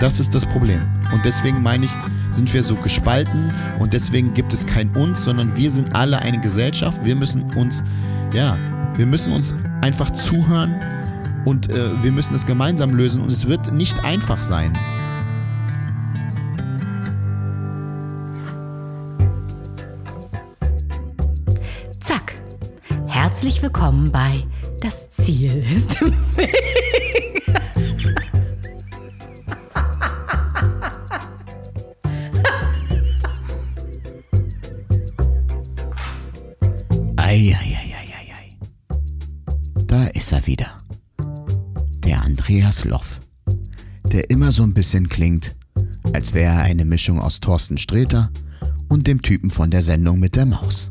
Das 0.00 0.20
ist 0.20 0.34
das 0.34 0.44
Problem. 0.44 0.82
Und 1.12 1.24
deswegen 1.24 1.62
meine 1.62 1.84
ich, 1.84 1.92
sind 2.28 2.52
wir 2.52 2.62
so 2.62 2.74
gespalten 2.74 3.54
und 3.78 3.92
deswegen 3.92 4.34
gibt 4.34 4.52
es 4.52 4.66
kein 4.66 4.90
uns, 4.90 5.24
sondern 5.24 5.56
wir 5.56 5.70
sind 5.70 5.94
alle 5.94 6.18
eine 6.18 6.40
Gesellschaft. 6.40 7.04
Wir 7.04 7.14
müssen 7.14 7.42
uns, 7.54 7.84
ja, 8.32 8.56
wir 8.96 9.06
müssen 9.06 9.32
uns 9.32 9.54
einfach 9.82 10.10
zuhören 10.10 10.74
und 11.44 11.70
äh, 11.70 12.02
wir 12.02 12.10
müssen 12.10 12.34
es 12.34 12.44
gemeinsam 12.44 12.90
lösen 12.90 13.22
und 13.22 13.30
es 13.30 13.46
wird 13.46 13.72
nicht 13.72 14.04
einfach 14.04 14.42
sein. 14.42 14.72
Zack. 22.00 22.34
Herzlich 23.06 23.62
willkommen 23.62 24.10
bei 24.10 24.42
Das 24.80 25.08
Ziel 25.10 25.64
ist 25.72 26.02
im 26.02 26.12
Weg. 26.36 27.43
Loff. 42.82 43.20
Der 44.10 44.30
immer 44.30 44.50
so 44.50 44.64
ein 44.64 44.74
bisschen 44.74 45.08
klingt, 45.08 45.54
als 46.12 46.34
wäre 46.34 46.54
er 46.54 46.62
eine 46.62 46.84
Mischung 46.84 47.20
aus 47.20 47.38
Thorsten 47.38 47.78
Sträter 47.78 48.30
und 48.88 49.06
dem 49.06 49.22
Typen 49.22 49.50
von 49.50 49.70
der 49.70 49.82
Sendung 49.82 50.18
mit 50.18 50.34
der 50.34 50.46
Maus. 50.46 50.88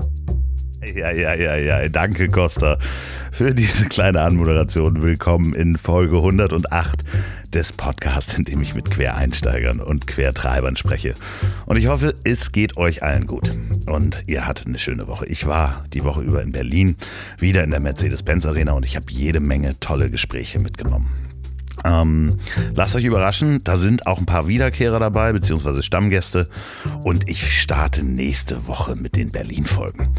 Ja, 0.96 1.12
ja, 1.12 1.34
ja, 1.34 1.58
ja. 1.58 1.90
Danke, 1.90 2.28
Costa, 2.28 2.78
für 3.32 3.54
diese 3.54 3.86
kleine 3.86 4.22
Anmoderation. 4.22 5.02
Willkommen 5.02 5.54
in 5.54 5.78
Folge 5.78 6.18
108 6.18 7.04
des 7.54 7.72
Podcasts, 7.72 8.38
in 8.38 8.46
dem 8.46 8.62
ich 8.62 8.76
mit 8.76 8.92
Quereinsteigern 8.92 9.80
und 9.80 10.08
Quertreibern 10.08 10.76
spreche. 10.76 11.14
Und 11.66 11.78
ich 11.78 11.88
hoffe, 11.88 12.16
es 12.24 12.52
geht 12.52 12.78
euch 12.78 13.04
allen 13.04 13.28
gut. 13.28 13.56
Und 13.88 14.24
ihr 14.28 14.46
hattet 14.46 14.68
eine 14.68 14.80
schöne 14.80 15.08
Woche. 15.08 15.26
Ich 15.28 15.46
war 15.46 15.84
die 15.94 16.04
Woche 16.04 16.22
über 16.22 16.42
in 16.42 16.52
Berlin, 16.52 16.98
wieder 17.38 17.64
in 17.64 17.72
der 17.72 17.80
Mercedes-Benz 17.80 18.46
Arena 18.46 18.74
und 18.74 18.86
ich 18.86 18.96
habe 18.96 19.06
jede 19.10 19.40
Menge 19.40 19.80
tolle 19.80 20.10
Gespräche 20.10 20.60
mitgenommen. 20.60 21.10
Ähm, 21.86 22.40
lasst 22.76 22.96
euch 22.96 23.04
überraschen, 23.04 23.64
da 23.64 23.78
sind 23.78 24.08
auch 24.08 24.20
ein 24.20 24.26
paar 24.26 24.48
Wiederkehrer 24.48 25.00
dabei, 25.00 25.34
beziehungsweise 25.34 25.84
Stammgäste. 25.84 26.50
Und 27.04 27.30
ich 27.30 27.62
starte 27.62 28.04
nächste 28.06 28.68
Woche 28.68 28.96
mit 28.96 29.16
den 29.16 29.32
Berlin-Folgen. 29.32 30.10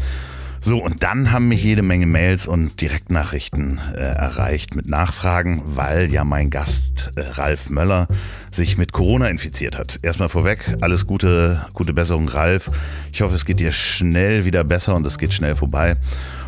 So, 0.67 0.83
und 0.83 1.03
dann 1.03 1.31
haben 1.31 1.47
mich 1.47 1.63
jede 1.63 1.83
Menge 1.83 2.07
Mails 2.07 2.47
und 2.47 2.81
Direktnachrichten 2.81 3.79
äh, 3.93 3.99
erreicht 3.99 4.75
mit 4.75 4.87
Nachfragen, 4.87 5.61
weil 5.63 6.11
ja 6.11 6.23
mein 6.23 6.49
Gast 6.49 7.11
äh, 7.15 7.21
Ralf 7.21 7.69
Möller 7.69 8.07
sich 8.49 8.75
mit 8.75 8.91
Corona 8.91 9.27
infiziert 9.27 9.77
hat. 9.77 9.99
Erstmal 10.01 10.27
vorweg, 10.27 10.75
alles 10.81 11.05
Gute, 11.05 11.63
gute 11.73 11.93
Besserung, 11.93 12.27
Ralf. 12.29 12.71
Ich 13.13 13.21
hoffe, 13.21 13.35
es 13.35 13.45
geht 13.45 13.59
dir 13.59 13.73
schnell 13.73 14.45
wieder 14.45 14.63
besser 14.63 14.95
und 14.95 15.05
es 15.05 15.19
geht 15.19 15.33
schnell 15.33 15.53
vorbei. 15.53 15.97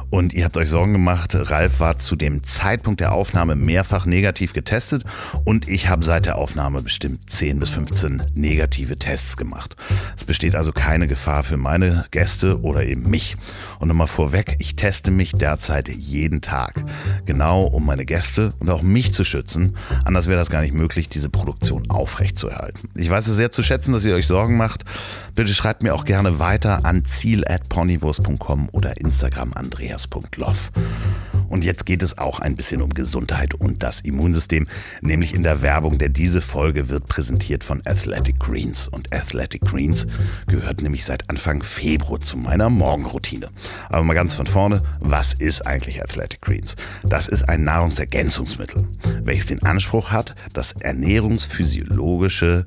Und 0.09 0.33
ihr 0.33 0.45
habt 0.45 0.55
euch 0.55 0.69
Sorgen 0.69 0.93
gemacht, 0.93 1.35
Ralf 1.35 1.81
war 1.81 1.99
zu 1.99 2.15
dem 2.15 2.41
Zeitpunkt 2.43 3.01
der 3.01 3.11
Aufnahme 3.11 3.55
mehrfach 3.55 4.05
negativ 4.05 4.53
getestet 4.53 5.03
und 5.43 5.67
ich 5.67 5.89
habe 5.89 6.05
seit 6.05 6.25
der 6.25 6.37
Aufnahme 6.37 6.81
bestimmt 6.81 7.29
10 7.29 7.59
bis 7.59 7.71
15 7.71 8.23
negative 8.33 8.97
Tests 8.97 9.35
gemacht. 9.35 9.75
Es 10.15 10.23
besteht 10.23 10.55
also 10.55 10.71
keine 10.71 11.07
Gefahr 11.07 11.43
für 11.43 11.57
meine 11.57 12.05
Gäste 12.11 12.61
oder 12.61 12.83
eben 12.83 13.09
mich. 13.09 13.35
Und 13.79 13.87
nochmal 13.89 14.07
vorweg, 14.07 14.55
ich 14.59 14.75
teste 14.75 15.11
mich 15.11 15.31
derzeit 15.33 15.89
jeden 15.89 16.41
Tag. 16.41 16.83
Genau 17.25 17.63
um 17.63 17.85
meine 17.85 18.05
Gäste 18.05 18.53
und 18.59 18.69
auch 18.69 18.81
mich 18.81 19.13
zu 19.13 19.23
schützen. 19.23 19.75
Anders 20.05 20.27
wäre 20.27 20.39
das 20.39 20.49
gar 20.49 20.61
nicht 20.61 20.73
möglich, 20.73 21.09
diese 21.09 21.29
Produktion 21.29 21.89
aufrechtzuerhalten. 21.89 22.89
Ich 22.95 23.09
weiß 23.09 23.27
es 23.27 23.35
sehr 23.35 23.51
zu 23.51 23.63
schätzen, 23.63 23.93
dass 23.93 24.05
ihr 24.05 24.15
euch 24.15 24.27
Sorgen 24.27 24.57
macht. 24.57 24.83
Bitte 25.35 25.53
schreibt 25.53 25.83
mir 25.83 25.93
auch 25.93 26.05
gerne 26.05 26.39
weiter 26.39 26.85
an 26.85 27.05
ziel.ponywurst.com 27.05 28.69
oder 28.71 28.97
Instagram 28.97 29.53
andreas.loff. 29.53 30.71
Und 31.49 31.63
jetzt 31.63 31.85
geht 31.85 32.03
es 32.03 32.17
auch 32.17 32.39
ein 32.39 32.55
bisschen 32.55 32.81
um 32.81 32.89
Gesundheit 32.89 33.53
und 33.53 33.83
das 33.83 34.01
Immunsystem, 34.01 34.67
nämlich 35.01 35.33
in 35.33 35.43
der 35.43 35.61
Werbung, 35.61 35.97
denn 35.97 36.13
diese 36.13 36.41
Folge 36.41 36.89
wird 36.89 37.07
präsentiert 37.07 37.63
von 37.63 37.81
Athletic 37.85 38.39
Greens. 38.39 38.87
Und 38.87 39.13
Athletic 39.13 39.61
Greens 39.61 40.07
gehört 40.47 40.81
nämlich 40.81 41.05
seit 41.05 41.29
Anfang 41.29 41.63
Februar 41.63 42.19
zu 42.19 42.37
meiner 42.37 42.69
Morgenroutine. 42.69 43.49
Aber 43.89 44.03
mal 44.03 44.13
ganz 44.13 44.35
von 44.35 44.47
vorne, 44.47 44.83
was 44.99 45.33
ist 45.33 45.65
eigentlich 45.65 46.01
Athletic 46.01 46.41
Greens? 46.41 46.75
Das 47.03 47.27
ist 47.27 47.47
ein 47.47 47.63
Nahrungsergänzungsmittel, 47.63 48.87
welches 49.23 49.47
den 49.47 49.63
Anspruch 49.63 50.11
hat, 50.11 50.35
das 50.53 50.73
ernährungsphysiologische 50.73 52.65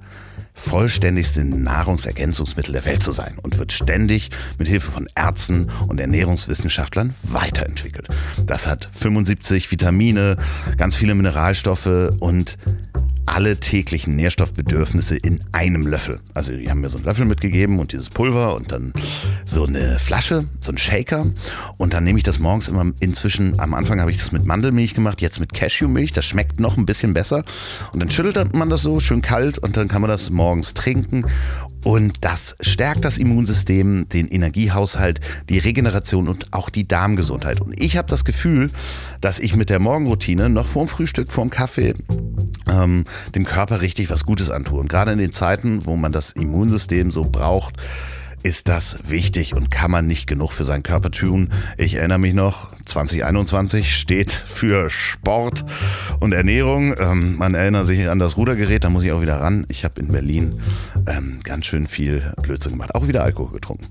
vollständigste 0.60 1.42
Nahrungsergänzungsmittel 1.44 2.72
der 2.72 2.84
Welt 2.84 3.02
zu 3.02 3.12
sein 3.12 3.38
und 3.42 3.58
wird 3.58 3.72
ständig 3.72 4.30
mit 4.58 4.68
Hilfe 4.68 4.90
von 4.90 5.08
Ärzten 5.14 5.68
und 5.88 5.98
Ernährungswissenschaftlern 5.98 7.14
weiterentwickelt. 7.22 8.08
Das 8.44 8.66
hat 8.66 8.88
75 8.92 9.70
Vitamine, 9.70 10.36
ganz 10.76 10.96
viele 10.96 11.14
Mineralstoffe 11.14 12.10
und 12.20 12.58
alle 13.30 13.58
täglichen 13.58 14.16
Nährstoffbedürfnisse 14.16 15.16
in 15.16 15.40
einem 15.52 15.86
Löffel. 15.86 16.20
Also 16.34 16.52
die 16.52 16.68
haben 16.68 16.80
mir 16.80 16.88
so 16.88 16.98
einen 16.98 17.04
Löffel 17.04 17.26
mitgegeben 17.26 17.78
und 17.78 17.92
dieses 17.92 18.10
Pulver 18.10 18.56
und 18.56 18.72
dann 18.72 18.92
so 19.46 19.64
eine 19.64 20.00
Flasche, 20.00 20.46
so 20.60 20.72
ein 20.72 20.78
Shaker. 20.78 21.26
Und 21.76 21.94
dann 21.94 22.02
nehme 22.02 22.18
ich 22.18 22.24
das 22.24 22.40
morgens 22.40 22.66
immer 22.66 22.90
inzwischen, 22.98 23.60
am 23.60 23.74
Anfang 23.74 24.00
habe 24.00 24.10
ich 24.10 24.18
das 24.18 24.32
mit 24.32 24.44
Mandelmilch 24.44 24.94
gemacht, 24.94 25.20
jetzt 25.20 25.38
mit 25.38 25.52
Cashewmilch, 25.52 26.12
das 26.12 26.26
schmeckt 26.26 26.58
noch 26.58 26.76
ein 26.76 26.86
bisschen 26.86 27.14
besser. 27.14 27.44
Und 27.92 28.02
dann 28.02 28.10
schüttelt 28.10 28.52
man 28.52 28.68
das 28.68 28.82
so 28.82 28.98
schön 28.98 29.22
kalt 29.22 29.58
und 29.58 29.76
dann 29.76 29.86
kann 29.86 30.02
man 30.02 30.10
das 30.10 30.30
morgens 30.30 30.74
trinken 30.74 31.24
und 31.84 32.24
das 32.24 32.56
stärkt 32.60 33.04
das 33.04 33.18
Immunsystem, 33.18 34.08
den 34.08 34.28
Energiehaushalt, 34.28 35.20
die 35.48 35.58
Regeneration 35.58 36.28
und 36.28 36.52
auch 36.52 36.68
die 36.68 36.86
Darmgesundheit. 36.86 37.60
Und 37.60 37.80
ich 37.80 37.96
habe 37.96 38.08
das 38.08 38.24
Gefühl, 38.24 38.70
dass 39.20 39.38
ich 39.38 39.56
mit 39.56 39.70
der 39.70 39.78
Morgenroutine 39.78 40.50
noch 40.50 40.66
vorm 40.66 40.88
Frühstück, 40.88 41.32
vorm 41.32 41.50
Kaffee 41.50 41.94
ähm, 42.68 43.04
dem 43.34 43.44
Körper 43.44 43.80
richtig 43.80 44.10
was 44.10 44.24
Gutes 44.24 44.50
antue. 44.50 44.80
Und 44.80 44.88
gerade 44.88 45.12
in 45.12 45.18
den 45.18 45.32
Zeiten, 45.32 45.86
wo 45.86 45.96
man 45.96 46.12
das 46.12 46.32
Immunsystem 46.32 47.10
so 47.10 47.24
braucht, 47.24 47.76
ist 48.42 48.68
das 48.68 49.08
wichtig 49.08 49.54
und 49.54 49.70
kann 49.70 49.90
man 49.90 50.06
nicht 50.06 50.26
genug 50.26 50.52
für 50.52 50.64
seinen 50.64 50.82
Körper 50.82 51.10
tun. 51.10 51.50
Ich 51.76 51.94
erinnere 51.94 52.18
mich 52.18 52.34
noch, 52.34 52.74
2021 52.86 53.94
steht 53.96 54.30
für 54.30 54.90
Sport 54.90 55.64
und 56.18 56.32
Ernährung. 56.32 56.94
Ähm, 56.98 57.36
man 57.36 57.54
erinnert 57.54 57.86
sich 57.86 58.08
an 58.08 58.18
das 58.18 58.36
Rudergerät, 58.36 58.84
da 58.84 58.90
muss 58.90 59.04
ich 59.04 59.12
auch 59.12 59.22
wieder 59.22 59.40
ran. 59.40 59.66
Ich 59.68 59.84
habe 59.84 60.00
in 60.00 60.08
Berlin 60.08 60.60
ähm, 61.06 61.38
ganz 61.42 61.66
schön 61.66 61.86
viel 61.86 62.32
Blödsinn 62.42 62.72
gemacht, 62.72 62.94
auch 62.94 63.08
wieder 63.08 63.22
Alkohol 63.22 63.52
getrunken. 63.52 63.86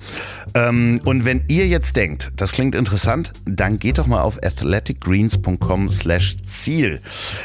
Ähm, 0.55 0.99
und 1.05 1.25
wenn 1.25 1.43
ihr 1.47 1.67
jetzt 1.67 1.95
denkt, 1.95 2.31
das 2.35 2.51
klingt 2.51 2.75
interessant, 2.75 3.31
dann 3.45 3.79
geht 3.79 3.97
doch 3.97 4.07
mal 4.07 4.21
auf 4.21 4.37
athleticgreens.com 4.43 5.91
slash 5.91 6.37
Ziel. 6.43 7.01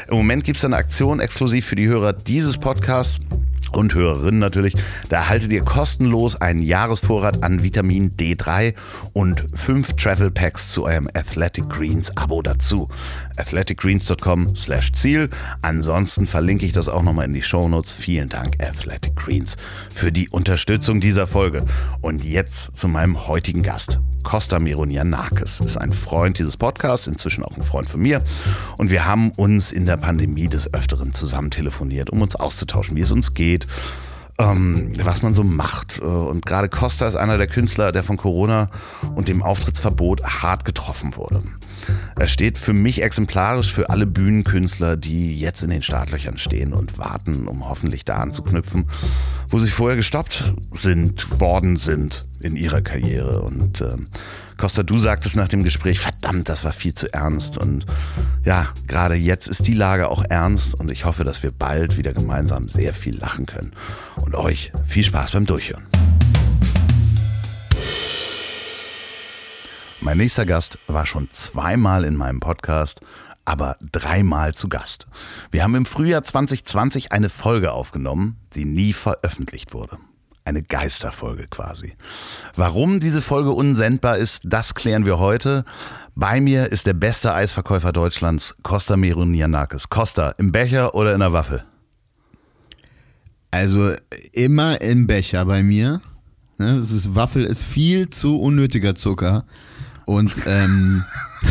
Im 0.09 0.17
Moment 0.17 0.43
gibt 0.43 0.57
es 0.57 0.65
eine 0.65 0.75
Aktion 0.75 1.19
exklusiv 1.19 1.65
für 1.65 1.75
die 1.75 1.87
Hörer 1.87 2.13
dieses 2.13 2.57
Podcasts 2.57 3.19
und 3.75 3.93
Hörerinnen 3.93 4.39
natürlich. 4.39 4.73
Da 5.09 5.17
erhaltet 5.17 5.51
ihr 5.51 5.61
kostenlos 5.61 6.39
einen 6.39 6.61
Jahresvorrat 6.61 7.43
an 7.43 7.63
Vitamin 7.63 8.15
D3 8.15 8.75
und 9.13 9.43
fünf 9.53 9.93
Travel 9.93 10.31
Packs 10.31 10.69
zu 10.71 10.85
eurem 10.85 11.09
Athletic 11.13 11.69
Greens 11.69 12.15
Abo 12.17 12.41
dazu. 12.41 12.87
athleticgreens.com 13.37 14.55
slash 14.55 14.91
Ziel. 14.93 15.29
Ansonsten 15.61 16.27
verlinke 16.27 16.65
ich 16.65 16.73
das 16.73 16.89
auch 16.89 17.03
nochmal 17.03 17.25
in 17.25 17.33
die 17.33 17.41
Shownotes. 17.41 17.93
Vielen 17.93 18.29
Dank 18.29 18.61
Athletic 18.63 19.15
Greens 19.15 19.57
für 19.93 20.11
die 20.11 20.29
Unterstützung 20.29 20.99
dieser 20.99 21.27
Folge. 21.27 21.65
Und 22.01 22.23
jetzt 22.23 22.75
zu 22.75 22.87
meinem 22.87 23.27
heutigen 23.27 23.63
Gast. 23.63 23.99
Costa 24.23 24.59
Mironianakis 24.59 25.59
ist 25.59 25.77
ein 25.77 25.91
Freund 25.91 26.39
dieses 26.39 26.57
Podcasts, 26.57 27.07
inzwischen 27.07 27.43
auch 27.43 27.55
ein 27.55 27.63
Freund 27.63 27.87
von 27.87 28.01
mir. 28.01 28.23
Und 28.77 28.89
wir 28.89 29.05
haben 29.05 29.31
uns 29.31 29.71
in 29.71 29.85
der 29.85 29.97
Pandemie 29.97 30.47
des 30.47 30.73
Öfteren 30.73 31.13
zusammen 31.13 31.51
telefoniert, 31.51 32.09
um 32.09 32.21
uns 32.21 32.35
auszutauschen, 32.35 32.95
wie 32.95 33.01
es 33.01 33.11
uns 33.11 33.33
geht, 33.35 33.67
ähm, 34.37 34.93
was 35.03 35.21
man 35.21 35.33
so 35.33 35.43
macht. 35.43 35.99
Und 35.99 36.45
gerade 36.45 36.69
Costa 36.69 37.07
ist 37.07 37.15
einer 37.15 37.37
der 37.37 37.47
Künstler, 37.47 37.91
der 37.91 38.03
von 38.03 38.17
Corona 38.17 38.69
und 39.15 39.27
dem 39.27 39.41
Auftrittsverbot 39.41 40.23
hart 40.23 40.65
getroffen 40.65 41.15
wurde. 41.15 41.43
Er 42.17 42.27
steht 42.27 42.57
für 42.57 42.73
mich 42.73 43.01
exemplarisch 43.03 43.71
für 43.71 43.89
alle 43.89 44.07
Bühnenkünstler, 44.07 44.97
die 44.97 45.39
jetzt 45.39 45.61
in 45.61 45.69
den 45.69 45.81
Startlöchern 45.81 46.37
stehen 46.37 46.73
und 46.73 46.97
warten, 46.97 47.47
um 47.47 47.67
hoffentlich 47.69 48.05
da 48.05 48.15
anzuknüpfen, 48.17 48.89
wo 49.49 49.59
sie 49.59 49.67
vorher 49.67 49.95
gestoppt 49.95 50.53
sind, 50.73 51.39
worden 51.39 51.75
sind 51.77 52.25
in 52.39 52.55
ihrer 52.55 52.81
Karriere. 52.81 53.41
Und 53.41 53.81
äh, 53.81 53.97
Costa, 54.57 54.83
du 54.83 54.97
sagtest 54.97 55.35
nach 55.35 55.47
dem 55.47 55.63
Gespräch, 55.63 55.99
verdammt, 55.99 56.49
das 56.49 56.63
war 56.63 56.73
viel 56.73 56.93
zu 56.93 57.11
ernst. 57.13 57.57
Und 57.57 57.85
ja, 58.43 58.69
gerade 58.87 59.15
jetzt 59.15 59.47
ist 59.47 59.67
die 59.67 59.73
Lage 59.73 60.09
auch 60.09 60.23
ernst 60.29 60.75
und 60.75 60.91
ich 60.91 61.05
hoffe, 61.05 61.23
dass 61.23 61.43
wir 61.43 61.51
bald 61.51 61.97
wieder 61.97 62.13
gemeinsam 62.13 62.67
sehr 62.67 62.93
viel 62.93 63.17
lachen 63.17 63.45
können. 63.45 63.73
Und 64.15 64.35
euch 64.35 64.71
viel 64.85 65.03
Spaß 65.03 65.31
beim 65.31 65.45
Durchhören. 65.45 65.83
Mein 70.05 70.17
nächster 70.17 70.45
Gast 70.45 70.77
war 70.85 71.07
schon 71.07 71.31
zweimal 71.31 72.03
in 72.03 72.15
meinem 72.15 72.39
Podcast, 72.39 73.01
aber 73.45 73.77
dreimal 73.91 74.53
zu 74.55 74.67
Gast. 74.67 75.07
Wir 75.51 75.63
haben 75.63 75.75
im 75.75 75.85
Frühjahr 75.85 76.23
2020 76.23 77.11
eine 77.11 77.29
Folge 77.29 77.71
aufgenommen, 77.71 78.37
die 78.55 78.65
nie 78.65 78.93
veröffentlicht 78.93 79.73
wurde. 79.73 79.97
Eine 80.43 80.61
Geisterfolge 80.61 81.47
quasi. 81.47 81.93
Warum 82.55 82.99
diese 82.99 83.21
Folge 83.21 83.51
unsendbar 83.51 84.17
ist, 84.17 84.41
das 84.45 84.75
klären 84.75 85.05
wir 85.05 85.17
heute. 85.17 85.65
Bei 86.13 86.39
mir 86.39 86.71
ist 86.71 86.85
der 86.85 86.93
beste 86.93 87.33
Eisverkäufer 87.33 87.91
Deutschlands, 87.91 88.55
Costa 88.61 88.95
Meronianakis. 88.95 89.89
Costa, 89.89 90.31
im 90.37 90.51
Becher 90.51 90.93
oder 90.93 91.13
in 91.13 91.19
der 91.19 91.33
Waffel? 91.33 91.63
Also 93.49 93.93
immer 94.33 94.81
im 94.81 95.07
Becher 95.07 95.45
bei 95.45 95.63
mir. 95.63 96.01
Ne, 96.57 96.75
das 96.75 96.91
ist, 96.91 97.15
Waffel 97.15 97.45
ist 97.45 97.63
viel 97.63 98.09
zu 98.09 98.39
unnötiger 98.39 98.95
Zucker. 98.95 99.45
Und 100.05 100.31
ähm, 100.45 101.03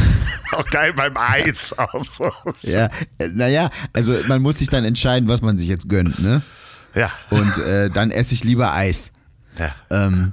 auch 0.52 0.66
geil 0.70 0.92
beim 0.94 1.16
Eis 1.16 1.76
auch 1.76 2.04
so. 2.04 2.30
Ja, 2.62 2.88
naja, 3.32 3.70
also 3.92 4.16
man 4.28 4.42
muss 4.42 4.58
sich 4.58 4.68
dann 4.68 4.84
entscheiden, 4.84 5.28
was 5.28 5.42
man 5.42 5.58
sich 5.58 5.68
jetzt 5.68 5.88
gönnt, 5.88 6.20
ne? 6.20 6.42
Ja. 6.94 7.10
Und 7.30 7.58
äh, 7.58 7.90
dann 7.90 8.10
esse 8.10 8.34
ich 8.34 8.44
lieber 8.44 8.72
Eis. 8.72 9.10
Ja. 9.58 9.74
Ähm, 9.90 10.32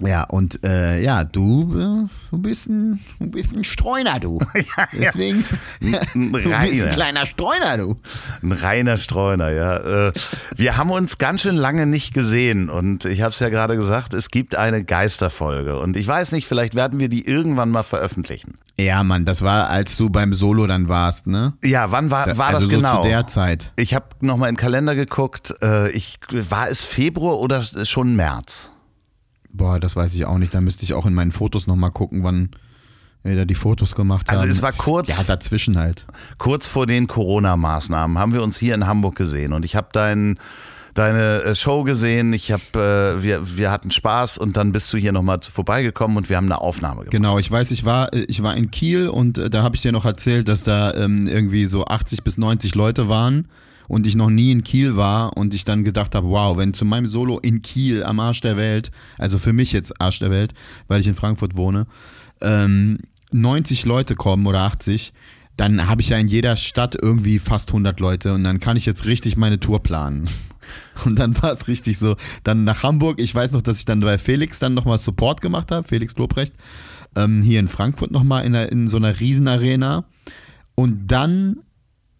ja, 0.00 0.24
und 0.24 0.64
äh, 0.64 1.02
ja, 1.02 1.24
du, 1.24 2.06
äh, 2.06 2.08
du, 2.30 2.38
bist 2.38 2.68
ein, 2.68 3.00
du 3.18 3.30
bist 3.30 3.54
ein 3.56 3.64
Streuner, 3.64 4.20
du. 4.20 4.38
ja, 4.54 4.88
Deswegen, 4.92 5.44
ja. 5.80 6.00
Ein, 6.14 6.14
ein 6.14 6.32
du 6.44 6.50
bist 6.50 6.84
ein 6.84 6.90
kleiner 6.90 7.26
Streuner, 7.26 7.78
du. 7.78 7.96
Ein 8.42 8.52
reiner 8.52 8.96
Streuner, 8.96 9.50
ja. 9.50 10.08
Äh, 10.08 10.12
wir 10.56 10.76
haben 10.76 10.90
uns 10.90 11.18
ganz 11.18 11.42
schön 11.42 11.56
lange 11.56 11.86
nicht 11.86 12.14
gesehen 12.14 12.70
und 12.70 13.04
ich 13.04 13.22
habe 13.22 13.32
es 13.32 13.40
ja 13.40 13.48
gerade 13.48 13.76
gesagt, 13.76 14.14
es 14.14 14.28
gibt 14.28 14.54
eine 14.54 14.84
Geisterfolge 14.84 15.78
und 15.78 15.96
ich 15.96 16.06
weiß 16.06 16.32
nicht, 16.32 16.46
vielleicht 16.46 16.74
werden 16.74 17.00
wir 17.00 17.08
die 17.08 17.26
irgendwann 17.26 17.70
mal 17.70 17.82
veröffentlichen. 17.82 18.58
Ja, 18.80 19.02
Mann, 19.02 19.24
das 19.24 19.42
war, 19.42 19.68
als 19.68 19.96
du 19.96 20.08
beim 20.08 20.32
Solo 20.32 20.68
dann 20.68 20.88
warst, 20.88 21.26
ne? 21.26 21.54
Ja, 21.64 21.90
wann 21.90 22.12
war, 22.12 22.38
war 22.38 22.48
also 22.48 22.60
das 22.60 22.68
genau? 22.68 22.96
So 22.96 23.02
zu 23.02 23.08
der 23.08 23.26
Zeit. 23.26 23.72
Ich 23.74 23.92
habe 23.92 24.06
nochmal 24.20 24.50
in 24.50 24.54
den 24.54 24.60
Kalender 24.60 24.94
geguckt. 24.94 25.52
Äh, 25.62 25.90
ich, 25.90 26.20
war 26.30 26.68
es 26.68 26.82
Februar 26.82 27.38
oder 27.40 27.64
schon 27.84 28.14
März? 28.14 28.70
Boah, 29.58 29.78
das 29.78 29.96
weiß 29.96 30.14
ich 30.14 30.24
auch 30.24 30.38
nicht. 30.38 30.54
Da 30.54 30.60
müsste 30.60 30.84
ich 30.84 30.94
auch 30.94 31.04
in 31.04 31.12
meinen 31.12 31.32
Fotos 31.32 31.66
nochmal 31.66 31.90
gucken, 31.90 32.24
wann 32.24 32.48
wir 33.22 33.36
da 33.36 33.44
die 33.44 33.54
Fotos 33.54 33.94
gemacht 33.94 34.30
also 34.30 34.42
haben. 34.42 34.48
Also 34.48 34.58
es 34.58 34.62
war 34.62 34.72
kurz. 34.72 35.08
Ja, 35.08 35.22
dazwischen 35.22 35.76
halt. 35.76 36.06
Kurz 36.38 36.66
vor 36.66 36.86
den 36.86 37.06
Corona-Maßnahmen 37.06 38.18
haben 38.18 38.32
wir 38.32 38.42
uns 38.42 38.56
hier 38.56 38.74
in 38.74 38.86
Hamburg 38.86 39.16
gesehen 39.16 39.52
und 39.52 39.64
ich 39.64 39.76
habe 39.76 39.88
deinen 39.92 40.38
deine 40.94 41.42
äh, 41.42 41.54
Show 41.54 41.84
gesehen. 41.84 42.32
Ich 42.32 42.50
habe, 42.50 42.62
äh, 43.18 43.22
wir, 43.22 43.56
wir 43.56 43.70
hatten 43.70 43.90
Spaß 43.90 44.38
und 44.38 44.56
dann 44.56 44.72
bist 44.72 44.92
du 44.92 44.96
hier 44.96 45.12
nochmal 45.12 45.38
vorbeigekommen 45.40 46.16
und 46.16 46.28
wir 46.28 46.36
haben 46.36 46.46
eine 46.46 46.60
Aufnahme 46.60 47.00
gemacht. 47.00 47.10
Genau, 47.12 47.38
ich 47.38 47.50
weiß, 47.50 47.70
ich 47.70 47.84
war, 47.84 48.12
äh, 48.12 48.24
ich 48.28 48.42
war 48.42 48.56
in 48.56 48.70
Kiel 48.70 49.08
und 49.08 49.38
äh, 49.38 49.50
da 49.50 49.62
habe 49.62 49.76
ich 49.76 49.82
dir 49.82 49.92
noch 49.92 50.04
erzählt, 50.04 50.48
dass 50.48 50.64
da 50.64 50.94
ähm, 50.94 51.26
irgendwie 51.26 51.66
so 51.66 51.84
80 51.84 52.24
bis 52.24 52.38
90 52.38 52.74
Leute 52.74 53.08
waren 53.08 53.46
und 53.88 54.06
ich 54.06 54.14
noch 54.14 54.30
nie 54.30 54.52
in 54.52 54.62
Kiel 54.62 54.96
war 54.96 55.36
und 55.36 55.54
ich 55.54 55.64
dann 55.64 55.82
gedacht 55.82 56.14
habe, 56.14 56.28
wow, 56.28 56.56
wenn 56.56 56.74
zu 56.74 56.84
meinem 56.84 57.06
Solo 57.06 57.38
in 57.38 57.62
Kiel 57.62 58.04
am 58.04 58.20
Arsch 58.20 58.42
der 58.42 58.56
Welt, 58.56 58.90
also 59.16 59.38
für 59.38 59.52
mich 59.52 59.72
jetzt 59.72 60.00
Arsch 60.00 60.20
der 60.20 60.30
Welt, 60.30 60.54
weil 60.86 61.00
ich 61.00 61.08
in 61.08 61.14
Frankfurt 61.14 61.56
wohne, 61.56 61.86
ähm, 62.40 62.98
90 63.32 63.84
Leute 63.84 64.14
kommen 64.14 64.46
oder 64.46 64.60
80, 64.60 65.12
dann 65.56 65.88
habe 65.88 66.02
ich 66.02 66.10
ja 66.10 66.18
in 66.18 66.28
jeder 66.28 66.56
Stadt 66.56 66.96
irgendwie 67.00 67.40
fast 67.40 67.70
100 67.70 67.98
Leute 67.98 68.32
und 68.34 68.44
dann 68.44 68.60
kann 68.60 68.76
ich 68.76 68.86
jetzt 68.86 69.06
richtig 69.06 69.36
meine 69.36 69.58
Tour 69.58 69.82
planen. 69.82 70.28
Und 71.04 71.18
dann 71.18 71.40
war 71.40 71.52
es 71.52 71.66
richtig 71.66 71.98
so. 71.98 72.16
Dann 72.44 72.64
nach 72.64 72.82
Hamburg, 72.82 73.18
ich 73.20 73.34
weiß 73.34 73.52
noch, 73.52 73.62
dass 73.62 73.78
ich 73.78 73.86
dann 73.86 74.00
bei 74.00 74.18
Felix 74.18 74.58
dann 74.58 74.74
nochmal 74.74 74.98
Support 74.98 75.40
gemacht 75.40 75.70
habe, 75.70 75.88
Felix 75.88 76.14
Lobrecht, 76.16 76.52
ähm, 77.16 77.40
hier 77.40 77.58
in 77.58 77.68
Frankfurt 77.68 78.10
nochmal 78.10 78.44
in, 78.44 78.52
in 78.52 78.86
so 78.86 78.98
einer 78.98 79.18
Riesenarena. 79.18 80.04
Und 80.74 81.06
dann 81.06 81.60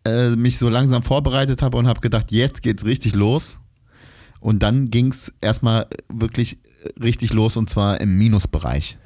äh, 0.08 0.36
mich 0.36 0.58
so 0.58 0.68
langsam 0.68 1.02
vorbereitet 1.02 1.62
habe 1.62 1.76
und 1.76 1.86
habe 1.86 2.00
gedacht, 2.00 2.30
jetzt 2.30 2.62
geht's 2.62 2.84
richtig 2.84 3.14
los. 3.14 3.58
Und 4.40 4.62
dann 4.62 4.90
ging 4.90 5.08
es 5.08 5.32
erstmal 5.40 5.86
wirklich 6.08 6.58
richtig 7.00 7.32
los 7.32 7.56
und 7.56 7.68
zwar 7.68 8.00
im 8.00 8.18
Minusbereich. 8.18 8.98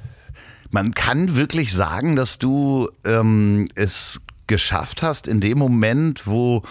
Man 0.69 0.93
kann 0.93 1.35
wirklich 1.35 1.73
sagen, 1.73 2.15
dass 2.15 2.39
du 2.39 2.87
ähm, 3.05 3.67
es 3.75 4.21
geschafft 4.47 5.03
hast, 5.03 5.27
in 5.27 5.39
dem 5.39 5.57
Moment, 5.57 6.27
wo 6.27 6.63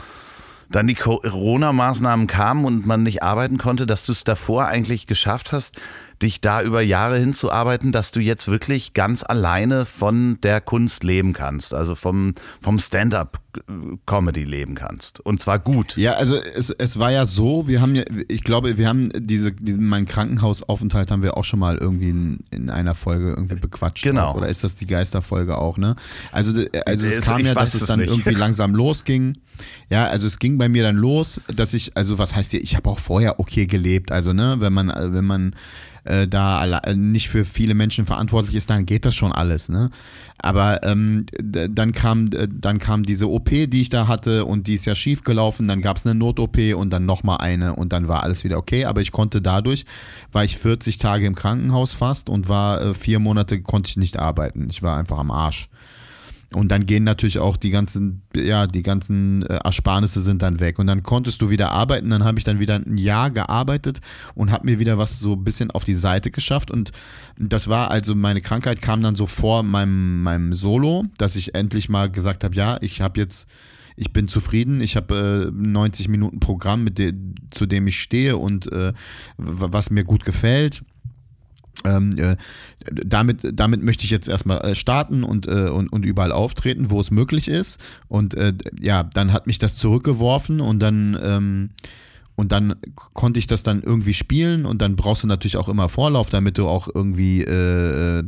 dann 0.71 0.87
die 0.87 0.95
Corona-Maßnahmen 0.95 2.27
kamen 2.27 2.65
und 2.65 2.87
man 2.87 3.03
nicht 3.03 3.23
arbeiten 3.23 3.59
konnte, 3.59 3.87
dass 3.87 4.05
du 4.05 4.13
es 4.13 4.25
davor 4.25 4.67
eigentlich 4.67 5.07
geschafft 5.07 5.53
hast, 5.53 5.77
dich 6.23 6.41
da 6.41 6.63
über 6.63 6.81
Jahre 6.81 7.19
hinzuarbeiten, 7.19 7.93
dass 7.93 8.13
du 8.13 8.21
jetzt 8.21 8.49
wirklich 8.49 8.95
ganz 8.95 9.23
alleine 9.23 9.85
von 9.85 10.41
der 10.43 10.61
Kunst 10.61 11.05
leben 11.05 11.33
kannst, 11.33 11.75
also 11.75 11.95
vom, 11.95 12.35
vom 12.61 12.79
Stand-up-Comedy 12.79 14.45
leben 14.45 14.75
kannst. 14.75 15.21
Und 15.21 15.41
zwar 15.41 15.59
gut. 15.59 15.97
Ja, 15.97 16.13
also 16.13 16.37
es, 16.37 16.71
es 16.71 16.99
war 16.99 17.11
ja 17.11 17.27
so, 17.27 17.67
wir 17.67 17.81
haben 17.81 17.95
ja, 17.95 18.05
ich 18.29 18.45
glaube, 18.45 18.79
wir 18.79 18.89
haben 18.89 19.11
diese, 19.15 19.53
diesen, 19.53 19.87
meinen 19.87 20.07
Krankenhausaufenthalt 20.07 21.11
haben 21.11 21.23
wir 21.23 21.37
auch 21.37 21.45
schon 21.45 21.59
mal 21.59 21.77
irgendwie 21.77 22.11
in, 22.11 22.39
in 22.51 22.71
einer 22.71 22.95
Folge 22.95 23.31
irgendwie 23.31 23.57
bequatscht. 23.57 24.05
Genau. 24.05 24.29
Auch. 24.29 24.37
Oder 24.37 24.49
ist 24.49 24.65
das 24.65 24.77
die 24.77 24.87
Geisterfolge 24.87 25.59
auch, 25.59 25.77
ne? 25.77 25.97
Also, 26.31 26.53
also 26.87 27.05
es 27.05 27.21
kam 27.21 27.45
ja, 27.45 27.55
dass 27.55 27.75
es 27.75 27.85
dann 27.87 28.01
nicht. 28.01 28.11
irgendwie 28.13 28.31
langsam 28.31 28.75
losging. 28.75 29.39
Ja, 29.91 30.07
also 30.07 30.27
es 30.27 30.39
ging 30.39 30.59
bei 30.59 30.69
mir 30.69 30.83
dann 30.83 30.97
los, 30.97 31.41
dass 31.55 31.75
ich, 31.75 31.97
also 31.97 32.19
was 32.19 32.35
heißt 32.35 32.53
hier, 32.53 32.63
ich 32.63 32.77
habe 32.77 32.89
auch 32.89 32.99
vorher 32.99 33.39
okay 33.39 33.67
gelebt. 33.67 34.13
Also, 34.13 34.33
ne, 34.33 34.57
wenn 34.59 34.73
man, 34.73 34.89
wenn 34.89 35.25
man 35.25 35.55
äh, 36.05 36.27
da 36.27 36.81
nicht 36.95 37.29
für 37.29 37.45
viele 37.45 37.75
Menschen 37.75 38.07
verantwortlich 38.07 38.57
ist, 38.57 38.71
dann 38.71 38.87
geht 38.87 39.05
das 39.05 39.15
schon 39.15 39.33
alles. 39.33 39.69
Ne? 39.69 39.91
Aber 40.39 40.83
ähm, 40.83 41.27
dann, 41.41 41.93
kam, 41.93 42.31
dann 42.31 42.79
kam 42.79 43.05
diese 43.05 43.31
OP, 43.31 43.51
die 43.51 43.81
ich 43.81 43.91
da 43.91 44.09
hatte 44.09 44.45
und 44.45 44.67
die 44.67 44.75
ist 44.75 44.87
ja 44.87 44.95
schief 44.95 45.23
gelaufen. 45.23 45.69
Dann 45.69 45.81
gab 45.81 45.97
es 45.97 46.05
eine 46.05 46.15
Not-OP 46.15 46.59
und 46.75 46.91
dann 46.91 47.07
nochmal 47.07 47.39
eine 47.39 47.77
und 47.77 47.93
dann 47.93 48.09
war 48.09 48.23
alles 48.25 48.43
wieder 48.43 48.59
okay. 48.59 48.85
Aber 48.85 49.01
ich 49.01 49.13
konnte 49.13 49.41
dadurch, 49.41 49.85
war 50.33 50.45
ich 50.45 50.59
40 50.59 50.99
Tage 50.99 51.27
im 51.27 51.35
Krankenhaus 51.35 51.93
fast 51.93 52.29
und 52.29 52.49
war 52.49 52.81
äh, 52.81 52.95
vier 52.95 53.21
Monate, 53.21 53.63
konnte 53.63 53.91
ich 53.91 53.97
nicht 53.97 54.19
arbeiten. 54.19 54.69
Ich 54.71 54.83
war 54.83 54.99
einfach 54.99 55.19
am 55.19 55.31
Arsch. 55.31 55.69
Und 56.55 56.69
dann 56.69 56.87
gehen 56.87 57.05
natürlich 57.05 57.39
auch 57.39 57.57
die 57.57 57.71
ganzen, 57.71 58.23
ja, 58.35 58.67
die 58.67 58.83
ganzen 58.83 59.43
äh, 59.43 59.61
Ersparnisse 59.65 60.21
sind 60.21 60.43
dann 60.43 60.61
weg. 60.61 60.79
Und 60.79 60.87
dann 60.87 61.03
konntest 61.03 61.43
du 61.43 61.51
wieder 61.51 61.71
arbeiten. 61.71 62.11
Dann 62.11 62.25
habe 62.25 62.39
ich 62.39 62.45
dann 62.45 62.61
wieder 62.61 62.77
ein 62.77 62.99
Jahr 62.99 63.31
gearbeitet 63.31 64.01
und 64.35 64.51
habe 64.51 64.67
mir 64.67 64.79
wieder 64.79 64.99
was 64.99 65.19
so 65.19 65.33
ein 65.33 65.45
bisschen 65.45 65.71
auf 65.71 65.85
die 65.85 65.95
Seite 65.95 66.31
geschafft. 66.31 66.71
Und 66.71 66.93
das 67.39 67.69
war 67.69 67.91
also, 67.91 68.15
meine 68.15 68.41
Krankheit 68.41 68.83
kam 68.83 69.03
dann 69.03 69.17
so 69.17 69.27
vor 69.27 69.63
meinem, 69.63 70.23
meinem 70.23 70.55
Solo, 70.55 71.05
dass 71.19 71.37
ich 71.37 71.55
endlich 71.55 71.89
mal 71.89 72.11
gesagt 72.11 72.45
habe, 72.45 72.55
ja, 72.55 72.79
ich 72.81 73.01
habe 73.01 73.21
jetzt, 73.21 73.49
ich 73.97 74.13
bin 74.13 74.29
zufrieden, 74.29 74.81
ich 74.81 74.97
habe 74.97 75.51
äh, 75.51 75.53
90 75.53 76.09
Minuten 76.09 76.41
Programm, 76.41 76.95
de, 76.95 77.15
zu 77.51 77.67
dem 77.67 77.87
ich 77.87 78.01
stehe 78.01 78.37
und 78.37 78.71
äh, 78.73 78.93
was 79.37 79.91
mir 79.91 80.05
gut 80.05 80.25
gefällt 80.25 80.83
ähm, 81.85 82.17
äh, 82.19 82.37
damit, 82.85 83.41
damit 83.53 83.83
möchte 83.83 84.05
ich 84.05 84.11
jetzt 84.11 84.29
erstmal 84.29 84.61
äh, 84.61 84.75
starten 84.75 85.25
und, 85.25 85.47
äh, 85.47 85.69
und, 85.69 85.93
und 85.93 86.05
überall 86.05 86.33
auftreten, 86.33 86.91
wo 86.91 87.01
es 87.01 87.11
möglich 87.11 87.49
ist. 87.49 87.79
Und 88.09 88.35
äh, 88.35 88.55
ja, 88.81 89.03
dann 89.03 89.33
hat 89.33 89.47
mich 89.47 89.59
das 89.59 89.77
zurückgeworfen 89.77 90.61
und 90.61 90.81
dann, 90.81 91.19
ähm, 91.23 91.71
und 92.35 92.53
dann 92.53 92.75
konnte 92.95 93.39
ich 93.39 93.47
das 93.47 93.63
dann 93.63 93.83
irgendwie 93.83 94.15
spielen 94.15 94.65
und 94.65 94.83
dann 94.83 94.97
brauchst 94.97 95.23
du 95.23 95.27
natürlich 95.27 95.57
auch 95.57 95.69
immer 95.69 95.89
Vorlauf, 95.89 96.31
damit 96.31 96.59
du 96.59 96.67
auch 96.67 96.89
irgendwie, 96.93 97.43
äh, 97.43 98.19
äh, 98.21 98.25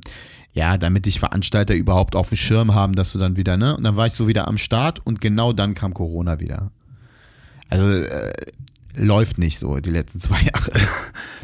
ja, 0.52 0.78
damit 0.78 1.06
dich 1.06 1.18
Veranstalter 1.18 1.75
überhaupt 1.75 2.14
auf 2.14 2.28
dem 2.28 2.37
Schirm 2.37 2.75
haben, 2.75 2.94
dass 2.94 3.12
du 3.12 3.18
dann 3.18 3.37
wieder, 3.37 3.56
ne? 3.56 3.76
Und 3.76 3.82
dann 3.82 3.96
war 3.96 4.06
ich 4.06 4.12
so 4.12 4.28
wieder 4.28 4.46
am 4.46 4.56
Start 4.56 5.04
und 5.04 5.20
genau 5.20 5.52
dann 5.52 5.75
kam 5.75 5.94
Corona 5.94 6.38
wieder. 6.38 6.70
Also 7.70 7.88
läuft 8.96 9.38
nicht 9.38 9.58
so 9.58 9.78
die 9.78 9.90
letzten 9.90 10.20
zwei 10.20 10.40
Jahre. 10.40 10.72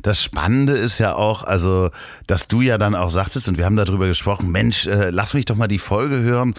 Das 0.02 0.22
Spannende 0.22 0.72
ist 0.72 0.98
ja 0.98 1.14
auch, 1.14 1.42
also, 1.42 1.90
dass 2.26 2.48
du 2.48 2.62
ja 2.62 2.78
dann 2.78 2.94
auch 2.94 3.10
sagtest, 3.10 3.48
und 3.48 3.58
wir 3.58 3.66
haben 3.66 3.76
darüber 3.76 4.06
gesprochen, 4.06 4.50
Mensch, 4.50 4.86
äh, 4.86 5.10
lass 5.10 5.34
mich 5.34 5.44
doch 5.44 5.56
mal 5.56 5.68
die 5.68 5.78
Folge 5.78 6.20
hören. 6.20 6.54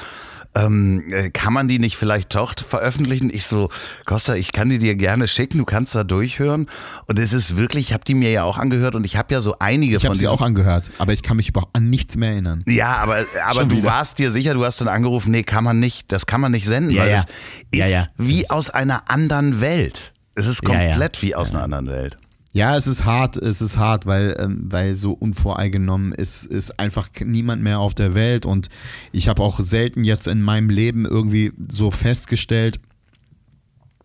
Ähm, 0.54 1.06
äh, 1.12 1.30
kann 1.30 1.54
man 1.54 1.70
die 1.70 1.80
nicht 1.80 1.96
vielleicht 1.96 2.36
doch 2.36 2.54
veröffentlichen? 2.58 3.30
Ich 3.34 3.46
so, 3.46 3.70
Costa, 4.06 4.36
ich 4.36 4.52
kann 4.52 4.70
die 4.70 4.80
dir 4.80 4.96
gerne 4.96 5.30
schicken, 5.30 5.60
du 5.60 5.66
kannst 5.66 5.96
da 5.96 6.04
durchhören. 6.04 6.68
Und 7.08 7.20
es 7.20 7.32
ist 7.32 7.56
wirklich, 7.56 7.88
ich 7.88 7.94
habe 7.94 8.04
die 8.04 8.16
mir 8.16 8.32
ja 8.32 8.44
auch 8.44 8.58
angehört 8.58 8.96
und 8.96 9.06
ich 9.06 9.16
habe 9.16 9.34
ja 9.34 9.42
so 9.42 9.56
einige 9.60 9.96
ich 9.96 10.06
von 10.06 10.16
sie 10.16 10.28
auch 10.28 10.42
angehört, 10.42 10.92
aber 10.98 11.14
ich 11.14 11.24
kann 11.24 11.38
mich 11.38 11.50
überhaupt 11.50 11.76
an 11.76 11.90
nichts 11.90 12.18
mehr 12.18 12.32
erinnern. 12.32 12.64
Ja, 12.68 12.98
aber, 12.98 13.24
aber 13.48 13.64
du 13.64 13.82
warst 13.84 14.20
dir 14.20 14.30
sicher, 14.32 14.54
du 14.54 14.66
hast 14.66 14.82
dann 14.82 14.90
angerufen, 14.90 15.32
nee, 15.32 15.44
kann 15.44 15.64
man 15.64 15.80
nicht, 15.80 16.12
das 16.12 16.26
kann 16.26 16.42
man 16.42 16.52
nicht 16.52 16.66
senden, 16.66 16.92
ja, 16.92 17.04
weil 17.04 17.12
ja. 17.12 17.18
es 17.18 17.24
ist 17.24 17.80
ja, 17.80 17.88
ja. 17.88 18.08
wie 18.18 18.50
aus 18.50 18.70
einer 18.70 19.10
anderen 19.10 19.62
Welt. 19.62 20.12
Es 20.36 20.48
ist 20.48 20.64
komplett 20.64 21.18
ja, 21.18 21.22
ja. 21.22 21.22
wie 21.22 21.36
aus 21.36 21.52
einer 21.52 21.64
anderen 21.64 21.88
Welt. 21.88 22.18
Ja, 22.54 22.76
es 22.76 22.86
ist 22.86 23.06
hart, 23.06 23.38
es 23.38 23.62
ist 23.62 23.78
hart, 23.78 24.06
weil, 24.06 24.36
ähm, 24.38 24.66
weil 24.70 24.96
so 24.96 25.14
unvoreingenommen 25.14 26.12
ist, 26.12 26.46
ist 26.46 26.80
einfach 26.80 27.10
niemand 27.24 27.64
mehr 27.64 27.80
auf 27.80 27.94
der 27.94 28.14
Welt 28.14 28.46
und 28.46 28.68
ich 29.14 29.30
habe 29.30 29.42
auch 29.42 29.62
selten 29.62 30.04
jetzt 30.04 30.28
in 30.28 30.42
meinem 30.42 30.70
Leben 30.70 31.06
irgendwie 31.06 31.54
so 31.70 31.92
festgestellt, 31.92 32.82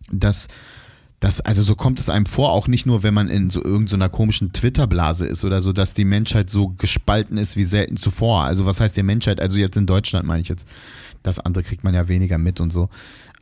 dass, 0.09 0.47
das, 1.19 1.41
also 1.41 1.61
so 1.61 1.75
kommt 1.75 1.99
es 1.99 2.07
einem 2.07 2.25
vor, 2.25 2.51
auch 2.51 2.69
nicht 2.69 2.85
nur, 2.85 3.03
wenn 3.03 3.13
man 3.13 3.27
in 3.27 3.49
so 3.49 3.61
irgendeiner 3.61 4.07
komischen 4.07 4.53
Twitter-Blase 4.53 5.25
ist 5.25 5.43
oder 5.43 5.61
so, 5.61 5.73
dass 5.73 5.93
die 5.93 6.05
Menschheit 6.05 6.49
so 6.49 6.69
gespalten 6.69 7.37
ist 7.37 7.57
wie 7.57 7.65
selten 7.65 7.97
zuvor. 7.97 8.43
Also 8.43 8.65
was 8.65 8.79
heißt 8.79 8.95
die 8.95 9.03
Menschheit? 9.03 9.41
Also 9.41 9.57
jetzt 9.57 9.75
in 9.75 9.87
Deutschland 9.87 10.25
meine 10.25 10.41
ich 10.41 10.47
jetzt. 10.47 10.67
Das 11.21 11.39
andere 11.39 11.63
kriegt 11.63 11.83
man 11.83 11.93
ja 11.93 12.07
weniger 12.07 12.37
mit 12.37 12.61
und 12.61 12.71
so. 12.71 12.89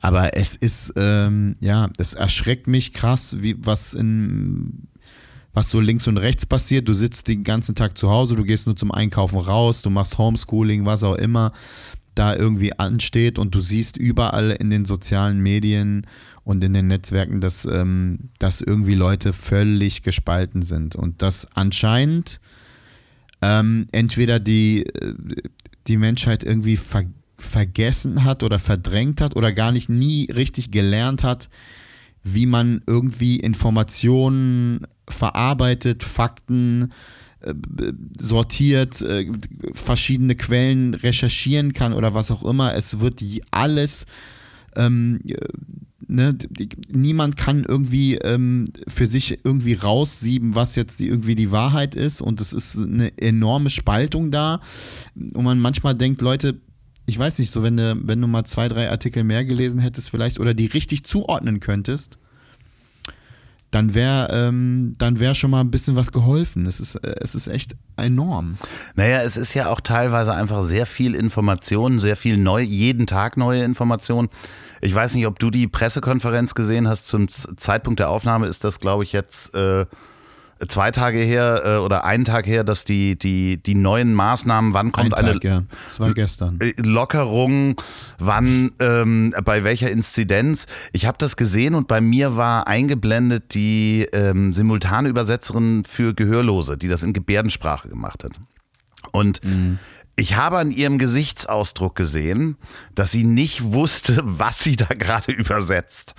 Aber 0.02 0.38
es 0.38 0.56
ist, 0.56 0.94
ähm, 0.98 1.56
ja, 1.60 1.90
es 1.98 2.14
erschreckt 2.14 2.68
mich 2.68 2.94
krass, 2.94 3.38
wie 3.40 3.56
was 3.60 3.94
in 3.94 4.88
was 5.56 5.72
so 5.72 5.80
links 5.80 6.06
und 6.08 6.18
rechts 6.18 6.46
passiert. 6.46 6.88
Du 6.88 6.94
sitzt 6.94 7.28
den 7.30 7.44
ganzen 7.44 7.76
Tag 7.76 7.98
zu 7.98 8.10
Hause, 8.10 8.36
du 8.36 8.44
gehst 8.44 8.68
nur 8.68 8.76
zum 8.76 8.92
Einkaufen 8.92 9.40
raus, 9.40 9.82
du 9.82 9.90
machst 9.90 10.18
Homeschooling, 10.18 10.86
was 10.86 11.02
auch 11.04 11.16
immer 11.16 11.54
da 12.14 12.36
irgendwie 12.36 12.78
ansteht 12.78 13.40
und 13.40 13.56
du 13.56 13.60
siehst 13.60 13.98
überall 13.98 14.52
in 14.52 14.70
den 14.70 14.86
sozialen 14.86 15.42
Medien 15.42 16.08
und 16.44 16.64
in 16.64 16.74
den 16.74 16.88
Netzwerken, 16.88 17.42
dass, 17.42 17.66
ähm, 17.66 18.30
dass 18.40 18.62
irgendwie 18.62 18.96
Leute 18.96 19.34
völlig 19.34 20.02
gespalten 20.02 20.62
sind 20.62 20.96
und 20.96 21.22
dass 21.22 21.48
anscheinend 21.56 22.40
ähm, 23.42 23.88
entweder 23.92 24.40
die, 24.40 24.86
äh, 24.86 25.16
die 25.88 25.98
Menschheit 25.98 26.44
irgendwie 26.44 26.78
ver 26.78 27.06
vergessen 27.38 28.24
hat 28.24 28.44
oder 28.44 28.60
verdrängt 28.60 29.22
hat 29.22 29.36
oder 29.36 29.52
gar 29.52 29.72
nicht 29.72 29.90
nie 29.90 30.30
richtig 30.32 30.72
gelernt 30.72 31.24
hat, 31.24 31.50
wie 32.24 32.46
man 32.46 32.82
irgendwie 32.88 33.38
Informationen 33.38 34.88
verarbeitet, 35.08 36.04
Fakten 36.04 36.92
äh, 37.42 37.54
sortiert, 38.18 39.02
äh, 39.02 39.32
verschiedene 39.74 40.36
Quellen 40.36 40.94
recherchieren 40.94 41.74
kann 41.74 41.94
oder 41.94 42.14
was 42.14 42.32
auch 42.32 42.44
immer. 42.44 42.74
Es 42.76 43.00
wird 43.00 43.22
alles 43.52 44.06
ähm, 44.76 45.20
ne, 46.08 46.38
niemand 46.90 47.38
kann 47.38 47.66
irgendwie 47.68 48.16
ähm, 48.16 48.68
für 48.88 49.08
sich 49.08 49.40
irgendwie 49.44 49.74
raussieben, 49.74 50.56
was 50.56 50.76
jetzt 50.76 51.00
die, 51.00 51.08
irgendwie 51.08 51.36
die 51.36 51.52
Wahrheit 51.52 51.96
ist 51.96 52.22
und 52.22 52.42
es 52.42 52.54
ist 52.54 52.78
eine 52.78 53.18
enorme 53.18 53.70
Spaltung 53.70 54.32
da 54.32 54.62
und 55.16 55.44
man 55.44 55.60
manchmal 55.60 55.96
denkt, 55.96 56.22
Leute, 56.22 56.60
ich 57.06 57.18
weiß 57.18 57.40
nicht, 57.40 57.52
so 57.52 57.64
wenn 57.64 57.78
du, 57.78 57.96
wenn 58.04 58.22
du 58.22 58.28
mal 58.28 58.46
zwei, 58.46 58.68
drei 58.68 58.90
Artikel 58.90 59.24
mehr 59.24 59.46
gelesen 59.46 59.80
hättest 59.80 60.10
vielleicht 60.10 60.40
oder 60.40 60.54
die 60.54 60.66
richtig 60.66 61.06
zuordnen 61.06 61.60
könntest, 61.60 62.18
dann 63.72 63.94
wäre 63.94 64.30
ähm, 64.32 64.96
wär 65.00 65.36
schon 65.36 65.52
mal 65.52 65.60
ein 65.60 65.70
bisschen 65.70 65.96
was 65.96 66.12
geholfen. 66.12 66.66
Es 66.66 66.80
ist, 66.80 66.96
äh, 66.96 67.16
es 67.20 67.36
ist 67.36 67.48
echt 67.48 67.76
enorm. 67.98 68.58
Naja, 68.96 69.22
es 69.22 69.38
ist 69.38 69.54
ja 69.54 69.70
auch 69.70 69.82
teilweise 69.82 70.34
einfach 70.34 70.64
sehr 70.64 70.86
viel 70.86 71.14
Information, 71.14 72.00
sehr 72.00 72.16
viel 72.16 72.38
neu, 72.38 72.62
jeden 72.62 73.06
Tag 73.06 73.36
neue 73.38 73.64
Information. 73.64 74.30
Ich 74.82 74.96
weiß 74.96 75.16
nicht, 75.16 75.28
ob 75.28 75.40
du 75.40 75.52
die 75.52 75.68
Pressekonferenz 75.68 76.56
gesehen 76.56 76.88
hast. 76.88 77.08
Zum 77.08 77.28
Zeitpunkt 77.30 78.00
der 78.00 78.10
Aufnahme 78.10 78.48
ist 78.48 78.64
das, 78.64 78.80
glaube 78.80 79.04
ich, 79.04 79.12
jetzt 79.12 79.54
äh, 79.54 79.86
zwei 80.68 80.92
Tage 80.92 81.20
her 81.20 81.62
äh, 81.66 81.78
oder 81.78 82.06
einen 82.06 82.26
Tag 82.26 82.48
her, 82.48 82.64
dass 82.64 82.86
die, 82.86 83.18
die, 83.18 83.58
die 83.62 83.76
neuen 83.76 84.14
Maßnahmen, 84.14 84.74
wann 84.74 84.92
kommt 84.92 85.14
Ein 85.14 85.26
eine 85.26 85.34
Tag, 85.34 85.44
ja. 85.44 85.64
Das 85.84 86.00
war 86.00 86.14
gestern. 86.14 86.60
Äh, 86.62 86.74
Lockerung, 86.78 87.82
wann, 88.20 88.72
ähm, 88.80 89.34
bei 89.44 89.64
welcher 89.64 89.92
Inzidenz. 89.92 90.68
Ich 90.94 91.06
habe 91.06 91.18
das 91.18 91.36
gesehen 91.36 91.76
und 91.76 91.88
bei 91.88 92.02
mir 92.02 92.36
war 92.36 92.68
eingeblendet 92.68 93.54
die 93.54 94.08
ähm, 94.14 94.54
simultane 94.54 95.10
Übersetzerin 95.10 95.84
für 95.84 96.14
Gehörlose, 96.14 96.78
die 96.78 96.88
das 96.88 97.04
in 97.04 97.14
Gebärdensprache 97.14 97.90
gemacht 97.90 98.24
hat. 98.24 98.32
Und 99.12 99.44
mhm 99.44 99.80
ich 100.18 100.38
habe 100.38 100.58
an 100.58 100.72
ihrem 100.72 100.98
Gesichtsausdruck 100.98 101.96
gesehen, 101.96 102.56
dass 102.94 103.12
sie 103.12 103.26
nicht 103.26 103.74
wusste, 103.74 104.22
was 104.24 104.60
sie 104.60 104.76
da 104.76 104.86
gerade 104.86 105.32
übersetzt. 105.32 106.16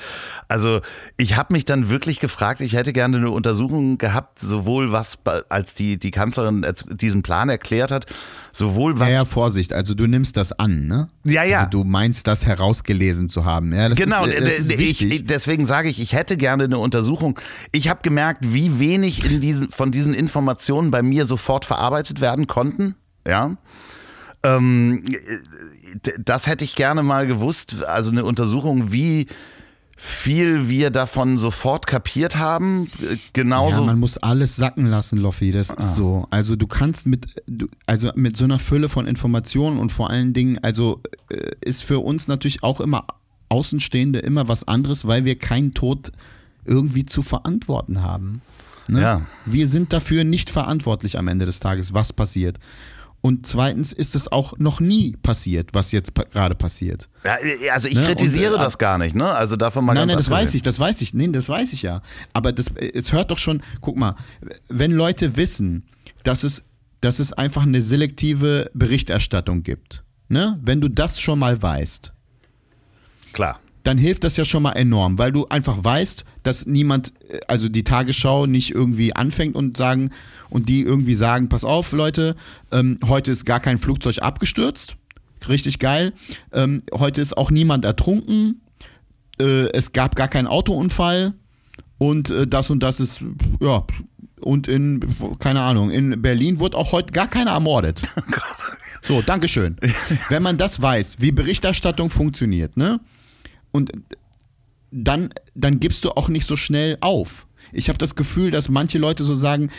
Also 0.48 0.80
ich 1.16 1.36
habe 1.36 1.54
mich 1.54 1.64
dann 1.64 1.88
wirklich 1.88 2.20
gefragt, 2.20 2.60
ich 2.60 2.74
hätte 2.74 2.92
gerne 2.92 3.16
eine 3.16 3.30
Untersuchung 3.30 3.98
gehabt, 3.98 4.40
sowohl 4.40 4.92
was, 4.92 5.18
als 5.48 5.74
die, 5.74 5.98
die 5.98 6.10
Kanzlerin 6.10 6.66
diesen 7.00 7.22
Plan 7.22 7.48
erklärt 7.48 7.90
hat, 7.90 8.06
sowohl 8.52 8.98
was... 8.98 9.08
Ja, 9.08 9.14
ja, 9.14 9.24
Vorsicht, 9.24 9.72
also 9.72 9.94
du 9.94 10.06
nimmst 10.06 10.36
das 10.36 10.52
an, 10.52 10.86
ne? 10.86 11.08
Ja, 11.24 11.42
ja. 11.42 11.60
Also 11.60 11.70
du 11.70 11.84
meinst 11.84 12.26
das 12.26 12.46
herausgelesen 12.46 13.28
zu 13.28 13.44
haben. 13.44 13.72
Ja, 13.72 13.88
das 13.88 13.98
genau, 13.98 14.24
ist, 14.26 14.68
das. 14.70 14.78
Ich, 14.78 15.24
deswegen 15.24 15.66
sage 15.66 15.88
ich, 15.88 16.00
ich 16.00 16.12
hätte 16.12 16.36
gerne 16.36 16.64
eine 16.64 16.78
Untersuchung. 16.78 17.40
Ich 17.72 17.88
habe 17.88 18.00
gemerkt, 18.02 18.52
wie 18.52 18.78
wenig 18.78 19.24
in 19.24 19.40
diesen, 19.40 19.70
von 19.70 19.90
diesen 19.90 20.14
Informationen 20.14 20.90
bei 20.90 21.02
mir 21.02 21.26
sofort 21.26 21.64
verarbeitet 21.64 22.20
werden 22.20 22.46
konnten. 22.46 22.94
Ja. 23.26 23.56
Ähm, 24.42 25.04
das 26.18 26.46
hätte 26.46 26.64
ich 26.64 26.74
gerne 26.74 27.02
mal 27.02 27.26
gewusst. 27.26 27.84
Also 27.84 28.10
eine 28.10 28.24
Untersuchung, 28.24 28.92
wie 28.92 29.26
viel 29.98 30.68
wir 30.68 30.90
davon 30.90 31.38
sofort 31.38 31.86
kapiert 31.86 32.36
haben. 32.36 32.90
Genauso. 33.32 33.80
Ja, 33.80 33.86
man 33.86 33.98
muss 33.98 34.18
alles 34.18 34.54
sacken 34.54 34.86
lassen, 34.86 35.16
Loffi. 35.16 35.52
Das 35.52 35.70
ah. 35.70 35.78
ist 35.78 35.94
so. 35.94 36.26
Also 36.30 36.54
du 36.54 36.66
kannst 36.66 37.06
mit, 37.06 37.26
also 37.86 38.10
mit 38.14 38.36
so 38.36 38.44
einer 38.44 38.58
Fülle 38.58 38.90
von 38.90 39.06
Informationen 39.06 39.78
und 39.78 39.90
vor 39.90 40.10
allen 40.10 40.34
Dingen, 40.34 40.58
also 40.62 41.00
äh, 41.30 41.50
ist 41.62 41.82
für 41.82 42.00
uns 42.00 42.28
natürlich 42.28 42.62
auch 42.62 42.80
immer 42.80 43.06
Außenstehende 43.48 44.18
immer 44.18 44.48
was 44.48 44.66
anderes, 44.68 45.06
weil 45.06 45.24
wir 45.24 45.38
keinen 45.38 45.72
Tod 45.72 46.12
irgendwie 46.64 47.06
zu 47.06 47.22
verantworten 47.22 48.02
haben. 48.02 48.42
Ne? 48.88 49.00
Ja. 49.00 49.26
Wir 49.44 49.66
sind 49.66 49.92
dafür 49.92 50.24
nicht 50.24 50.50
verantwortlich 50.50 51.18
am 51.18 51.28
Ende 51.28 51.46
des 51.46 51.60
Tages, 51.60 51.94
was 51.94 52.12
passiert. 52.12 52.58
Und 53.20 53.46
zweitens 53.46 53.92
ist 53.92 54.14
es 54.14 54.30
auch 54.30 54.56
noch 54.58 54.78
nie 54.78 55.16
passiert, 55.22 55.70
was 55.72 55.90
jetzt 55.92 56.14
pa 56.14 56.24
gerade 56.24 56.54
passiert. 56.54 57.08
Ja, 57.24 57.36
äh, 57.42 57.70
also 57.70 57.88
ich 57.88 57.96
ne? 57.96 58.06
kritisiere 58.06 58.54
und, 58.54 58.60
äh, 58.60 58.64
das 58.64 58.78
gar 58.78 58.98
nicht, 58.98 59.16
ne? 59.16 59.28
Also 59.28 59.56
davon 59.56 59.84
mal 59.84 59.94
Nein, 59.94 60.08
nein, 60.08 60.16
das 60.16 60.30
weiß 60.30 60.54
ich, 60.54 60.62
das 60.62 60.78
weiß 60.78 61.00
ich. 61.02 61.14
Nein, 61.14 61.32
das 61.32 61.48
weiß 61.48 61.72
ich 61.72 61.82
ja. 61.82 62.02
Aber 62.32 62.52
das, 62.52 62.68
äh, 62.68 62.92
es 62.94 63.12
hört 63.12 63.30
doch 63.30 63.38
schon, 63.38 63.62
guck 63.80 63.96
mal, 63.96 64.14
wenn 64.68 64.92
Leute 64.92 65.36
wissen, 65.36 65.86
dass 66.22 66.44
es, 66.44 66.64
dass 67.00 67.18
es 67.18 67.32
einfach 67.32 67.62
eine 67.62 67.82
selektive 67.82 68.70
Berichterstattung 68.74 69.62
gibt, 69.62 70.04
ne? 70.28 70.58
Wenn 70.62 70.80
du 70.80 70.88
das 70.88 71.20
schon 71.20 71.38
mal 71.38 71.60
weißt. 71.60 72.12
Klar 73.32 73.60
dann 73.86 73.98
hilft 73.98 74.24
das 74.24 74.36
ja 74.36 74.44
schon 74.44 74.64
mal 74.64 74.72
enorm, 74.72 75.18
weil 75.18 75.30
du 75.30 75.46
einfach 75.46 75.76
weißt, 75.82 76.24
dass 76.42 76.66
niemand, 76.66 77.12
also 77.46 77.68
die 77.68 77.84
Tagesschau 77.84 78.46
nicht 78.46 78.74
irgendwie 78.74 79.14
anfängt 79.14 79.54
und 79.54 79.76
sagen 79.76 80.10
und 80.50 80.68
die 80.68 80.82
irgendwie 80.82 81.14
sagen, 81.14 81.48
pass 81.48 81.64
auf, 81.64 81.92
Leute, 81.92 82.34
ähm, 82.72 82.98
heute 83.06 83.30
ist 83.30 83.44
gar 83.44 83.60
kein 83.60 83.78
Flugzeug 83.78 84.18
abgestürzt, 84.22 84.96
richtig 85.48 85.78
geil. 85.78 86.12
Ähm, 86.52 86.82
heute 86.92 87.20
ist 87.20 87.36
auch 87.36 87.50
niemand 87.50 87.84
ertrunken, 87.84 88.60
äh, 89.40 89.68
es 89.72 89.92
gab 89.92 90.16
gar 90.16 90.28
keinen 90.28 90.48
Autounfall 90.48 91.34
und 91.98 92.30
äh, 92.30 92.46
das 92.46 92.70
und 92.70 92.82
das 92.82 92.98
ist, 92.98 93.22
ja, 93.60 93.84
und 94.40 94.66
in, 94.68 95.00
keine 95.38 95.60
Ahnung, 95.60 95.90
in 95.90 96.20
Berlin 96.20 96.58
wurde 96.58 96.76
auch 96.76 96.92
heute 96.92 97.12
gar 97.12 97.28
keiner 97.28 97.52
ermordet. 97.52 98.02
So, 99.02 99.22
Dankeschön. 99.22 99.76
Wenn 100.30 100.42
man 100.42 100.58
das 100.58 100.82
weiß, 100.82 101.18
wie 101.20 101.30
Berichterstattung 101.30 102.10
funktioniert, 102.10 102.76
ne? 102.76 102.98
Und 103.76 103.92
dann, 104.90 105.30
dann 105.54 105.78
gibst 105.78 106.04
du 106.04 106.10
auch 106.10 106.28
nicht 106.28 106.46
so 106.46 106.56
schnell 106.56 106.96
auf. 107.00 107.46
Ich 107.72 107.88
habe 107.88 107.98
das 107.98 108.14
Gefühl, 108.14 108.50
dass 108.50 108.68
manche 108.68 108.98
Leute 108.98 109.22
so 109.22 109.34
sagen, 109.34 109.70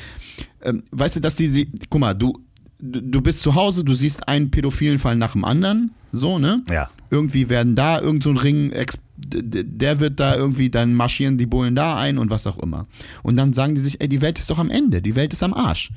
ähm, 0.61 0.83
weißt 0.91 1.15
du, 1.15 1.19
dass 1.19 1.35
die, 1.35 1.47
sie, 1.47 1.71
guck 1.89 2.01
mal, 2.01 2.13
du, 2.13 2.39
du 2.79 3.21
bist 3.21 3.41
zu 3.41 3.55
Hause, 3.55 3.83
du 3.83 3.93
siehst 3.93 4.27
einen 4.27 4.51
pädophilen 4.51 4.99
Fall 4.99 5.15
nach 5.15 5.31
dem 5.33 5.45
anderen, 5.45 5.91
so, 6.11 6.37
ne? 6.37 6.63
Ja. 6.69 6.89
Irgendwie 7.09 7.49
werden 7.49 7.75
da 7.75 7.99
irgend 7.99 8.23
so 8.23 8.29
ein 8.29 8.37
Ring, 8.37 8.71
der 9.17 9.99
wird 9.99 10.19
da 10.19 10.35
irgendwie, 10.35 10.69
dann 10.69 10.93
marschieren 10.93 11.37
die 11.37 11.45
Bullen 11.45 11.73
da 11.73 11.97
ein 11.97 12.17
und 12.17 12.29
was 12.29 12.45
auch 12.45 12.59
immer. 12.59 12.85
Und 13.23 13.37
dann 13.37 13.53
sagen 13.53 13.75
die 13.75 13.81
sich, 13.81 14.01
ey, 14.01 14.09
die 14.09 14.21
Welt 14.21 14.37
ist 14.37 14.49
doch 14.49 14.59
am 14.59 14.69
Ende, 14.69 15.01
die 15.01 15.15
Welt 15.15 15.33
ist 15.33 15.41
am 15.41 15.53
Arsch. 15.53 15.91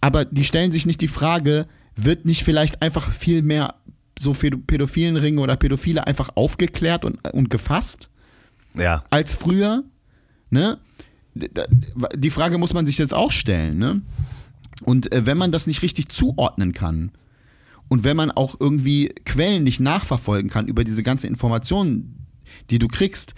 Aber 0.00 0.24
die 0.24 0.44
stellen 0.44 0.72
sich 0.72 0.86
nicht 0.86 1.00
die 1.00 1.08
Frage, 1.08 1.66
wird 1.96 2.24
nicht 2.24 2.44
vielleicht 2.44 2.80
einfach 2.80 3.10
viel 3.10 3.42
mehr 3.42 3.74
so 4.20 4.34
pädophilen 4.34 5.16
Ringe 5.16 5.40
oder 5.40 5.56
Pädophile 5.56 6.06
einfach 6.06 6.30
aufgeklärt 6.34 7.04
und, 7.04 7.18
und 7.32 7.50
gefasst. 7.50 8.10
Ja. 8.76 9.04
Als 9.10 9.34
früher. 9.34 9.84
Ne? 10.50 10.78
Die 11.34 12.30
Frage 12.30 12.58
muss 12.58 12.74
man 12.74 12.86
sich 12.86 12.98
jetzt 12.98 13.14
auch 13.14 13.32
stellen. 13.32 13.78
Ne? 13.78 14.02
Und 14.84 15.12
äh, 15.12 15.26
wenn 15.26 15.38
man 15.38 15.52
das 15.52 15.66
nicht 15.66 15.82
richtig 15.82 16.08
zuordnen 16.08 16.72
kann 16.72 17.12
und 17.88 18.04
wenn 18.04 18.16
man 18.16 18.30
auch 18.30 18.56
irgendwie 18.60 19.12
Quellen 19.24 19.64
nicht 19.64 19.80
nachverfolgen 19.80 20.50
kann 20.50 20.68
über 20.68 20.84
diese 20.84 21.02
ganze 21.02 21.26
Informationen, 21.26 22.26
die 22.68 22.78
du 22.78 22.88
kriegst, 22.88 23.34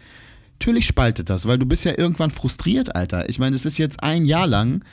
natürlich 0.58 0.86
spaltet 0.86 1.30
das, 1.30 1.46
weil 1.46 1.58
du 1.58 1.66
bist 1.66 1.84
ja 1.84 1.92
irgendwann 1.96 2.30
frustriert, 2.30 2.94
Alter. 2.94 3.28
Ich 3.28 3.38
meine, 3.38 3.54
es 3.54 3.66
ist 3.66 3.78
jetzt 3.78 4.02
ein 4.02 4.24
Jahr 4.24 4.46
lang. 4.46 4.84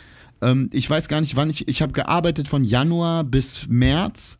Ähm, 0.41 0.69
ich 0.71 0.89
weiß 0.89 1.07
gar 1.07 1.21
nicht, 1.21 1.35
wann 1.35 1.49
ich. 1.49 1.67
Ich 1.67 1.81
habe 1.81 1.93
gearbeitet 1.93 2.47
von 2.47 2.63
Januar 2.63 3.23
bis 3.23 3.67
März 3.67 4.38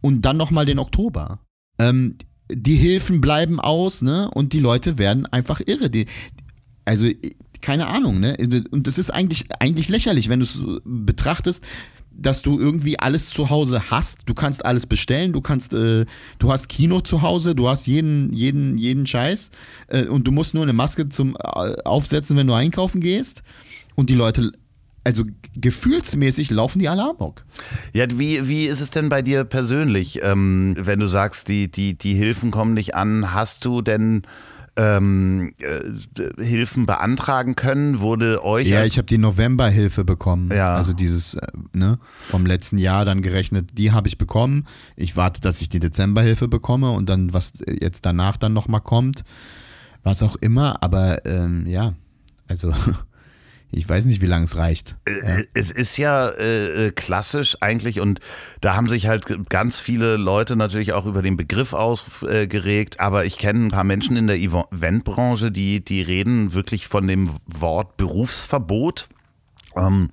und 0.00 0.22
dann 0.22 0.36
nochmal 0.36 0.66
den 0.66 0.78
Oktober. 0.78 1.40
Ähm, 1.78 2.16
die 2.52 2.76
Hilfen 2.76 3.20
bleiben 3.20 3.60
aus, 3.60 4.02
ne? 4.02 4.30
Und 4.32 4.52
die 4.52 4.60
Leute 4.60 4.98
werden 4.98 5.26
einfach 5.26 5.60
irre. 5.64 5.88
Die, 5.90 6.06
also, 6.84 7.06
keine 7.60 7.86
Ahnung, 7.86 8.20
ne? 8.20 8.36
Und 8.70 8.86
das 8.86 8.98
ist 8.98 9.10
eigentlich, 9.10 9.44
eigentlich 9.60 9.88
lächerlich, 9.88 10.28
wenn 10.28 10.40
du 10.40 10.44
es 10.44 10.60
betrachtest. 10.84 11.64
dass 12.20 12.42
du 12.42 12.58
irgendwie 12.60 12.98
alles 12.98 13.30
zu 13.30 13.50
Hause 13.50 13.90
hast. 13.90 14.20
Du 14.26 14.34
kannst 14.34 14.64
alles 14.64 14.86
bestellen, 14.86 15.32
du 15.32 15.40
kannst, 15.40 15.72
äh, 15.72 16.04
du 16.38 16.52
hast 16.52 16.68
Kino 16.68 17.00
zu 17.00 17.22
Hause, 17.22 17.54
du 17.54 17.68
hast 17.68 17.86
jeden, 17.86 18.32
jeden, 18.32 18.76
jeden 18.76 19.06
Scheiß 19.06 19.50
äh, 19.88 20.06
und 20.06 20.26
du 20.26 20.32
musst 20.32 20.52
nur 20.52 20.62
eine 20.62 20.74
Maske 20.74 21.08
zum 21.08 21.36
äh, 21.36 21.76
aufsetzen, 21.84 22.36
wenn 22.36 22.46
du 22.46 22.52
einkaufen 22.52 23.00
gehst. 23.00 23.42
Und 23.94 24.10
die 24.10 24.14
Leute, 24.14 24.52
also 25.04 25.24
gefühlsmäßig 25.56 26.50
laufen 26.50 26.78
die 26.78 26.88
alle 26.88 27.02
amok. 27.02 27.44
Ja, 27.92 28.06
wie, 28.10 28.48
wie 28.48 28.66
ist 28.66 28.80
es 28.80 28.90
denn 28.90 29.08
bei 29.08 29.22
dir 29.22 29.44
persönlich, 29.44 30.20
ähm, 30.22 30.74
wenn 30.78 31.00
du 31.00 31.06
sagst, 31.06 31.48
die, 31.48 31.70
die, 31.70 31.96
die 31.96 32.14
Hilfen 32.14 32.50
kommen 32.50 32.74
nicht 32.74 32.94
an? 32.94 33.32
Hast 33.32 33.64
du 33.64 33.80
denn 33.80 34.22
ähm, 34.76 35.54
äh, 35.58 36.44
Hilfen 36.44 36.86
beantragen 36.86 37.56
können? 37.56 38.00
Wurde 38.00 38.44
euch. 38.44 38.68
Ja, 38.68 38.84
ich 38.84 38.98
habe 38.98 39.06
die 39.06 39.18
Novemberhilfe 39.18 40.04
bekommen. 40.04 40.50
Ja. 40.54 40.76
Also 40.76 40.92
dieses, 40.92 41.34
äh, 41.34 41.46
ne, 41.72 41.98
vom 42.28 42.44
letzten 42.44 42.76
Jahr 42.76 43.04
dann 43.04 43.22
gerechnet, 43.22 43.70
die 43.78 43.92
habe 43.92 44.08
ich 44.08 44.18
bekommen. 44.18 44.66
Ich 44.96 45.16
warte, 45.16 45.40
dass 45.40 45.60
ich 45.62 45.70
die 45.70 45.80
Dezemberhilfe 45.80 46.46
bekomme 46.46 46.90
und 46.90 47.08
dann, 47.08 47.32
was 47.32 47.54
jetzt 47.80 48.04
danach 48.04 48.36
dann 48.36 48.52
nochmal 48.52 48.82
kommt, 48.82 49.24
was 50.02 50.22
auch 50.22 50.36
immer, 50.36 50.82
aber 50.82 51.24
ähm, 51.26 51.66
ja, 51.66 51.94
also. 52.46 52.72
Ich 53.72 53.88
weiß 53.88 54.04
nicht, 54.06 54.20
wie 54.20 54.26
lange 54.26 54.44
es 54.44 54.56
reicht. 54.56 54.96
Äh, 55.04 55.44
Es 55.54 55.70
ist 55.70 55.96
ja 55.96 56.28
äh, 56.28 56.86
äh, 56.86 56.90
klassisch 56.90 57.56
eigentlich 57.60 58.00
und 58.00 58.20
da 58.60 58.74
haben 58.74 58.88
sich 58.88 59.06
halt 59.06 59.48
ganz 59.48 59.78
viele 59.78 60.16
Leute 60.16 60.56
natürlich 60.56 60.92
auch 60.92 61.06
über 61.06 61.22
den 61.22 61.36
Begriff 61.36 61.72
ausgeregt, 61.72 62.98
aber 62.98 63.24
ich 63.24 63.38
kenne 63.38 63.66
ein 63.66 63.70
paar 63.70 63.84
Menschen 63.84 64.16
in 64.16 64.26
der 64.26 64.38
Eventbranche, 64.38 65.52
die, 65.52 65.84
die 65.84 66.02
reden 66.02 66.52
wirklich 66.52 66.88
von 66.88 67.06
dem 67.06 67.30
Wort 67.46 67.96
Berufsverbot. 67.96 69.08
Ähm, 69.76 70.10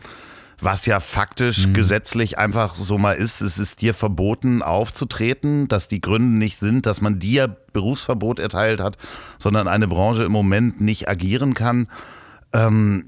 was 0.59 0.85
ja 0.87 0.99
faktisch 0.99 1.67
gesetzlich 1.73 2.39
einfach 2.39 2.75
so 2.75 2.97
mal 2.97 3.13
ist. 3.13 3.41
Es 3.41 3.59
ist 3.59 3.81
dir 3.81 3.93
verboten 3.93 4.61
aufzutreten, 4.63 5.67
dass 5.67 5.87
die 5.87 6.01
Gründe 6.01 6.35
nicht 6.35 6.57
sind, 6.57 6.85
dass 6.85 6.99
man 6.99 7.19
dir 7.19 7.47
Berufsverbot 7.73 8.39
erteilt 8.39 8.81
hat, 8.81 8.97
sondern 9.37 9.67
eine 9.67 9.87
Branche 9.87 10.23
im 10.23 10.31
Moment 10.31 10.81
nicht 10.81 11.07
agieren 11.07 11.53
kann. 11.53 11.87
Ähm, 12.57 13.05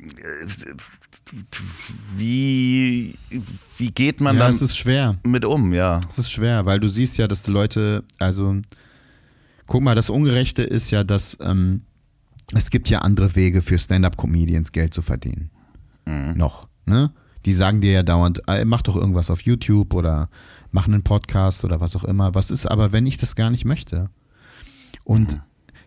wie, 2.15 3.15
wie 3.77 3.91
geht 3.91 4.21
man 4.21 4.35
Ja, 4.35 4.43
dann 4.43 4.51
es 4.51 4.61
ist 4.61 4.77
schwer. 4.77 5.17
mit 5.23 5.45
um, 5.45 5.73
ja? 5.73 5.99
Es 6.09 6.17
ist 6.19 6.31
schwer, 6.31 6.65
weil 6.65 6.79
du 6.79 6.87
siehst 6.87 7.17
ja, 7.17 7.27
dass 7.27 7.43
die 7.43 7.51
Leute, 7.51 8.03
also 8.17 8.57
guck 9.67 9.81
mal, 9.83 9.95
das 9.95 10.09
Ungerechte 10.09 10.63
ist 10.63 10.91
ja, 10.91 11.03
dass 11.03 11.37
ähm, 11.41 11.81
es 12.53 12.69
gibt 12.69 12.89
ja 12.89 12.99
andere 12.99 13.35
Wege 13.35 13.61
für 13.61 13.77
Stand-up-Comedians 13.77 14.71
Geld 14.71 14.93
zu 14.93 15.01
verdienen. 15.01 15.51
Noch, 16.05 16.67
ne? 16.85 17.11
Die 17.45 17.53
sagen 17.53 17.81
dir 17.81 17.91
ja 17.91 18.03
dauernd, 18.03 18.41
"Ey, 18.47 18.65
mach 18.65 18.81
doch 18.81 18.95
irgendwas 18.95 19.29
auf 19.29 19.41
YouTube 19.41 19.93
oder 19.93 20.27
mach 20.71 20.87
einen 20.87 21.03
Podcast 21.03 21.63
oder 21.63 21.79
was 21.79 21.95
auch 21.95 22.03
immer. 22.03 22.33
Was 22.33 22.49
ist 22.49 22.65
aber, 22.65 22.91
wenn 22.91 23.05
ich 23.05 23.17
das 23.17 23.35
gar 23.35 23.51
nicht 23.51 23.63
möchte? 23.63 24.09
Und 25.03 25.35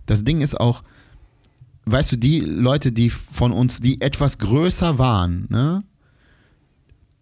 das 0.06 0.22
Ding 0.22 0.40
ist 0.40 0.58
auch, 0.60 0.82
weißt 1.84 2.12
du, 2.12 2.16
die 2.16 2.40
Leute, 2.40 2.92
die 2.92 3.10
von 3.10 3.52
uns, 3.52 3.80
die 3.80 4.00
etwas 4.00 4.38
größer 4.38 4.98
waren, 4.98 5.46
ne? 5.48 5.82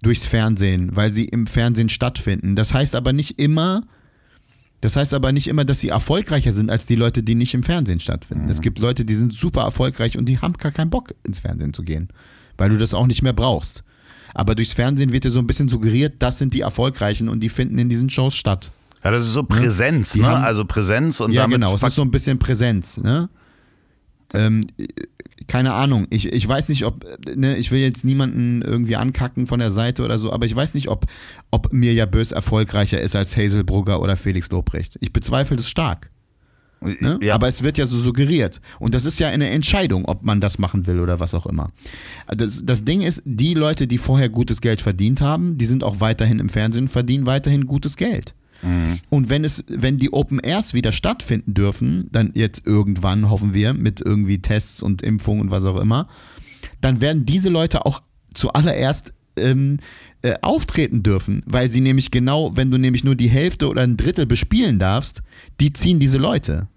Durchs 0.02 0.24
Fernsehen, 0.24 0.96
weil 0.96 1.12
sie 1.12 1.26
im 1.26 1.46
Fernsehen 1.46 1.90
stattfinden. 1.90 2.56
Das 2.56 2.72
heißt 2.72 2.94
aber 2.94 3.12
nicht 3.12 3.38
immer, 3.38 3.82
das 4.80 4.96
heißt 4.96 5.12
aber 5.12 5.30
nicht 5.32 5.46
immer, 5.46 5.66
dass 5.66 5.80
sie 5.80 5.90
erfolgreicher 5.90 6.52
sind 6.52 6.70
als 6.70 6.86
die 6.86 6.94
Leute, 6.94 7.22
die 7.22 7.34
nicht 7.34 7.52
im 7.52 7.62
Fernsehen 7.62 8.00
stattfinden. 8.00 8.48
Es 8.48 8.62
gibt 8.62 8.78
Leute, 8.78 9.04
die 9.04 9.12
sind 9.14 9.34
super 9.34 9.60
erfolgreich 9.62 10.16
und 10.16 10.24
die 10.26 10.38
haben 10.38 10.54
gar 10.54 10.72
keinen 10.72 10.88
Bock, 10.88 11.14
ins 11.22 11.40
Fernsehen 11.40 11.74
zu 11.74 11.82
gehen, 11.82 12.08
weil 12.56 12.70
du 12.70 12.78
das 12.78 12.94
auch 12.94 13.06
nicht 13.06 13.20
mehr 13.22 13.34
brauchst. 13.34 13.84
Aber 14.32 14.54
durchs 14.54 14.72
Fernsehen 14.72 15.12
wird 15.12 15.24
dir 15.24 15.30
so 15.30 15.38
ein 15.40 15.46
bisschen 15.46 15.68
suggeriert, 15.68 16.14
das 16.20 16.38
sind 16.38 16.54
die 16.54 16.60
Erfolgreichen 16.62 17.28
und 17.28 17.40
die 17.40 17.50
finden 17.50 17.78
in 17.78 17.90
diesen 17.90 18.08
Shows 18.08 18.34
statt. 18.34 18.72
Ja, 19.04 19.10
das 19.10 19.24
ist 19.24 19.32
so 19.34 19.42
Präsenz, 19.42 20.12
Die 20.12 20.20
ne? 20.20 20.26
haben- 20.28 20.44
Also 20.44 20.64
Präsenz 20.64 21.20
und 21.20 21.32
ja, 21.32 21.42
damit 21.42 21.56
genau, 21.56 21.74
es 21.74 21.82
ist 21.82 21.94
so 21.94 22.02
ein 22.02 22.10
bisschen 22.10 22.38
Präsenz, 22.38 22.96
ne? 22.96 23.28
Ähm, 24.32 24.66
keine 25.46 25.72
Ahnung, 25.72 26.06
ich, 26.10 26.32
ich 26.32 26.46
weiß 26.46 26.68
nicht, 26.68 26.84
ob, 26.84 27.04
ne, 27.34 27.56
ich 27.56 27.72
will 27.72 27.80
jetzt 27.80 28.04
niemanden 28.04 28.62
irgendwie 28.62 28.96
ankacken 28.96 29.46
von 29.46 29.58
der 29.58 29.70
Seite 29.70 30.04
oder 30.04 30.18
so, 30.18 30.32
aber 30.32 30.46
ich 30.46 30.54
weiß 30.54 30.74
nicht, 30.74 30.88
ob, 30.88 31.06
ob 31.50 31.72
Mirja 31.72 32.06
Bös 32.06 32.30
erfolgreicher 32.30 33.00
ist 33.00 33.16
als 33.16 33.36
Hazel 33.36 33.64
Brugger 33.64 34.00
oder 34.00 34.16
Felix 34.16 34.50
Lobrecht. 34.50 34.96
Ich 35.00 35.12
bezweifle 35.12 35.56
das 35.56 35.68
stark. 35.68 36.10
Ne? 36.80 37.18
ja. 37.20 37.34
Aber 37.34 37.46
es 37.48 37.62
wird 37.62 37.76
ja 37.78 37.84
so 37.84 37.98
suggeriert. 37.98 38.60
Und 38.78 38.94
das 38.94 39.04
ist 39.04 39.18
ja 39.18 39.28
eine 39.28 39.50
Entscheidung, 39.50 40.06
ob 40.06 40.22
man 40.22 40.40
das 40.40 40.58
machen 40.58 40.86
will 40.86 41.00
oder 41.00 41.20
was 41.20 41.34
auch 41.34 41.46
immer. 41.46 41.70
Das, 42.28 42.64
das 42.64 42.84
Ding 42.84 43.02
ist, 43.02 43.22
die 43.26 43.54
Leute, 43.54 43.86
die 43.86 43.98
vorher 43.98 44.30
gutes 44.30 44.60
Geld 44.60 44.80
verdient 44.80 45.20
haben, 45.20 45.58
die 45.58 45.66
sind 45.66 45.84
auch 45.84 46.00
weiterhin 46.00 46.38
im 46.38 46.48
Fernsehen 46.48 46.84
und 46.84 46.88
verdienen 46.88 47.26
weiterhin 47.26 47.66
gutes 47.66 47.96
Geld. 47.96 48.34
Und 49.08 49.30
wenn 49.30 49.44
es, 49.44 49.64
wenn 49.68 49.98
die 49.98 50.12
Open 50.12 50.38
Airs 50.38 50.74
wieder 50.74 50.92
stattfinden 50.92 51.54
dürfen, 51.54 52.08
dann 52.12 52.32
jetzt 52.34 52.66
irgendwann, 52.66 53.30
hoffen 53.30 53.54
wir, 53.54 53.72
mit 53.72 54.00
irgendwie 54.00 54.40
Tests 54.40 54.82
und 54.82 55.02
Impfungen 55.02 55.42
und 55.42 55.50
was 55.50 55.64
auch 55.64 55.80
immer, 55.80 56.08
dann 56.80 57.00
werden 57.00 57.26
diese 57.26 57.48
Leute 57.48 57.86
auch 57.86 58.02
zuallererst 58.34 59.12
ähm, 59.36 59.78
äh, 60.22 60.34
auftreten 60.42 61.02
dürfen, 61.02 61.42
weil 61.46 61.68
sie 61.68 61.80
nämlich 61.80 62.10
genau, 62.10 62.56
wenn 62.56 62.70
du 62.70 62.78
nämlich 62.78 63.04
nur 63.04 63.14
die 63.14 63.30
Hälfte 63.30 63.68
oder 63.68 63.82
ein 63.82 63.96
Drittel 63.96 64.26
bespielen 64.26 64.78
darfst, 64.78 65.22
die 65.60 65.72
ziehen 65.72 65.98
diese 65.98 66.18
Leute. 66.18 66.68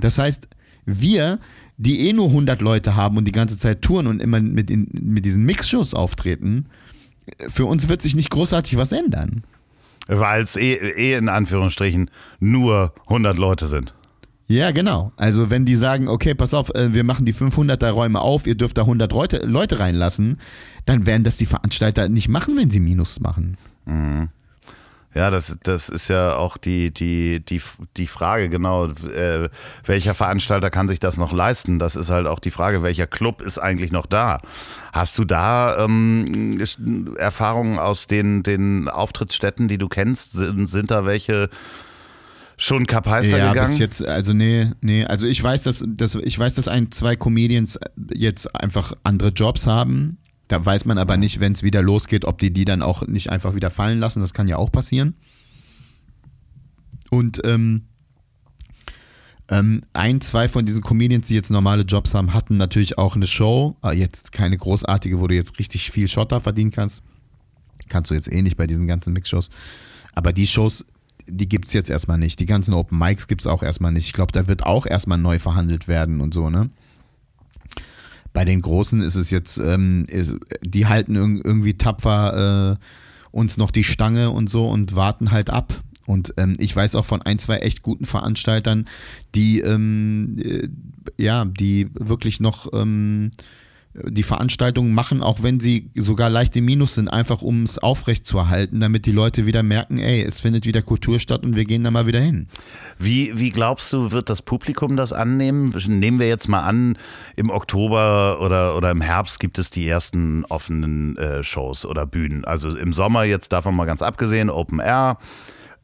Das 0.00 0.18
heißt, 0.18 0.48
wir, 0.84 1.38
die 1.76 2.08
eh 2.08 2.12
nur 2.12 2.26
100 2.26 2.60
Leute 2.60 2.96
haben 2.96 3.16
und 3.16 3.26
die 3.26 3.32
ganze 3.32 3.58
Zeit 3.58 3.82
touren 3.82 4.06
und 4.06 4.20
immer 4.20 4.40
mit, 4.40 4.70
in, 4.70 4.88
mit 4.92 5.24
diesen 5.24 5.44
Mixshows 5.44 5.94
auftreten, 5.94 6.66
für 7.48 7.66
uns 7.66 7.88
wird 7.88 8.02
sich 8.02 8.16
nicht 8.16 8.30
großartig 8.30 8.76
was 8.76 8.92
ändern. 8.92 9.44
Weil 10.08 10.42
es 10.42 10.56
eh, 10.56 10.74
eh 10.74 11.14
in 11.14 11.28
Anführungsstrichen 11.28 12.10
nur 12.40 12.92
100 13.06 13.38
Leute 13.38 13.66
sind. 13.68 13.94
Ja, 14.46 14.70
genau. 14.70 15.12
Also 15.16 15.48
wenn 15.48 15.64
die 15.64 15.76
sagen, 15.76 16.08
okay, 16.08 16.34
pass 16.34 16.52
auf, 16.52 16.74
äh, 16.74 16.92
wir 16.92 17.04
machen 17.04 17.24
die 17.24 17.34
500er 17.34 17.90
Räume 17.90 18.20
auf, 18.20 18.46
ihr 18.46 18.54
dürft 18.54 18.76
da 18.76 18.82
100 18.82 19.10
Leute, 19.12 19.46
Leute 19.46 19.78
reinlassen, 19.80 20.40
dann 20.84 21.06
werden 21.06 21.24
das 21.24 21.36
die 21.36 21.46
Veranstalter 21.46 22.08
nicht 22.08 22.28
machen, 22.28 22.56
wenn 22.56 22.70
sie 22.70 22.80
Minus 22.80 23.20
machen. 23.20 23.56
Ja, 25.14 25.30
das, 25.30 25.58
das 25.62 25.90
ist 25.90 26.08
ja 26.08 26.36
auch 26.36 26.56
die, 26.56 26.90
die, 26.90 27.44
die, 27.44 27.60
die 27.98 28.06
Frage, 28.06 28.48
genau. 28.48 28.86
Äh, 28.86 29.50
welcher 29.84 30.14
Veranstalter 30.14 30.70
kann 30.70 30.88
sich 30.88 31.00
das 31.00 31.18
noch 31.18 31.32
leisten? 31.32 31.78
Das 31.78 31.96
ist 31.96 32.08
halt 32.08 32.26
auch 32.26 32.38
die 32.38 32.50
Frage, 32.50 32.82
welcher 32.82 33.06
Club 33.06 33.42
ist 33.42 33.58
eigentlich 33.58 33.92
noch 33.92 34.06
da? 34.06 34.40
Hast 34.92 35.18
du 35.18 35.24
da 35.24 35.84
ähm, 35.84 36.62
Erfahrungen 37.16 37.78
aus 37.78 38.06
den, 38.06 38.42
den 38.42 38.88
Auftrittsstätten, 38.88 39.68
die 39.68 39.78
du 39.78 39.88
kennst? 39.88 40.32
Sind, 40.32 40.66
sind 40.66 40.90
da 40.90 41.04
welche 41.04 41.50
schon 42.56 42.86
Kapaister 42.86 43.38
ja, 43.38 43.52
gegangen? 43.52 43.70
bis 43.70 43.78
jetzt, 43.78 44.06
also 44.06 44.32
nee, 44.32 44.70
nee, 44.80 45.04
also 45.04 45.26
ich 45.26 45.42
weiß, 45.42 45.64
dass, 45.64 45.84
dass 45.86 46.14
ich 46.14 46.38
weiß, 46.38 46.54
dass 46.54 46.68
ein, 46.68 46.92
zwei 46.92 47.16
Comedians 47.16 47.78
jetzt 48.14 48.54
einfach 48.54 48.94
andere 49.02 49.30
Jobs 49.30 49.66
haben. 49.66 50.18
Da 50.48 50.64
weiß 50.64 50.84
man 50.84 50.98
aber 50.98 51.16
nicht, 51.16 51.40
wenn 51.40 51.52
es 51.52 51.62
wieder 51.62 51.82
losgeht, 51.82 52.24
ob 52.24 52.38
die 52.38 52.52
die 52.52 52.64
dann 52.64 52.82
auch 52.82 53.06
nicht 53.06 53.30
einfach 53.30 53.54
wieder 53.54 53.70
fallen 53.70 53.98
lassen. 54.00 54.20
Das 54.20 54.34
kann 54.34 54.48
ja 54.48 54.56
auch 54.56 54.70
passieren. 54.70 55.14
Und 57.10 57.40
ähm, 57.44 57.86
ähm, 59.48 59.82
ein, 59.92 60.20
zwei 60.20 60.48
von 60.48 60.64
diesen 60.64 60.82
Comedians, 60.82 61.28
die 61.28 61.34
jetzt 61.34 61.50
normale 61.50 61.82
Jobs 61.82 62.14
haben, 62.14 62.32
hatten 62.32 62.56
natürlich 62.56 62.96
auch 62.98 63.16
eine 63.16 63.26
Show. 63.26 63.76
Ah, 63.82 63.92
Jetzt 63.92 64.32
keine 64.32 64.56
großartige, 64.56 65.20
wo 65.20 65.26
du 65.26 65.34
jetzt 65.34 65.58
richtig 65.58 65.90
viel 65.90 66.08
Schotter 66.08 66.40
verdienen 66.40 66.70
kannst. 66.70 67.02
Kannst 67.88 68.10
du 68.10 68.14
jetzt 68.14 68.32
eh 68.32 68.40
nicht 68.40 68.56
bei 68.56 68.66
diesen 68.66 68.86
ganzen 68.86 69.12
Mixshows. 69.12 69.50
Aber 70.14 70.32
die 70.32 70.46
Shows, 70.46 70.84
die 71.26 71.48
gibt 71.48 71.66
es 71.66 71.74
jetzt 71.74 71.90
erstmal 71.90 72.18
nicht. 72.18 72.40
Die 72.40 72.46
ganzen 72.46 72.72
Open 72.72 72.98
Mics 72.98 73.26
gibt 73.26 73.42
es 73.42 73.46
auch 73.46 73.62
erstmal 73.62 73.92
nicht. 73.92 74.06
Ich 74.06 74.12
glaube, 74.12 74.32
da 74.32 74.46
wird 74.46 74.64
auch 74.64 74.86
erstmal 74.86 75.18
neu 75.18 75.38
verhandelt 75.38 75.88
werden 75.88 76.20
und 76.20 76.32
so, 76.32 76.48
ne? 76.48 76.70
Bei 78.32 78.44
den 78.44 78.60
Großen 78.62 79.00
ist 79.02 79.14
es 79.14 79.30
jetzt, 79.30 79.58
ähm, 79.58 80.06
ist, 80.08 80.36
die 80.64 80.86
halten 80.86 81.16
irg- 81.16 81.44
irgendwie 81.44 81.74
tapfer 81.74 82.78
äh, 82.80 82.84
uns 83.30 83.56
noch 83.56 83.70
die 83.70 83.84
Stange 83.84 84.30
und 84.30 84.48
so 84.48 84.68
und 84.68 84.96
warten 84.96 85.30
halt 85.30 85.50
ab. 85.50 85.82
Und 86.06 86.34
ähm, 86.36 86.54
ich 86.58 86.74
weiß 86.74 86.94
auch 86.96 87.04
von 87.04 87.22
ein, 87.22 87.38
zwei 87.38 87.58
echt 87.58 87.82
guten 87.82 88.04
Veranstaltern, 88.04 88.86
die 89.34 89.60
ähm, 89.60 90.36
äh, 90.38 90.68
ja, 91.16 91.44
die 91.44 91.88
wirklich 91.94 92.40
noch 92.40 92.72
ähm, 92.72 93.30
die 93.94 94.22
Veranstaltungen 94.22 94.94
machen, 94.94 95.22
auch 95.22 95.42
wenn 95.42 95.60
sie 95.60 95.90
sogar 95.94 96.30
leicht 96.30 96.56
im 96.56 96.64
Minus 96.64 96.94
sind, 96.94 97.08
einfach 97.08 97.42
um 97.42 97.62
es 97.62 97.78
aufrecht 97.78 98.24
zu 98.24 98.38
erhalten, 98.38 98.80
damit 98.80 99.04
die 99.04 99.12
Leute 99.12 99.44
wieder 99.44 99.62
merken, 99.62 99.98
ey, 99.98 100.22
es 100.22 100.40
findet 100.40 100.64
wieder 100.64 100.80
Kultur 100.80 101.20
statt 101.20 101.44
und 101.44 101.56
wir 101.56 101.66
gehen 101.66 101.84
da 101.84 101.90
mal 101.90 102.06
wieder 102.06 102.20
hin. 102.20 102.48
Wie, 102.98 103.38
wie 103.38 103.50
glaubst 103.50 103.92
du, 103.92 104.10
wird 104.10 104.30
das 104.30 104.40
Publikum 104.40 104.96
das 104.96 105.12
annehmen? 105.12 105.74
Nehmen 105.86 106.18
wir 106.18 106.28
jetzt 106.28 106.48
mal 106.48 106.60
an, 106.60 106.96
im 107.36 107.50
Oktober 107.50 108.40
oder, 108.40 108.76
oder 108.76 108.90
im 108.90 109.02
Herbst 109.02 109.38
gibt 109.40 109.58
es 109.58 109.68
die 109.68 109.86
ersten 109.86 110.44
offenen 110.46 111.16
äh, 111.18 111.42
Shows 111.42 111.84
oder 111.84 112.06
Bühnen. 112.06 112.46
Also 112.46 112.70
im 112.70 112.94
Sommer 112.94 113.24
jetzt 113.24 113.52
davon 113.52 113.76
mal 113.76 113.84
ganz 113.84 114.00
abgesehen, 114.00 114.48
Open 114.48 114.80
Air 114.80 115.18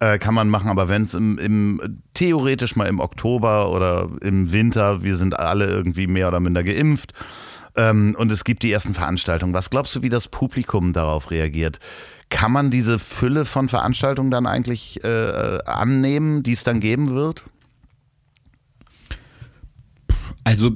äh, 0.00 0.18
kann 0.18 0.34
man 0.34 0.48
machen, 0.48 0.70
aber 0.70 0.88
wenn 0.88 1.02
es 1.02 1.14
im, 1.14 1.38
im 1.38 2.00
theoretisch 2.14 2.74
mal 2.76 2.86
im 2.86 3.00
Oktober 3.00 3.70
oder 3.70 4.08
im 4.22 4.50
Winter, 4.50 5.02
wir 5.02 5.16
sind 5.16 5.38
alle 5.38 5.66
irgendwie 5.66 6.06
mehr 6.06 6.28
oder 6.28 6.40
minder 6.40 6.62
geimpft, 6.62 7.12
ähm, 7.78 8.16
und 8.18 8.30
es 8.32 8.44
gibt 8.44 8.64
die 8.64 8.72
ersten 8.72 8.92
Veranstaltungen. 8.92 9.54
Was 9.54 9.70
glaubst 9.70 9.94
du, 9.94 10.02
wie 10.02 10.10
das 10.10 10.28
Publikum 10.28 10.92
darauf 10.92 11.30
reagiert? 11.30 11.78
Kann 12.28 12.52
man 12.52 12.70
diese 12.70 12.98
Fülle 12.98 13.44
von 13.44 13.68
Veranstaltungen 13.68 14.30
dann 14.30 14.46
eigentlich 14.46 15.02
äh, 15.04 15.58
annehmen, 15.64 16.42
die 16.42 16.52
es 16.52 16.64
dann 16.64 16.80
geben 16.80 17.14
wird? 17.14 17.44
Also, 20.44 20.72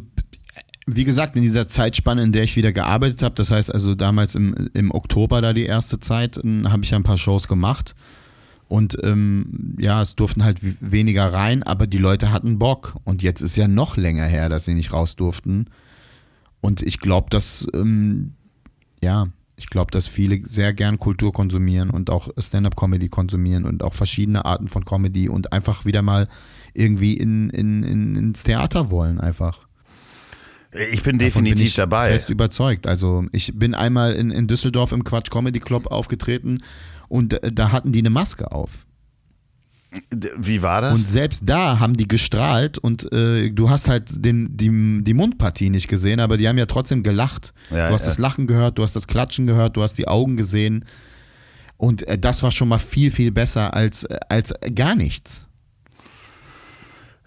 wie 0.86 1.04
gesagt, 1.04 1.36
in 1.36 1.42
dieser 1.42 1.66
Zeitspanne, 1.66 2.22
in 2.22 2.32
der 2.32 2.44
ich 2.44 2.56
wieder 2.56 2.72
gearbeitet 2.72 3.22
habe, 3.22 3.34
das 3.34 3.50
heißt 3.50 3.74
also 3.74 3.94
damals 3.94 4.34
im, 4.34 4.70
im 4.72 4.90
Oktober 4.92 5.40
da 5.40 5.52
die 5.52 5.66
erste 5.66 5.98
Zeit, 5.98 6.36
habe 6.36 6.84
ich 6.84 6.90
ja 6.90 6.98
ein 6.98 7.02
paar 7.02 7.18
Shows 7.18 7.48
gemacht. 7.48 7.94
Und 8.68 8.96
ähm, 9.02 9.76
ja, 9.78 10.00
es 10.00 10.14
durften 10.14 10.44
halt 10.44 10.58
weniger 10.80 11.32
rein, 11.32 11.62
aber 11.62 11.86
die 11.86 11.98
Leute 11.98 12.30
hatten 12.30 12.58
Bock. 12.58 12.96
Und 13.04 13.22
jetzt 13.22 13.42
ist 13.42 13.56
ja 13.56 13.68
noch 13.68 13.96
länger 13.96 14.24
her, 14.24 14.48
dass 14.48 14.64
sie 14.64 14.74
nicht 14.74 14.92
raus 14.92 15.16
durften. 15.16 15.66
Und 16.62 16.81
ich 16.81 17.01
glaube, 17.01 17.27
dass, 17.29 17.66
ähm, 17.75 18.33
ja, 19.03 19.27
ich 19.57 19.68
glaube, 19.68 19.90
dass 19.90 20.07
viele 20.07 20.46
sehr 20.46 20.72
gern 20.72 20.98
Kultur 20.98 21.33
konsumieren 21.33 21.90
und 21.90 22.09
auch 22.09 22.31
Stand-up-Comedy 22.38 23.09
konsumieren 23.09 23.64
und 23.64 23.83
auch 23.83 23.94
verschiedene 23.94 24.44
Arten 24.44 24.68
von 24.68 24.85
Comedy 24.85 25.29
und 25.29 25.53
einfach 25.53 25.85
wieder 25.85 26.03
mal 26.03 26.29
irgendwie 26.72 27.14
in, 27.14 27.51
in, 27.51 27.83
in, 27.83 28.16
ins 28.16 28.44
Theater 28.44 28.90
wollen, 28.90 29.20
einfach. 29.20 29.66
Ich 30.92 31.03
bin 31.03 31.18
definitiv 31.18 31.57
bin 31.57 31.66
ich 31.66 31.75
dabei. 31.75 32.11
Fest 32.11 32.31
überzeugt. 32.31 32.87
Also 32.87 33.27
ich 33.33 33.53
bin 33.59 33.75
einmal 33.75 34.14
in, 34.14 34.31
in 34.31 34.46
Düsseldorf 34.46 34.92
im 34.92 35.05
Quatsch 35.05 35.31
Comedy 35.31 35.61
Club 35.61 35.88
aufgetreten 35.88 36.62
und 37.09 37.42
äh, 37.42 37.53
da 37.53 37.72
hatten 37.72 37.92
die 37.92 37.98
eine 37.98 38.11
Maske 38.11 38.53
auf. 38.53 38.87
Wie 40.11 40.62
war 40.62 40.81
das? 40.81 40.94
Und 40.94 41.07
selbst 41.07 41.42
da 41.46 41.78
haben 41.78 41.96
die 41.96 42.09
gestrahlt 42.09 42.78
und 42.78 43.12
äh, 43.12 43.50
du 43.50 43.68
hast 43.68 43.88
halt 43.88 44.24
den, 44.24 44.57
die, 44.57 45.02
die 45.05 45.14
Mundpartie 45.14 45.70
nicht 45.70 45.88
gesehen, 45.88 46.20
aber 46.20 46.37
die 46.37 46.48
haben 46.48 46.59
ja 46.59 46.66
trotzdem 46.66 47.02
gelacht. 47.02 47.52
Ja, 47.70 47.88
du 47.88 47.94
hast 47.94 48.02
ja. 48.02 48.09
das 48.09 48.18
Lachen 48.18 48.46
gehört, 48.46 48.78
du 48.78 48.83
hast 48.83 48.96
das 48.96 49.07
Klatschen 49.07 49.46
gehört, 49.46 49.76
du 49.76 49.83
hast 49.83 49.94
die 49.94 50.09
Augen 50.09 50.37
gesehen. 50.37 50.85
Und 51.76 52.07
äh, 52.07 52.16
das 52.16 52.42
war 52.42 52.52
schon 52.52 52.68
mal 52.68 52.78
viel, 52.78 53.11
viel 53.11 53.33
besser 53.33 53.74
als, 53.74 54.05
äh, 54.05 54.18
als 54.28 54.55
gar 54.74 54.94
nichts. 54.94 55.46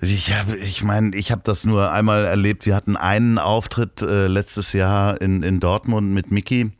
Ich, 0.01 0.33
hab, 0.33 0.53
ich 0.53 0.83
meine, 0.83 1.15
ich 1.15 1.31
habe 1.31 1.41
das 1.43 1.65
nur 1.65 1.91
einmal 1.91 2.25
erlebt. 2.25 2.65
Wir 2.65 2.75
hatten 2.75 2.95
einen 2.95 3.37
Auftritt 3.37 4.01
äh, 4.01 4.27
letztes 4.27 4.73
Jahr 4.73 5.19
in, 5.21 5.43
in 5.43 5.59
Dortmund 5.59 6.13
mit 6.13 6.31
Mickey. 6.31 6.71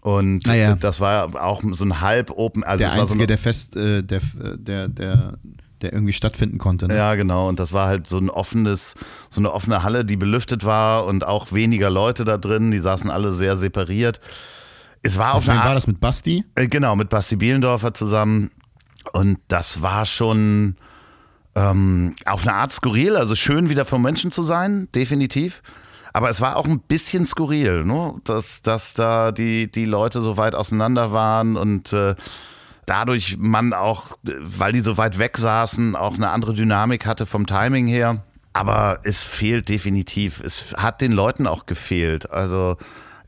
Und 0.00 0.46
naja. 0.46 0.76
das 0.76 1.00
war 1.00 1.42
auch 1.42 1.62
so 1.72 1.84
ein 1.84 2.00
halb 2.00 2.30
Open. 2.30 2.64
Also 2.64 2.78
der 2.78 2.92
einzige, 2.92 3.22
so 3.22 3.26
der 3.26 3.38
fest, 3.38 3.76
äh, 3.76 4.02
der, 4.02 4.20
der, 4.56 4.88
der, 4.88 5.38
der 5.82 5.92
irgendwie 5.92 6.12
stattfinden 6.12 6.58
konnte. 6.58 6.88
Ne? 6.88 6.96
Ja, 6.96 7.14
genau. 7.14 7.48
Und 7.48 7.60
das 7.60 7.72
war 7.72 7.86
halt 7.86 8.06
so 8.06 8.18
ein 8.18 8.30
offenes, 8.30 8.94
so 9.28 9.40
eine 9.40 9.52
offene 9.52 9.82
Halle, 9.82 10.04
die 10.04 10.16
belüftet 10.16 10.64
war 10.64 11.04
und 11.04 11.26
auch 11.26 11.52
weniger 11.52 11.90
Leute 11.90 12.24
da 12.24 12.38
drin. 12.38 12.70
Die 12.70 12.80
saßen 12.80 13.10
alle 13.10 13.34
sehr 13.34 13.56
separiert. 13.56 14.20
Es 15.02 15.18
war 15.18 15.34
auf, 15.34 15.48
auf 15.48 15.54
war 15.54 15.74
das 15.74 15.86
mit 15.86 16.00
Basti? 16.00 16.44
Äh, 16.54 16.68
genau, 16.68 16.96
mit 16.96 17.08
Basti 17.08 17.36
Bielendorfer 17.36 17.92
zusammen. 17.92 18.50
Und 19.12 19.38
das 19.48 19.82
war 19.82 20.06
schon 20.06 20.76
ähm, 21.54 22.14
auf 22.26 22.42
eine 22.42 22.54
Art 22.54 22.72
skurril, 22.72 23.16
also 23.16 23.34
schön 23.34 23.70
wieder 23.70 23.84
vor 23.84 23.98
Menschen 23.98 24.30
zu 24.30 24.42
sein, 24.42 24.88
definitiv. 24.94 25.62
Aber 26.12 26.30
es 26.30 26.40
war 26.40 26.56
auch 26.56 26.66
ein 26.66 26.80
bisschen 26.80 27.26
skurril, 27.26 27.84
ne? 27.84 28.14
dass, 28.24 28.62
dass 28.62 28.94
da 28.94 29.32
die, 29.32 29.70
die 29.70 29.84
Leute 29.84 30.22
so 30.22 30.36
weit 30.36 30.54
auseinander 30.54 31.12
waren 31.12 31.56
und 31.56 31.92
äh, 31.92 32.14
dadurch 32.86 33.36
man 33.38 33.72
auch, 33.72 34.18
weil 34.22 34.72
die 34.72 34.80
so 34.80 34.96
weit 34.96 35.18
weg 35.18 35.38
saßen, 35.38 35.94
auch 35.94 36.14
eine 36.14 36.30
andere 36.30 36.54
Dynamik 36.54 37.06
hatte 37.06 37.26
vom 37.26 37.46
Timing 37.46 37.86
her. 37.86 38.24
Aber 38.52 38.98
es 39.04 39.24
fehlt 39.24 39.68
definitiv. 39.68 40.40
Es 40.40 40.74
hat 40.76 41.00
den 41.00 41.12
Leuten 41.12 41.46
auch 41.46 41.66
gefehlt. 41.66 42.32
Also 42.32 42.76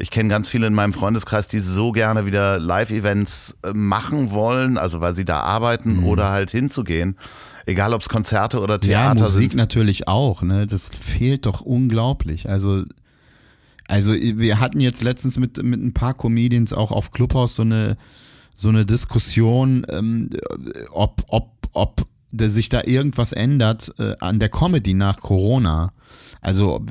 ich 0.02 0.10
kenne 0.10 0.28
ganz 0.28 0.48
viele 0.48 0.66
in 0.66 0.74
meinem 0.74 0.92
Freundeskreis, 0.92 1.46
die 1.46 1.60
so 1.60 1.92
gerne 1.92 2.26
wieder 2.26 2.58
Live-Events 2.58 3.56
äh, 3.62 3.72
machen 3.72 4.32
wollen, 4.32 4.76
also 4.76 5.00
weil 5.00 5.14
sie 5.14 5.24
da 5.24 5.42
arbeiten 5.42 5.98
mhm. 5.98 6.06
oder 6.06 6.30
halt 6.30 6.50
hinzugehen. 6.50 7.16
Egal 7.66 7.94
ob 7.94 8.00
es 8.00 8.08
Konzerte 8.08 8.58
oder 8.58 8.80
Theater 8.80 9.20
ja, 9.20 9.24
Musik 9.26 9.52
sind. 9.52 9.58
natürlich 9.58 10.08
auch, 10.08 10.42
ne? 10.42 10.66
Das 10.66 10.88
fehlt 10.88 11.46
doch 11.46 11.60
unglaublich. 11.60 12.50
Also, 12.50 12.82
also 13.86 14.12
wir 14.12 14.58
hatten 14.58 14.80
jetzt 14.80 15.04
letztens 15.04 15.38
mit, 15.38 15.62
mit 15.62 15.80
ein 15.80 15.94
paar 15.94 16.14
Comedians 16.14 16.72
auch 16.72 16.90
auf 16.90 17.12
Clubhouse 17.12 17.54
so 17.54 17.62
eine, 17.62 17.96
so 18.56 18.70
eine 18.70 18.84
Diskussion, 18.84 19.86
ähm, 19.88 20.30
ob, 20.90 21.22
ob, 21.28 21.52
ob 21.74 22.08
sich 22.38 22.68
da 22.68 22.82
irgendwas 22.84 23.32
ändert 23.32 23.92
äh, 23.98 24.16
an 24.20 24.38
der 24.38 24.48
Comedy 24.48 24.94
nach 24.94 25.20
Corona. 25.20 25.92
Also 26.40 26.84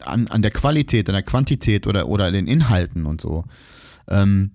an, 0.00 0.26
an 0.28 0.42
der 0.42 0.50
Qualität, 0.50 1.08
an 1.08 1.14
der 1.14 1.22
Quantität 1.22 1.86
oder, 1.86 2.08
oder 2.08 2.32
den 2.32 2.46
Inhalten 2.46 3.06
und 3.06 3.20
so. 3.20 3.44
Ähm, 4.08 4.52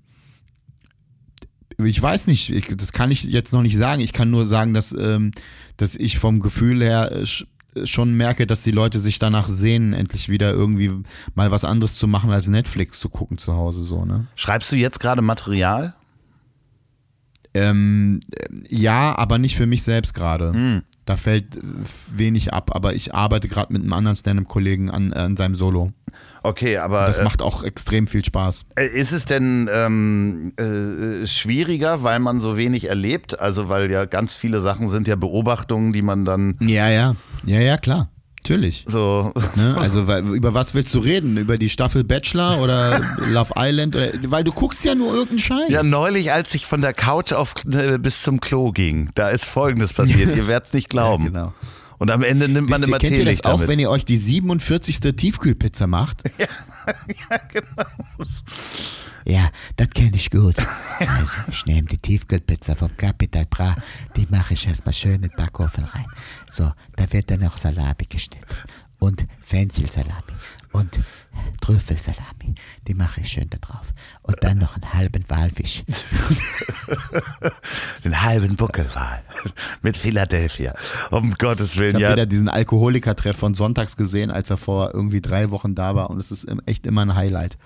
ich 1.78 2.02
weiß 2.02 2.28
nicht, 2.28 2.50
ich, 2.52 2.68
das 2.76 2.94
kann 2.94 3.12
ich 3.12 3.24
jetzt 3.24 3.54
noch 3.54 3.62
nicht 3.62 3.78
sagen. 3.78 4.02
Ich 4.02 4.14
kann 4.14 4.30
nur 4.30 4.46
sagen, 4.46 4.74
dass, 4.74 4.94
ähm, 4.94 5.32
dass 5.78 5.96
ich 5.96 6.20
vom 6.20 6.40
Gefühl 6.40 6.82
her 6.82 7.12
äh, 7.12 7.86
schon 7.86 8.16
merke, 8.16 8.48
dass 8.48 8.62
die 8.62 8.72
Leute 8.72 9.00
sich 9.00 9.20
danach 9.20 9.50
sehnen, 9.50 9.94
endlich 9.94 10.30
wieder 10.30 10.52
irgendwie 10.52 10.92
mal 11.34 11.52
was 11.52 11.66
anderes 11.66 11.96
zu 11.96 12.08
machen, 12.08 12.32
als 12.32 12.48
Netflix 12.48 13.00
zu 13.00 13.10
gucken 13.10 13.38
zu 13.38 13.54
Hause. 13.54 13.84
So, 13.84 14.06
ne? 14.06 14.28
Schreibst 14.36 14.72
du 14.72 14.76
jetzt 14.76 15.00
gerade 15.00 15.22
Material? 15.22 15.96
Ähm, 17.56 18.20
ja, 18.68 19.18
aber 19.18 19.38
nicht 19.38 19.56
für 19.56 19.66
mich 19.66 19.84
selbst 19.84 20.14
gerade. 20.14 20.52
Hm. 20.54 20.82
Da 21.06 21.18
fällt 21.18 21.60
wenig 22.16 22.52
ab, 22.52 22.72
aber 22.74 22.94
ich 22.96 23.14
arbeite 23.14 23.48
gerade 23.48 23.72
mit 23.72 23.84
einem 23.84 23.94
anderen 23.94 24.16
Stand-Up-Kollegen 24.16 24.90
an, 24.90 25.14
an 25.14 25.38
seinem 25.38 25.56
Solo. 25.56 25.94
Okay, 26.44 26.78
aber. 26.78 27.06
Das 27.08 27.20
äh, 27.20 27.24
macht 27.24 27.42
auch 27.42 27.64
extrem 27.64 28.08
viel 28.08 28.26
Spaß. 28.26 28.66
Äh, 28.76 28.88
ist 28.88 29.12
es 29.12 29.26
denn 29.26 29.70
ähm, 29.72 30.54
äh, 30.58 31.26
schwieriger, 31.28 32.04
weil 32.04 32.20
man 32.20 32.42
so 32.42 32.58
wenig 32.58 32.90
erlebt? 32.90 33.40
Also, 33.40 33.70
weil 33.70 33.90
ja 33.90 34.06
ganz 34.06 34.34
viele 34.34 34.62
Sachen 34.62 34.88
sind 34.88 35.08
ja 35.08 35.16
Beobachtungen, 35.16 35.94
die 35.94 36.02
man 36.02 36.26
dann. 36.26 36.58
Ja, 36.60 36.90
ja. 36.90 37.16
Ja, 37.46 37.60
ja, 37.60 37.78
klar. 37.78 38.10
Natürlich. 38.48 38.86
So. 38.88 39.34
Ne? 39.56 39.76
Also 39.80 40.06
weil, 40.06 40.24
über 40.28 40.54
was 40.54 40.76
willst 40.76 40.94
du 40.94 41.00
reden? 41.00 41.38
Über 41.38 41.58
die 41.58 41.68
Staffel 41.68 42.04
Bachelor 42.04 42.62
oder 42.62 43.02
Love 43.28 43.54
Island? 43.56 43.96
Oder, 43.96 44.12
weil 44.28 44.44
du 44.44 44.52
guckst 44.52 44.86
ja 44.86 44.94
nur 44.94 45.12
irgendeinen 45.12 45.40
Scheiß. 45.40 45.70
Ja, 45.70 45.82
neulich, 45.82 46.32
als 46.32 46.54
ich 46.54 46.68
von 46.68 46.82
der 46.82 46.94
Couch 46.94 47.34
auf, 47.34 47.56
äh, 47.66 47.98
bis 47.98 48.22
zum 48.22 48.40
Klo 48.40 48.72
ging, 48.72 49.10
da 49.16 49.30
ist 49.30 49.46
Folgendes 49.46 49.94
passiert. 49.94 50.36
ihr 50.38 50.48
werdet 50.48 50.68
es 50.68 50.74
nicht 50.74 50.90
glauben. 50.90 51.24
Ja, 51.24 51.30
genau. 51.30 51.54
Und 51.98 52.12
am 52.12 52.22
Ende 52.22 52.48
nimmt 52.48 52.70
man 52.70 52.82
Wisst 52.82 52.88
immer 52.88 52.98
ihr, 52.98 53.10
Kennt 53.10 53.18
ihr 53.18 53.26
das 53.26 53.44
auch, 53.46 53.68
wenn 53.68 53.80
ihr 53.80 53.90
euch 53.90 54.06
die 54.06 54.18
47. 54.18 55.00
Tiefkühlpizza 55.00 55.88
macht? 55.88 56.22
Ja, 56.38 56.46
ja 57.08 57.38
genau. 57.52 57.90
Ja, 59.26 59.50
das 59.76 59.90
kenne 59.90 60.16
ich 60.16 60.30
gut. 60.30 60.56
Also, 61.00 61.38
ich 61.48 61.66
nehme 61.66 61.88
die 61.88 61.98
Tiefkühlpizza 61.98 62.76
vom 62.76 62.96
Capital 62.96 63.46
Bra, 63.48 63.76
die 64.16 64.28
mache 64.30 64.54
ich 64.54 64.68
erstmal 64.68 64.94
schön 64.94 65.16
in 65.16 65.22
den 65.24 65.32
Backofen 65.32 65.84
rein. 65.84 66.06
So, 66.50 66.72
da 66.96 67.12
wird 67.12 67.32
dann 67.32 67.42
noch 67.42 67.58
Salami 67.58 68.06
geschnitten 68.08 68.46
und 69.00 69.26
Fenchelsalami 69.42 70.34
und 70.72 71.00
Trüffelsalami. 71.62 72.56
Die 72.88 72.94
mache 72.94 73.22
ich 73.22 73.30
schön 73.30 73.50
da 73.50 73.58
drauf. 73.58 73.94
Und 74.28 74.44
dann 74.44 74.58
noch 74.58 74.76
einen 74.76 74.92
halben 74.94 75.24
Walfisch. 75.28 75.84
Den 78.04 78.24
halben 78.24 78.56
Buckelwal. 78.56 79.22
Mit 79.84 79.98
Philadelphia. 79.98 80.74
Um 81.12 81.36
Gottes 81.38 81.78
Willen. 81.78 81.98
Ich 81.98 82.04
habe 82.04 82.04
ja. 82.04 82.12
wieder 82.14 82.26
diesen 82.26 82.50
Alkoholiker-Treff 82.50 83.38
von 83.38 83.54
sonntags 83.54 83.98
gesehen, 83.98 84.32
als 84.32 84.50
er 84.50 84.58
vor 84.58 84.96
irgendwie 84.96 85.22
drei 85.22 85.52
Wochen 85.52 85.76
da 85.76 85.94
war. 85.94 86.10
Und 86.10 86.20
es 86.20 86.32
ist 86.32 86.48
echt 86.66 86.88
immer 86.88 87.02
ein 87.02 87.14
Highlight. 87.14 87.58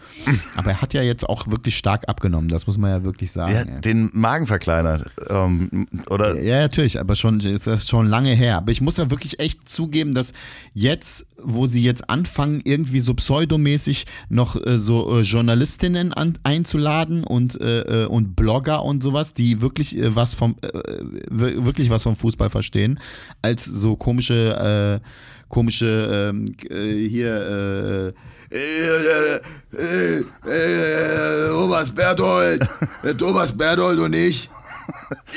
Aber 0.58 0.72
er 0.72 0.82
hat 0.82 0.93
ja 0.93 1.02
jetzt 1.02 1.30
auch 1.30 1.48
wirklich 1.48 1.78
stark 1.78 2.10
abgenommen. 2.10 2.50
Das 2.50 2.67
muss 2.67 2.78
man 2.78 2.91
ja 2.91 3.04
wirklich 3.06 3.32
sagen. 3.32 3.54
Ja, 3.54 3.63
den 3.63 4.10
Magen 4.12 4.45
verkleinert. 4.45 5.06
Ähm, 5.30 5.88
oder? 6.10 6.41
Ja, 6.41 6.60
natürlich. 6.60 7.00
Aber 7.00 7.15
schon, 7.15 7.39
das 7.39 7.67
ist 7.67 7.89
schon 7.89 8.06
lange 8.08 8.34
her. 8.34 8.58
Aber 8.58 8.74
ich 8.74 8.82
muss 8.82 8.98
ja 8.98 9.10
wirklich 9.10 9.39
echt 9.39 9.69
zugeben, 9.69 10.13
dass 10.13 10.34
jetzt, 10.74 11.26
wo 11.41 11.67
sie 11.67 11.82
jetzt 11.82 12.10
anfangen, 12.10 12.60
irgendwie 12.65 13.00
so 13.00 13.13
pseudomäßig 13.13 14.06
noch 14.28 14.58
äh, 14.58 14.78
so 14.78 15.19
äh, 15.19 15.22
Journalistinnen 15.22 16.13
an, 16.13 16.38
einzuladen 16.49 17.23
und, 17.23 17.59
äh, 17.62 18.03
äh 18.03 18.05
und 18.07 18.35
Blogger 18.35 18.83
und 18.83 19.03
sowas, 19.03 19.33
die 19.33 19.62
wirklich 19.62 19.95
äh, 19.95 20.15
was 20.15 20.33
vom 20.33 20.55
äh, 20.62 20.69
wirklich 21.29 21.89
was 21.89 22.03
vom 22.03 22.15
Fußball 22.15 22.49
verstehen, 22.49 22.99
als 23.41 23.65
so 23.65 23.95
komische 23.95 25.01
komische 25.47 26.31
ähm, 26.31 26.55
hier 26.69 28.13
Thomas 31.49 31.91
Berthold, 31.91 32.67
Thomas 33.17 33.55
Berthold 33.55 33.99
und 33.99 34.13
ich. 34.13 34.49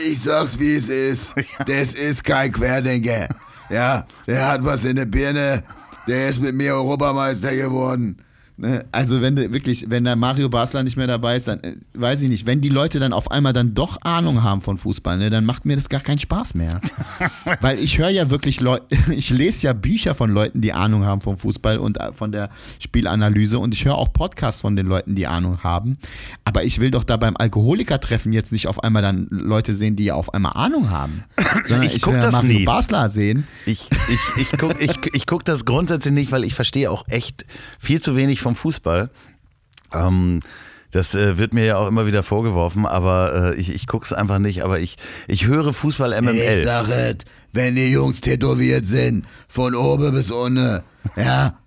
Ich 0.07 0.20
sag's 0.20 0.59
wie 0.59 0.77
es 0.77 0.88
ist. 0.88 1.35
Das 1.66 1.94
ist 1.94 2.25
kein 2.25 2.53
Querdenker. 2.53 3.29
Ja, 3.70 4.07
der 4.27 4.48
hat 4.48 4.64
was 4.64 4.85
in 4.85 4.96
der 4.96 5.07
Birne. 5.07 5.62
Der 6.09 6.29
ist 6.29 6.42
mit 6.42 6.55
mir 6.55 6.75
Europameister 6.75 7.55
geworden. 7.55 8.16
Ne? 8.57 8.85
Also 8.93 9.23
wenn 9.23 9.37
du 9.37 9.53
wirklich, 9.53 9.87
wenn 9.88 10.05
der 10.05 10.17
Mario 10.17 10.49
Basler 10.49 10.83
nicht 10.83 10.97
mehr 10.97 11.07
dabei 11.07 11.37
ist, 11.37 11.49
dann 11.49 11.61
äh, 11.61 11.77
weiß 11.95 12.23
ich 12.23 12.29
nicht, 12.29 12.47
wenn 12.47 12.61
die 12.61 12.69
Leute 12.69 13.01
dann 13.01 13.12
auf 13.12 13.31
einmal 13.31 13.53
dann 13.53 13.75
doch 13.75 13.99
Ahnung 14.03 14.43
haben 14.43 14.61
von 14.61 14.79
Fußball, 14.79 15.19
ne, 15.19 15.31
dann 15.31 15.45
macht 15.47 15.65
mir 15.65 15.75
das 15.75 15.88
gar 15.88 16.01
keinen 16.01 16.19
Spaß 16.19 16.55
mehr. 16.55 16.81
Weil 17.61 17.79
ich 17.79 17.99
höre 17.99 18.11
ja 18.11 18.31
wirklich 18.31 18.61
Leute, 18.61 18.85
ich 19.11 19.31
lese 19.31 19.67
ja 19.67 19.73
Bücher 19.73 20.15
von 20.15 20.31
Leuten, 20.31 20.61
die 20.61 20.73
Ahnung 20.73 21.05
haben 21.05 21.21
vom 21.21 21.37
Fußball 21.37 21.79
und 21.79 21.99
äh, 21.99 22.12
von 22.12 22.31
der 22.31 22.51
Spielanalyse 22.79 23.59
und 23.59 23.75
ich 23.75 23.85
höre 23.85 23.97
auch 23.97 24.12
Podcasts 24.12 24.61
von 24.61 24.77
den 24.77 24.87
Leuten, 24.87 25.15
die 25.15 25.27
Ahnung 25.27 25.62
haben. 25.62 25.97
Aber 26.45 26.65
ich 26.65 26.79
will 26.79 26.91
doch 26.91 27.05
da 27.05 27.17
beim 27.17 27.37
Alkoholikertreffen 27.37 28.33
jetzt 28.33 28.53
nicht 28.53 28.69
auf 28.69 28.85
einmal 28.85 29.03
dann 29.03 29.29
Leute 29.31 29.75
sehen, 29.75 29.97
die 29.97 30.12
auf 30.12 30.35
einmal 30.35 30.53
Ahnung 30.55 30.91
haben. 30.91 31.25
Sondern 31.67 31.87
Ich 31.87 31.97
ich, 31.97 32.03
guck 32.03 32.15
will 32.15 32.21
das 32.21 32.33
Mario 32.33 32.59
nie. 32.59 32.65
Basler 32.65 33.09
sehen. 33.09 33.47
Ich, 33.67 33.88
ich, 34.09 34.43
ich 34.43 34.59
gucke 34.59 34.79
ich, 34.79 34.93
ich 35.15 35.27
guck 35.27 35.45
das 35.45 35.65
grundsätzlich 35.65 36.12
nicht, 36.12 36.33
weil 36.33 36.45
ich 36.45 36.55
verstehe 36.55 36.91
auch 36.91 37.09
echt 37.09 37.47
viel 37.79 38.01
zu 38.01 38.15
wenig 38.15 38.41
vom 38.42 38.55
Fußball. 38.55 39.11
Ähm, 39.92 40.40
das 40.90 41.14
äh, 41.14 41.38
wird 41.38 41.55
mir 41.55 41.64
ja 41.64 41.76
auch 41.78 41.88
immer 41.88 42.07
wieder 42.07 42.22
vorgeworfen, 42.22 42.85
aber 42.85 43.52
äh, 43.55 43.61
ich, 43.61 43.70
ich 43.74 43.87
gucke 43.87 44.05
es 44.05 44.12
einfach 44.12 44.38
nicht. 44.38 44.62
Aber 44.62 44.78
ich, 44.81 44.96
ich 45.26 45.46
höre 45.46 45.72
Fußball 45.72 46.12
Ich 46.12 46.20
MML. 46.20 46.62
sag 46.64 46.88
es, 46.88 47.16
wenn 47.52 47.74
die 47.76 47.90
Jungs 47.90 48.20
tätowiert 48.20 48.87
sind, 48.87 49.24
von 49.48 49.74
oben 49.74 50.12
bis 50.12 50.31
unten, 50.31 50.83
ja. 51.16 51.59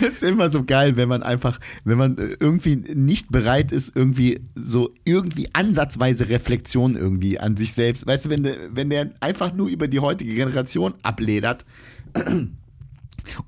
ist 0.00 0.22
immer 0.22 0.48
so 0.50 0.64
geil, 0.64 0.96
wenn 0.96 1.08
man 1.08 1.22
einfach, 1.22 1.58
wenn 1.84 1.98
man 1.98 2.16
äh, 2.18 2.36
irgendwie 2.40 2.76
nicht 2.76 3.30
bereit 3.30 3.70
ist, 3.70 3.94
irgendwie 3.94 4.40
so 4.54 4.90
irgendwie 5.04 5.48
ansatzweise 5.52 6.28
Reflexion 6.28 6.96
irgendwie 6.96 7.38
an 7.38 7.56
sich 7.56 7.72
selbst. 7.74 8.06
Weißt 8.06 8.24
du, 8.24 8.30
wenn, 8.30 8.42
der- 8.42 8.56
wenn 8.74 8.88
der 8.90 9.10
einfach 9.20 9.52
nur 9.52 9.68
über 9.68 9.88
die 9.88 10.00
heutige 10.00 10.34
Generation 10.34 10.94
abledert 11.02 11.64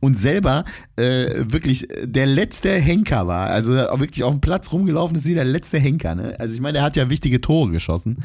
und 0.00 0.18
selber 0.18 0.64
äh, 0.96 1.28
wirklich 1.36 1.88
der 2.02 2.26
letzte 2.26 2.70
Henker 2.70 3.26
war, 3.26 3.48
also 3.48 3.72
auch 3.88 4.00
wirklich 4.00 4.24
auf 4.24 4.32
dem 4.32 4.40
Platz 4.40 4.72
rumgelaufen 4.72 5.16
ist 5.16 5.26
wie 5.26 5.34
der 5.34 5.44
letzte 5.44 5.78
Henker. 5.78 6.14
Ne? 6.14 6.34
Also 6.38 6.54
ich 6.54 6.60
meine, 6.60 6.74
der 6.74 6.82
hat 6.82 6.96
ja 6.96 7.10
wichtige 7.10 7.40
Tore 7.40 7.70
geschossen. 7.70 8.18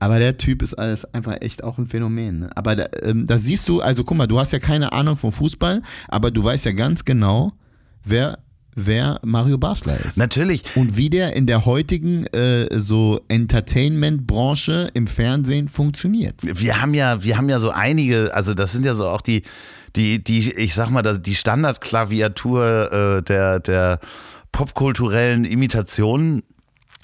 Aber 0.00 0.18
der 0.18 0.36
Typ 0.36 0.60
ist 0.60 0.74
alles 0.74 1.06
einfach 1.14 1.40
echt 1.40 1.64
auch 1.64 1.78
ein 1.78 1.86
Phänomen. 1.86 2.40
Ne? 2.40 2.50
Aber 2.54 2.76
da, 2.76 2.86
ähm, 3.02 3.26
da 3.26 3.38
siehst 3.38 3.68
du, 3.68 3.80
also 3.80 4.04
guck 4.04 4.18
mal, 4.18 4.26
du 4.26 4.38
hast 4.38 4.52
ja 4.52 4.58
keine 4.58 4.92
Ahnung 4.92 5.16
vom 5.16 5.32
Fußball, 5.32 5.82
aber 6.08 6.30
du 6.30 6.44
weißt 6.44 6.66
ja 6.66 6.72
ganz 6.72 7.04
genau, 7.04 7.52
wer, 8.04 8.38
wer 8.74 9.18
Mario 9.22 9.56
Basler 9.56 9.98
ist. 10.04 10.18
Natürlich. 10.18 10.62
Und 10.74 10.96
wie 10.96 11.08
der 11.08 11.36
in 11.36 11.46
der 11.46 11.64
heutigen 11.64 12.26
äh, 12.28 12.68
so 12.78 13.20
Entertainment-Branche 13.28 14.90
im 14.94 15.06
Fernsehen 15.06 15.68
funktioniert. 15.68 16.34
Wir 16.42 16.82
haben 16.82 16.92
ja, 16.92 17.22
wir 17.22 17.38
haben 17.38 17.48
ja 17.48 17.58
so 17.58 17.70
einige, 17.70 18.34
also 18.34 18.52
das 18.52 18.72
sind 18.72 18.84
ja 18.84 18.94
so 18.94 19.08
auch 19.08 19.22
die, 19.22 19.42
die, 19.96 20.22
die, 20.22 20.52
ich 20.52 20.74
sag 20.74 20.90
mal, 20.90 21.02
die 21.02 21.34
Standardklaviatur 21.34 22.92
äh, 22.92 23.22
der, 23.22 23.60
der 23.60 24.00
popkulturellen 24.52 25.44
Imitationen. 25.44 26.42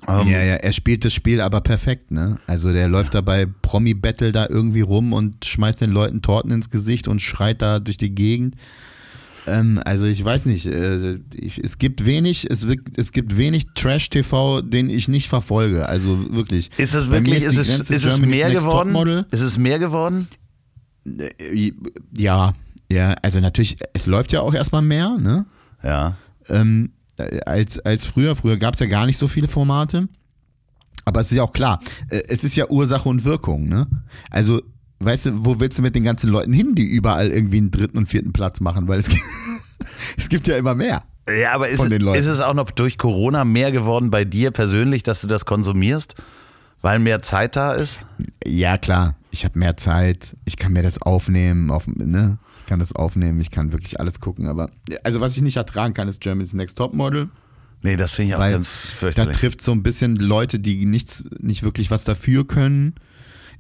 Ähm, 0.09 0.29
ja, 0.29 0.43
ja, 0.43 0.55
er 0.55 0.73
spielt 0.73 1.05
das 1.05 1.13
Spiel 1.13 1.41
aber 1.41 1.61
perfekt, 1.61 2.11
ne? 2.11 2.39
Also 2.47 2.73
der 2.73 2.89
läuft 2.89 3.15
da 3.15 3.21
bei 3.21 3.47
Promi-Battle 3.47 4.33
da 4.33 4.47
irgendwie 4.49 4.81
rum 4.81 5.13
und 5.13 5.45
schmeißt 5.45 5.81
den 5.81 5.91
Leuten 5.91 6.23
Torten 6.23 6.51
ins 6.53 6.71
Gesicht 6.71 7.07
und 7.07 7.21
schreit 7.21 7.61
da 7.61 7.81
durch 7.81 7.99
die 7.99 8.15
Gegend. 8.15 8.55
Ähm, 9.47 9.81
also 9.85 10.05
ich 10.05 10.25
weiß 10.25 10.47
nicht, 10.47 10.67
äh, 10.67 11.19
ich, 11.35 11.59
es 11.59 11.79
gibt 11.79 12.05
wenig, 12.05 12.51
es, 12.51 12.67
es 12.97 13.13
gibt 13.13 13.37
wenig 13.37 13.67
Trash-TV, 13.75 14.63
den 14.63 14.91
ich 14.91 15.09
nicht 15.09 15.29
verfolge. 15.29 15.87
Also 15.87 16.33
wirklich. 16.33 16.71
Ist 16.77 16.95
es 16.95 17.11
wirklich, 17.11 17.45
ist, 17.45 17.57
die 17.57 17.61
es, 17.61 17.81
ist 17.81 17.91
es 17.91 18.03
Germany's 18.03 18.39
mehr 18.39 18.49
Next 18.49 18.67
geworden? 18.67 19.25
Ist 19.31 19.41
es 19.41 19.59
mehr 19.59 19.79
geworden? 19.79 20.29
Ja, 22.17 22.55
ja, 22.91 23.15
also 23.23 23.41
natürlich, 23.41 23.77
es 23.93 24.07
läuft 24.07 24.33
ja 24.33 24.41
auch 24.41 24.55
erstmal 24.55 24.83
mehr, 24.83 25.17
ne? 25.19 25.47
Ja. 25.83 26.17
ähm, 26.49 26.93
als, 27.47 27.79
als 27.81 28.05
früher. 28.05 28.35
Früher 28.37 28.57
gab 28.57 28.75
es 28.75 28.81
ja 28.81 28.87
gar 28.87 29.07
nicht 29.07 29.19
so 29.19 29.29
viele 29.29 29.49
Formate. 29.49 30.09
Aber 31.05 31.21
es 31.21 31.31
ist 31.31 31.37
ja 31.37 31.43
auch 31.43 31.53
klar, 31.53 31.81
äh, 32.09 32.23
es 32.29 32.45
ist 32.45 32.57
ja 32.57 32.69
Ursache 32.69 33.09
und 33.09 33.25
Wirkung, 33.25 33.69
ne? 33.69 33.87
Also, 34.31 34.63
weißt 35.01 35.27
du, 35.27 35.45
wo 35.45 35.61
willst 35.61 35.79
du 35.79 35.83
mit 35.83 35.95
den 35.95 36.05
ganzen 36.05 36.31
Leuten 36.31 36.53
hin, 36.53 36.75
die 36.75 36.85
überall 36.85 37.31
irgendwie 37.31 37.59
einen 37.59 37.71
dritten 37.71 37.99
und 37.99 38.07
vierten 38.07 38.33
Platz 38.33 38.61
machen? 38.61 38.89
Weil 38.89 39.01
es 39.01 39.09
gibt, 39.09 39.23
es 40.17 40.29
gibt 40.29 40.49
ja 40.49 40.57
immer 40.57 40.75
mehr. 40.75 41.05
Ja, 41.29 41.53
aber 41.53 41.69
ist, 41.69 41.79
Von 41.79 41.91
den 41.91 42.03
Leuten. 42.03 42.19
ist 42.19 42.27
es 42.27 42.41
auch 42.41 42.55
noch 42.55 42.71
durch 42.71 42.99
Corona 42.99 43.45
mehr 43.45 43.71
geworden 43.73 44.11
bei 44.11 44.25
dir 44.25 44.51
persönlich, 44.51 45.03
dass 45.03 45.21
du 45.21 45.27
das 45.27 45.45
konsumierst? 45.45 46.15
Weil 46.81 46.99
mehr 46.99 47.21
Zeit 47.21 47.57
da 47.57 47.73
ist? 47.73 48.01
Ja, 48.45 48.79
klar, 48.79 49.15
ich 49.31 49.45
habe 49.45 49.59
mehr 49.59 49.77
Zeit, 49.77 50.35
ich 50.45 50.57
kann 50.57 50.73
mir 50.73 50.83
das 50.83 51.01
aufnehmen, 51.03 51.71
auf, 51.71 51.87
ne? 51.87 52.39
Ich 52.71 52.73
kann 52.73 52.79
das 52.79 52.93
aufnehmen, 52.93 53.41
ich 53.41 53.51
kann 53.51 53.73
wirklich 53.73 53.99
alles 53.99 54.21
gucken, 54.21 54.47
aber 54.47 54.71
also 55.03 55.21
was 55.21 55.35
ich 55.37 55.43
nicht 55.43 55.57
ertragen 55.57 55.93
kann, 55.93 56.07
ist 56.07 56.21
Germany's 56.21 56.53
Next 56.53 56.79
Topmodel. 56.79 57.29
Nee, 57.83 57.97
das 57.97 58.13
finde 58.13 58.29
ich 58.29 58.35
auch 58.37 58.39
ganz 58.49 58.91
Da 58.93 58.97
fürchterlich. 58.97 59.37
trifft 59.39 59.61
so 59.61 59.73
ein 59.73 59.83
bisschen 59.83 60.15
Leute, 60.15 60.61
die 60.61 60.87
nichts, 60.87 61.25
nicht 61.41 61.65
wirklich 61.65 61.91
was 61.91 62.05
dafür 62.05 62.47
können. 62.47 62.95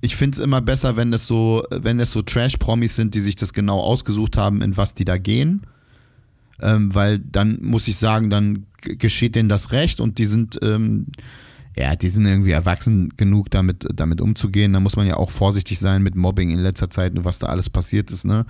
Ich 0.00 0.14
finde 0.14 0.38
es 0.38 0.44
immer 0.44 0.60
besser, 0.60 0.94
wenn 0.94 1.12
es 1.12 1.26
so, 1.26 1.64
wenn 1.72 1.98
es 1.98 2.12
so 2.12 2.22
Trash-Promis 2.22 2.94
sind, 2.94 3.16
die 3.16 3.20
sich 3.20 3.34
das 3.34 3.52
genau 3.52 3.80
ausgesucht 3.80 4.36
haben, 4.36 4.62
in 4.62 4.76
was 4.76 4.94
die 4.94 5.04
da 5.04 5.18
gehen. 5.18 5.62
Ähm, 6.60 6.94
weil 6.94 7.18
dann 7.18 7.58
muss 7.62 7.88
ich 7.88 7.96
sagen, 7.96 8.30
dann 8.30 8.64
geschieht 8.80 9.34
denen 9.34 9.48
das 9.48 9.72
Recht 9.72 9.98
und 9.98 10.18
die 10.18 10.26
sind, 10.26 10.56
ähm, 10.62 11.06
ja, 11.76 11.94
die 11.94 12.08
sind 12.08 12.26
irgendwie 12.26 12.50
erwachsen 12.50 13.10
genug, 13.16 13.50
damit, 13.50 13.86
damit 13.94 14.20
umzugehen. 14.20 14.72
Da 14.72 14.80
muss 14.80 14.96
man 14.96 15.06
ja 15.06 15.16
auch 15.16 15.30
vorsichtig 15.30 15.78
sein 15.78 16.02
mit 16.02 16.16
Mobbing 16.16 16.50
in 16.50 16.58
letzter 16.58 16.90
Zeit 16.90 17.16
und 17.16 17.24
was 17.24 17.38
da 17.38 17.46
alles 17.46 17.70
passiert 17.70 18.10
ist, 18.10 18.24
ne? 18.24 18.44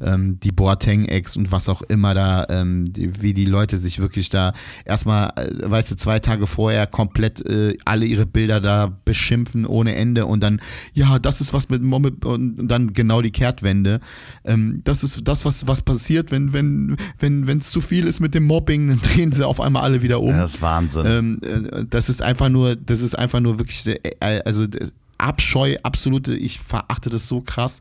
Ähm, 0.00 0.38
die 0.40 0.52
Boateng-Ex 0.52 1.36
und 1.36 1.50
was 1.50 1.68
auch 1.68 1.82
immer 1.82 2.14
da, 2.14 2.46
ähm, 2.50 2.92
die, 2.92 3.22
wie 3.22 3.32
die 3.32 3.46
Leute 3.46 3.78
sich 3.78 3.98
wirklich 4.00 4.28
da 4.28 4.52
erstmal, 4.84 5.30
äh, 5.36 5.70
weißt 5.70 5.92
du, 5.92 5.96
zwei 5.96 6.18
Tage 6.18 6.46
vorher 6.46 6.86
komplett 6.86 7.44
äh, 7.48 7.76
alle 7.84 8.04
ihre 8.04 8.26
Bilder 8.26 8.60
da 8.60 8.92
beschimpfen 9.04 9.64
ohne 9.64 9.96
Ende 9.96 10.26
und 10.26 10.42
dann, 10.42 10.60
ja, 10.92 11.18
das 11.18 11.40
ist 11.40 11.54
was 11.54 11.70
mit 11.70 11.82
Mobbing 11.82 12.22
und, 12.24 12.68
dann 12.68 12.92
genau 12.92 13.22
die 13.22 13.30
Kehrtwende. 13.30 14.00
Ähm, 14.44 14.82
das 14.84 15.02
ist 15.02 15.20
das, 15.24 15.44
was, 15.44 15.66
was 15.66 15.80
passiert, 15.82 16.30
wenn, 16.30 16.52
wenn, 16.52 16.96
wenn, 17.18 17.46
wenn 17.46 17.58
es 17.58 17.70
zu 17.70 17.80
viel 17.80 18.06
ist 18.06 18.20
mit 18.20 18.34
dem 18.34 18.44
Mobbing, 18.44 18.88
dann 18.88 19.00
drehen 19.00 19.32
sie 19.32 19.46
auf 19.46 19.60
einmal 19.60 19.82
alle 19.82 20.02
wieder 20.02 20.20
um. 20.20 20.32
Das 20.32 20.54
ist 20.54 20.62
Wahnsinn. 20.62 21.06
Ähm, 21.06 21.40
äh, 21.42 21.84
das 21.88 22.08
ist 22.08 22.22
einfach 22.22 22.48
nur, 22.48 22.67
das 22.76 23.02
ist 23.02 23.18
einfach 23.18 23.40
nur 23.40 23.58
wirklich, 23.58 23.86
äh, 23.86 24.40
also 24.44 24.64
äh, 24.64 24.90
Abscheu, 25.18 25.76
absolute, 25.82 26.36
ich 26.36 26.60
verachte 26.60 27.10
das 27.10 27.26
so 27.26 27.40
krass. 27.40 27.80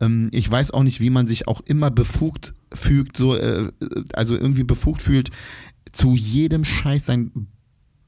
Ähm, 0.00 0.28
ich 0.32 0.50
weiß 0.50 0.72
auch 0.72 0.82
nicht, 0.82 1.00
wie 1.00 1.08
man 1.08 1.26
sich 1.26 1.48
auch 1.48 1.62
immer 1.62 1.90
befugt 1.90 2.52
fügt, 2.74 3.16
so, 3.16 3.36
äh, 3.36 3.72
also 4.12 4.34
irgendwie 4.34 4.64
befugt 4.64 5.00
fühlt, 5.00 5.30
zu 5.92 6.14
jedem 6.14 6.64
Scheiß 6.64 7.06
sein 7.06 7.30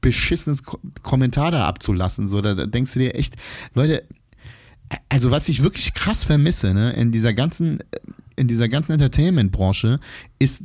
beschissenes 0.01 0.63
Ko 0.63 0.77
Kommentar 1.01 1.51
da 1.51 1.65
abzulassen. 1.65 2.29
So, 2.29 2.41
da, 2.41 2.53
denkst 2.53 2.93
du 2.93 2.99
dir 2.99 3.15
echt, 3.15 3.35
Leute, 3.73 4.03
also 5.09 5.31
was 5.31 5.49
ich 5.49 5.63
wirklich 5.63 5.93
krass 5.93 6.23
vermisse, 6.23 6.73
ne, 6.73 6.93
in 6.93 7.11
dieser 7.11 7.33
ganzen, 7.33 7.79
in 8.35 8.47
dieser 8.47 8.69
ganzen 8.69 8.93
Entertainment-Branche, 8.93 9.99
ist, 10.37 10.63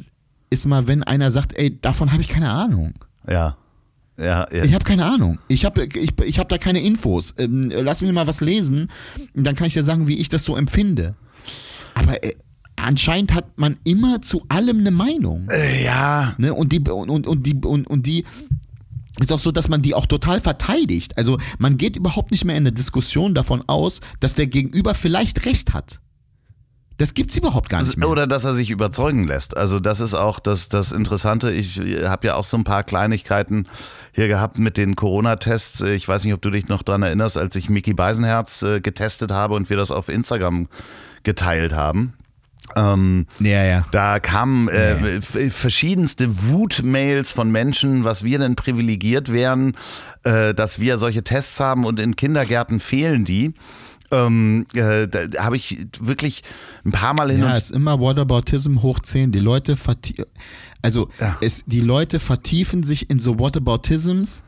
ist 0.51 0.67
mal, 0.67 0.87
wenn 0.87 1.03
einer 1.03 1.31
sagt, 1.31 1.57
ey, 1.57 1.81
davon 1.81 2.13
habe 2.13 2.21
ich 2.23 2.29
keine 2.29 2.51
Ahnung. 2.51 2.93
ja. 3.27 3.57
Ja, 4.19 4.47
ja. 4.53 4.65
Ich 4.65 4.75
habe 4.75 4.85
keine 4.85 5.07
Ahnung. 5.07 5.39
Ich 5.49 5.65
habe 5.65 5.85
ich, 5.85 6.13
ich 6.25 6.39
hab 6.39 6.49
da 6.49 6.59
keine 6.59 6.81
Infos. 6.81 7.35
Ähm, 7.39 7.73
lass 7.75 8.03
mich 8.03 8.13
mal 8.13 8.27
was 8.27 8.41
lesen, 8.41 8.91
und 9.35 9.45
dann 9.45 9.55
kann 9.55 9.67
ich 9.67 9.75
dir 9.75 9.83
sagen, 9.83 10.07
wie 10.07 10.19
ich 10.19 10.29
das 10.29 10.45
so 10.45 10.57
empfinde. 10.57 11.15
Aber 11.95 12.23
äh, 12.23 12.35
anscheinend 12.77 13.35
hat 13.35 13.59
man 13.59 13.77
immer 13.85 14.23
zu 14.23 14.45
allem 14.49 14.81
eine 14.81 14.91
Meinung. 14.91 15.49
Äh, 15.51 15.85
ja. 15.85 16.35
Ne? 16.39 16.55
Und 16.55 16.73
die 16.73 16.81
und, 16.81 17.11
und, 17.11 17.27
und 17.27 17.47
die 17.47 17.55
und, 17.55 17.89
und 17.89 18.07
die 18.07 18.25
ist 19.21 19.33
auch 19.33 19.39
so, 19.39 19.53
dass 19.53 19.69
man 19.69 19.83
die 19.83 19.95
auch 19.95 20.07
total 20.07 20.41
verteidigt. 20.41 21.17
Also 21.19 21.39
man 21.59 21.77
geht 21.77 21.97
überhaupt 21.97 22.31
nicht 22.31 22.45
mehr 22.45 22.57
in 22.57 22.63
eine 22.63 22.73
Diskussion 22.73 23.35
davon 23.35 23.63
aus, 23.67 24.01
dass 24.21 24.35
der 24.35 24.47
Gegenüber 24.47 24.95
vielleicht 24.95 25.45
recht 25.47 25.75
hat. 25.75 26.01
Das 27.03 27.15
gibt's 27.15 27.37
überhaupt 27.37 27.69
gar 27.69 27.83
nicht 27.83 27.97
mehr. 27.97 28.09
Oder 28.09 28.29
dass 28.29 28.45
er 28.45 28.55
sich 28.55 28.71
überzeugen 28.71 29.25
lässt. 29.25 29.57
Also 29.57 29.81
das 29.81 29.99
ist 29.99 30.15
auch 30.15 30.39
das, 30.39 30.69
das 30.69 30.93
Interessante. 30.93 31.51
Ich 31.51 31.81
habe 32.05 32.29
ja 32.29 32.37
auch 32.37 32.45
so 32.45 32.57
ein 32.57 32.63
paar 32.63 32.85
Kleinigkeiten 32.85 33.67
hier 34.13 34.29
gehabt 34.29 34.61
mit 34.61 34.77
den 34.77 34.95
Corona-Tests. 34.95 35.81
Ich 35.81 36.07
weiß 36.07 36.23
nicht, 36.23 36.33
ob 36.33 36.41
du 36.43 36.51
dich 36.51 36.69
noch 36.69 36.85
dran 36.85 37.03
erinnerst, 37.03 37.37
als 37.37 37.57
ich 37.57 37.69
Mickey 37.69 37.93
Beisenherz 37.93 38.63
äh, 38.63 38.81
getestet 38.81 39.33
habe 39.33 39.55
und 39.55 39.69
wir 39.69 39.77
das 39.77 39.91
auf 39.91 40.09
Instagram 40.09 40.69
geteilt 41.25 41.73
haben. 41.73 42.13
Ähm, 42.77 43.27
ja, 43.41 43.65
ja. 43.65 43.85
da 43.91 44.21
kamen 44.21 44.69
äh, 44.69 45.17
f- 45.17 45.53
verschiedenste 45.53 46.29
Wutmails 46.51 47.33
von 47.33 47.51
Menschen, 47.51 48.05
was 48.05 48.23
wir 48.23 48.39
denn 48.39 48.55
privilegiert 48.55 49.33
wären, 49.33 49.77
äh, 50.23 50.55
dass 50.55 50.79
wir 50.79 50.99
solche 50.99 51.25
Tests 51.25 51.59
haben 51.59 51.85
und 51.85 51.99
in 51.99 52.15
Kindergärten 52.15 52.79
fehlen 52.79 53.25
die. 53.25 53.55
Ähm, 54.13 54.67
äh, 54.75 55.09
da 55.09 55.43
habe 55.43 55.57
ich 55.57 55.87
wirklich 55.99 56.43
ein 56.85 56.93
paar 56.93 57.15
Mal 57.15 57.31
hin 57.33 57.41
Ja, 57.41 57.51
und 57.53 57.57
ist 57.57 57.71
immer 57.73 57.99
Whataboutism 57.99 58.83
hoch 58.83 59.01
10. 59.01 59.33
Die 59.33 59.41
Leute 59.41 59.77
vertie 59.77 60.23
also 60.83 61.09
Ja. 61.21 61.39
es, 61.41 61.63
die 61.67 61.81
Leute 61.81 62.21
vertiefen 62.21 62.83
sich 62.83 63.09
in 63.09 63.19
so 63.19 63.39
Whataboutisms 63.39 64.43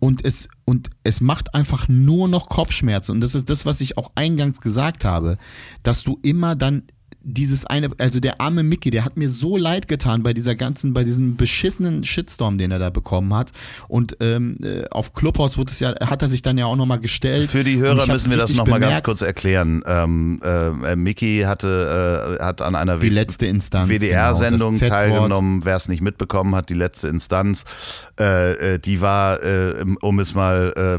und 0.00 0.24
es, 0.24 0.48
und 0.64 0.90
es 1.02 1.20
macht 1.20 1.54
einfach 1.54 1.88
nur 1.88 2.28
noch 2.28 2.48
Kopfschmerzen. 2.48 3.12
Und 3.12 3.20
das 3.20 3.34
ist 3.34 3.50
das, 3.50 3.66
was 3.66 3.80
ich 3.80 3.98
auch 3.98 4.12
eingangs 4.14 4.60
gesagt 4.60 5.04
habe, 5.04 5.38
dass 5.82 6.04
du 6.04 6.18
immer 6.22 6.54
dann 6.54 6.84
dieses 7.22 7.66
eine, 7.66 7.90
also 7.98 8.20
der 8.20 8.40
arme 8.40 8.62
Mickey, 8.62 8.90
der 8.90 9.04
hat 9.04 9.16
mir 9.16 9.28
so 9.28 9.56
leid 9.56 9.88
getan 9.88 10.22
bei 10.22 10.32
dieser 10.32 10.54
ganzen, 10.54 10.92
bei 10.92 11.04
diesem 11.04 11.36
beschissenen 11.36 12.04
Shitstorm, 12.04 12.58
den 12.58 12.70
er 12.70 12.78
da 12.78 12.90
bekommen 12.90 13.34
hat. 13.34 13.50
Und 13.88 14.16
ähm, 14.20 14.58
äh, 14.62 14.84
auf 14.90 15.12
Clubhouse 15.14 15.58
wurde 15.58 15.70
es 15.70 15.80
ja, 15.80 15.94
hat 16.00 16.22
er 16.22 16.28
sich 16.28 16.42
dann 16.42 16.56
ja 16.58 16.66
auch 16.66 16.76
nochmal 16.76 17.00
gestellt. 17.00 17.50
Für 17.50 17.64
die 17.64 17.78
Hörer 17.78 18.06
müssen 18.06 18.30
wir 18.30 18.38
das 18.38 18.54
nochmal 18.54 18.80
ganz 18.80 19.02
kurz 19.02 19.22
erklären. 19.22 19.82
Ähm, 19.86 20.40
äh, 20.42 20.96
Mickey 20.96 21.42
hatte, 21.44 22.38
äh, 22.38 22.44
hat 22.44 22.62
an 22.62 22.74
einer. 22.76 23.00
WDR-Sendung 23.88 24.78
genau, 24.78 24.88
teilgenommen. 24.88 25.64
Wer 25.64 25.76
es 25.76 25.88
nicht 25.88 26.00
mitbekommen 26.00 26.54
hat, 26.54 26.68
die 26.68 26.74
letzte 26.74 27.08
Instanz, 27.08 27.64
äh, 28.18 28.74
äh, 28.74 28.78
die 28.78 29.00
war, 29.00 29.42
äh, 29.42 29.84
um 30.00 30.18
es 30.20 30.34
mal 30.34 30.98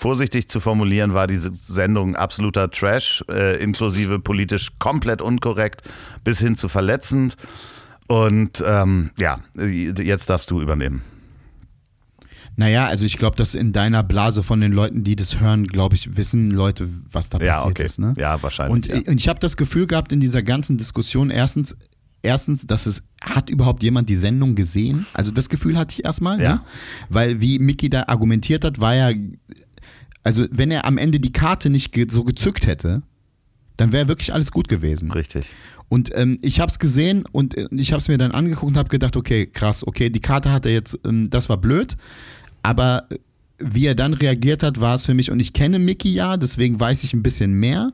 vorsichtig 0.00 0.48
zu 0.48 0.60
formulieren, 0.60 1.12
war 1.12 1.26
diese 1.26 1.52
Sendung 1.54 2.16
absoluter 2.16 2.70
Trash, 2.70 3.22
äh, 3.30 3.62
inklusive 3.62 4.18
politisch 4.18 4.70
komplett 4.78 5.20
unkorrekt 5.20 5.82
bis 6.24 6.38
hin 6.38 6.56
zu 6.56 6.68
verletzend. 6.68 7.36
Und 8.08 8.64
ähm, 8.66 9.10
ja, 9.18 9.38
jetzt 9.56 10.30
darfst 10.30 10.50
du 10.50 10.60
übernehmen. 10.62 11.02
Naja, 12.56 12.86
also 12.86 13.06
ich 13.06 13.16
glaube, 13.18 13.36
dass 13.36 13.54
in 13.54 13.72
deiner 13.72 14.02
Blase 14.02 14.42
von 14.42 14.60
den 14.60 14.72
Leuten, 14.72 15.04
die 15.04 15.16
das 15.16 15.38
hören, 15.38 15.66
glaube 15.66 15.94
ich, 15.94 16.16
wissen 16.16 16.50
Leute, 16.50 16.88
was 17.12 17.28
da 17.28 17.38
Ja, 17.38 17.52
passiert 17.52 17.70
okay. 17.70 17.84
ist. 17.84 17.98
Ne? 18.00 18.14
Ja, 18.18 18.42
wahrscheinlich. 18.42 18.74
Und, 18.74 18.86
ja. 18.86 19.10
und 19.12 19.20
ich 19.20 19.28
habe 19.28 19.38
das 19.38 19.56
Gefühl 19.56 19.86
gehabt 19.86 20.12
in 20.12 20.20
dieser 20.20 20.42
ganzen 20.42 20.76
Diskussion, 20.76 21.30
erstens, 21.30 21.76
erstens, 22.22 22.66
dass 22.66 22.86
es, 22.86 23.02
hat 23.22 23.48
überhaupt 23.48 23.82
jemand 23.82 24.08
die 24.08 24.16
Sendung 24.16 24.54
gesehen? 24.54 25.06
Also 25.12 25.30
das 25.30 25.48
Gefühl 25.48 25.78
hatte 25.78 25.94
ich 25.96 26.04
erstmal, 26.04 26.40
Ja. 26.42 26.54
ne? 26.54 26.60
Weil 27.08 27.40
wie 27.40 27.58
Mickey 27.58 27.88
da 27.88 28.04
argumentiert 28.08 28.64
hat, 28.64 28.80
war 28.80 28.94
ja, 28.94 29.10
also 30.22 30.46
wenn 30.50 30.70
er 30.70 30.84
am 30.84 30.98
Ende 30.98 31.20
die 31.20 31.32
Karte 31.32 31.70
nicht 31.70 31.92
ge 31.92 32.06
so 32.10 32.24
gezückt 32.24 32.66
hätte, 32.66 33.02
dann 33.76 33.92
wäre 33.92 34.08
wirklich 34.08 34.32
alles 34.32 34.52
gut 34.52 34.68
gewesen. 34.68 35.10
Richtig. 35.10 35.46
Und 35.88 36.10
ähm, 36.14 36.38
ich 36.42 36.60
habe 36.60 36.70
es 36.70 36.78
gesehen 36.78 37.24
und 37.32 37.56
äh, 37.56 37.66
ich 37.72 37.92
habe 37.92 38.00
es 38.00 38.08
mir 38.08 38.18
dann 38.18 38.30
angeguckt 38.30 38.72
und 38.72 38.78
habe 38.78 38.88
gedacht, 38.88 39.16
okay, 39.16 39.46
krass, 39.46 39.86
okay, 39.86 40.08
die 40.10 40.20
Karte 40.20 40.52
hat 40.52 40.66
er 40.66 40.72
jetzt, 40.72 40.98
ähm, 41.04 41.30
das 41.30 41.48
war 41.48 41.56
blöd, 41.56 41.96
aber 42.62 43.06
äh, 43.10 43.18
wie 43.58 43.86
er 43.86 43.94
dann 43.94 44.14
reagiert 44.14 44.62
hat, 44.62 44.80
war 44.80 44.94
es 44.94 45.04
für 45.04 45.14
mich, 45.14 45.30
und 45.30 45.40
ich 45.40 45.52
kenne 45.52 45.78
Mickey 45.78 46.12
ja, 46.12 46.36
deswegen 46.36 46.78
weiß 46.78 47.04
ich 47.04 47.12
ein 47.12 47.22
bisschen 47.22 47.54
mehr 47.54 47.90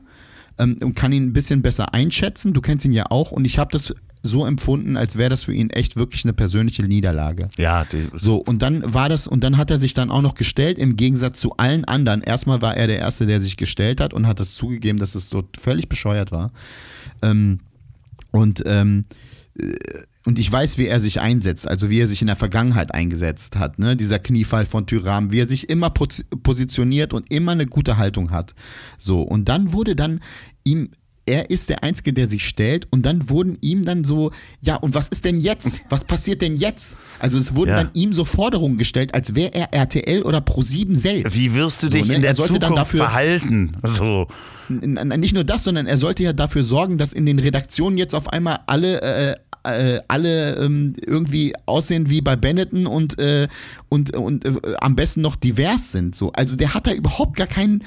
ähm, 0.59 0.77
und 0.83 0.95
kann 0.95 1.11
ihn 1.11 1.23
ein 1.23 1.33
bisschen 1.33 1.61
besser 1.61 1.93
einschätzen. 1.93 2.53
Du 2.53 2.61
kennst 2.61 2.85
ihn 2.85 2.93
ja 2.93 3.05
auch 3.09 3.31
und 3.31 3.45
ich 3.45 3.57
habe 3.57 3.71
das 3.71 3.93
so 4.27 4.45
empfunden, 4.45 4.97
als 4.97 5.17
wäre 5.17 5.29
das 5.29 5.43
für 5.43 5.53
ihn 5.53 5.69
echt 5.71 5.95
wirklich 5.95 6.23
eine 6.25 6.33
persönliche 6.33 6.83
Niederlage. 6.83 7.49
Ja, 7.57 7.85
die, 7.85 8.07
So, 8.13 8.35
und 8.37 8.61
dann 8.61 8.93
war 8.93 9.09
das, 9.09 9.27
und 9.27 9.43
dann 9.43 9.57
hat 9.57 9.71
er 9.71 9.79
sich 9.79 9.93
dann 9.93 10.11
auch 10.11 10.21
noch 10.21 10.35
gestellt, 10.35 10.77
im 10.77 10.95
Gegensatz 10.97 11.39
zu 11.39 11.57
allen 11.57 11.85
anderen. 11.85 12.21
Erstmal 12.21 12.61
war 12.61 12.77
er 12.77 12.87
der 12.87 12.99
Erste, 12.99 13.25
der 13.25 13.41
sich 13.41 13.57
gestellt 13.57 13.99
hat 14.01 14.13
und 14.13 14.27
hat 14.27 14.39
das 14.39 14.53
zugegeben, 14.55 14.99
dass 14.99 15.15
es 15.15 15.29
so 15.29 15.43
völlig 15.59 15.89
bescheuert 15.89 16.31
war. 16.31 16.51
Ähm, 17.21 17.59
und, 18.31 18.61
ähm, 18.65 19.05
äh, 19.57 19.73
und 20.25 20.37
ich 20.39 20.51
weiß, 20.51 20.77
wie 20.77 20.87
er 20.87 20.99
sich 20.99 21.21
einsetzt, 21.21 21.65
also 21.67 21.89
wie 21.89 22.01
er 22.01 22.07
sich 22.07 22.19
in 22.21 22.27
der 22.27 22.35
Vergangenheit 22.35 22.93
eingesetzt 22.93 23.57
hat, 23.57 23.79
ne? 23.79 23.95
dieser 23.95 24.19
Kniefall 24.19 24.65
von 24.65 24.85
Tyram, 24.85 25.31
wie 25.31 25.39
er 25.39 25.47
sich 25.47 25.69
immer 25.69 25.87
posi- 25.87 26.25
positioniert 26.43 27.13
und 27.13 27.31
immer 27.31 27.53
eine 27.53 27.65
gute 27.65 27.95
Haltung 27.97 28.29
hat. 28.31 28.53
So, 28.97 29.21
und 29.21 29.47
dann 29.47 29.71
wurde 29.71 29.95
dann 29.95 30.19
ihm 30.65 30.89
er 31.27 31.49
ist 31.49 31.69
der 31.69 31.83
Einzige, 31.83 32.13
der 32.13 32.27
sich 32.27 32.47
stellt 32.47 32.87
und 32.91 33.05
dann 33.05 33.29
wurden 33.29 33.57
ihm 33.61 33.85
dann 33.85 34.03
so, 34.03 34.31
ja, 34.61 34.75
und 34.77 34.95
was 34.95 35.07
ist 35.09 35.25
denn 35.25 35.39
jetzt? 35.39 35.81
Was 35.89 36.03
passiert 36.05 36.41
denn 36.41 36.55
jetzt? 36.57 36.97
Also 37.19 37.37
es 37.37 37.53
wurden 37.55 37.69
Ja. 37.69 37.75
dann 37.83 37.89
ihm 37.93 38.13
so 38.13 38.25
Forderungen 38.25 38.77
gestellt, 38.77 39.13
als 39.13 39.35
wäre 39.35 39.53
er 39.53 39.73
RTL 39.73 40.23
oder 40.23 40.39
Pro7 40.39 40.95
selbst. 40.95 41.35
wie 41.37 41.53
wirst 41.53 41.83
du 41.83 41.87
So, 41.89 41.93
dich 41.95 42.05
ne? 42.05 42.15
in 42.15 42.21
der 42.21 42.31
er 42.31 42.33
sollte 42.33 42.53
Zukunft 42.53 42.69
dann 42.69 42.75
dafür, 42.75 42.99
verhalten? 43.01 43.77
So. 43.83 44.27
Nicht 44.69 45.33
nur 45.33 45.43
das, 45.43 45.63
sondern 45.63 45.85
er 45.87 45.97
sollte 45.97 46.23
ja 46.23 46.33
dafür 46.33 46.63
sorgen, 46.63 46.97
dass 46.97 47.13
in 47.13 47.25
den 47.25 47.39
Redaktionen 47.39 47.97
jetzt 47.97 48.13
auf 48.15 48.27
einmal 48.29 48.59
alle 48.67 49.01
äh, 49.01 49.35
äh, 49.63 49.99
alle 50.07 50.55
ähm, 50.57 50.93
irgendwie 51.05 51.53
aussehen 51.65 52.09
wie 52.09 52.21
bei 52.21 52.35
Benetton 52.37 52.87
und 52.87 53.19
äh, 53.19 53.47
und 53.89 54.15
und 54.15 54.45
äh, 54.45 54.53
am 54.79 54.95
besten 54.95 55.21
noch 55.21 55.35
divers 55.35 55.91
sind. 55.91 56.15
So, 56.15 56.31
also 56.33 56.55
der 56.55 56.73
hat 56.73 56.87
da 56.87 56.91
überhaupt 56.93 57.35
gar 57.35 57.47
keinen. 57.47 57.83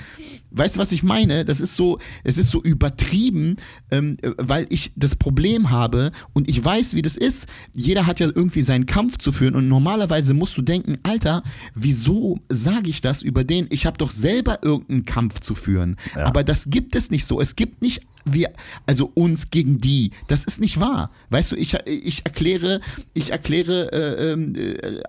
Weißt 0.50 0.76
du, 0.76 0.80
was 0.80 0.92
ich 0.92 1.02
meine? 1.02 1.44
Das 1.44 1.60
ist 1.60 1.76
so, 1.76 1.98
es 2.24 2.38
ist 2.38 2.50
so 2.50 2.62
übertrieben, 2.62 3.56
ähm, 3.90 4.16
äh, 4.22 4.30
weil 4.36 4.66
ich 4.70 4.92
das 4.96 5.14
Problem 5.14 5.70
habe 5.70 6.12
und 6.32 6.48
ich 6.48 6.62
weiß, 6.62 6.94
wie 6.94 7.02
das 7.02 7.16
ist. 7.16 7.46
Jeder 7.74 8.06
hat 8.06 8.20
ja 8.20 8.28
irgendwie 8.34 8.62
seinen 8.62 8.86
Kampf 8.86 9.18
zu 9.18 9.32
führen 9.32 9.54
und 9.54 9.68
normalerweise 9.68 10.34
musst 10.34 10.56
du 10.56 10.62
denken, 10.62 10.98
Alter, 11.02 11.42
wieso 11.74 12.40
sage 12.48 12.90
ich 12.90 13.00
das 13.00 13.22
über 13.22 13.44
den? 13.44 13.66
Ich 13.70 13.86
habe 13.86 13.98
doch 13.98 14.10
selber 14.10 14.58
irgendeinen 14.62 15.04
Kampf 15.04 15.40
zu 15.40 15.54
führen. 15.54 15.96
Aber 16.14 16.44
das 16.44 16.66
gibt 16.68 16.96
es 16.96 17.10
nicht 17.10 17.26
so. 17.26 17.40
Es 17.40 17.56
gibt 17.56 17.82
nicht 17.82 18.02
wir, 18.24 18.52
also 18.86 19.10
uns 19.14 19.50
gegen 19.50 19.80
die. 19.80 20.10
Das 20.28 20.44
ist 20.44 20.60
nicht 20.60 20.80
wahr. 20.80 21.10
Weißt 21.30 21.52
du, 21.52 21.56
ich, 21.56 21.74
ich 21.86 22.24
erkläre, 22.24 22.80
ich 23.14 23.30
erkläre 23.30 23.92
äh, 23.92 24.32
ähm, 24.32 24.54
äh, 24.54 25.00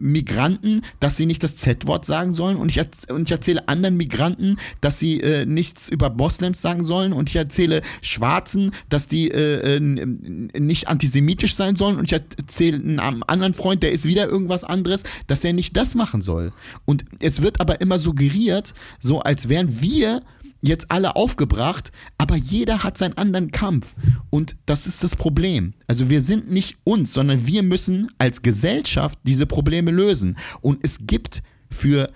Migranten, 0.00 0.82
dass 1.00 1.16
sie 1.16 1.26
nicht 1.26 1.42
das 1.42 1.56
Z-Wort 1.56 2.04
sagen 2.04 2.32
sollen 2.32 2.56
und 2.56 2.74
ich, 2.74 2.84
und 3.10 3.28
ich 3.28 3.32
erzähle 3.32 3.68
anderen 3.68 3.96
Migranten, 3.96 4.56
dass 4.80 4.98
sie 4.98 5.20
äh, 5.20 5.46
nichts 5.46 5.88
über 5.88 6.10
Moslems 6.10 6.60
sagen 6.60 6.84
sollen 6.84 7.12
und 7.12 7.28
ich 7.28 7.36
erzähle 7.36 7.82
Schwarzen, 8.02 8.72
dass 8.88 9.08
die 9.08 9.30
äh, 9.30 9.76
äh, 9.76 9.80
nicht 9.80 10.88
antisemitisch 10.88 11.54
sein 11.54 11.76
sollen 11.76 11.96
und 11.96 12.04
ich 12.04 12.12
erzähle 12.12 13.00
einem 13.00 13.22
anderen 13.26 13.54
Freund, 13.54 13.82
der 13.82 13.92
ist 13.92 14.04
wieder 14.04 14.28
irgendwas 14.28 14.64
anderes, 14.64 15.02
dass 15.26 15.44
er 15.44 15.52
nicht 15.52 15.76
das 15.76 15.94
machen 15.94 16.22
soll. 16.22 16.52
Und 16.84 17.04
es 17.20 17.42
wird 17.42 17.60
aber 17.60 17.80
immer 17.80 17.98
suggeriert, 17.98 18.74
so 18.98 19.20
als 19.20 19.48
wären 19.48 19.80
wir 19.80 20.22
jetzt 20.62 20.90
alle 20.90 21.16
aufgebracht, 21.16 21.92
aber 22.18 22.36
jeder 22.36 22.82
hat 22.82 22.98
seinen 22.98 23.16
anderen 23.16 23.50
Kampf. 23.50 23.94
Und 24.30 24.56
das 24.66 24.86
ist 24.86 25.04
das 25.04 25.16
Problem. 25.16 25.74
Also 25.86 26.10
wir 26.10 26.20
sind 26.20 26.50
nicht 26.50 26.76
uns, 26.84 27.12
sondern 27.12 27.46
wir 27.46 27.62
müssen 27.62 28.10
als 28.18 28.42
Gesellschaft 28.42 29.18
diese 29.22 29.46
Probleme 29.46 29.90
lösen. 29.90 30.36
Und 30.60 30.80
es 30.82 31.06
gibt 31.06 31.42
für, 31.70 32.10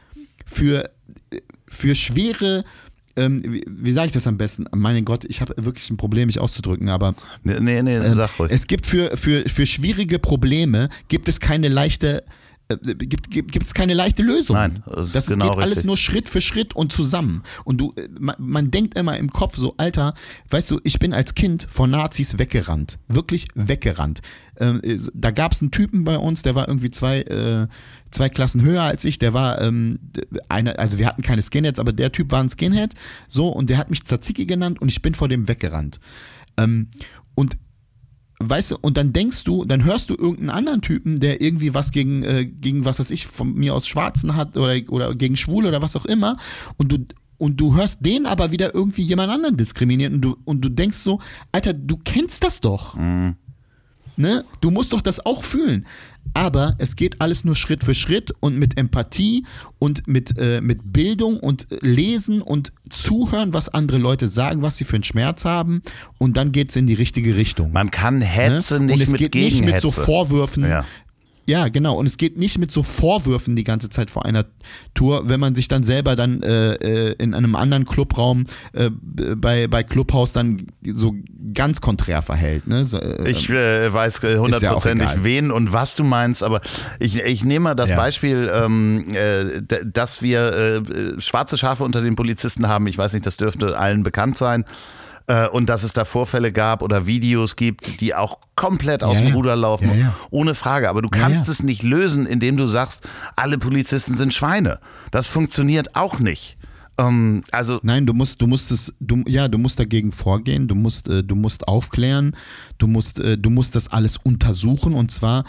für, 0.47 0.91
für 1.69 1.95
schwere, 1.95 2.65
ähm, 3.17 3.43
wie, 3.45 3.65
wie 3.69 3.93
sage 3.93 4.07
ich 4.09 4.13
das 4.13 4.27
am 4.27 4.39
besten? 4.39 4.67
Mein 4.75 5.05
Gott, 5.05 5.25
ich 5.25 5.41
habe 5.41 5.55
wirklich 5.57 5.91
ein 5.91 5.97
Problem, 5.97 6.27
mich 6.27 6.41
auszudrücken, 6.41 6.89
aber 6.89 7.15
Nee, 7.43 7.61
nee, 7.61 7.83
nee 7.83 7.97
ähm, 7.97 8.15
sag 8.17 8.39
ruhig. 8.39 8.51
es 8.53 8.67
gibt 8.67 8.87
für, 8.87 9.17
für, 9.17 9.49
für 9.49 9.67
schwierige 9.67 10.19
Probleme 10.19 10.89
gibt 11.09 11.29
es 11.29 11.41
keine 11.41 11.69
leichte 11.69 12.23
äh, 12.23 12.25
gibt, 12.77 13.31
gibt, 13.31 13.53
gibt 13.53 13.67
es 13.67 13.75
keine 13.75 13.95
leichte 13.95 14.23
Lösung. 14.23 14.57
Nein, 14.57 14.83
das 14.87 15.09
ist 15.09 15.17
das 15.17 15.27
genau 15.27 15.51
geht 15.51 15.59
alles 15.59 15.71
richtig. 15.79 15.87
nur 15.87 15.97
Schritt 15.97 16.29
für 16.29 16.41
Schritt 16.41 16.75
und 16.75 16.93
zusammen. 16.93 17.43
Und 17.65 17.81
du, 17.81 17.93
äh, 17.97 18.09
man, 18.19 18.37
man 18.39 18.71
denkt 18.71 18.99
immer 18.99 19.17
im 19.17 19.31
Kopf 19.31 19.57
so, 19.57 19.75
Alter, 19.77 20.15
weißt 20.51 20.71
du, 20.71 20.81
ich 20.85 20.99
bin 20.99 21.13
als 21.13 21.35
Kind 21.35 21.67
vor 21.71 21.87
Nazis 21.87 22.39
weggerannt. 22.39 22.99
Wirklich 23.09 23.49
weggerannt. 23.55 24.21
Ähm, 24.59 24.81
äh, 24.83 24.99
da 25.15 25.31
gab 25.31 25.53
es 25.53 25.63
einen 25.63 25.71
Typen 25.71 26.05
bei 26.05 26.19
uns, 26.19 26.43
der 26.43 26.55
war 26.55 26.69
irgendwie 26.69 26.91
zwei, 26.91 27.21
äh, 27.23 27.67
zwei 28.11 28.29
Klassen 28.29 28.63
höher 28.63 28.83
als 28.83 29.05
ich. 29.05 29.19
Der 29.19 29.33
war 29.33 29.61
ähm, 29.61 29.99
einer, 30.49 30.79
also 30.79 30.99
wir 30.99 31.07
hatten 31.07 31.23
keine 31.23 31.43
Skinheads, 31.43 31.79
aber 31.79 31.93
der 31.93 32.13
Typ 32.13 32.31
war 32.31 32.43
ein 32.43 32.51
Skinhead. 32.51 32.95
So, 33.29 33.49
und 33.49 33.71
der 33.71 33.79
hat 33.79 33.91
mich 33.91 34.05
Tzatziki 34.05 34.47
genannt 34.47 34.81
und 34.81 34.89
ich 34.89 35.03
bin 35.03 35.15
vor 35.15 35.29
dem 35.29 35.49
weggerannt. 35.49 36.01
Ähm, 36.57 36.89
und 37.35 37.57
weißt 38.41 38.73
du, 38.73 38.79
und 38.81 38.97
dann 38.97 39.13
denkst 39.13 39.45
du, 39.45 39.65
dann 39.65 39.85
hörst 39.85 40.11
du 40.11 40.15
irgendeinen 40.15 40.51
anderen 40.51 40.81
Typen, 40.81 41.21
der 41.21 41.41
irgendwie 41.41 41.75
was 41.75 41.91
gegen, 41.91 42.23
äh, 42.25 42.47
gegen 42.47 42.85
was 42.85 42.99
weiß 42.99 43.11
ich, 43.11 43.27
von 43.27 43.55
mir 43.55 43.75
aus 43.75 43.87
Schwarzen 43.87 44.35
hat 44.35 44.57
oder, 44.57 44.75
oder 44.89 45.15
gegen 45.15 45.37
Schwule 45.37 45.69
oder 45.69 45.83
was 45.83 45.95
auch 45.97 46.07
immer 46.07 46.37
und 46.77 46.91
du 46.91 46.99
und 47.39 47.59
du 47.59 47.75
hörst 47.75 48.05
den 48.05 48.27
aber 48.27 48.51
wieder 48.51 48.75
irgendwie 48.75 49.01
jemand 49.01 49.33
anderen 49.33 49.57
diskriminieren 49.57 50.17
und 50.17 50.21
du, 50.21 50.37
und 50.45 50.61
du 50.61 50.69
denkst 50.69 50.99
so, 50.99 51.21
Alter, 51.53 51.73
du 51.73 51.97
kennst 51.97 52.45
das 52.45 52.61
doch. 52.61 52.97
Ne? 54.17 54.45
Du 54.61 54.71
musst 54.71 54.93
doch 54.93 55.01
das 55.01 55.25
auch 55.25 55.43
fühlen. 55.43 55.87
Aber 56.33 56.77
es 56.79 56.97
geht 56.97 57.21
alles 57.21 57.45
nur 57.45 57.57
Schritt 57.57 57.83
für 57.83 57.95
Schritt 57.95 58.33
und 58.41 58.57
mit 58.57 58.79
Empathie 58.79 59.45
und 59.79 60.07
mit, 60.07 60.39
äh, 60.39 60.61
mit 60.61 60.93
Bildung 60.93 61.39
und 61.39 61.67
Lesen 61.81 62.41
und 62.41 62.73
Zuhören, 62.89 63.53
was 63.53 63.69
andere 63.69 63.99
Leute 63.99 64.29
sagen, 64.29 64.63
was 64.63 64.77
sie 64.77 64.85
für 64.85 64.97
einen 64.97 65.05
Schmerz 65.05 65.45
haben. 65.45 65.83
Und 66.19 66.37
dann 66.37 66.53
geht 66.53 66.71
es 66.71 66.77
in 66.77 66.87
die 66.87 66.95
richtige 66.95 67.37
Richtung. 67.37 67.73
Man 67.73 67.91
kann 67.91 68.21
ne? 68.21 68.27
Hetze 68.27 68.81
nicht 68.81 68.95
und 68.95 69.01
es 69.01 69.11
mit 69.11 69.21
geht 69.21 69.35
nicht 69.35 69.65
mit 69.65 69.81
so. 69.81 69.91
Vorwürfen. 69.91 70.65
Ja. 70.65 70.85
Ja, 71.47 71.69
genau. 71.69 71.97
Und 71.97 72.07
es 72.07 72.17
geht 72.17 72.37
nicht 72.39 72.59
mit 72.59 72.71
so 72.71 72.83
Vorwürfen 72.83 73.57
die 73.57 73.65
ganze 73.65 73.91
Zeit 73.91 74.11
vor 74.11 74.25
einer 74.25 74.45
Tour, 74.95 75.29
wenn 75.29 75.41
man 75.41 75.55
sich 75.55 75.69
dann 75.69 75.83
selber 75.83 76.15
dann 76.15 76.43
äh, 76.43 76.75
äh, 76.75 77.15
in 77.19 77.35
einem 77.35 77.57
anderen 77.57 77.87
Clubraum 77.87 78.45
äh, 78.73 78.91
bei, 78.91 79.67
bei 79.67 79.83
Clubhouse 79.83 80.33
dann 80.33 80.67
so 80.85 81.15
ganz 81.53 81.81
konträr 81.81 82.23
verhält. 82.23 82.67
Ne? 82.69 82.85
So, 82.85 82.99
äh, 82.99 83.31
Ich 83.31 83.51
äh, 83.51 83.93
weiß 83.93 84.23
äh, 84.23 84.35
ja 84.35 84.39
hundertprozentig, 84.39 85.09
egal. 85.09 85.25
wen 85.25 85.51
und 85.51 85.73
was 85.73 85.97
du 85.97 86.05
meinst, 86.05 86.43
aber 86.43 86.61
ich, 86.99 87.21
ich 87.21 87.45
nehme 87.45 87.65
mal 87.65 87.75
das 87.75 87.91
Ja. 87.91 87.97
Beispiel, 87.97 88.51
ähm, 88.55 89.07
äh, 89.13 89.63
dass 89.85 90.23
wir 90.23 90.83
schwarze 91.19 91.59
Schafe 91.59 91.83
unter 91.85 92.03
den 92.03 92.15
Polizisten 92.17 92.69
haben. 92.69 92.87
Ich 92.87 92.97
weiß 92.99 93.13
nicht, 93.13 93.27
das 93.27 93.37
dürfte 93.37 93.77
allen 93.79 94.03
bekannt 94.03 94.37
sein. 94.37 94.65
Äh, 95.31 95.49
und 95.49 95.69
dass 95.69 95.85
es 95.85 95.93
da 95.93 96.05
Vorfälle 96.05 96.51
gab 96.51 96.83
oder 96.83 97.07
Videos 97.07 97.55
gibt, 97.55 98.01
die 98.01 98.17
auch 98.17 98.39
komplett 98.57 99.05
aus 99.05 99.19
Ja, 99.19 99.27
dem 99.27 99.29
ja. 99.29 99.35
Ruder 99.37 99.55
laufen. 99.55 99.97
Ja. 99.97 100.13
Ohne 100.31 100.57
Frage. 100.57 100.91
Aber 100.91 101.03
du 101.03 101.09
kannst 101.09 101.49
es 101.49 101.63
nicht 101.63 101.85
lösen, 101.85 102.27
indem 102.27 102.57
du 102.57 102.67
sagst, 102.67 103.05
alle 103.37 103.57
Polizisten 103.57 104.17
sind 104.17 104.35
Schweine. 104.35 104.81
Das 105.13 105.29
funktioniert 105.29 105.95
auch 105.95 106.19
nicht. 106.19 106.57
Ähm, 106.99 107.45
also 107.53 107.79
Nein, 107.85 108.07
du 108.07 108.13
musst, 108.13 108.43
du 108.43 108.49
musst 108.49 108.73
es, 108.73 108.93
du, 108.99 109.23
ja, 109.29 109.47
du 109.47 109.59
musst 109.59 109.79
dagegen 109.79 110.11
vorgehen, 110.11 110.67
du 110.67 110.75
musst, 110.75 111.07
äh, 111.07 111.23
du 111.23 111.37
musst 111.37 111.69
aufklären, 111.69 112.37
du 112.79 112.89
musst, 112.89 113.21
äh, 113.21 113.39
du 113.39 113.51
musst 113.51 113.77
das 113.77 113.87
alles 113.87 114.17
untersuchen 114.17 114.95
und 114.95 115.13
zwar, 115.13 115.45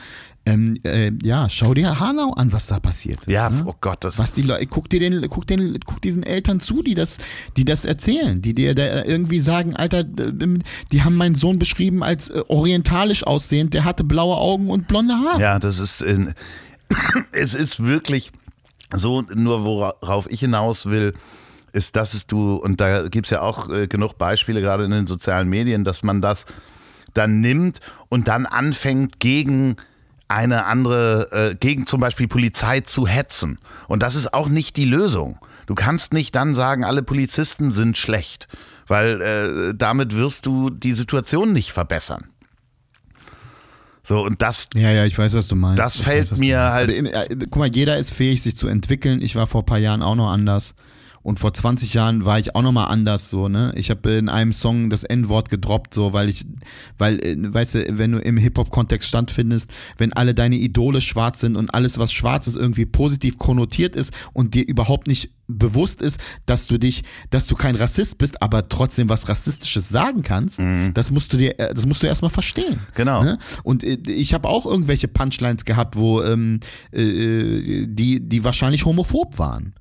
ähm, 0.46 0.80
äh, 0.84 1.12
ja, 1.22 1.50
schau 1.50 1.74
dir 1.76 2.00
Hanau 2.00 2.34
an, 2.34 2.52
was 2.52 2.66
da 2.66 2.80
passiert 2.80 3.20
ist. 3.22 3.28
ja, 3.28 3.50
ne? 3.50 3.64
oh 3.66 3.76
Gott, 3.80 4.04
das 4.04 4.18
Was 4.18 4.34
die 4.34 4.42
Leute, 4.42 4.66
guck 4.66 4.90
dir 4.90 5.00
den, 5.00 5.30
guck 5.30 5.46
den, 5.46 5.80
guck 5.86 6.02
diesen 6.02 6.24
Eltern 6.24 6.60
zu, 6.60 6.82
die 6.82 6.96
das, 6.96 7.20
die 7.58 7.66
das 7.66 7.86
erzählen, 7.86 8.42
die 8.42 8.56
dir 8.56 8.74
da 8.74 9.04
irgendwie 9.04 9.40
sagen, 9.40 9.76
Alter, 9.76 10.00
äh, 10.00 10.60
die 10.92 11.04
haben 11.04 11.16
meinen 11.16 11.36
Sohn 11.36 11.60
beschrieben 11.60 12.02
als 12.02 12.30
äh, 12.30 12.42
orientalisch 12.48 13.24
aussehend, 13.24 13.76
der 13.76 13.84
hatte 13.86 14.04
blaue 14.04 14.36
Augen 14.36 14.70
und 14.72 14.88
blonde 14.88 15.14
Haare. 15.14 15.40
Ja, 15.40 15.60
das 15.60 15.78
ist, 15.78 16.02
in, 16.02 16.34
es 17.32 17.54
ist 17.54 17.84
wirklich 17.84 18.32
so, 18.96 19.22
nur 19.22 19.64
worauf 19.64 20.30
ich 20.30 20.40
hinaus 20.40 20.88
will, 20.88 21.14
ist, 21.72 21.96
dass 21.96 22.16
es 22.16 22.26
du, 22.26 22.56
und 22.56 22.82
da 22.82 23.08
gibt 23.08 23.28
es 23.28 23.32
ja 23.32 23.42
auch 23.42 23.70
äh, 23.70 23.88
genug 23.88 24.18
Beispiele, 24.18 24.60
gerade 24.60 24.86
in 24.86 24.92
den 24.92 25.08
sozialen 25.08 25.48
Medien, 25.48 25.84
dass 25.84 26.02
man 26.02 26.22
das 26.22 26.46
dann 27.14 27.42
nimmt 27.42 27.80
und 28.10 28.28
dann 28.28 28.46
anfängt 28.46 29.20
gegen 29.20 29.78
eine 30.32 30.66
andere, 30.66 31.52
äh, 31.52 31.56
gegen 31.56 31.86
zum 31.88 32.00
Beispiel 32.02 32.28
Polizei 32.28 32.80
zu 32.82 33.08
hetzen. 33.08 33.60
Und 33.88 34.02
das 34.04 34.16
ist 34.16 34.34
auch 34.34 34.50
nicht 34.50 34.78
die 34.78 34.86
Lösung. 34.86 35.38
Du 35.68 35.76
kannst 35.76 36.14
nicht 36.14 36.36
dann 36.36 36.56
sagen, 36.56 36.84
alle 36.84 37.04
Polizisten 37.04 37.72
sind 37.72 37.98
schlecht, 37.98 38.48
weil 38.88 39.22
äh, 39.22 39.74
damit 39.76 40.16
wirst 40.16 40.46
du 40.46 40.70
die 40.70 40.94
Situation 40.94 41.54
nicht 41.54 41.72
verbessern. 41.72 42.26
So, 44.04 44.26
und 44.26 44.42
das 44.42 44.66
Ja, 44.74 44.90
ja, 44.92 45.06
ich 45.06 45.18
weiß, 45.18 45.34
was 45.36 45.48
du 45.48 45.56
meinst. 45.56 45.80
Das 45.80 45.96
Ich 45.96 46.04
fällt 46.04 46.32
weiß, 46.32 46.40
mir 46.40 46.60
halt- 46.60 46.90
Aber, 46.90 47.32
äh, 47.32 47.36
guck 47.50 47.58
mal, 47.58 47.70
jeder 47.74 47.98
ist 47.98 48.12
fähig, 48.12 48.42
sich 48.42 48.58
zu 48.58 48.68
entwickeln. 48.68 49.22
Ich 49.22 49.36
war 49.36 49.46
vor 49.48 49.62
ein 49.62 49.66
paar 49.66 49.78
Jahren 49.78 50.02
auch 50.02 50.16
noch 50.16 50.30
anders. 50.32 50.74
Und 51.24 51.40
vor 51.40 51.54
20 51.54 51.94
Jahren 51.94 52.26
war 52.26 52.40
ich 52.40 52.56
auch 52.56 52.62
noch 52.62 52.72
mal 52.72 52.86
anders 52.86 53.30
so, 53.30 53.48
ne? 53.48 53.72
Ich 53.76 53.90
habe 53.90 54.10
in 54.12 54.30
einem 54.30 54.54
Song 54.54 54.90
das 54.90 55.04
N-Wort 55.04 55.50
gedroppt, 55.50 55.94
so, 55.94 56.14
weil 56.14 56.30
ich, 56.30 56.46
weil, 56.98 57.20
äh, 57.20 57.36
weißt 57.38 57.76
du, 57.76 57.98
wenn 57.98 58.14
du 58.14 58.18
im 58.20 58.38
Hip-Hop-Kontext 58.38 59.08
standfindest, 59.08 59.70
wenn 59.98 60.14
alle 60.14 60.34
deine 60.34 60.56
Idole 60.56 61.02
schwarz 61.02 61.42
sind 61.42 61.56
und 61.56 61.74
alles, 61.74 62.00
was 62.00 62.12
schwarz 62.12 62.48
ist, 62.48 62.56
irgendwie 62.56 62.86
positiv 62.86 63.38
konnotiert 63.38 63.96
ist 63.96 64.14
und 64.34 64.56
dir 64.56 64.68
überhaupt 64.68 65.08
nicht 65.08 65.32
bewusst 65.48 66.02
ist, 66.02 66.20
dass 66.46 66.68
du 66.68 66.78
dich, 66.78 67.04
dass 67.30 67.48
du 67.48 67.56
kein 67.56 67.76
Rassist 67.76 68.18
bist, 68.18 68.42
aber 68.42 68.70
trotzdem 68.70 69.10
was 69.10 69.28
Rassistisches 69.28 69.90
sagen 69.90 70.24
kannst, 70.24 70.60
das 70.94 71.12
musst 71.12 71.34
du 71.34 71.38
dir, 71.38 71.60
äh, 71.60 71.74
das 71.74 71.86
musst 71.86 72.02
du 72.02 72.08
erstmal 72.08 72.32
verstehen. 72.32 72.80
Genau. 72.96 73.24
Ne? 73.24 73.38
Und 73.64 73.84
äh, 73.84 73.98
ich 74.08 74.34
habe 74.34 74.48
auch 74.48 74.66
irgendwelche 74.66 75.08
Punchlines 75.08 75.66
gehabt, 75.66 75.98
wo 75.98 76.22
ähm, 76.24 76.60
äh, 76.92 77.86
die, 77.86 78.22
die 78.22 78.44
wahrscheinlich 78.44 78.86
homophob 78.86 79.38
waren. 79.38 79.74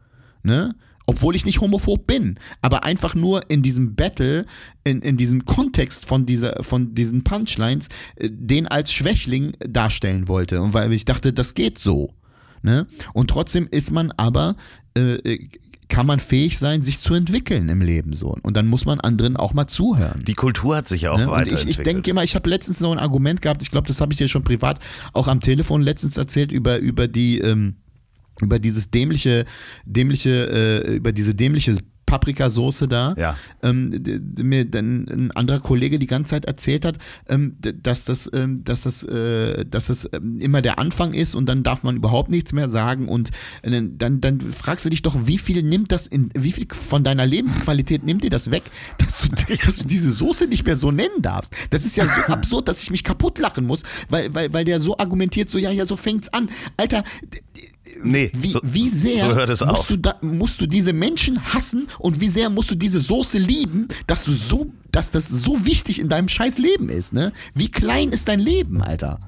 Ne? 0.43 0.74
Obwohl 1.11 1.34
ich 1.34 1.44
nicht 1.44 1.61
homophob 1.61 2.06
bin, 2.06 2.38
aber 2.62 2.84
einfach 2.84 3.16
nur 3.16 3.50
in 3.50 3.62
diesem 3.62 3.96
Battle, 3.96 4.46
in, 4.84 5.02
in 5.02 5.16
diesem 5.16 5.44
Kontext 5.44 6.06
von, 6.06 6.24
dieser, 6.24 6.62
von 6.62 6.94
diesen 6.94 7.24
Punchlines, 7.24 7.88
äh, 8.14 8.30
den 8.30 8.68
als 8.68 8.92
Schwächling 8.92 9.54
darstellen 9.58 10.28
wollte. 10.28 10.62
Und 10.62 10.72
weil 10.72 10.92
ich 10.92 11.04
dachte, 11.04 11.32
das 11.32 11.54
geht 11.54 11.80
so. 11.80 12.14
Ne? 12.62 12.86
Und 13.12 13.28
trotzdem 13.28 13.66
ist 13.72 13.90
man 13.90 14.12
aber, 14.12 14.54
äh, 14.96 15.14
äh, 15.14 15.48
kann 15.88 16.06
man 16.06 16.20
fähig 16.20 16.61
sein, 16.61 16.84
sich 16.84 17.00
zu 17.00 17.14
entwickeln 17.14 17.68
im 17.68 17.82
Leben 17.82 18.12
so. 18.12 18.36
Und 18.42 18.56
dann 18.56 18.68
muss 18.68 18.84
man 18.84 19.00
anderen 19.00 19.36
auch 19.36 19.52
mal 19.52 19.66
zuhören. 19.66 20.22
Die 20.24 20.34
Kultur 20.34 20.76
hat 20.76 20.86
sich 20.86 21.02
ja 21.02 21.11
auch 21.11 21.18
Ne? 21.18 21.24
Und 21.24 21.32
ich, 21.32 21.36
weiterentwickelt. 21.38 21.78
ich 21.78 21.82
denke 21.82 22.11
immer, 22.11 22.22
ich 22.22 22.36
habe 22.36 22.48
letztens 22.48 22.78
noch 22.78 22.92
ein 22.92 23.00
Argument 23.00 23.42
gehabt, 23.42 23.62
ich 23.62 23.72
glaube, 23.72 23.88
das 23.88 24.00
habe 24.00 24.12
ich 24.12 24.18
dir 24.18 24.28
schon 24.28 24.44
privat 24.44 24.78
auch 25.12 25.26
am 25.26 25.40
Telefon 25.40 25.82
letztens 25.82 26.16
erzählt 26.16 26.52
über, 26.52 26.78
über 26.78 27.08
die, 27.08 27.40
ähm, 27.40 27.74
über 28.43 28.59
dieses 28.59 28.91
dämliche, 28.91 29.45
dämliche, 29.84 30.84
äh, 30.86 30.97
über 30.97 31.12
diese 31.12 31.34
dämliche 31.34 31.76
Paprikasoße 32.07 32.88
da, 32.88 33.14
Ja. 33.16 33.36
ähm, 33.62 33.95
mir 34.36 34.64
dann 34.64 35.07
ein 35.09 35.30
anderer 35.30 35.61
Kollege 35.61 35.97
die 36.01 36.09
ganze 36.09 36.30
Zeit 36.30 36.45
erzählt 36.45 36.84
hat, 36.84 36.99
ähm, 37.28 37.55
dass 37.61 38.05
das, 38.05 38.28
ähm, 38.34 38.64
dass 38.64 38.82
das, 38.82 39.05
äh, 39.05 39.64
dass 39.64 39.86
das 39.86 40.09
ähm, 40.12 40.41
immer 40.41 40.61
der 40.61 40.80
Anfang 40.80 41.14
ist 41.14 41.36
und 41.36 41.47
dann 41.49 41.62
darf 41.62 41.84
man 41.84 41.95
überhaupt 41.95 42.28
nichts 42.28 42.53
mehr 42.53 42.68
sagen 42.68 43.07
und 43.07 43.30
äh, 43.62 43.80
dann, 43.97 44.20
dann 44.20 44.41
fragst 44.41 44.84
du 44.86 44.91
dich 44.91 45.03
doch, 45.03 45.28
wie 45.28 45.38
viel 45.38 45.62
nimmt 45.62 45.93
das 45.93 46.09
in, 46.09 46.30
wie 46.36 46.51
viel 46.51 46.66
von 46.68 47.05
deiner 47.05 47.26
Lebensqualität 47.26 48.03
nimmt 48.05 48.24
dir 48.24 48.30
das 48.30 48.51
weg, 48.51 48.64
dass 48.99 49.20
du, 49.20 49.28
dass 49.64 49.76
du 49.76 49.84
diese 49.84 50.11
Soße 50.11 50.49
nicht 50.49 50.66
mehr 50.66 50.74
so 50.74 50.91
nennen 50.91 51.22
darfst. 51.22 51.53
Das 51.70 51.84
ist 51.84 51.97
ja 51.97 52.07
so 52.07 52.22
absurd, 52.32 52.66
dass 52.66 52.82
ich 52.82 52.91
mich 52.91 53.05
kaputt 53.05 53.38
lachen 53.38 53.66
muss, 53.66 53.84
weil, 54.09 54.34
weil, 54.34 54.53
weil 54.53 54.64
der 54.64 54.80
so 54.80 54.99
argumentiert, 54.99 55.49
so 55.49 55.59
ja, 55.59 55.70
ja, 55.70 55.86
so 55.86 55.97
fängt's 55.97 56.28
an. 56.30 56.51
Alter, 56.76 57.05
nee, 58.03 58.30
wie, 58.34 58.53
so, 58.53 58.61
wie 58.62 58.88
sehr 58.88 59.57
so 59.57 59.66
musst. 59.66 59.91
Du 59.91 59.97
da, 59.97 60.16
musst 60.20 60.61
du 60.61 60.66
diese 60.66 60.93
Menschen 60.93 61.53
hassen 61.53 61.88
und 61.99 62.20
wie 62.20 62.28
sehr 62.28 62.51
musst 62.51 62.70
du 62.70 62.74
diese 62.74 63.01
Soße 63.01 63.38
lieben, 63.38 63.88
dass 64.07 64.24
du 64.24 64.32
so, 64.32 64.72
dass 64.93 65.11
das 65.11 65.28
so 65.28 65.64
wichtig 65.64 65.99
in 66.01 66.09
deinem 66.09 66.28
scheiß 66.28 66.59
Leben 66.59 66.88
ist, 66.88 67.12
ne? 67.12 67.32
Wie 67.55 67.70
klein 67.70 68.11
ist 68.11 68.28
dein 68.28 68.41
Leben, 68.41 68.82
Alter? 68.82 69.18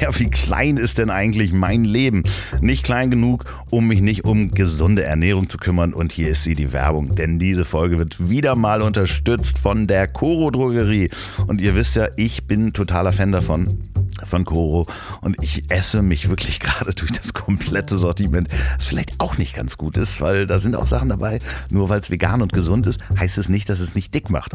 Ja, 0.00 0.18
wie 0.18 0.30
klein 0.30 0.78
ist 0.78 0.96
denn 0.96 1.10
eigentlich 1.10 1.52
mein 1.52 1.84
Leben? 1.84 2.22
Nicht 2.62 2.84
klein 2.84 3.10
genug, 3.10 3.44
um 3.68 3.86
mich 3.86 4.00
nicht 4.00 4.24
um 4.24 4.50
gesunde 4.50 5.04
Ernährung 5.04 5.50
zu 5.50 5.58
kümmern. 5.58 5.92
Und 5.92 6.12
hier 6.12 6.30
ist 6.30 6.42
sie, 6.44 6.54
die 6.54 6.72
Werbung. 6.72 7.14
Denn 7.14 7.38
diese 7.38 7.66
Folge 7.66 7.98
wird 7.98 8.30
wieder 8.30 8.56
mal 8.56 8.80
unterstützt 8.80 9.58
von 9.58 9.86
der 9.86 10.08
Coro 10.08 10.50
Drogerie. 10.50 11.10
Und 11.46 11.60
ihr 11.60 11.74
wisst 11.74 11.96
ja, 11.96 12.08
ich 12.16 12.44
bin 12.46 12.72
totaler 12.72 13.12
Fan 13.12 13.32
davon. 13.32 13.78
Von 14.24 14.44
Coro 14.44 14.86
und 15.22 15.36
ich 15.40 15.70
esse 15.70 16.02
mich 16.02 16.28
wirklich 16.28 16.60
gerade 16.60 16.92
durch 16.92 17.10
das 17.10 17.32
komplette 17.32 17.96
Sortiment, 17.96 18.48
was 18.76 18.84
vielleicht 18.84 19.18
auch 19.18 19.38
nicht 19.38 19.54
ganz 19.54 19.78
gut 19.78 19.96
ist, 19.96 20.20
weil 20.20 20.46
da 20.46 20.58
sind 20.58 20.76
auch 20.76 20.86
Sachen 20.86 21.08
dabei, 21.08 21.38
nur 21.70 21.88
weil 21.88 22.00
es 22.00 22.10
vegan 22.10 22.42
und 22.42 22.52
gesund 22.52 22.86
ist, 22.86 23.00
heißt 23.18 23.38
es 23.38 23.48
nicht, 23.48 23.70
dass 23.70 23.80
es 23.80 23.94
nicht 23.94 24.12
dick 24.12 24.28
macht. 24.28 24.52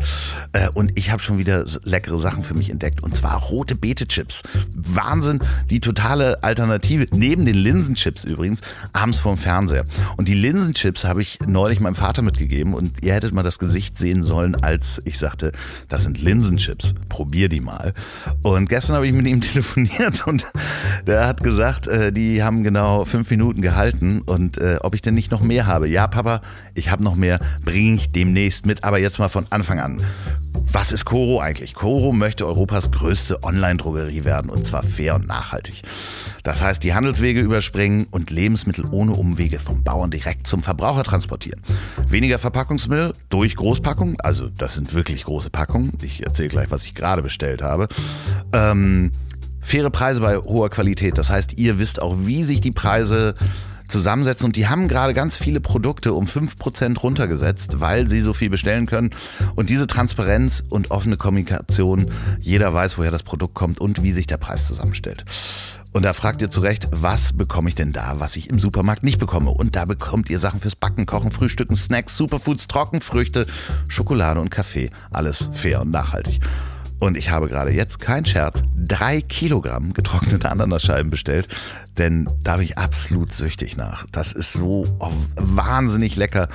Äh, 0.52 0.70
Und 0.76 0.92
ich 0.96 1.10
habe 1.10 1.22
schon 1.24 1.40
wieder 1.40 1.66
leckere 1.84 2.20
Sachen 2.20 2.44
für 2.44 2.54
mich 2.54 2.70
entdeckt 2.70 3.02
und 3.02 3.16
zwar 3.16 3.40
rote 3.40 3.76
Beete-Chips. 3.76 4.44
Wahnsinn, 4.76 5.35
die 5.70 5.80
totale 5.80 6.44
Alternative, 6.44 7.08
neben 7.12 7.46
den 7.46 7.56
Linsenchips 7.56 8.24
übrigens, 8.24 8.62
abends 8.94 9.20
vorm 9.20 9.38
Fernseher. 9.38 9.86
Und 10.18 10.28
die 10.28 10.34
Linsenchips 10.34 11.04
habe 11.04 11.22
ich 11.22 11.40
neulich 11.46 11.80
meinem 11.80 11.96
Vater 11.96 12.22
mitgegeben 12.22 12.74
und 12.74 13.04
ihr 13.04 13.14
hättet 13.14 13.34
mal 13.34 13.44
das 13.44 13.60
Gesicht 13.60 13.98
sehen 13.98 14.24
sollen, 14.24 14.56
als 14.56 15.02
ich 15.06 15.18
sagte, 15.18 15.52
das 15.90 16.04
sind 16.04 16.22
Linsenchips, 16.22 16.94
probier 17.10 17.50
die 17.50 17.62
mal. 17.62 17.94
Und 18.42 18.70
gestern 18.70 18.96
habe 18.96 19.08
ich 19.08 19.14
mit 19.14 19.28
ihm 19.28 19.42
telefoniert 19.56 20.26
und 20.28 20.46
der 21.08 21.28
hat 21.28 21.44
gesagt, 21.44 21.88
äh, 21.88 22.12
die 22.12 22.44
haben 22.44 22.64
genau 22.64 23.06
fünf 23.06 23.30
Minuten 23.30 23.62
gehalten 23.62 24.22
und 24.22 24.58
äh, 24.58 24.78
ob 24.82 24.96
ich 24.96 25.02
denn 25.02 25.16
nicht 25.16 25.32
noch 25.32 25.42
mehr 25.42 25.68
habe. 25.68 25.88
Ja, 25.88 26.08
Papa, 26.08 26.42
ich 26.74 26.90
habe 26.90 27.04
noch 27.04 27.16
mehr, 27.16 27.40
bringe 27.64 27.96
ich 27.96 28.12
demnächst 28.12 28.66
mit, 28.66 28.84
aber 28.84 29.00
jetzt 29.00 29.20
mal 29.20 29.30
von 29.30 29.46
Anfang 29.50 29.80
an. 29.80 30.04
Was 30.72 30.92
ist 30.92 31.06
Coro 31.06 31.40
eigentlich? 31.40 31.74
Coro 31.74 32.12
möchte 32.12 32.46
Europas 32.46 32.92
größte 32.92 33.44
Online-Drogerie 33.44 34.24
werden 34.24 34.50
und 34.50 34.66
zwar 34.66 34.84
fair 34.84 35.16
und 35.16 35.25
nachhaltig. 35.26 35.82
Das 36.44 36.62
heißt, 36.62 36.84
die 36.84 36.94
Handelswege 36.94 37.42
überspringen 37.42 38.08
und 38.12 38.30
Lebensmittel 38.30 38.86
ohne 38.92 39.14
Umwege 39.14 39.60
vom 39.60 39.84
Bauern 39.84 40.12
direkt 40.12 40.48
zum 40.48 40.64
Verbraucher 40.64 41.04
transportieren. 41.04 41.62
Weniger 42.10 42.40
Verpackungsmüll 42.40 43.14
durch 43.30 43.56
Großpackungen, 43.56 44.20
also 44.22 44.50
das 44.50 44.76
sind 44.76 44.94
wirklich 44.94 45.24
große 45.24 45.50
Packungen. 45.50 45.94
Ich 46.02 46.24
erzähle 46.24 46.50
gleich, 46.50 46.72
was 46.72 46.86
ich 46.86 46.96
gerade 46.96 47.22
bestellt 47.22 47.62
habe. 47.62 47.88
Ähm, 48.54 49.12
faire 49.60 49.90
Preise 49.90 50.22
bei 50.22 50.38
hoher 50.38 50.70
Qualität. 50.70 51.18
Das 51.18 51.30
heißt, 51.30 51.58
ihr 51.58 51.80
wisst 51.80 52.02
auch, 52.02 52.16
wie 52.20 52.44
sich 52.44 52.62
die 52.62 52.72
Preise 52.72 53.36
zusammensetzen 53.88 54.46
und 54.46 54.56
die 54.56 54.68
haben 54.68 54.88
gerade 54.88 55.14
ganz 55.14 55.36
viele 55.36 55.62
Produkte 55.62 56.14
um 56.14 56.26
5% 56.26 57.00
runtergesetzt, 57.00 57.80
weil 57.80 58.08
sie 58.08 58.22
so 58.22 58.34
viel 58.34 58.50
bestellen 58.50 58.86
können. 58.86 59.12
Und 59.56 59.70
diese 59.70 59.88
Transparenz 59.88 60.64
und 60.70 60.92
offene 60.92 61.18
Kommunikation, 61.18 62.12
jeder 62.40 62.74
weiß, 62.74 62.98
woher 62.98 63.12
das 63.12 63.24
Produkt 63.24 63.54
kommt 63.54 63.80
und 63.80 64.04
wie 64.04 64.12
sich 64.12 64.28
der 64.28 64.38
Preis 64.38 64.68
zusammenstellt. 64.68 65.26
Und 65.96 66.04
da 66.04 66.12
fragt 66.12 66.42
ihr 66.42 66.50
zu 66.50 66.60
Recht, 66.60 66.90
was 66.92 67.32
bekomme 67.32 67.70
ich 67.70 67.76
denn 67.76 67.94
da, 67.94 68.20
was 68.20 68.36
ich 68.36 68.50
im 68.50 68.60
Supermarkt 68.60 69.04
nicht 69.04 69.18
bekomme? 69.18 69.52
Und 69.52 69.78
da 69.78 69.86
bekommt 69.86 70.30
ihr 70.30 70.40
Sachen 70.40 70.60
fürs 70.60 70.76
Backen, 70.76 71.06
Kochen, 71.06 71.32
Frühstücken, 71.32 71.78
Snacks, 71.78 72.18
Superfoods, 72.18 72.68
Trockenfrüchte, 72.68 73.48
Schokolade 73.88 74.42
und 74.42 74.52
Kaffee. 74.52 74.90
Alles 75.12 75.48
fair 75.54 75.82
und 75.82 75.92
nachhaltig. 75.92 76.42
Und 77.00 77.18
ich 77.18 77.30
habe 77.30 77.48
gerade 77.48 77.72
jetzt, 77.72 78.00
kein 78.00 78.26
Scherz, 78.26 78.62
drei 78.76 79.22
Kilogramm 79.22 79.94
getrocknete 79.94 80.50
Ananasscheiben 80.50 81.12
bestellt, 81.12 81.48
denn 81.98 82.30
da 82.42 82.58
bin 82.58 82.66
ich 82.66 82.78
absolut 82.78 83.34
süchtig 83.34 83.78
nach. 83.78 84.06
Das 84.12 84.32
ist 84.32 84.54
so 84.54 84.86
oh, 85.00 85.12
wahnsinnig 85.36 86.16
lecker. 86.16 86.48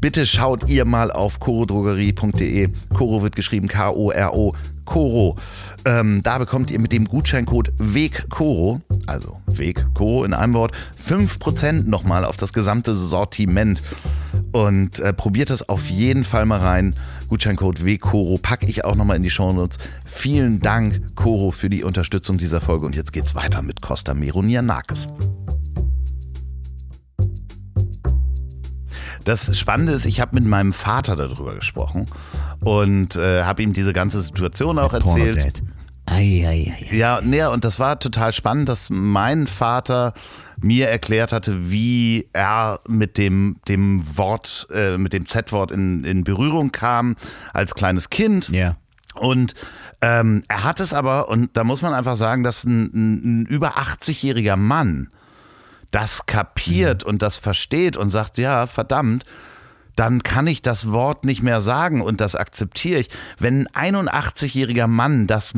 Bitte 0.00 0.26
schaut 0.26 0.68
ihr 0.68 0.84
mal 0.84 1.10
auf 1.10 1.40
korodrogerie.de. 1.40 2.68
Koro 2.94 3.22
wird 3.22 3.36
geschrieben 3.36 3.68
K-O-R-O. 3.68 4.54
Koro. 4.88 5.36
Ähm, 5.84 6.22
da 6.22 6.38
bekommt 6.38 6.70
ihr 6.70 6.80
mit 6.80 6.92
dem 6.92 7.04
Gutscheincode 7.04 7.72
WEGKORO, 7.76 8.80
also 9.06 9.36
WEGKORO 9.46 10.24
in 10.24 10.32
einem 10.32 10.54
Wort, 10.54 10.72
5% 10.98 11.86
nochmal 11.86 12.24
auf 12.24 12.38
das 12.38 12.54
gesamte 12.54 12.94
Sortiment. 12.94 13.82
Und 14.52 14.98
äh, 14.98 15.12
probiert 15.12 15.50
das 15.50 15.68
auf 15.68 15.90
jeden 15.90 16.24
Fall 16.24 16.46
mal 16.46 16.60
rein. 16.60 16.96
Gutscheincode 17.28 17.84
WKORO 17.84 18.38
packe 18.40 18.64
ich 18.64 18.86
auch 18.86 18.94
nochmal 18.94 19.16
in 19.16 19.22
die 19.22 19.30
Shownotes. 19.30 19.76
Vielen 20.06 20.60
Dank, 20.60 21.14
Koro, 21.14 21.50
für 21.50 21.68
die 21.68 21.84
Unterstützung 21.84 22.38
dieser 22.38 22.62
Folge. 22.62 22.86
Und 22.86 22.96
jetzt 22.96 23.12
geht's 23.12 23.34
weiter 23.34 23.60
mit 23.60 23.82
Costa 23.82 24.14
Meronianakis. 24.14 25.08
Das 29.28 29.58
Spannende 29.58 29.92
ist, 29.92 30.06
ich 30.06 30.22
habe 30.22 30.36
mit 30.36 30.46
meinem 30.46 30.72
Vater 30.72 31.14
darüber 31.14 31.54
gesprochen 31.54 32.06
und 32.60 33.14
äh, 33.16 33.42
habe 33.42 33.62
ihm 33.62 33.74
diese 33.74 33.92
ganze 33.92 34.22
Situation 34.22 34.78
auch 34.78 34.94
erzählt. 34.94 35.62
Ei, 36.06 36.46
ei, 36.46 36.72
ei. 36.74 36.96
Ja, 36.96 37.20
nee, 37.22 37.44
und 37.44 37.62
das 37.62 37.78
war 37.78 37.98
total 37.98 38.32
spannend, 38.32 38.70
dass 38.70 38.88
mein 38.88 39.46
Vater 39.46 40.14
mir 40.62 40.88
erklärt 40.88 41.32
hatte, 41.32 41.70
wie 41.70 42.30
er 42.32 42.80
mit 42.88 43.18
dem, 43.18 43.56
dem 43.68 44.02
Wort, 44.16 44.66
äh, 44.72 44.96
mit 44.96 45.12
dem 45.12 45.26
Z-Wort 45.26 45.72
in, 45.72 46.04
in 46.04 46.24
Berührung 46.24 46.72
kam 46.72 47.16
als 47.52 47.74
kleines 47.74 48.08
Kind. 48.08 48.48
Ja. 48.48 48.76
Und 49.14 49.52
ähm, 50.00 50.42
er 50.48 50.64
hat 50.64 50.80
es 50.80 50.94
aber, 50.94 51.28
und 51.28 51.54
da 51.54 51.64
muss 51.64 51.82
man 51.82 51.92
einfach 51.92 52.16
sagen, 52.16 52.44
dass 52.44 52.64
ein, 52.64 52.84
ein, 52.94 53.42
ein 53.42 53.46
über 53.46 53.76
80-jähriger 53.76 54.56
Mann 54.56 55.10
das 55.90 56.26
kapiert 56.26 57.04
und 57.04 57.22
das 57.22 57.36
versteht 57.36 57.96
und 57.96 58.10
sagt, 58.10 58.38
ja, 58.38 58.66
verdammt, 58.66 59.24
dann 59.96 60.22
kann 60.22 60.46
ich 60.46 60.62
das 60.62 60.92
Wort 60.92 61.24
nicht 61.24 61.42
mehr 61.42 61.60
sagen 61.60 62.02
und 62.02 62.20
das 62.20 62.36
akzeptiere 62.36 63.00
ich. 63.00 63.10
Wenn 63.38 63.66
ein 63.74 63.96
81-jähriger 63.96 64.86
Mann 64.86 65.26
das 65.26 65.54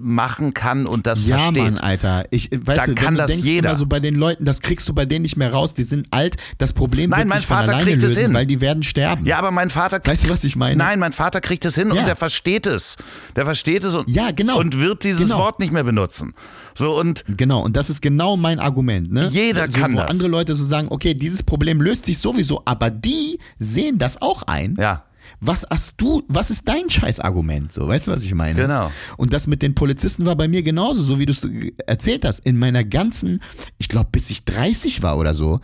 machen 0.00 0.54
kann 0.54 0.86
und 0.86 1.06
das 1.06 1.26
Ja, 1.26 1.38
versteht. 1.38 1.62
Mann, 1.62 1.78
Alter. 1.78 2.24
Ich, 2.30 2.52
äh, 2.52 2.58
weißt 2.66 2.80
Da 2.80 2.86
du, 2.86 2.94
kann 2.94 3.14
du 3.14 3.18
das 3.18 3.30
denkst 3.30 3.46
jeder. 3.46 3.70
immer 3.70 3.76
so 3.78 3.86
bei 3.86 4.00
den 4.00 4.14
Leuten, 4.14 4.44
das 4.44 4.60
kriegst 4.60 4.88
du 4.88 4.94
bei 4.94 5.04
denen 5.06 5.22
nicht 5.22 5.36
mehr 5.36 5.52
raus. 5.52 5.74
Die 5.74 5.82
sind 5.82 6.06
alt. 6.10 6.36
Das 6.58 6.72
Problem 6.72 7.10
Nein, 7.10 7.20
wird 7.20 7.28
mein 7.28 7.38
sich 7.38 7.46
von 7.46 7.56
Vater 7.58 7.68
alleine 7.72 7.84
kriegt 7.90 8.02
es 8.02 8.10
lösen, 8.10 8.22
hin. 8.24 8.34
weil 8.34 8.46
die 8.46 8.60
werden 8.60 8.82
sterben. 8.82 9.26
Ja, 9.26 9.38
aber 9.38 9.50
mein 9.50 9.70
Vater 9.70 10.00
Weißt 10.04 10.24
du, 10.24 10.30
was 10.30 10.44
ich 10.44 10.56
meine? 10.56 10.76
Nein, 10.76 10.98
mein 10.98 11.12
Vater 11.12 11.40
kriegt 11.40 11.64
es 11.64 11.74
hin 11.74 11.90
und 11.90 11.96
Ja. 11.96 12.04
der 12.04 12.16
versteht 12.16 12.66
es. 12.66 12.96
Der 13.36 13.44
versteht 13.44 13.84
es 13.84 13.94
und, 13.94 14.08
Ja, 14.08 14.30
genau. 14.30 14.58
und 14.58 14.78
wird 14.78 15.04
dieses 15.04 15.22
Genau. 15.22 15.38
Wort 15.38 15.60
nicht 15.60 15.72
mehr 15.72 15.84
benutzen. 15.84 16.34
So 16.74 16.98
und 16.98 17.24
Genau, 17.36 17.62
und 17.62 17.76
das 17.76 17.90
ist 17.90 18.02
genau 18.02 18.36
mein 18.36 18.58
Argument. 18.58 19.12
Ne? 19.12 19.28
Jeder 19.30 19.70
so, 19.70 19.78
kann 19.78 19.92
wo 19.94 19.98
das. 19.98 20.10
andere 20.10 20.28
Leute 20.28 20.54
so 20.54 20.64
sagen, 20.64 20.88
okay, 20.90 21.14
dieses 21.14 21.42
Problem 21.42 21.80
löst 21.80 22.06
sich 22.06 22.18
sowieso, 22.18 22.62
aber 22.64 22.90
die 22.90 23.38
sehen 23.58 23.98
das 23.98 24.20
auch 24.20 24.42
ein. 24.44 24.76
ja, 24.78 25.04
Was 25.46 25.66
hast 25.68 25.94
du, 25.98 26.22
was 26.28 26.50
ist 26.50 26.66
dein 26.66 26.88
Scheißargument? 26.88 27.72
So, 27.72 27.86
weißt 27.86 28.08
du, 28.08 28.12
was 28.12 28.24
ich 28.24 28.34
meine? 28.34 28.58
Genau. 28.58 28.90
Und 29.16 29.32
das 29.32 29.46
mit 29.46 29.60
den 29.60 29.74
Polizisten 29.74 30.24
war 30.24 30.36
bei 30.36 30.48
mir 30.48 30.62
genauso, 30.62 31.02
so 31.02 31.18
wie 31.18 31.26
du 31.26 31.32
es 31.32 31.46
erzählt 31.86 32.24
hast. 32.24 32.38
In 32.40 32.58
meiner 32.58 32.82
ganzen, 32.82 33.42
ich 33.78 33.88
glaube, 33.88 34.08
bis 34.10 34.30
ich 34.30 34.44
30 34.44 35.02
war 35.02 35.18
oder 35.18 35.34
so, 35.34 35.60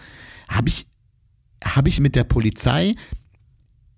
habe 0.48 0.68
ich, 0.68 0.86
habe 1.64 1.88
ich 1.88 2.00
mit 2.00 2.14
der 2.14 2.24
Polizei 2.24 2.94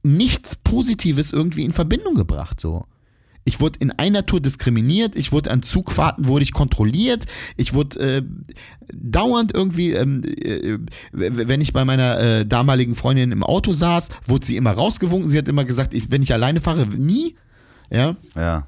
nichts 0.02 0.56
Positives 0.56 1.32
irgendwie 1.32 1.64
in 1.64 1.72
Verbindung 1.72 2.14
gebracht. 2.14 2.60
So. 2.60 2.86
Ich 3.44 3.60
wurde 3.60 3.78
in 3.80 3.90
einer 3.90 4.24
Tour 4.24 4.40
diskriminiert, 4.40 5.16
ich 5.16 5.32
wurde 5.32 5.50
an 5.50 5.62
Zugfahrten 5.62 6.26
wurde 6.26 6.44
ich 6.44 6.52
kontrolliert, 6.52 7.24
ich 7.56 7.74
wurde 7.74 8.18
äh, 8.18 8.22
dauernd 8.92 9.52
irgendwie, 9.52 9.92
ähm, 9.92 10.22
äh, 10.24 10.78
wenn 11.12 11.60
ich 11.60 11.72
bei 11.72 11.84
meiner 11.84 12.20
äh, 12.20 12.46
damaligen 12.46 12.94
Freundin 12.94 13.32
im 13.32 13.42
Auto 13.42 13.72
saß, 13.72 14.10
wurde 14.26 14.46
sie 14.46 14.56
immer 14.56 14.72
rausgewunken, 14.72 15.28
sie 15.28 15.38
hat 15.38 15.48
immer 15.48 15.64
gesagt, 15.64 15.92
ich, 15.92 16.10
wenn 16.10 16.22
ich 16.22 16.32
alleine 16.32 16.60
fahre, 16.60 16.86
nie. 16.86 17.34
Ja. 17.90 18.16
ja. 18.36 18.64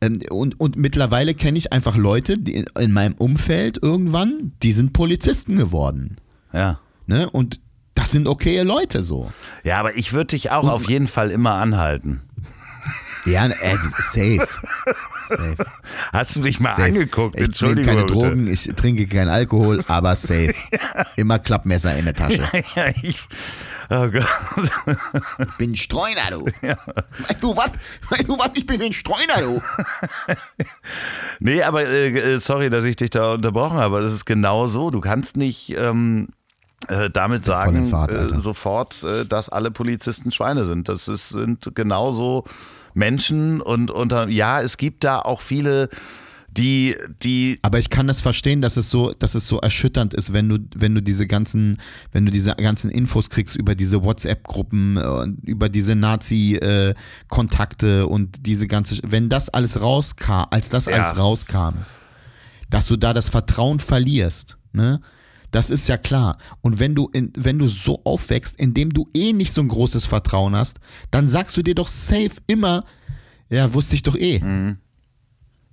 Ähm, 0.00 0.20
und, 0.30 0.60
und 0.60 0.76
mittlerweile 0.76 1.34
kenne 1.34 1.58
ich 1.58 1.72
einfach 1.72 1.96
Leute, 1.96 2.38
die 2.38 2.54
in, 2.54 2.66
in 2.78 2.92
meinem 2.92 3.14
Umfeld 3.14 3.82
irgendwann, 3.82 4.52
die 4.62 4.72
sind 4.72 4.92
Polizisten 4.92 5.56
geworden. 5.56 6.16
Ja. 6.52 6.78
Ne? 7.06 7.28
Und 7.28 7.60
das 7.94 8.12
sind 8.12 8.28
okaye 8.28 8.62
Leute 8.62 9.02
so. 9.02 9.32
Ja, 9.64 9.80
aber 9.80 9.96
ich 9.96 10.12
würde 10.12 10.28
dich 10.28 10.52
auch 10.52 10.68
auf 10.68 10.88
jeden 10.88 11.08
Fall 11.08 11.30
immer 11.30 11.54
anhalten. 11.54 12.22
Ja, 13.24 13.46
äh, 13.46 13.76
safe. 13.98 14.48
safe. 15.28 15.56
Hast 16.12 16.36
du 16.36 16.42
dich 16.42 16.60
mal 16.60 16.70
safe. 16.70 16.84
angeguckt? 16.84 17.38
Ich 17.40 17.60
nehme 17.60 17.82
keine 17.82 18.00
bitte. 18.02 18.12
Drogen, 18.14 18.46
ich 18.46 18.64
trinke 18.76 19.06
keinen 19.06 19.28
Alkohol, 19.28 19.84
aber 19.88 20.16
safe. 20.16 20.54
Immer 21.16 21.38
Klappmesser 21.38 21.96
in 21.96 22.04
der 22.06 22.14
Tasche. 22.14 22.48
Ja, 22.74 22.88
ich, 23.02 23.18
oh 23.90 24.08
Gott. 24.08 24.26
Ich 25.40 25.52
bin 25.58 25.76
Streuner, 25.76 26.30
du. 26.30 26.44
Weißt 26.46 27.42
du 27.42 27.56
was? 27.56 27.72
Weißt 28.08 28.28
du 28.28 28.38
was? 28.38 28.50
Ich 28.54 28.66
bin 28.66 28.80
ein 28.82 28.92
Streuner, 28.92 29.40
du. 29.40 29.62
Nee, 31.40 31.62
aber 31.62 31.86
äh, 31.86 32.08
äh, 32.08 32.40
sorry, 32.40 32.68
dass 32.68 32.82
ich 32.84 32.96
dich 32.96 33.10
da 33.10 33.34
unterbrochen 33.34 33.76
habe. 33.76 33.84
aber 33.96 34.02
Das 34.02 34.12
ist 34.12 34.24
genau 34.24 34.66
so. 34.66 34.90
Du 34.90 34.98
kannst 35.00 35.36
nicht 35.36 35.70
ähm, 35.78 36.28
äh, 36.88 37.10
damit 37.10 37.44
sagen, 37.44 37.86
Fahrt, 37.86 38.10
äh, 38.10 38.38
sofort, 38.38 39.02
äh, 39.04 39.24
dass 39.24 39.48
alle 39.48 39.70
Polizisten 39.70 40.32
Schweine 40.32 40.64
sind. 40.64 40.88
Das 40.88 41.06
ist, 41.08 41.28
sind 41.28 41.70
genauso 41.74 42.44
Menschen 42.94 43.60
und 43.60 43.90
unter, 43.90 44.28
ja, 44.28 44.60
es 44.60 44.76
gibt 44.76 45.04
da 45.04 45.20
auch 45.20 45.40
viele, 45.40 45.88
die, 46.50 46.96
die 47.22 47.58
Aber 47.62 47.78
ich 47.78 47.90
kann 47.90 48.08
das 48.08 48.20
verstehen, 48.20 48.62
dass 48.62 48.76
es 48.76 48.90
so, 48.90 49.12
dass 49.12 49.34
es 49.34 49.46
so 49.46 49.60
erschütternd 49.60 50.14
ist, 50.14 50.32
wenn 50.32 50.48
du, 50.48 50.58
wenn 50.74 50.94
du 50.94 51.02
diese 51.02 51.26
ganzen, 51.26 51.78
wenn 52.10 52.24
du 52.26 52.32
diese 52.32 52.54
ganzen 52.56 52.90
Infos 52.90 53.30
kriegst 53.30 53.54
über 53.54 53.74
diese 53.74 54.02
WhatsApp-Gruppen, 54.02 54.96
äh, 54.96 55.26
über 55.48 55.68
diese 55.68 55.94
Nazi-Kontakte 55.94 58.06
und 58.06 58.46
diese 58.46 58.66
ganze, 58.66 58.98
wenn 59.04 59.28
das 59.28 59.50
alles 59.50 59.80
rauskam, 59.80 60.44
als 60.50 60.70
das 60.70 60.86
Ja. 60.86 60.94
alles 60.94 61.18
rauskam, 61.18 61.74
dass 62.70 62.86
du 62.86 62.96
da 62.96 63.12
das 63.12 63.28
Vertrauen 63.28 63.78
verlierst, 63.78 64.56
ne? 64.72 65.00
Das 65.50 65.70
ist 65.70 65.88
ja 65.88 65.96
klar. 65.96 66.38
Und 66.60 66.78
wenn 66.78 66.94
du, 66.94 67.08
in, 67.12 67.32
wenn 67.36 67.58
du 67.58 67.68
so 67.68 68.00
aufwächst, 68.04 68.58
indem 68.58 68.92
du 68.92 69.08
eh 69.14 69.32
nicht 69.32 69.52
so 69.52 69.60
ein 69.60 69.68
großes 69.68 70.04
Vertrauen 70.04 70.54
hast, 70.54 70.78
dann 71.10 71.28
sagst 71.28 71.56
du 71.56 71.62
dir 71.62 71.74
doch 71.74 71.88
safe 71.88 72.32
immer, 72.46 72.84
ja, 73.48 73.72
wusste 73.72 73.94
ich 73.94 74.02
doch 74.02 74.16
eh. 74.16 74.40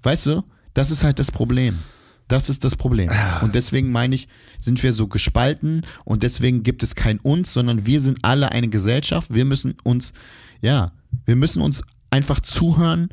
Weißt 0.03 0.28
du? 0.28 0.43
Das 0.73 0.91
ist 0.91 1.03
halt 1.03 1.19
das 1.19 1.32
Problem. 1.32 1.80
Das 2.28 2.49
ist 2.49 2.63
das 2.63 2.76
Problem. 2.76 3.11
Und 3.41 3.53
deswegen 3.55 3.91
meine 3.91 4.15
ich, 4.15 4.28
sind 4.57 4.82
wir 4.82 4.93
so 4.93 5.07
gespalten 5.07 5.86
und 6.05 6.23
deswegen 6.23 6.63
gibt 6.63 6.82
es 6.82 6.95
kein 6.95 7.19
uns, 7.19 7.53
sondern 7.53 7.86
wir 7.86 8.01
sind 8.01 8.19
alle 8.23 8.51
eine 8.51 8.67
Gesellschaft. 8.67 9.34
Wir 9.34 9.45
müssen 9.45 9.76
uns, 9.84 10.13
ja, 10.61 10.91
wir 11.26 11.36
müssen 11.36 11.61
uns 11.61 11.84
einfach 12.09 12.39
zuhören 12.39 13.09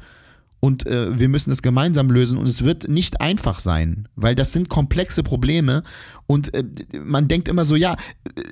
und 0.64 0.86
äh, 0.86 1.18
wir 1.18 1.28
müssen 1.28 1.50
es 1.50 1.60
gemeinsam 1.60 2.08
lösen 2.08 2.38
und 2.38 2.46
es 2.46 2.62
wird 2.62 2.86
nicht 2.88 3.20
einfach 3.20 3.58
sein, 3.58 4.06
weil 4.14 4.36
das 4.36 4.52
sind 4.52 4.68
komplexe 4.68 5.24
Probleme 5.24 5.82
und 6.28 6.54
äh, 6.54 6.62
man 7.04 7.26
denkt 7.26 7.48
immer 7.48 7.64
so, 7.64 7.74
ja, 7.74 7.94
äh, 7.94 8.42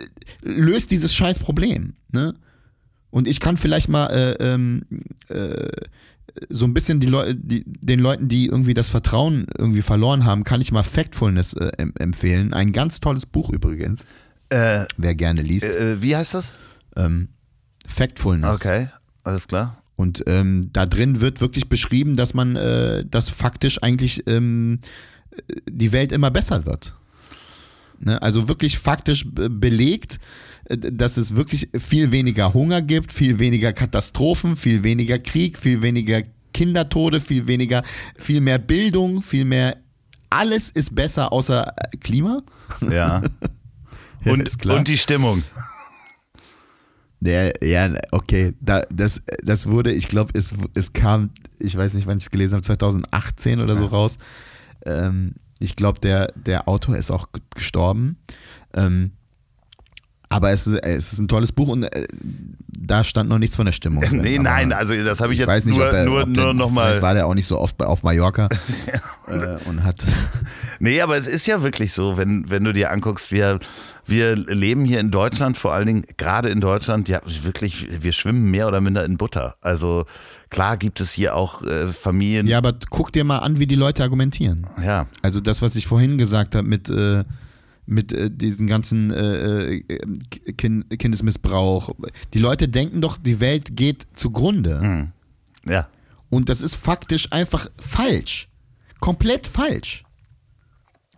löst 0.42 0.90
dieses 0.90 1.14
scheiß 1.14 1.38
Problem, 1.38 1.94
ne? 2.10 2.34
Und 3.10 3.28
ich 3.28 3.38
kann 3.38 3.56
vielleicht 3.56 3.88
mal 3.88 4.06
äh, 4.08 4.32
ähm, 4.44 4.84
äh, 5.28 5.68
so 6.48 6.64
ein 6.64 6.74
bisschen 6.74 6.98
die 6.98 7.06
Leu 7.06 7.32
die, 7.32 7.62
den 7.64 8.00
Leuten, 8.00 8.26
die 8.26 8.46
irgendwie 8.46 8.74
das 8.74 8.88
Vertrauen 8.88 9.46
irgendwie 9.56 9.82
verloren 9.82 10.24
haben, 10.24 10.42
kann 10.42 10.60
ich 10.60 10.72
mal 10.72 10.82
Factfulness 10.82 11.52
äh, 11.54 11.70
em 11.78 11.92
empfehlen. 11.96 12.52
Ein 12.52 12.72
ganz 12.72 12.98
tolles 12.98 13.24
Buch 13.24 13.50
übrigens, 13.50 14.04
äh, 14.48 14.84
wer 14.96 15.14
gerne 15.14 15.42
liest. 15.42 15.68
äh, 15.68 16.02
wie 16.02 16.16
heißt 16.16 16.34
das? 16.34 16.52
Ähm, 16.96 17.28
Factfulness. 17.86 18.56
Okay, 18.56 18.88
alles 19.22 19.46
klar. 19.46 19.79
Und 20.00 20.24
ähm, 20.26 20.70
da 20.72 20.86
drin 20.86 21.20
wird 21.20 21.40
wirklich 21.40 21.68
beschrieben, 21.68 22.16
dass 22.16 22.32
man, 22.34 22.56
äh, 22.56 23.04
dass 23.04 23.28
faktisch 23.28 23.82
eigentlich 23.82 24.26
ähm, 24.26 24.78
die 25.68 25.92
Welt 25.92 26.10
immer 26.12 26.30
besser 26.30 26.64
wird. 26.64 26.94
Ne? 27.98 28.20
Also 28.22 28.48
wirklich 28.48 28.78
faktisch 28.78 29.24
be- 29.30 29.50
belegt, 29.50 30.18
äh, 30.64 30.78
dass 30.78 31.16
es 31.18 31.36
wirklich 31.36 31.68
viel 31.78 32.10
weniger 32.12 32.54
Hunger 32.54 32.80
gibt, 32.82 33.12
viel 33.12 33.38
weniger 33.38 33.72
Katastrophen, 33.72 34.56
viel 34.56 34.82
weniger 34.82 35.18
Krieg, 35.18 35.58
viel 35.58 35.82
weniger 35.82 36.22
Kindertode, 36.54 37.20
viel 37.20 37.46
weniger, 37.46 37.82
viel 38.18 38.40
mehr 38.40 38.58
Bildung, 38.58 39.22
viel 39.22 39.44
mehr. 39.44 39.76
Alles 40.30 40.70
ist 40.70 40.94
besser 40.94 41.32
außer 41.32 41.74
äh, 41.76 41.96
Klima. 41.98 42.42
Ja. 42.90 43.22
Ja, 44.22 44.32
und, 44.32 44.66
und 44.66 44.86
die 44.86 44.98
Stimmung. 44.98 45.42
Der, 47.20 47.52
ja, 47.62 47.92
okay, 48.12 48.54
da, 48.60 48.82
das, 48.90 49.20
das 49.42 49.66
wurde, 49.68 49.92
ich 49.92 50.08
glaube, 50.08 50.32
es, 50.34 50.54
es 50.74 50.92
kam, 50.92 51.30
ich 51.58 51.76
weiß 51.76 51.94
nicht, 51.94 52.06
wann 52.06 52.16
ich 52.16 52.24
es 52.24 52.30
gelesen 52.30 52.54
habe, 52.54 52.62
2018 52.62 53.60
oder 53.60 53.76
so 53.76 53.86
raus. 53.86 54.16
Ähm, 54.86 55.34
ich 55.58 55.76
glaube, 55.76 56.00
der, 56.00 56.28
der 56.34 56.66
Autor 56.66 56.96
ist 56.96 57.10
auch 57.10 57.28
gestorben. 57.54 58.16
Ähm, 58.74 59.12
aber 60.32 60.52
es 60.52 60.66
ist, 60.68 60.78
es 60.84 61.12
ist 61.12 61.18
ein 61.18 61.26
tolles 61.26 61.50
Buch 61.50 61.68
und 61.68 61.82
äh, 61.82 62.06
da 62.68 63.02
stand 63.02 63.28
noch 63.28 63.38
nichts 63.38 63.56
von 63.56 63.66
der 63.66 63.72
Stimmung. 63.72 64.04
drin. 64.04 64.20
Nee, 64.22 64.36
Aber 64.36 64.44
nein, 64.44 64.72
also 64.72 64.94
das 64.94 65.20
habe 65.20 65.34
ich, 65.34 65.40
ich 65.40 65.46
jetzt 65.46 65.66
nicht, 65.66 65.76
nur, 65.76 65.92
er, 65.92 66.04
nur, 66.04 66.24
nur 66.24 66.54
nochmal. 66.54 67.02
War 67.02 67.14
der 67.14 67.26
auch 67.26 67.34
nicht 67.34 67.48
so 67.48 67.58
oft 67.58 67.76
bei, 67.76 67.84
auf 67.84 68.04
Mallorca 68.04 68.48
äh, 69.26 69.56
und 69.68 69.84
hat. 69.84 70.02
Nee, 70.82 71.02
aber 71.02 71.18
es 71.18 71.26
ist 71.26 71.46
ja 71.46 71.60
wirklich 71.60 71.92
so, 71.92 72.16
wenn, 72.16 72.48
wenn 72.48 72.64
du 72.64 72.72
dir 72.72 72.90
anguckst, 72.90 73.32
wir, 73.32 73.58
wir 74.10 74.36
leben 74.36 74.84
hier 74.84 75.00
in 75.00 75.10
Deutschland, 75.10 75.56
vor 75.56 75.72
allen 75.72 75.86
Dingen 75.86 76.04
gerade 76.16 76.48
in 76.48 76.60
Deutschland, 76.60 77.08
ja, 77.08 77.20
wirklich, 77.42 78.02
wir 78.02 78.12
schwimmen 78.12 78.50
mehr 78.50 78.68
oder 78.68 78.80
minder 78.80 79.04
in 79.04 79.16
Butter. 79.16 79.56
Also 79.60 80.04
klar 80.50 80.76
gibt 80.76 81.00
es 81.00 81.12
hier 81.12 81.36
auch 81.36 81.62
äh, 81.62 81.92
Familien. 81.92 82.46
Ja, 82.46 82.58
aber 82.58 82.74
guck 82.90 83.12
dir 83.12 83.24
mal 83.24 83.38
an, 83.38 83.58
wie 83.58 83.66
die 83.66 83.76
Leute 83.76 84.02
argumentieren. 84.02 84.66
ja. 84.82 85.06
Also 85.22 85.40
das, 85.40 85.62
was 85.62 85.76
ich 85.76 85.86
vorhin 85.86 86.18
gesagt 86.18 86.54
habe 86.54 86.66
mit, 86.66 86.90
äh, 86.90 87.24
mit 87.86 88.12
äh, 88.12 88.30
diesen 88.30 88.66
ganzen 88.66 89.10
äh, 89.12 89.76
äh, 89.76 89.82
kind, 90.56 90.90
Kindesmissbrauch. 90.98 91.90
Die 92.34 92.38
Leute 92.38 92.68
denken 92.68 93.00
doch, 93.00 93.16
die 93.16 93.40
Welt 93.40 93.76
geht 93.76 94.06
zugrunde. 94.14 94.80
Hm. 94.80 95.12
Ja. 95.68 95.88
Und 96.30 96.48
das 96.48 96.62
ist 96.62 96.76
faktisch 96.76 97.32
einfach 97.32 97.68
falsch. 97.78 98.48
Komplett 99.00 99.46
falsch. 99.46 100.04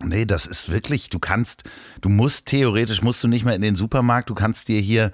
Nee, 0.03 0.25
das 0.25 0.45
ist 0.45 0.69
wirklich, 0.69 1.09
du 1.09 1.19
kannst, 1.19 1.63
du 2.01 2.09
musst 2.09 2.47
theoretisch, 2.47 3.01
musst 3.01 3.23
du 3.23 3.27
nicht 3.27 3.45
mehr 3.45 3.55
in 3.55 3.61
den 3.61 3.75
Supermarkt, 3.75 4.29
du 4.29 4.35
kannst 4.35 4.67
dir 4.67 4.79
hier 4.79 5.11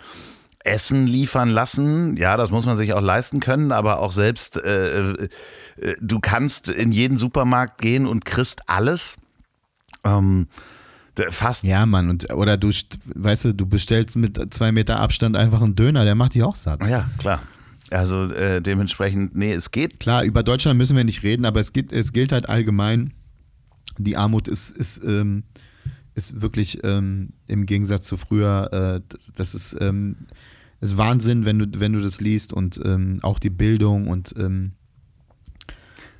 Essen 0.63 1.07
liefern 1.07 1.49
lassen. 1.49 2.17
Ja, 2.17 2.37
das 2.37 2.51
muss 2.51 2.65
man 2.65 2.77
sich 2.77 2.93
auch 2.93 3.01
leisten 3.01 3.39
können, 3.39 3.71
aber 3.71 3.99
auch 3.99 4.11
selbst, 4.11 4.57
äh, 4.57 5.11
äh, 5.11 5.29
du 6.01 6.19
kannst 6.19 6.69
in 6.69 6.91
jeden 6.91 7.17
Supermarkt 7.17 7.79
gehen 7.79 8.05
und 8.05 8.25
kriegst 8.25 8.69
alles. 8.69 9.15
Ähm, 10.03 10.47
fast. 11.31 11.63
Ja, 11.63 11.85
Mann, 11.85 12.09
und, 12.09 12.31
oder 12.33 12.57
du, 12.57 12.71
weißt 13.05 13.45
du, 13.45 13.53
du 13.53 13.65
bestellst 13.65 14.15
mit 14.15 14.53
zwei 14.53 14.71
Meter 14.71 14.99
Abstand 14.99 15.35
einfach 15.35 15.61
einen 15.61 15.75
Döner, 15.75 16.05
der 16.05 16.15
macht 16.15 16.35
dich 16.35 16.43
auch 16.43 16.55
satt. 16.55 16.85
Ja, 16.87 17.09
klar. 17.17 17.41
Also 17.91 18.25
äh, 18.25 18.61
dementsprechend, 18.61 19.35
nee, 19.35 19.51
es 19.51 19.71
geht. 19.71 19.99
Klar, 19.99 20.23
über 20.23 20.43
Deutschland 20.43 20.77
müssen 20.77 20.95
wir 20.95 21.03
nicht 21.03 21.23
reden, 21.23 21.45
aber 21.45 21.59
es, 21.59 21.73
geht, 21.73 21.91
es 21.91 22.13
gilt 22.13 22.31
halt 22.31 22.47
allgemein, 22.47 23.13
die 24.03 24.17
Armut 24.17 24.47
ist, 24.47 24.71
ist, 24.71 25.01
ähm, 25.03 25.43
ist 26.15 26.41
wirklich 26.41 26.83
ähm, 26.83 27.29
im 27.47 27.65
Gegensatz 27.65 28.07
zu 28.07 28.17
früher, 28.17 28.69
äh, 28.71 29.01
das, 29.09 29.31
das, 29.35 29.55
ist, 29.55 29.77
ähm, 29.79 30.15
ist 30.81 30.97
Wahnsinn, 30.97 31.45
wenn 31.45 31.59
du, 31.59 31.79
wenn 31.79 31.93
du 31.93 32.01
das 32.01 32.21
liest 32.21 32.53
und 32.53 32.79
ähm, 32.83 33.19
auch 33.21 33.39
die 33.39 33.49
Bildung 33.49 34.07
und 34.07 34.33
ähm, 34.37 34.71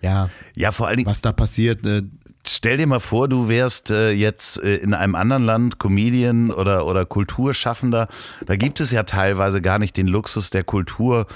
ja, 0.02 0.30
ja, 0.56 0.72
vor 0.72 0.88
allen 0.88 0.98
Dingen, 0.98 1.10
was 1.10 1.22
da 1.22 1.34
passiert. 1.34 1.86
Äh, 1.86 2.04
Stell 2.48 2.78
dir 2.78 2.88
mal 2.88 3.02
vor, 3.02 3.28
du 3.28 3.50
wärst 3.50 3.92
äh, 3.92 4.12
jetzt 4.12 4.64
äh, 4.64 4.78
in 4.78 4.94
einem 4.94 5.16
anderen 5.16 5.44
Land 5.44 5.78
Comedian 5.78 6.52
oder, 6.52 6.86
oder 6.86 7.06
Kulturschaffender. 7.06 8.08
Da 8.46 8.56
gibt 8.56 8.80
es 8.80 8.92
ja 8.92 9.04
teilweise 9.04 9.62
gar 9.62 9.78
nicht 9.78 9.98
den 9.98 10.08
Luxus 10.08 10.50
der 10.50 10.64
Kultur, 10.64 11.28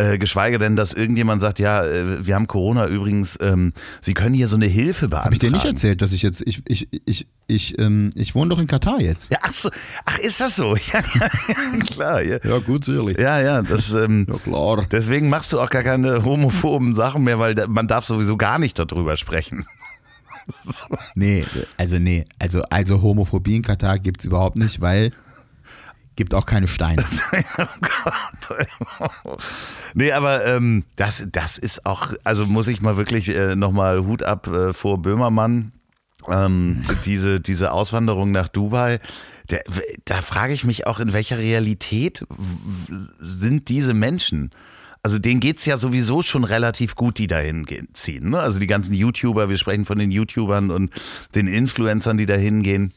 äh, 0.00 0.18
geschweige 0.18 0.58
denn, 0.58 0.76
dass 0.76 0.94
irgendjemand 0.94 1.42
sagt, 1.42 1.58
ja, 1.58 1.84
äh, 1.84 2.26
wir 2.26 2.34
haben 2.34 2.46
Corona 2.46 2.86
übrigens, 2.86 3.38
ähm, 3.40 3.72
Sie 4.00 4.14
können 4.14 4.34
hier 4.34 4.48
so 4.48 4.56
eine 4.56 4.66
Hilfe 4.66 5.08
beantragen. 5.08 5.24
Habe 5.26 5.34
ich 5.34 5.40
dir 5.40 5.50
nicht 5.50 5.66
erzählt, 5.66 6.00
dass 6.00 6.12
ich 6.12 6.22
jetzt, 6.22 6.42
ich, 6.46 6.62
ich, 6.66 6.88
ich, 7.04 7.26
ich, 7.46 7.78
ähm, 7.78 8.10
ich 8.14 8.34
wohne 8.34 8.50
doch 8.50 8.58
in 8.58 8.66
Katar 8.66 9.00
jetzt. 9.00 9.30
Ja, 9.30 9.38
ach 9.42 9.52
so, 9.52 9.70
ach 10.06 10.18
ist 10.18 10.40
das 10.40 10.56
so? 10.56 10.74
Ja, 10.76 11.00
ja 11.20 11.78
klar. 11.92 12.22
Ja. 12.22 12.38
ja, 12.42 12.58
gut, 12.58 12.84
sicherlich. 12.84 13.18
Ja, 13.18 13.40
ja, 13.40 13.62
das, 13.62 13.92
ähm, 13.92 14.26
ja, 14.28 14.38
klar. 14.38 14.86
Deswegen 14.90 15.28
machst 15.28 15.52
du 15.52 15.60
auch 15.60 15.70
gar 15.70 15.82
keine 15.82 16.24
homophoben 16.24 16.94
Sachen 16.94 17.24
mehr, 17.24 17.38
weil 17.38 17.54
man 17.68 17.86
darf 17.86 18.06
sowieso 18.06 18.36
gar 18.36 18.58
nicht 18.58 18.78
darüber 18.78 19.16
sprechen. 19.16 19.66
nee, 21.14 21.44
also 21.76 21.98
nee, 21.98 22.24
also, 22.38 22.62
also 22.70 23.02
Homophobie 23.02 23.56
in 23.56 23.62
Katar 23.62 23.98
gibt 23.98 24.20
es 24.20 24.24
überhaupt 24.24 24.56
nicht, 24.56 24.80
weil 24.80 25.12
gibt 26.20 26.34
auch 26.34 26.44
keine 26.44 26.68
Steine. 26.68 27.02
oh 29.24 29.38
nee, 29.94 30.12
aber 30.12 30.44
ähm, 30.44 30.84
das, 30.96 31.26
das 31.32 31.56
ist 31.56 31.86
auch, 31.86 32.12
also 32.24 32.44
muss 32.44 32.68
ich 32.68 32.82
mal 32.82 32.98
wirklich 32.98 33.34
äh, 33.34 33.56
nochmal 33.56 34.04
Hut 34.04 34.22
ab 34.22 34.46
äh, 34.46 34.74
vor 34.74 35.00
Böhmermann. 35.00 35.72
Ähm, 36.28 36.84
diese, 37.06 37.40
diese 37.40 37.72
Auswanderung 37.72 38.32
nach 38.32 38.48
Dubai, 38.48 38.98
der, 39.48 39.62
da 40.04 40.20
frage 40.20 40.52
ich 40.52 40.62
mich 40.62 40.86
auch, 40.86 41.00
in 41.00 41.14
welcher 41.14 41.38
Realität 41.38 42.26
sind 43.18 43.70
diese 43.70 43.94
Menschen? 43.94 44.50
Also 45.02 45.18
denen 45.18 45.40
geht 45.40 45.56
es 45.56 45.64
ja 45.64 45.78
sowieso 45.78 46.20
schon 46.20 46.44
relativ 46.44 46.96
gut, 46.96 47.16
die 47.16 47.28
dahin 47.28 47.64
ziehen. 47.94 48.28
Ne? 48.28 48.40
Also 48.40 48.58
die 48.58 48.66
ganzen 48.66 48.92
YouTuber, 48.92 49.48
wir 49.48 49.56
sprechen 49.56 49.86
von 49.86 49.98
den 49.98 50.10
YouTubern 50.10 50.70
und 50.70 50.90
den 51.34 51.46
Influencern, 51.46 52.18
die 52.18 52.26
dahin 52.26 52.62
gehen. 52.62 52.92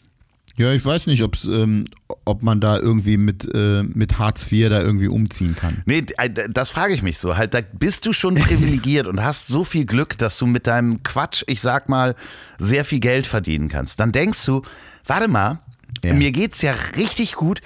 Ja, 0.56 0.72
ich 0.72 0.86
weiß 0.86 1.08
nicht, 1.08 1.24
ob's, 1.24 1.46
ähm, 1.46 1.86
ob 2.26 2.44
man 2.44 2.62
da 2.62 2.78
irgendwie 2.78 3.18
mit, 3.18 3.50
äh, 3.56 3.82
mit 3.82 4.20
Hartz 4.20 4.52
IV 4.52 4.70
da 4.70 4.82
irgendwie 4.82 5.08
umziehen 5.08 5.56
kann. 5.56 5.82
Nee, 5.86 6.06
äh, 6.18 6.30
das 6.30 6.70
frage 6.70 6.94
ich 6.94 7.02
mich 7.02 7.18
so. 7.18 7.38
Halt, 7.38 7.56
da 7.56 7.62
bist 7.62 8.06
du 8.06 8.14
schon 8.14 8.36
privilegiert 8.36 9.08
und 9.08 9.24
hast 9.24 9.48
so 9.48 9.64
viel 9.64 9.86
Glück, 9.86 10.18
dass 10.18 10.38
du 10.38 10.46
mit 10.46 10.68
deinem 10.68 11.02
Quatsch, 11.02 11.44
ich 11.48 11.60
sag 11.60 11.90
mal, 11.90 12.16
sehr 12.60 12.86
viel 12.86 13.00
Geld 13.00 13.26
verdienen 13.26 13.68
kannst. 13.68 14.00
Dann 14.00 14.12
denkst 14.12 14.46
du, 14.46 14.62
warte 15.08 15.28
mal, 15.28 15.60
ja. 16.04 16.14
mir 16.14 16.32
geht's 16.32 16.62
ja 16.62 16.76
richtig 16.98 17.34
gut 17.34 17.62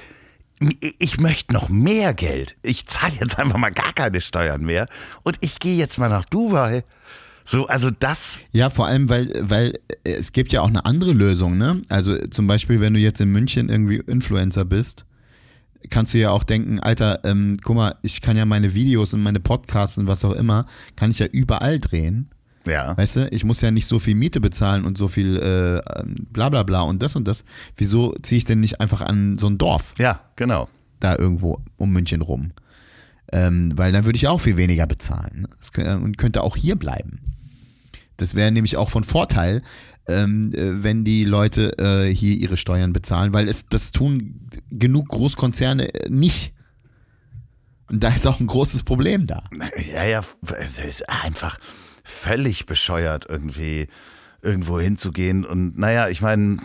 ich 0.99 1.19
möchte 1.19 1.53
noch 1.53 1.69
mehr 1.69 2.13
Geld. 2.13 2.57
Ich 2.63 2.87
zahle 2.87 3.13
jetzt 3.19 3.37
einfach 3.37 3.57
mal 3.57 3.69
gar 3.69 3.93
keine 3.93 4.21
Steuern 4.21 4.61
mehr 4.63 4.87
und 5.23 5.37
ich 5.41 5.59
gehe 5.59 5.77
jetzt 5.77 5.97
mal 5.97 6.09
nach 6.09 6.25
Dubai. 6.25 6.83
So, 7.47 7.65
also 7.67 7.89
das. 7.89 8.39
Ja, 8.51 8.69
vor 8.69 8.87
allem, 8.87 9.07
weil, 9.07 9.31
weil 9.41 9.73
es 10.03 10.33
gibt 10.33 10.51
ja 10.51 10.61
auch 10.61 10.67
eine 10.67 10.85
andere 10.85 11.13
Lösung, 11.13 11.57
ne? 11.57 11.81
Also 11.87 12.17
zum 12.27 12.45
Beispiel, 12.45 12.81
wenn 12.81 12.93
du 12.93 12.99
jetzt 12.99 13.21
in 13.21 13.31
München 13.31 13.69
irgendwie 13.69 13.95
Influencer 14.05 14.65
bist, 14.65 15.05
kannst 15.89 16.13
du 16.13 16.17
ja 16.17 16.31
auch 16.31 16.43
denken, 16.43 16.81
Alter, 16.81 17.21
ähm, 17.23 17.55
guck 17.63 17.77
mal, 17.77 17.95
ich 18.01 18.19
kann 18.19 18.35
ja 18.35 18.43
meine 18.43 18.73
Videos 18.73 19.13
und 19.13 19.23
meine 19.23 19.39
Podcasts 19.39 19.97
und 19.97 20.07
was 20.07 20.25
auch 20.25 20.33
immer, 20.33 20.65
kann 20.97 21.09
ich 21.09 21.19
ja 21.19 21.27
überall 21.27 21.79
drehen. 21.79 22.29
Ja. 22.65 22.97
Weißt 22.97 23.15
du, 23.15 23.27
ich 23.29 23.45
muss 23.45 23.61
ja 23.61 23.71
nicht 23.71 23.85
so 23.85 23.97
viel 23.97 24.15
Miete 24.15 24.41
bezahlen 24.41 24.83
und 24.83 24.97
so 24.97 25.07
viel 25.07 25.37
äh, 25.37 26.03
bla 26.33 26.49
bla 26.49 26.63
bla 26.63 26.81
und 26.81 27.01
das 27.01 27.15
und 27.15 27.29
das. 27.29 27.45
Wieso 27.77 28.13
ziehe 28.23 28.39
ich 28.39 28.45
denn 28.45 28.59
nicht 28.59 28.81
einfach 28.81 28.99
an 28.99 29.37
so 29.37 29.47
ein 29.47 29.57
Dorf? 29.57 29.93
Ja, 29.97 30.19
genau. 30.35 30.67
Da 30.99 31.15
irgendwo 31.17 31.61
um 31.77 31.93
München 31.93 32.21
rum. 32.21 32.51
Ähm, 33.31 33.71
weil 33.77 33.93
dann 33.93 34.03
würde 34.03 34.17
ich 34.17 34.27
auch 34.27 34.41
viel 34.41 34.57
weniger 34.57 34.85
bezahlen 34.85 35.47
ne? 35.77 35.99
und 35.99 36.17
könnte 36.17 36.43
auch 36.43 36.57
hier 36.57 36.75
bleiben. 36.75 37.19
Das 38.17 38.35
wäre 38.35 38.51
nämlich 38.51 38.77
auch 38.77 38.89
von 38.89 39.03
Vorteil, 39.03 39.61
ähm, 40.07 40.51
äh, 40.53 40.83
wenn 40.83 41.03
die 41.03 41.23
Leute 41.23 41.77
äh, 41.77 42.13
hier 42.13 42.35
ihre 42.35 42.57
Steuern 42.57 42.93
bezahlen, 42.93 43.33
weil 43.33 43.47
es 43.47 43.67
das 43.67 43.91
tun 43.91 44.49
genug 44.69 45.09
Großkonzerne 45.09 45.93
äh, 45.93 46.09
nicht. 46.09 46.53
Und 47.89 48.03
da 48.03 48.09
ist 48.09 48.27
auch 48.27 48.39
ein 48.39 48.47
großes 48.47 48.83
Problem 48.83 49.27
da. 49.27 49.43
Ja, 49.93 50.03
ja, 50.03 50.23
es 50.59 50.77
ist 50.77 51.09
einfach 51.09 51.57
völlig 52.03 52.65
bescheuert, 52.65 53.27
irgendwie 53.29 53.87
irgendwo 54.41 54.79
hinzugehen. 54.79 55.45
Und 55.45 55.77
naja, 55.77 56.09
ich 56.09 56.21
meine, 56.21 56.57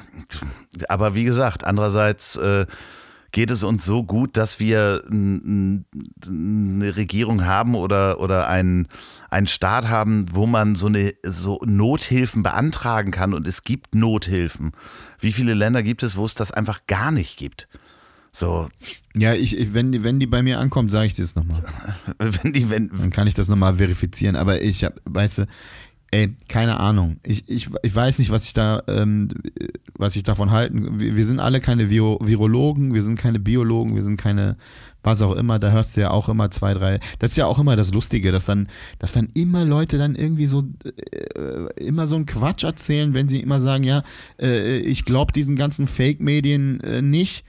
aber 0.89 1.15
wie 1.15 1.25
gesagt, 1.25 1.65
andererseits 1.65 2.37
äh, 2.37 2.67
geht 3.33 3.51
es 3.51 3.63
uns 3.65 3.85
so 3.85 4.05
gut, 4.05 4.37
dass 4.37 4.61
wir 4.61 5.03
eine 5.11 5.85
Regierung 6.97 7.45
haben 7.45 7.75
oder, 7.75 8.21
oder 8.21 8.49
einen, 8.49 8.89
einen 9.31 9.47
Staat 9.47 9.89
haben, 9.89 10.27
wo 10.31 10.47
man 10.47 10.77
so, 10.77 10.87
eine, 10.87 11.15
so 11.25 11.61
Nothilfen 11.65 12.43
beantragen 12.43 13.11
kann 13.11 13.33
und 13.35 13.49
es 13.49 13.65
gibt 13.65 13.95
Nothilfen. 13.95 14.73
Wie 15.19 15.33
viele 15.33 15.55
Länder 15.55 15.83
gibt 15.83 16.03
es, 16.03 16.17
wo 16.17 16.27
es 16.27 16.35
das 16.35 16.53
einfach 16.53 16.87
gar 16.87 17.11
nicht 17.11 17.39
gibt? 17.39 17.69
So. 18.33 18.69
Ja, 19.15 19.35
ich, 19.35 19.57
ich, 19.57 19.75
wenn, 19.75 19.93
die, 19.93 20.05
wenn 20.05 20.21
die 20.21 20.27
bei 20.27 20.43
mir 20.43 20.59
ankommt, 20.59 20.91
sage 20.91 21.07
ich 21.07 21.15
dir 21.15 21.23
das 21.23 21.35
nochmal. 21.35 21.65
wenn 22.19 22.53
die, 22.53 22.71
wenn, 22.71 22.89
Dann 22.89 23.11
kann 23.11 23.27
ich 23.27 23.35
das 23.35 23.49
nochmal 23.49 23.77
verifizieren. 23.77 24.37
Aber 24.37 24.63
ich 24.63 24.85
hab, 24.85 25.01
weißt 25.05 25.39
du, 25.39 25.47
ey, 26.13 26.37
keine 26.47 26.79
Ahnung. 26.79 27.17
Ich, 27.25 27.49
ich, 27.49 27.69
ich 27.83 27.95
weiß 27.95 28.19
nicht, 28.19 28.31
was 28.31 28.45
ich 28.45 28.53
da, 28.53 28.83
ähm, 28.87 29.29
was 29.95 30.15
ich 30.15 30.23
davon 30.23 30.51
halten. 30.51 31.01
Wir, 31.01 31.17
wir 31.17 31.25
sind 31.25 31.41
alle 31.41 31.61
keine 31.61 31.91
Viro 31.91 32.19
Virologen, 32.23 32.95
wir 32.95 33.03
sind 33.03 33.19
keine 33.19 33.41
Biologen, 33.41 33.95
wir 33.95 34.03
sind 34.03 34.19
keine, 34.19 34.57
was 35.03 35.23
auch 35.23 35.35
immer. 35.35 35.59
Da 35.59 35.71
hörst 35.71 35.97
du 35.97 36.03
ja 36.03 36.11
auch 36.11 36.29
immer 36.29 36.51
zwei, 36.51 36.75
drei. 36.75 37.01
Das 37.19 37.33
ist 37.33 37.39
ja 37.39 37.47
auch 37.47 37.59
immer 37.59 37.77
das 37.77 37.93
Lustige, 37.93 38.31
dass 38.31 38.45
dann, 38.45 38.69
dass 38.99 39.13
dann 39.13 39.31
immer 39.35 39.65
Leute 39.65 39.97
dann 39.97 40.15
irgendwie 40.15 40.47
so 40.47 40.63
äh, 40.85 41.83
immer 41.83 42.07
so 42.07 42.17
einen 42.17 42.27
Quatsch 42.27 42.65
erzählen, 42.65 43.15
wenn 43.15 43.29
sie 43.29 43.41
immer 43.41 43.59
sagen, 43.59 43.85
ja, 43.85 44.03
äh, 44.41 44.79
ich 44.79 45.07
glaube 45.07 45.33
diesen 45.33 45.57
ganzen 45.57 45.87
Fake-Medien 45.87 46.81
äh, 46.81 47.01
nicht 47.01 47.45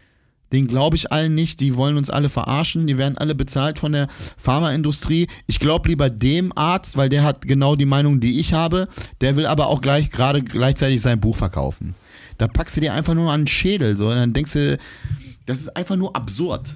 den 0.54 0.68
glaube 0.68 0.96
ich 0.96 1.12
allen 1.12 1.36
nicht. 1.36 1.60
Die 1.60 1.76
wollen 1.76 1.98
uns 1.98 2.10
alle 2.10 2.30
verarschen. 2.30 2.88
Die 2.88 2.98
werden 2.98 3.18
alle 3.18 3.36
bezahlt 3.36 3.80
von 3.80 3.92
der 3.92 4.08
Pharmaindustrie. 4.38 5.28
Ich 5.48 5.60
glaube 5.60 5.90
lieber 5.90 6.10
dem 6.10 6.56
Arzt, 6.56 6.96
weil 6.96 7.10
der 7.10 7.24
hat 7.24 7.42
genau 7.42 7.76
die 7.76 7.86
Meinung, 7.86 8.20
die 8.20 8.40
ich 8.40 8.54
habe. 8.54 8.88
Der 9.20 9.36
will 9.36 9.48
aber 9.48 9.68
auch 9.68 9.82
gleich 9.82 10.12
gerade 10.12 10.44
gleichzeitig 10.44 11.02
sein 11.02 11.20
Buch 11.20 11.36
verkaufen. 11.36 11.96
Da 12.38 12.48
packst 12.48 12.78
du 12.78 12.82
dir 12.82 12.94
einfach 12.94 13.16
nur 13.16 13.32
an 13.32 13.42
den 13.42 13.48
Schädel. 13.48 13.98
So, 13.98 14.08
und 14.08 14.16
dann 14.16 14.34
denkst 14.34 14.54
du, 14.54 14.78
das 15.46 15.60
ist 15.60 15.76
einfach 15.76 15.96
nur 15.96 16.16
absurd. 16.16 16.76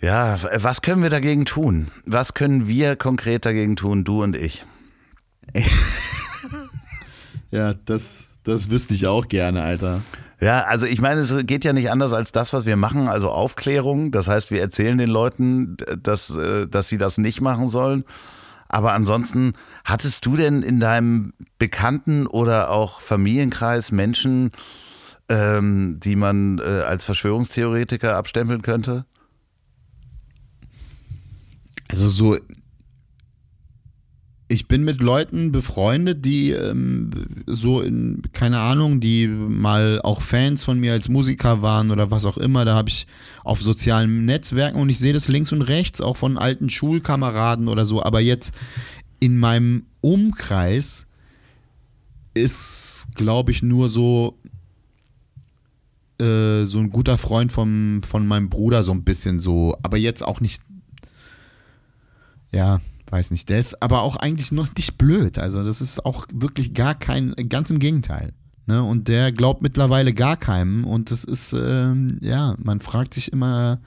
Ja, 0.00 0.38
was 0.62 0.80
können 0.80 1.02
wir 1.02 1.10
dagegen 1.10 1.44
tun? 1.44 1.88
Was 2.06 2.32
können 2.34 2.66
wir 2.66 2.96
konkret 2.96 3.44
dagegen 3.44 3.76
tun, 3.76 4.04
du 4.04 4.22
und 4.22 4.34
ich? 4.34 4.64
ja, 7.50 7.74
das, 7.74 8.24
das 8.44 8.70
wüsste 8.70 8.94
ich 8.94 9.06
auch 9.06 9.28
gerne, 9.28 9.62
Alter. 9.62 10.00
Ja, 10.40 10.62
also 10.62 10.86
ich 10.86 11.00
meine, 11.02 11.20
es 11.20 11.34
geht 11.46 11.64
ja 11.64 11.74
nicht 11.74 11.90
anders 11.90 12.14
als 12.14 12.32
das, 12.32 12.54
was 12.54 12.64
wir 12.64 12.76
machen, 12.76 13.08
also 13.08 13.28
Aufklärung. 13.30 14.10
Das 14.10 14.26
heißt, 14.26 14.50
wir 14.50 14.60
erzählen 14.60 14.96
den 14.96 15.10
Leuten, 15.10 15.76
dass, 16.02 16.30
äh, 16.30 16.66
dass 16.66 16.88
sie 16.88 16.96
das 16.96 17.18
nicht 17.18 17.42
machen 17.42 17.68
sollen. 17.68 18.04
Aber 18.66 18.94
ansonsten, 18.94 19.52
hattest 19.84 20.24
du 20.24 20.36
denn 20.36 20.62
in 20.62 20.80
deinem 20.80 21.34
Bekannten- 21.58 22.26
oder 22.26 22.70
auch 22.70 23.00
Familienkreis 23.00 23.92
Menschen, 23.92 24.52
ähm, 25.28 25.98
die 26.00 26.16
man 26.16 26.58
äh, 26.58 26.82
als 26.86 27.04
Verschwörungstheoretiker 27.04 28.16
abstempeln 28.16 28.62
könnte? 28.62 29.04
Also 31.88 32.08
so 32.08 32.38
ich 34.50 34.66
bin 34.66 34.82
mit 34.82 35.00
Leuten 35.00 35.52
befreundet, 35.52 36.24
die 36.24 36.50
ähm, 36.50 37.10
so 37.46 37.80
in, 37.82 38.20
keine 38.32 38.58
Ahnung, 38.58 38.98
die 38.98 39.28
mal 39.28 40.00
auch 40.02 40.22
Fans 40.22 40.64
von 40.64 40.80
mir 40.80 40.90
als 40.90 41.08
Musiker 41.08 41.62
waren 41.62 41.92
oder 41.92 42.10
was 42.10 42.24
auch 42.24 42.36
immer. 42.36 42.64
Da 42.64 42.74
habe 42.74 42.88
ich 42.88 43.06
auf 43.44 43.62
sozialen 43.62 44.24
Netzwerken 44.24 44.80
und 44.80 44.88
ich 44.88 44.98
sehe 44.98 45.12
das 45.12 45.28
links 45.28 45.52
und 45.52 45.62
rechts, 45.62 46.00
auch 46.00 46.16
von 46.16 46.36
alten 46.36 46.68
Schulkameraden 46.68 47.68
oder 47.68 47.86
so. 47.86 48.02
Aber 48.02 48.18
jetzt 48.18 48.52
in 49.20 49.38
meinem 49.38 49.84
Umkreis 50.00 51.06
ist, 52.34 53.06
glaube 53.14 53.52
ich, 53.52 53.62
nur 53.62 53.88
so 53.88 54.36
äh, 56.20 56.64
so 56.64 56.80
ein 56.80 56.90
guter 56.90 57.18
Freund 57.18 57.52
vom, 57.52 58.02
von 58.02 58.26
meinem 58.26 58.50
Bruder, 58.50 58.82
so 58.82 58.90
ein 58.90 59.04
bisschen 59.04 59.38
so, 59.38 59.76
aber 59.84 59.96
jetzt 59.96 60.24
auch 60.24 60.40
nicht, 60.40 60.60
ja, 62.50 62.80
weiß 63.10 63.30
nicht, 63.30 63.48
der 63.48 63.58
ist 63.58 63.82
aber 63.82 64.02
auch 64.02 64.16
eigentlich 64.16 64.52
noch 64.52 64.68
nicht 64.76 64.98
blöd. 64.98 65.38
Also 65.38 65.64
das 65.64 65.80
ist 65.80 66.04
auch 66.04 66.26
wirklich 66.32 66.74
gar 66.74 66.94
kein, 66.94 67.34
ganz 67.48 67.70
im 67.70 67.78
Gegenteil. 67.78 68.32
Ne? 68.66 68.82
Und 68.82 69.08
der 69.08 69.32
glaubt 69.32 69.62
mittlerweile 69.62 70.12
gar 70.12 70.36
keinem 70.36 70.84
und 70.84 71.10
das 71.10 71.24
ist, 71.24 71.52
ähm, 71.52 72.18
ja, 72.20 72.54
man 72.58 72.80
fragt 72.80 73.14
sich 73.14 73.32
immer, 73.32 73.80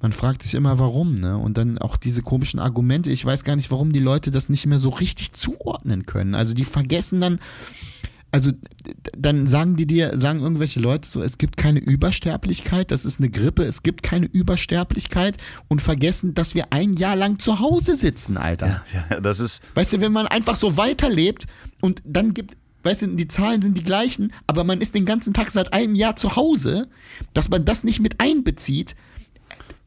man 0.00 0.12
fragt 0.12 0.42
sich 0.42 0.54
immer, 0.54 0.78
warum, 0.78 1.14
ne? 1.14 1.36
Und 1.36 1.58
dann 1.58 1.78
auch 1.78 1.96
diese 1.96 2.22
komischen 2.22 2.60
Argumente. 2.60 3.10
Ich 3.10 3.24
weiß 3.24 3.42
gar 3.42 3.56
nicht, 3.56 3.70
warum 3.70 3.92
die 3.92 3.98
Leute 4.00 4.30
das 4.30 4.48
nicht 4.48 4.66
mehr 4.66 4.78
so 4.78 4.90
richtig 4.90 5.32
zuordnen 5.32 6.06
können. 6.06 6.34
Also 6.34 6.54
die 6.54 6.64
vergessen 6.64 7.20
dann, 7.20 7.40
also 8.30 8.52
dann 9.16 9.46
sagen 9.46 9.76
die 9.76 9.86
dir, 9.86 10.16
sagen 10.16 10.40
irgendwelche 10.40 10.80
Leute 10.80 11.08
so, 11.08 11.22
es 11.22 11.38
gibt 11.38 11.56
keine 11.56 11.78
Übersterblichkeit, 11.78 12.90
das 12.90 13.04
ist 13.04 13.20
eine 13.20 13.30
Grippe, 13.30 13.64
es 13.64 13.82
gibt 13.82 14.02
keine 14.02 14.26
Übersterblichkeit 14.26 15.36
und 15.68 15.80
vergessen, 15.80 16.34
dass 16.34 16.54
wir 16.54 16.66
ein 16.70 16.94
Jahr 16.94 17.16
lang 17.16 17.38
zu 17.38 17.60
Hause 17.60 17.96
sitzen, 17.96 18.36
Alter. 18.36 18.82
Ja, 18.92 19.06
ja, 19.10 19.20
das 19.20 19.40
ist. 19.40 19.62
Weißt 19.74 19.94
du, 19.94 20.00
wenn 20.00 20.12
man 20.12 20.26
einfach 20.26 20.56
so 20.56 20.76
weiterlebt 20.76 21.46
und 21.80 22.02
dann 22.04 22.34
gibt, 22.34 22.56
weißt 22.82 23.02
du, 23.02 23.06
die 23.16 23.28
Zahlen 23.28 23.62
sind 23.62 23.78
die 23.78 23.84
gleichen, 23.84 24.32
aber 24.46 24.62
man 24.64 24.80
ist 24.80 24.94
den 24.94 25.06
ganzen 25.06 25.32
Tag 25.32 25.50
seit 25.50 25.72
einem 25.72 25.94
Jahr 25.94 26.16
zu 26.16 26.36
Hause, 26.36 26.86
dass 27.32 27.48
man 27.48 27.64
das 27.64 27.82
nicht 27.82 28.00
mit 28.00 28.20
einbezieht, 28.20 28.94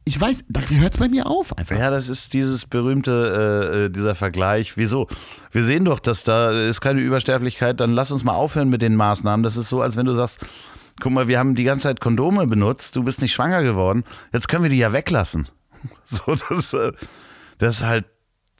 ich 0.04 0.20
weiß, 0.20 0.44
da 0.48 0.60
hört 0.60 0.94
es 0.94 0.98
bei 0.98 1.08
mir 1.08 1.26
auf 1.26 1.56
einfach. 1.56 1.76
Ja, 1.76 1.90
das 1.90 2.08
ist 2.08 2.32
dieses 2.32 2.66
berühmte, 2.66 3.70
äh, 3.72 3.84
äh, 3.84 3.90
dieser 3.90 4.14
Vergleich. 4.14 4.76
Wieso? 4.76 5.06
Wir 5.52 5.64
sehen 5.64 5.84
doch, 5.84 6.00
dass 6.00 6.24
da 6.24 6.50
ist 6.50 6.80
keine 6.80 7.00
Übersterblichkeit, 7.00 7.78
dann 7.78 7.92
lass 7.92 8.10
uns 8.10 8.24
mal 8.24 8.34
aufhören 8.34 8.68
mit 8.68 8.82
den 8.82 8.96
Maßnahmen. 8.96 9.44
Das 9.44 9.56
ist 9.56 9.68
so, 9.68 9.80
als 9.80 9.96
wenn 9.96 10.06
du 10.06 10.12
sagst, 10.12 10.40
guck 11.00 11.12
mal, 11.12 11.28
wir 11.28 11.38
haben 11.38 11.54
die 11.54 11.64
ganze 11.64 11.84
Zeit 11.84 12.00
Kondome 12.00 12.46
benutzt, 12.46 12.96
du 12.96 13.04
bist 13.04 13.22
nicht 13.22 13.32
schwanger 13.32 13.62
geworden, 13.62 14.04
jetzt 14.32 14.48
können 14.48 14.64
wir 14.64 14.70
die 14.70 14.78
ja 14.78 14.92
weglassen. 14.92 15.48
So, 16.04 16.36
das, 16.48 16.72
äh, 16.74 16.92
das 17.58 17.78
ist 17.78 17.82
halt 17.84 18.04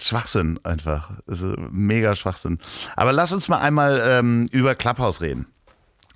Schwachsinn 0.01 0.59
einfach. 0.65 1.13
Das 1.27 1.41
ist 1.41 1.55
mega 1.71 2.17
Schwachsinn. 2.17 2.59
Aber 2.97 3.13
lass 3.13 3.33
uns 3.33 3.49
mal 3.49 3.59
einmal 3.59 4.03
ähm, 4.05 4.49
über 4.51 4.75
Clubhouse 4.75 5.21
reden. 5.21 5.47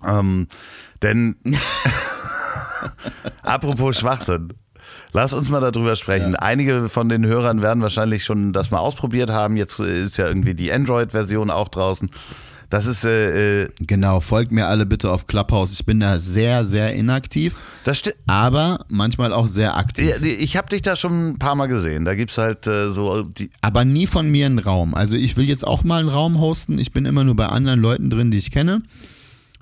Ähm, 0.05 0.49
denn 1.03 1.37
apropos 3.43 3.99
Schwachsinn. 3.99 4.53
Lass 5.13 5.33
uns 5.33 5.51
mal 5.51 5.61
darüber 5.61 5.97
sprechen. 5.97 6.33
Ja. 6.33 6.39
Einige 6.41 6.89
von 6.89 7.09
den 7.09 7.25
Hörern 7.25 7.63
werden 7.63 7.83
wahrscheinlich 7.83 8.25
schon 8.25 8.53
das 8.53 8.71
mal 8.71 8.79
ausprobiert 8.79 9.31
haben. 9.31 9.57
Jetzt 9.57 9.79
ist 9.81 10.19
ja 10.19 10.29
irgendwie 10.29 10.55
die 10.55 10.73
Android-Version 10.73 11.51
auch 11.51 11.69
draußen. 11.69 12.11
Das 12.71 12.87
ist. 12.87 13.05
Äh, 13.05 13.63
äh 13.63 13.69
genau, 13.81 14.21
folgt 14.21 14.53
mir 14.53 14.67
alle 14.67 14.87
bitte 14.87 15.11
auf 15.11 15.27
Clubhouse. 15.27 15.73
Ich 15.73 15.87
bin 15.87 16.01
da 16.01 16.19
sehr, 16.19 16.65
sehr 16.65 16.95
inaktiv. 16.95 17.57
Das 17.85 17.99
stimmt. 17.99 18.17
Aber 18.27 18.85
manchmal 18.89 19.33
auch 19.33 19.47
sehr 19.47 19.77
aktiv. 19.77 20.21
Ich 20.23 20.57
habe 20.57 20.69
dich 20.69 20.83
da 20.83 20.97
schon 20.97 21.29
ein 21.29 21.39
paar 21.39 21.55
Mal 21.55 21.67
gesehen. 21.69 22.05
Da 22.05 22.15
gibt 22.15 22.33
es 22.33 22.39
halt 22.39 22.67
äh, 22.67 22.91
so. 22.91 23.23
Die 23.23 23.51
aber 23.61 23.85
nie 23.85 24.07
von 24.07 24.31
mir 24.31 24.47
einen 24.47 24.59
Raum. 24.59 24.95
Also 24.95 25.17
ich 25.17 25.37
will 25.37 25.49
jetzt 25.49 25.67
auch 25.67 25.85
mal 25.85 26.01
einen 26.01 26.09
Raum 26.09 26.41
hosten. 26.41 26.79
Ich 26.79 26.93
bin 26.93 27.05
immer 27.05 27.23
nur 27.23 27.37
bei 27.37 27.47
anderen 27.47 27.81
Leuten 27.81 28.11
drin, 28.11 28.31
die 28.31 28.39
ich 28.39 28.51
kenne. 28.51 28.83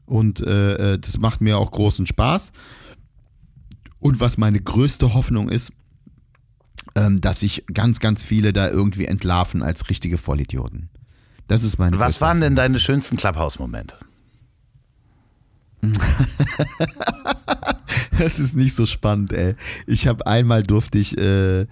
Und 0.07 0.41
äh, 0.41 0.95
äh 0.95 0.99
das 0.99 1.19
macht 1.19 1.41
mir 1.41 1.59
auch 1.59 1.71
großen 1.71 2.07
Spaß. 2.07 2.53
Und 4.05 4.21
was 4.21 4.37
meine 4.37 4.61
größte 4.61 5.15
Hoffnung 5.15 5.49
ist, 5.49 5.73
ähm, 6.95 7.23
dass 7.23 7.41
sich 7.41 7.65
ganz, 7.73 8.01
ganz 8.01 8.23
viele 8.23 8.53
da 8.53 8.69
irgendwie 8.69 9.07
entlarven 9.07 9.63
als 9.63 9.89
richtige 9.89 10.19
Vollidioten. 10.19 10.91
Das 11.49 11.65
ist 11.65 11.79
meine 11.79 11.99
Was 11.99 12.21
waren 12.21 12.43
denn 12.43 12.55
deine 12.55 12.81
schönsten 12.81 13.17
Clubhouse-Momente? 13.17 13.97
das 18.19 18.39
ist 18.39 18.55
nicht 18.55 18.75
so 18.75 18.85
spannend, 18.85 19.33
ey. 19.33 19.55
Ich 19.87 20.07
habe 20.07 20.27
einmal 20.27 20.65
durfte 20.65 20.99
ich 20.99 21.17
äh, 21.17 21.63
äh, 21.63 21.67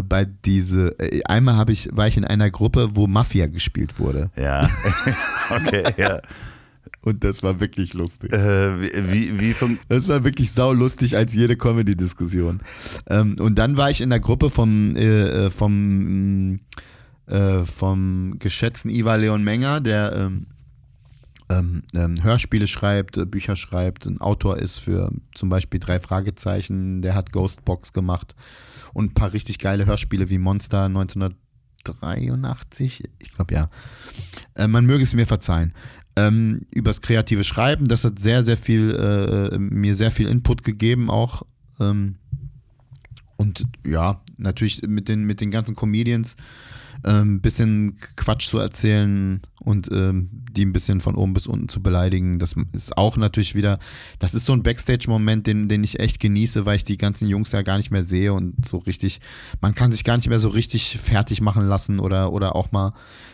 bei 0.00 0.24
diese, 0.24 0.96
äh, 1.00 1.24
einmal 1.24 1.56
habe 1.56 1.72
ich, 1.72 1.88
war 1.90 2.06
ich 2.06 2.16
in 2.16 2.24
einer 2.24 2.50
Gruppe, 2.50 2.90
wo 2.94 3.08
Mafia 3.08 3.48
gespielt 3.48 3.98
wurde. 3.98 4.30
Ja. 4.36 4.70
okay, 5.50 5.82
ja. 5.96 6.20
Und 7.02 7.22
das 7.24 7.42
war 7.42 7.58
wirklich 7.58 7.94
lustig. 7.94 8.32
Äh, 8.32 8.80
wie, 8.80 9.40
wie, 9.40 9.40
wie 9.40 9.56
das 9.88 10.06
war 10.08 10.22
wirklich 10.24 10.52
saulustig 10.52 11.16
als 11.16 11.34
jede 11.34 11.56
Comedy-Diskussion. 11.56 12.60
Ähm, 13.08 13.36
und 13.40 13.58
dann 13.58 13.76
war 13.76 13.90
ich 13.90 14.00
in 14.00 14.10
der 14.10 14.20
Gruppe 14.20 14.50
vom, 14.50 14.94
äh, 14.96 15.46
äh 15.46 15.50
vom, 15.50 16.60
äh, 17.26 17.64
vom 17.64 18.36
geschätzten 18.38 18.88
Iva 18.90 19.16
Leon 19.16 19.42
Menger, 19.42 19.80
der 19.80 20.12
ähm, 20.12 20.46
ähm, 21.48 21.82
ähm, 21.92 22.22
Hörspiele 22.22 22.68
schreibt, 22.68 23.16
äh, 23.16 23.26
Bücher 23.26 23.56
schreibt, 23.56 24.06
ein 24.06 24.20
Autor 24.20 24.58
ist 24.58 24.78
für 24.78 25.10
zum 25.34 25.48
Beispiel 25.48 25.80
drei 25.80 25.98
Fragezeichen, 25.98 27.02
der 27.02 27.16
hat 27.16 27.32
Ghostbox 27.32 27.92
gemacht 27.92 28.36
und 28.94 29.10
ein 29.10 29.14
paar 29.14 29.32
richtig 29.32 29.58
geile 29.58 29.86
Hörspiele 29.86 30.30
wie 30.30 30.38
Monster 30.38 30.84
1983, 30.84 33.02
ich 33.18 33.34
glaube 33.34 33.54
ja. 33.54 33.70
Äh, 34.54 34.68
man 34.68 34.86
möge 34.86 35.02
es 35.02 35.14
mir 35.14 35.26
verzeihen 35.26 35.74
ähm, 36.16 36.66
übers 36.70 37.00
kreative 37.00 37.44
Schreiben. 37.44 37.88
Das 37.88 38.04
hat 38.04 38.18
sehr, 38.18 38.42
sehr 38.42 38.56
viel, 38.56 38.90
äh, 38.90 39.58
mir 39.58 39.94
sehr 39.94 40.10
viel 40.10 40.28
Input 40.28 40.64
gegeben 40.64 41.10
auch. 41.10 41.42
Ähm, 41.80 42.16
und 43.36 43.64
ja, 43.86 44.20
natürlich 44.36 44.82
mit 44.82 45.08
den, 45.08 45.24
mit 45.24 45.40
den 45.40 45.50
ganzen 45.50 45.74
Comedians 45.74 46.36
ein 47.04 47.20
ähm, 47.20 47.40
bisschen 47.40 47.96
Quatsch 48.16 48.48
zu 48.48 48.58
erzählen 48.58 49.40
und 49.60 49.90
ähm, 49.90 50.28
die 50.52 50.64
ein 50.64 50.72
bisschen 50.72 51.00
von 51.00 51.16
oben 51.16 51.34
bis 51.34 51.46
unten 51.46 51.68
zu 51.68 51.82
beleidigen. 51.82 52.38
Das 52.38 52.54
ist 52.72 52.96
auch 52.96 53.16
natürlich 53.16 53.54
wieder, 53.54 53.78
das 54.20 54.34
ist 54.34 54.44
so 54.44 54.52
ein 54.52 54.62
Backstage-Moment, 54.62 55.46
den, 55.46 55.68
den 55.68 55.82
ich 55.82 55.98
echt 55.98 56.20
genieße, 56.20 56.64
weil 56.64 56.76
ich 56.76 56.84
die 56.84 56.96
ganzen 56.96 57.28
Jungs 57.28 57.50
ja 57.52 57.62
gar 57.62 57.78
nicht 57.78 57.90
mehr 57.90 58.04
sehe 58.04 58.32
und 58.32 58.64
so 58.64 58.78
richtig, 58.78 59.20
man 59.60 59.74
kann 59.74 59.90
sich 59.90 60.04
gar 60.04 60.16
nicht 60.16 60.28
mehr 60.28 60.38
so 60.38 60.48
richtig 60.48 60.98
fertig 61.02 61.40
machen 61.40 61.66
lassen 61.66 61.98
oder, 61.98 62.32
oder 62.32 62.54
auch 62.54 62.70
mal 62.70 62.92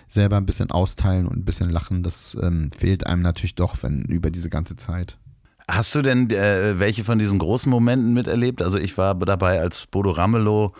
selber 0.08 0.36
ein 0.36 0.46
bisschen 0.46 0.70
austeilen 0.70 1.26
und 1.26 1.36
ein 1.38 1.44
bisschen 1.44 1.70
lachen. 1.70 2.02
Das 2.02 2.36
ähm, 2.40 2.70
fehlt 2.76 3.06
einem 3.06 3.22
natürlich 3.22 3.54
doch, 3.54 3.82
wenn 3.82 4.02
über 4.02 4.30
diese 4.30 4.50
ganze 4.50 4.76
Zeit. 4.76 5.16
Hast 5.70 5.94
du 5.94 6.02
denn 6.02 6.30
äh, 6.30 6.78
welche 6.78 7.04
von 7.04 7.18
diesen 7.18 7.38
großen 7.38 7.70
Momenten 7.70 8.14
miterlebt? 8.14 8.62
Also 8.62 8.78
ich 8.78 8.96
war 8.96 9.14
dabei, 9.14 9.60
als 9.60 9.86
Bodo 9.86 10.10
Ramelow 10.10 10.72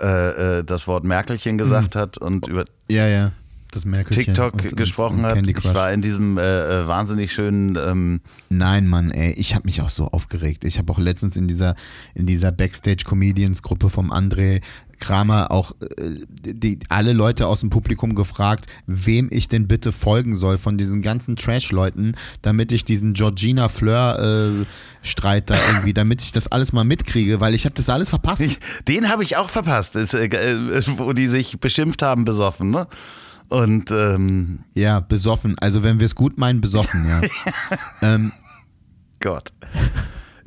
äh, 0.00 0.58
äh, 0.58 0.64
das 0.64 0.86
Wort 0.86 1.04
Merkelchen 1.04 1.58
gesagt 1.58 1.94
mhm. 1.94 1.98
hat 1.98 2.18
und 2.18 2.48
über 2.48 2.64
ja, 2.88 3.06
ja, 3.06 3.32
das 3.72 3.84
Merkelchen 3.84 4.34
TikTok 4.34 4.76
gesprochen 4.76 5.24
und, 5.24 5.24
und 5.24 5.38
hat. 5.38 5.46
Ich 5.46 5.64
war 5.64 5.92
in 5.92 6.02
diesem 6.02 6.38
äh, 6.38 6.82
äh, 6.82 6.86
wahnsinnig 6.86 7.32
schönen. 7.32 7.76
Ähm 7.76 8.20
Nein, 8.50 8.86
Mann, 8.86 9.10
ey, 9.10 9.32
ich 9.32 9.54
habe 9.54 9.64
mich 9.64 9.80
auch 9.82 9.90
so 9.90 10.08
aufgeregt. 10.08 10.64
Ich 10.64 10.78
habe 10.78 10.92
auch 10.92 10.98
letztens 10.98 11.36
in 11.36 11.48
dieser 11.48 11.74
in 12.14 12.26
dieser 12.26 12.52
Backstage 12.52 13.04
Comedians 13.04 13.62
Gruppe 13.62 13.90
vom 13.90 14.12
André 14.12 14.60
Kramer 15.02 15.50
auch 15.50 15.72
äh, 15.80 16.20
die, 16.44 16.78
alle 16.88 17.12
Leute 17.12 17.48
aus 17.48 17.60
dem 17.60 17.70
Publikum 17.70 18.14
gefragt, 18.14 18.66
wem 18.86 19.28
ich 19.30 19.48
denn 19.48 19.66
bitte 19.66 19.90
folgen 19.90 20.36
soll 20.36 20.58
von 20.58 20.78
diesen 20.78 21.02
ganzen 21.02 21.34
Trash-Leuten, 21.34 22.14
damit 22.40 22.70
ich 22.70 22.84
diesen 22.84 23.12
Georgina 23.12 23.68
Fleur-Streit 23.68 25.50
äh, 25.50 25.54
da 25.54 25.66
irgendwie, 25.66 25.92
damit 25.94 26.22
ich 26.22 26.30
das 26.30 26.46
alles 26.46 26.72
mal 26.72 26.84
mitkriege, 26.84 27.40
weil 27.40 27.54
ich 27.54 27.64
habe 27.64 27.74
das 27.74 27.88
alles 27.88 28.10
verpasst. 28.10 28.42
Ich, 28.42 28.58
den 28.86 29.08
habe 29.08 29.24
ich 29.24 29.36
auch 29.36 29.50
verpasst, 29.50 29.96
ist, 29.96 30.14
äh, 30.14 30.26
äh, 30.26 30.82
wo 30.96 31.12
die 31.12 31.26
sich 31.26 31.58
beschimpft 31.58 32.02
haben, 32.02 32.24
besoffen, 32.24 32.70
ne? 32.70 32.86
Und 33.52 33.90
ähm 33.90 34.60
ja, 34.72 35.00
besoffen. 35.00 35.56
Also 35.58 35.82
wenn 35.82 35.98
wir 35.98 36.06
es 36.06 36.14
gut 36.14 36.38
meinen, 36.38 36.62
besoffen, 36.62 37.06
ja. 37.08 37.20
ähm, 38.00 38.32
Gott. 39.20 39.52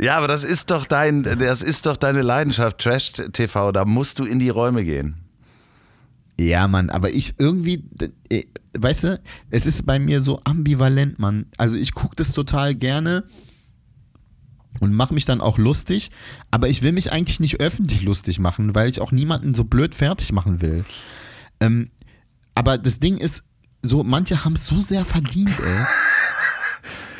Ja, 0.01 0.17
aber 0.17 0.27
das 0.27 0.43
ist 0.43 0.71
doch 0.71 0.87
dein, 0.87 1.21
das 1.21 1.61
ist 1.61 1.85
doch 1.85 1.97
deine 1.97 2.23
Leidenschaft, 2.23 2.79
Trash 2.79 3.13
TV. 3.31 3.71
Da 3.71 3.85
musst 3.85 4.17
du 4.17 4.25
in 4.25 4.39
die 4.39 4.49
Räume 4.49 4.83
gehen. 4.83 5.17
Ja, 6.39 6.67
Mann, 6.67 6.89
aber 6.89 7.11
ich 7.11 7.35
irgendwie, 7.37 7.83
äh, 8.29 8.43
weißt 8.75 9.03
du, 9.03 9.21
es 9.51 9.67
ist 9.67 9.85
bei 9.85 9.99
mir 9.99 10.19
so 10.19 10.41
ambivalent, 10.43 11.19
Mann. 11.19 11.45
Also 11.57 11.77
ich 11.77 11.93
gucke 11.93 12.15
das 12.15 12.31
total 12.31 12.73
gerne 12.73 13.23
und 14.79 14.93
mache 14.93 15.13
mich 15.13 15.25
dann 15.25 15.41
auch 15.41 15.59
lustig, 15.59 16.09
aber 16.49 16.69
ich 16.69 16.81
will 16.81 16.91
mich 16.91 17.11
eigentlich 17.11 17.39
nicht 17.39 17.61
öffentlich 17.61 18.01
lustig 18.01 18.39
machen, 18.39 18.73
weil 18.73 18.89
ich 18.89 18.99
auch 18.99 19.11
niemanden 19.11 19.53
so 19.53 19.63
blöd 19.63 19.93
fertig 19.93 20.31
machen 20.31 20.59
will. 20.61 20.85
Ähm, 21.59 21.91
aber 22.55 22.77
das 22.77 22.99
Ding 22.99 23.17
ist, 23.17 23.43
so 23.81 24.03
manche 24.03 24.43
haben 24.43 24.53
es 24.53 24.65
so 24.65 24.81
sehr 24.81 25.05
verdient, 25.05 25.59
ey. 25.59 25.85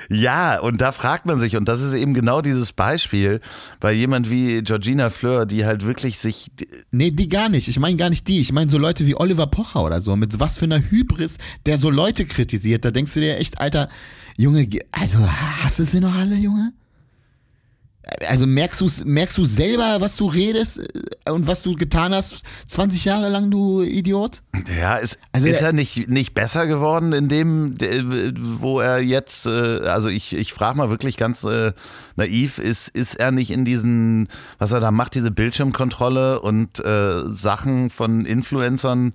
Ja, 0.09 0.59
und 0.59 0.81
da 0.81 0.91
fragt 0.91 1.25
man 1.25 1.39
sich, 1.39 1.55
und 1.55 1.65
das 1.65 1.81
ist 1.81 1.93
eben 1.93 2.13
genau 2.13 2.41
dieses 2.41 2.73
Beispiel, 2.73 3.41
bei 3.79 3.91
jemand 3.91 4.29
wie 4.29 4.61
Georgina 4.61 5.09
Fleur, 5.09 5.45
die 5.45 5.65
halt 5.65 5.83
wirklich 5.83 6.19
sich. 6.19 6.51
Nee, 6.91 7.11
die 7.11 7.27
gar 7.27 7.49
nicht. 7.49 7.67
Ich 7.67 7.79
meine 7.79 7.97
gar 7.97 8.09
nicht 8.09 8.27
die. 8.27 8.39
Ich 8.39 8.51
meine 8.51 8.69
so 8.69 8.77
Leute 8.77 9.07
wie 9.07 9.15
Oliver 9.15 9.47
Pocher 9.47 9.83
oder 9.83 9.99
so, 9.99 10.15
mit 10.15 10.39
was 10.39 10.57
für 10.57 10.65
einer 10.65 10.79
Hybris, 10.79 11.37
der 11.65 11.77
so 11.77 11.89
Leute 11.89 12.25
kritisiert. 12.25 12.85
Da 12.85 12.91
denkst 12.91 13.13
du 13.15 13.19
dir 13.19 13.37
echt, 13.37 13.59
Alter, 13.59 13.89
Junge, 14.37 14.67
also 14.91 15.19
hast 15.63 15.79
du 15.79 15.83
sie 15.83 16.01
noch 16.01 16.13
alle, 16.13 16.35
Junge? 16.35 16.73
Also 18.27 18.45
merkst 18.45 18.81
du 18.81 18.87
merkst 19.05 19.37
du 19.37 19.45
selber, 19.45 19.97
was 19.99 20.15
du 20.15 20.27
redest 20.27 20.77
äh, 21.25 21.31
und 21.31 21.47
was 21.47 21.63
du 21.63 21.73
getan 21.73 22.13
hast 22.13 22.41
20 22.67 23.03
Jahre 23.05 23.29
lang, 23.29 23.49
du 23.49 23.81
Idiot? 23.81 24.41
Ja, 24.79 24.95
ist, 24.97 25.17
Also 25.31 25.47
ist 25.47 25.61
er 25.61 25.73
nicht, 25.73 26.07
nicht 26.07 26.33
besser 26.35 26.67
geworden 26.67 27.13
in 27.13 27.29
dem, 27.29 27.77
de- 27.77 28.31
wo 28.37 28.79
er 28.79 28.99
jetzt, 29.01 29.47
äh, 29.47 29.79
also 29.87 30.09
ich, 30.09 30.33
ich 30.35 30.53
frage 30.53 30.77
mal 30.77 30.89
wirklich 30.91 31.17
ganz 31.17 31.43
äh, 31.43 31.73
naiv, 32.15 32.59
ist, 32.59 32.89
ist 32.89 33.15
er 33.15 33.31
nicht 33.31 33.49
in 33.49 33.65
diesen, 33.65 34.29
was 34.59 34.71
er 34.71 34.79
da 34.79 34.91
macht, 34.91 35.15
diese 35.15 35.31
Bildschirmkontrolle 35.31 36.41
und 36.41 36.79
äh, 36.85 37.23
Sachen 37.27 37.89
von 37.89 38.25
Influencern 38.25 39.13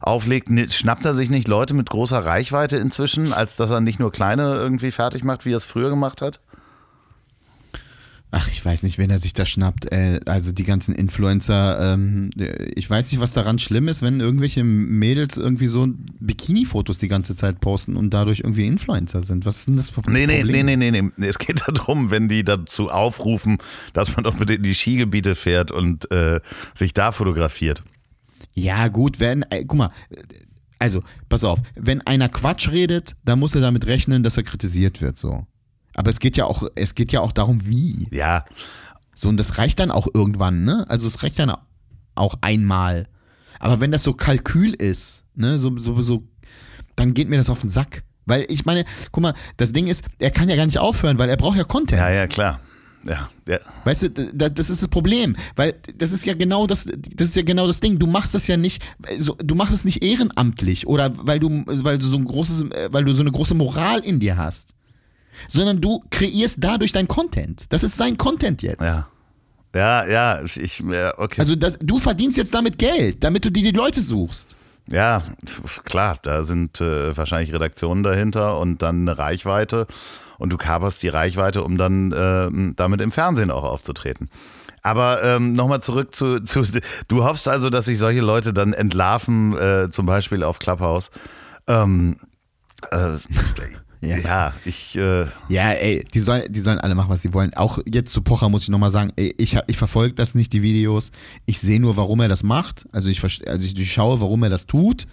auflegt, 0.00 0.48
schnappt 0.72 1.04
er 1.04 1.14
sich 1.14 1.30
nicht 1.30 1.46
Leute 1.46 1.74
mit 1.74 1.88
großer 1.88 2.18
Reichweite 2.24 2.76
inzwischen, 2.76 3.32
als 3.32 3.54
dass 3.54 3.70
er 3.70 3.80
nicht 3.80 4.00
nur 4.00 4.10
kleine 4.10 4.56
irgendwie 4.56 4.90
fertig 4.90 5.22
macht, 5.22 5.44
wie 5.44 5.52
er 5.52 5.58
es 5.58 5.64
früher 5.64 5.90
gemacht 5.90 6.20
hat? 6.22 6.40
Ach, 8.34 8.48
ich 8.48 8.64
weiß 8.64 8.82
nicht, 8.84 8.96
wen 8.96 9.10
er 9.10 9.18
sich 9.18 9.34
da 9.34 9.44
schnappt. 9.44 9.92
Äh, 9.92 10.20
also 10.24 10.52
die 10.52 10.64
ganzen 10.64 10.94
Influencer. 10.94 11.92
Ähm, 11.92 12.30
ich 12.74 12.88
weiß 12.88 13.12
nicht, 13.12 13.20
was 13.20 13.32
daran 13.32 13.58
schlimm 13.58 13.88
ist, 13.88 14.00
wenn 14.00 14.20
irgendwelche 14.20 14.64
Mädels 14.64 15.36
irgendwie 15.36 15.66
so 15.66 15.86
Bikini-Fotos 16.18 16.96
die 16.96 17.08
ganze 17.08 17.34
Zeit 17.34 17.60
posten 17.60 17.94
und 17.94 18.14
dadurch 18.14 18.40
irgendwie 18.40 18.64
Influencer 18.66 19.20
sind. 19.20 19.44
Was 19.44 19.58
ist 19.58 19.68
denn 19.68 19.76
das 19.76 19.90
für 19.90 20.00
ein 20.06 20.12
Nee, 20.14 20.26
nee, 20.26 20.40
Problem? 20.40 20.64
nee, 20.64 20.76
nee, 20.76 20.90
nee, 20.90 21.02
nee. 21.14 21.26
Es 21.26 21.38
geht 21.38 21.62
darum, 21.68 22.10
wenn 22.10 22.28
die 22.28 22.42
dazu 22.42 22.88
aufrufen, 22.90 23.58
dass 23.92 24.16
man 24.16 24.24
doch 24.24 24.36
bitte 24.38 24.54
in 24.54 24.62
die 24.62 24.74
Skigebiete 24.74 25.34
fährt 25.36 25.70
und 25.70 26.10
äh, 26.10 26.40
sich 26.74 26.94
da 26.94 27.12
fotografiert. 27.12 27.82
Ja, 28.54 28.88
gut, 28.88 29.20
wenn, 29.20 29.42
äh, 29.50 29.64
guck 29.66 29.76
mal, 29.76 29.90
also, 30.78 31.02
pass 31.28 31.44
auf, 31.44 31.58
wenn 31.76 32.00
einer 32.00 32.28
Quatsch 32.30 32.70
redet, 32.70 33.14
dann 33.26 33.38
muss 33.38 33.54
er 33.54 33.60
damit 33.60 33.86
rechnen, 33.86 34.22
dass 34.22 34.38
er 34.38 34.42
kritisiert 34.42 35.02
wird, 35.02 35.18
so. 35.18 35.46
Aber 35.94 36.10
es 36.10 36.20
geht 36.20 36.36
ja 36.36 36.44
auch, 36.46 36.64
es 36.74 36.94
geht 36.94 37.12
ja 37.12 37.20
auch 37.20 37.32
darum, 37.32 37.66
wie. 37.66 38.08
Ja, 38.10 38.44
So, 39.14 39.28
und 39.28 39.36
das 39.36 39.58
reicht 39.58 39.78
dann 39.78 39.90
auch 39.90 40.08
irgendwann, 40.14 40.64
ne? 40.64 40.86
Also 40.88 41.06
es 41.06 41.22
reicht 41.22 41.38
dann 41.38 41.52
auch 42.14 42.34
einmal. 42.40 43.06
Aber 43.58 43.80
wenn 43.80 43.92
das 43.92 44.02
so 44.02 44.12
Kalkül 44.14 44.74
ist, 44.74 45.24
ne, 45.34 45.58
so, 45.58 45.76
so, 45.78 46.00
so, 46.02 46.24
dann 46.96 47.14
geht 47.14 47.28
mir 47.28 47.36
das 47.36 47.50
auf 47.50 47.60
den 47.60 47.70
Sack. 47.70 48.02
Weil 48.24 48.46
ich 48.48 48.64
meine, 48.64 48.84
guck 49.10 49.22
mal, 49.22 49.34
das 49.56 49.72
Ding 49.72 49.86
ist, 49.86 50.02
er 50.18 50.30
kann 50.30 50.48
ja 50.48 50.56
gar 50.56 50.66
nicht 50.66 50.78
aufhören, 50.78 51.18
weil 51.18 51.28
er 51.28 51.36
braucht 51.36 51.58
ja 51.58 51.64
Content. 51.64 52.00
ja, 52.00 52.10
ja, 52.10 52.26
klar. 52.26 52.60
Ja, 53.04 53.28
ja. 53.48 53.58
Weißt 53.84 54.02
du, 54.02 54.10
da- 54.10 54.48
das 54.48 54.70
ist 54.70 54.80
das 54.80 54.88
Problem, 54.88 55.34
weil 55.56 55.74
das 55.96 56.12
ist 56.12 56.24
ja 56.24 56.34
genau 56.34 56.68
das, 56.68 56.86
das 56.86 57.28
ist 57.30 57.36
ja 57.36 57.42
genau 57.42 57.66
das 57.66 57.80
Ding. 57.80 57.98
Du 57.98 58.06
machst 58.06 58.32
das 58.34 58.46
ja 58.46 58.56
nicht, 58.56 58.80
so, 59.18 59.34
du 59.42 59.56
machst 59.56 59.74
es 59.74 59.84
nicht 59.84 60.04
ehrenamtlich 60.04 60.86
oder 60.86 61.10
weil 61.26 61.40
du, 61.40 61.64
weil 61.66 61.98
du 61.98 62.06
so 62.06 62.16
ein 62.16 62.24
großes, 62.24 62.66
weil 62.90 63.04
du 63.04 63.12
so 63.12 63.22
eine 63.22 63.32
große 63.32 63.54
Moral 63.54 63.98
in 64.04 64.20
dir 64.20 64.36
hast, 64.36 64.74
sondern 65.48 65.80
du 65.80 66.02
kreierst 66.10 66.58
dadurch 66.60 66.92
dein 66.92 67.08
Content. 67.08 67.66
Das 67.70 67.82
ist 67.82 67.96
sein 67.96 68.16
Content 68.16 68.62
jetzt. 68.62 68.80
Ja, 68.82 69.08
ja, 69.74 70.06
ja 70.06 70.42
ich, 70.44 70.82
okay. 70.82 71.40
Also 71.40 71.54
das, 71.56 71.78
du 71.80 71.98
verdienst 71.98 72.36
jetzt 72.36 72.54
damit 72.54 72.78
Geld, 72.78 73.22
damit 73.24 73.44
du 73.44 73.50
dir 73.50 73.62
die 73.62 73.76
Leute 73.76 74.00
suchst. 74.00 74.56
ja, 74.90 75.22
klar, 75.84 76.18
da 76.22 76.42
sind 76.42 76.80
äh, 76.80 77.16
wahrscheinlich 77.16 77.52
Redaktionen 77.52 78.02
dahinter 78.02 78.58
und 78.58 78.82
dann 78.82 79.02
eine 79.02 79.18
Reichweite 79.18 79.86
und 80.38 80.50
du 80.50 80.56
kaperst 80.56 81.02
die 81.02 81.08
Reichweite, 81.08 81.62
um 81.62 81.78
dann 81.78 82.12
ähm, 82.16 82.74
damit 82.76 83.00
im 83.00 83.12
Fernsehen 83.12 83.50
auch 83.50 83.64
aufzutreten. 83.64 84.28
Aber 84.82 85.22
ähm, 85.22 85.52
nochmal 85.52 85.80
zurück 85.80 86.14
zu, 86.14 86.40
zu, 86.40 86.64
du 87.06 87.24
hoffst 87.24 87.46
also, 87.46 87.70
dass 87.70 87.84
sich 87.84 87.98
solche 87.98 88.20
Leute 88.20 88.52
dann 88.52 88.72
entlarven, 88.72 89.56
äh, 89.56 89.90
zum 89.90 90.06
Beispiel 90.06 90.42
auf 90.42 90.58
Clubhouse. 90.58 91.10
Ähm, 91.68 92.16
äh, 92.90 93.18
Ja. 94.02 94.18
ja. 94.18 94.54
ich, 94.64 94.96
äh, 94.96 95.26
Ja, 95.48 95.70
ey, 95.70 96.04
die 96.12 96.20
sollen, 96.20 96.52
die 96.52 96.60
sollen 96.60 96.78
alle 96.78 96.94
machen, 96.94 97.08
was 97.08 97.22
sie 97.22 97.32
wollen. 97.32 97.54
Auch 97.54 97.78
jetzt 97.86 98.12
zu 98.12 98.20
Pocher 98.20 98.48
muss 98.48 98.64
ich 98.64 98.68
nochmal 98.68 98.90
sagen, 98.90 99.12
ey, 99.16 99.34
ich, 99.38 99.56
ich 99.66 99.76
verfolge 99.76 100.14
das 100.14 100.34
nicht, 100.34 100.52
die 100.52 100.62
Videos. 100.62 101.12
Ich 101.46 101.60
sehe 101.60 101.80
nur, 101.80 101.96
warum 101.96 102.20
er 102.20 102.28
das 102.28 102.42
macht. 102.42 102.86
Also 102.92 103.08
ich, 103.08 103.22
also 103.22 103.64
ich, 103.64 103.78
ich 103.78 103.92
schaue, 103.92 104.20
warum 104.20 104.42
er 104.42 104.50
das 104.50 104.66
tut. 104.66 105.06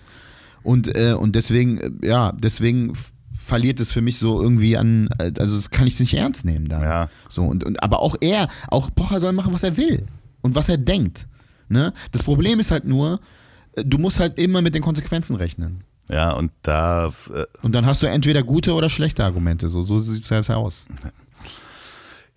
Und, 0.64 0.94
äh, 0.96 1.14
und 1.14 1.36
deswegen, 1.36 2.00
ja, 2.04 2.34
deswegen 2.34 2.94
verliert 3.32 3.80
es 3.80 3.92
für 3.92 4.02
mich 4.02 4.18
so 4.18 4.42
irgendwie 4.42 4.76
an, 4.76 5.10
äh, 5.20 5.32
also 5.38 5.56
das 5.56 5.70
kann 5.70 5.88
ich 5.88 6.00
nicht 6.00 6.14
ernst 6.16 6.46
nehmen 6.46 6.68
dann. 6.68 6.82
Ja. 6.82 7.10
So, 7.28 7.44
und, 7.44 7.64
und, 7.64 7.82
aber 7.84 8.00
auch 8.00 8.16
er, 8.22 8.48
auch 8.68 8.90
Pocher 8.94 9.20
soll 9.20 9.34
machen, 9.34 9.54
was 9.54 9.64
er 9.64 9.78
will. 9.78 10.06
Und 10.42 10.56
was 10.56 10.70
er 10.70 10.78
denkt. 10.78 11.28
Ne? 11.68 11.94
Das 12.12 12.24
Problem 12.24 12.60
ist 12.60 12.72
halt 12.72 12.86
nur, 12.86 13.20
äh, 13.74 13.84
du 13.86 13.98
musst 13.98 14.20
halt 14.20 14.40
immer 14.40 14.62
mit 14.62 14.74
den 14.74 14.82
Konsequenzen 14.82 15.36
rechnen. 15.36 15.84
Ja, 16.10 16.32
und 16.32 16.52
da, 16.64 17.14
äh, 17.34 17.46
Und 17.62 17.74
dann 17.74 17.86
hast 17.86 18.02
du 18.02 18.08
entweder 18.08 18.44
gute 18.44 18.74
oder 18.74 18.90
schlechte 18.90 19.24
Argumente. 19.24 19.70
So, 19.70 19.82
so 19.82 20.00
sieht 20.00 20.24
es 20.24 20.32
halt 20.32 20.50
aus. 20.50 20.88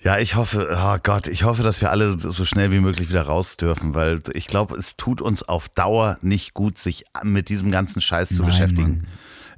Ja, 0.02 0.18
ich 0.18 0.34
hoffe, 0.34 0.68
oh 0.76 0.98
Gott, 1.02 1.28
ich 1.28 1.44
hoffe, 1.44 1.62
dass 1.62 1.80
wir 1.80 1.90
alle 1.90 2.18
so 2.18 2.44
schnell 2.44 2.72
wie 2.72 2.80
möglich 2.80 3.08
wieder 3.08 3.22
raus 3.22 3.56
dürfen, 3.56 3.94
weil 3.94 4.20
ich 4.34 4.48
glaube, 4.48 4.76
es 4.76 4.96
tut 4.96 5.20
uns 5.20 5.42
auf 5.44 5.68
Dauer 5.68 6.18
nicht 6.22 6.54
gut, 6.54 6.76
sich 6.76 7.04
mit 7.22 7.48
diesem 7.48 7.70
ganzen 7.70 8.00
Scheiß 8.00 8.30
zu 8.30 8.42
Nein, 8.42 8.46
beschäftigen. 8.46 8.96
Mann. 8.96 9.08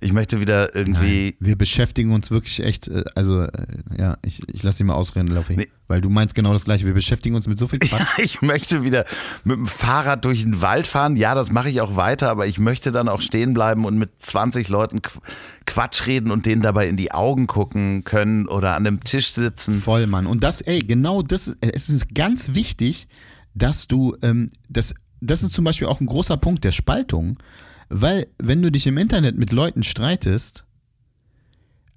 Ich 0.04 0.12
möchte 0.12 0.38
wieder 0.38 0.74
irgendwie. 0.76 1.34
Wir 1.40 1.56
beschäftigen 1.56 2.12
uns 2.12 2.30
wirklich 2.30 2.60
echt, 2.62 2.88
äh, 2.88 3.04
also 3.14 3.42
äh, 3.42 3.50
ja, 3.98 4.18
ich, 4.22 4.42
ich 4.52 4.62
lasse 4.62 4.78
dich 4.78 4.86
mal 4.86 4.92
ausreden, 4.94 5.28
Laufi. 5.28 5.56
Nee. 5.56 5.68
Weil 5.88 6.00
du 6.02 6.10
meinst 6.10 6.34
genau 6.34 6.52
das 6.52 6.64
gleiche. 6.66 6.84
Wir 6.84 6.92
beschäftigen 6.92 7.34
uns 7.34 7.48
mit 7.48 7.58
so 7.58 7.68
viel 7.68 7.78
Ja, 7.82 7.88
Quatsch. 7.98 8.18
ich 8.18 8.42
möchte 8.42 8.82
wieder 8.84 9.06
mit 9.44 9.56
dem 9.56 9.66
Fahrrad 9.66 10.24
durch 10.26 10.42
den 10.42 10.60
Wald 10.60 10.86
fahren. 10.86 11.16
Ja, 11.16 11.34
das 11.34 11.50
mache 11.50 11.70
ich 11.70 11.80
auch 11.80 11.96
weiter, 11.96 12.30
aber 12.30 12.46
ich 12.46 12.58
möchte 12.58 12.92
dann 12.92 13.08
auch 13.08 13.22
stehen 13.22 13.54
bleiben 13.54 13.86
und 13.86 13.96
mit 13.96 14.10
20 14.18 14.68
Leuten 14.68 14.98
Qu- 14.98 15.20
Quatsch 15.66 16.06
reden 16.06 16.30
und 16.30 16.44
denen 16.44 16.60
dabei 16.60 16.86
in 16.88 16.98
die 16.98 17.12
Augen 17.12 17.46
gucken 17.46 18.04
können 18.04 18.46
oder 18.46 18.74
an 18.76 18.86
einem 18.86 19.02
Tisch 19.04 19.32
sitzen. 19.32 19.80
Voll, 19.80 20.06
Mann. 20.06 20.26
Und 20.26 20.44
das, 20.44 20.60
ey, 20.60 20.80
genau 20.80 21.22
das, 21.22 21.48
äh, 21.48 21.70
es 21.72 21.88
ist 21.88 22.14
ganz 22.14 22.54
wichtig, 22.54 23.08
dass 23.54 23.86
du, 23.86 24.16
ähm, 24.20 24.50
das, 24.68 24.94
das 25.22 25.42
ist 25.42 25.54
zum 25.54 25.64
Beispiel 25.64 25.86
auch 25.88 26.00
ein 26.00 26.06
großer 26.06 26.36
Punkt 26.36 26.62
der 26.64 26.72
Spaltung, 26.72 27.38
weil 27.96 28.26
wenn 28.38 28.60
du 28.60 28.72
dich 28.72 28.88
im 28.88 28.98
Internet 28.98 29.38
mit 29.38 29.52
Leuten 29.52 29.84
streitest, 29.84 30.64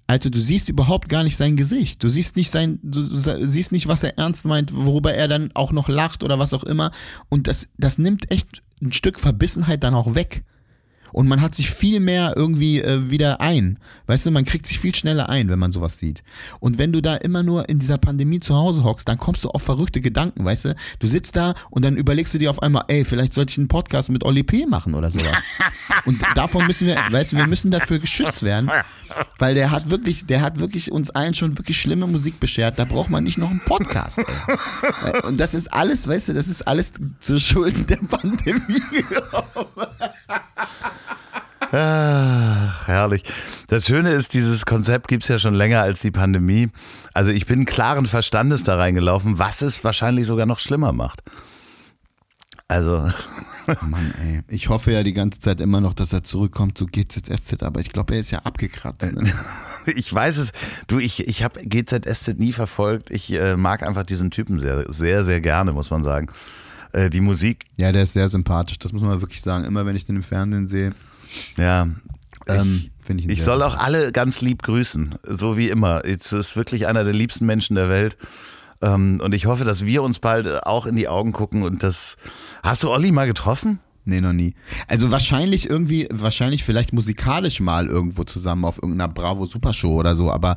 Alter, 0.06 0.30
du 0.30 0.38
siehst 0.38 0.70
überhaupt 0.70 1.10
gar 1.10 1.24
nicht 1.24 1.36
sein 1.36 1.58
Gesicht. 1.58 2.04
Du 2.04 2.08
siehst 2.08 2.36
nicht 2.36 2.52
sein, 2.52 2.80
du 2.84 3.04
siehst 3.18 3.72
nicht, 3.72 3.88
was 3.88 4.04
er 4.04 4.18
ernst 4.18 4.46
meint, 4.46 4.74
worüber 4.74 5.14
er 5.16 5.28
dann 5.28 5.50
auch 5.56 5.72
noch 5.72 5.90
lacht 5.90 6.24
oder 6.24 6.38
was 6.38 6.54
auch 6.54 6.64
immer. 6.64 6.92
Und 7.30 7.48
das, 7.48 7.68
das 7.78 7.98
nimmt 7.98 8.32
echt 8.32 8.62
ein 8.80 8.94
Stück 8.94 9.20
Verbissenheit 9.20 9.84
dann 9.84 9.96
auch 9.96 10.14
weg. 10.14 10.44
Und 11.14 11.28
man 11.28 11.42
hat 11.42 11.56
sich 11.56 11.70
viel 11.70 12.00
mehr 12.00 12.34
irgendwie 12.36 12.82
äh, 12.82 13.10
wieder 13.10 13.42
ein. 13.42 13.80
Weißt 14.08 14.26
du, 14.26 14.32
man 14.32 14.46
kriegt 14.46 14.68
sich 14.68 14.80
viel 14.80 14.96
schneller 14.96 15.30
ein, 15.30 15.50
wenn 15.50 15.60
man 15.60 15.72
sowas 15.72 16.00
sieht. 16.00 16.24
Und 16.60 16.78
wenn 16.78 16.92
du 16.92 17.02
da 17.02 17.16
immer 17.16 17.44
nur 17.44 17.70
in 17.70 17.80
dieser 17.80 17.98
Pandemie 17.98 18.40
zu 18.40 18.56
Hause 18.56 18.84
hockst, 18.84 19.08
dann 19.08 19.18
kommst 19.18 19.44
du 19.44 19.50
auf 19.50 19.64
verrückte 19.64 20.02
Gedanken, 20.02 20.46
weißt 20.46 20.66
du? 20.66 20.76
Du 21.00 21.08
sitzt 21.08 21.36
da 21.36 21.54
und 21.70 21.84
dann 21.84 21.98
überlegst 21.98 22.34
du 22.34 22.38
dir 22.38 22.50
auf 22.50 22.62
einmal, 22.62 22.86
ey, 22.88 23.06
vielleicht 23.06 23.34
sollte 23.34 23.52
ich 23.52 23.58
einen 23.58 23.68
Podcast 23.68 24.10
mit 24.10 24.24
Oli 24.24 24.44
P. 24.44 24.66
machen 24.66 24.94
oder 24.94 25.10
sowas. 25.10 25.38
Und 26.06 26.24
davon 26.36 26.66
müssen 26.68 26.88
wir, 26.88 26.96
weißt 26.96 27.34
du, 27.34 27.38
wir 27.38 27.48
müssen 27.48 27.72
dafür 27.72 28.00
geschützt 28.00 28.44
werden, 28.44 28.70
weil 29.40 29.56
der 29.56 29.72
hat 29.72 29.90
wirklich, 29.90 30.26
der 30.26 30.42
hat 30.42 30.60
wirklich 30.60 30.92
uns 30.92 31.10
allen 31.10 31.34
schon 31.34 31.58
wirklich 31.58 31.80
schlimme 31.80 32.08
Musik 32.08 32.40
beschert. 32.40 32.80
Da 32.80 32.86
braucht 32.86 33.10
man 33.10 33.24
nicht 33.24 33.38
noch 33.38 33.50
einen 33.50 33.64
Podcast, 33.66 34.20
ey. 34.20 35.22
Und 35.26 35.40
das 35.40 35.54
ist 35.54 35.74
alles, 35.74 36.08
weißt 36.08 36.30
du, 36.30 36.34
das 36.34 36.48
ist 36.48 36.68
alles 36.68 36.94
zu 37.20 37.40
Schulden 37.40 37.86
der 37.88 37.98
Pandemie. 37.98 38.82
Ach, 41.72 42.88
herrlich. 42.88 43.24
Das 43.68 43.86
Schöne 43.86 44.12
ist, 44.12 44.34
dieses 44.34 44.66
Konzept 44.66 45.08
gibt 45.08 45.24
es 45.24 45.30
ja 45.30 45.40
schon 45.40 45.54
länger 45.54 45.82
als 45.82 46.02
die 46.02 46.12
Pandemie. 46.12 46.70
Also 47.14 47.32
ich 47.32 47.46
bin 47.46 47.66
klaren 47.66 48.06
Verstandes 48.06 48.64
da 48.64 48.76
reingelaufen, 48.76 49.38
was 49.38 49.62
es 49.62 49.84
wahrscheinlich 49.84 50.28
sogar 50.28 50.46
noch 50.46 50.60
schlimmer 50.60 50.94
macht. 50.94 51.24
Also, 52.70 53.10
Mann, 53.82 54.14
ey. 54.22 54.42
Ich 54.50 54.70
hoffe 54.70 54.92
ja 54.92 55.04
die 55.04 55.14
ganze 55.14 55.40
Zeit 55.40 55.60
immer 55.62 55.82
noch, 55.82 55.94
dass 55.94 56.12
er 56.12 56.24
zurückkommt 56.24 56.78
zu 56.78 56.86
GZSZ, 56.86 57.64
aber 57.64 57.80
ich 57.80 57.92
glaube, 57.92 58.14
er 58.14 58.20
ist 58.20 58.32
ja 58.32 58.40
abgekratzt. 58.40 59.14
Ne? 59.14 59.34
ich 59.86 60.14
weiß 60.14 60.38
es, 60.38 60.52
du, 60.88 61.00
ich, 61.00 61.28
ich 61.28 61.44
habe 61.44 61.66
GZSZ 61.66 62.38
nie 62.38 62.52
verfolgt. 62.52 63.10
Ich 63.10 63.32
äh, 63.32 63.56
mag 63.56 63.84
einfach 63.84 64.04
diesen 64.04 64.32
Typen 64.32 64.60
sehr, 64.60 64.92
sehr, 64.92 65.24
sehr 65.24 65.40
gerne, 65.40 65.72
muss 65.72 65.90
man 65.90 66.04
sagen. 66.04 66.28
Äh, 66.94 67.10
die 67.10 67.22
Musik, 67.22 67.66
Ja, 67.78 67.92
der 67.92 68.04
ist 68.04 68.14
sehr 68.14 68.28
sympathisch, 68.28 68.80
das 68.80 68.94
muss 68.94 69.02
man 69.02 69.22
wirklich 69.22 69.42
sagen. 69.42 69.66
Immer 69.66 69.86
wenn 69.86 69.96
ich 69.96 70.06
den 70.06 70.18
im 70.18 70.24
Fernsehen 70.24 70.68
sehe, 70.68 70.94
ja. 71.58 71.88
ähm, 72.48 72.90
finde 73.02 73.24
ich 73.24 73.30
Ich 73.30 73.40
sehr 73.40 73.54
soll 73.54 73.64
auch 73.64 73.78
alle 73.78 74.12
ganz 74.12 74.42
lieb 74.42 74.64
grüßen, 74.64 75.16
so 75.24 75.58
wie 75.58 75.70
immer. 75.70 76.06
Es 76.06 76.32
ist 76.32 76.56
wirklich 76.56 76.88
einer 76.88 77.04
der 77.04 77.14
liebsten 77.14 77.46
Menschen 77.46 77.76
der 77.76 77.90
Welt. 77.90 78.18
Ähm, 78.82 79.20
und 79.24 79.34
ich 79.34 79.46
hoffe, 79.48 79.66
dass 79.66 79.86
wir 79.86 80.04
uns 80.04 80.20
bald 80.20 80.66
auch 80.66 80.86
in 80.86 80.96
die 80.96 81.08
Augen 81.08 81.32
gucken 81.32 81.64
und 81.64 81.84
das. 81.84 82.18
Hast 82.64 82.84
du 82.84 82.92
Olli 82.92 83.12
mal 83.12 83.28
getroffen? 83.28 83.80
Nee, 84.06 84.22
noch 84.22 84.34
nie. 84.34 84.54
Also 84.88 85.12
wahrscheinlich 85.12 85.70
irgendwie, 85.70 86.08
wahrscheinlich 86.12 86.64
vielleicht 86.64 86.94
musikalisch 86.94 87.60
mal 87.60 87.88
irgendwo 87.88 88.24
zusammen 88.24 88.64
auf 88.64 88.78
irgendeiner 88.78 89.12
Bravo 89.12 89.46
Supershow 89.46 89.96
oder 89.96 90.16
so, 90.16 90.32
aber 90.32 90.56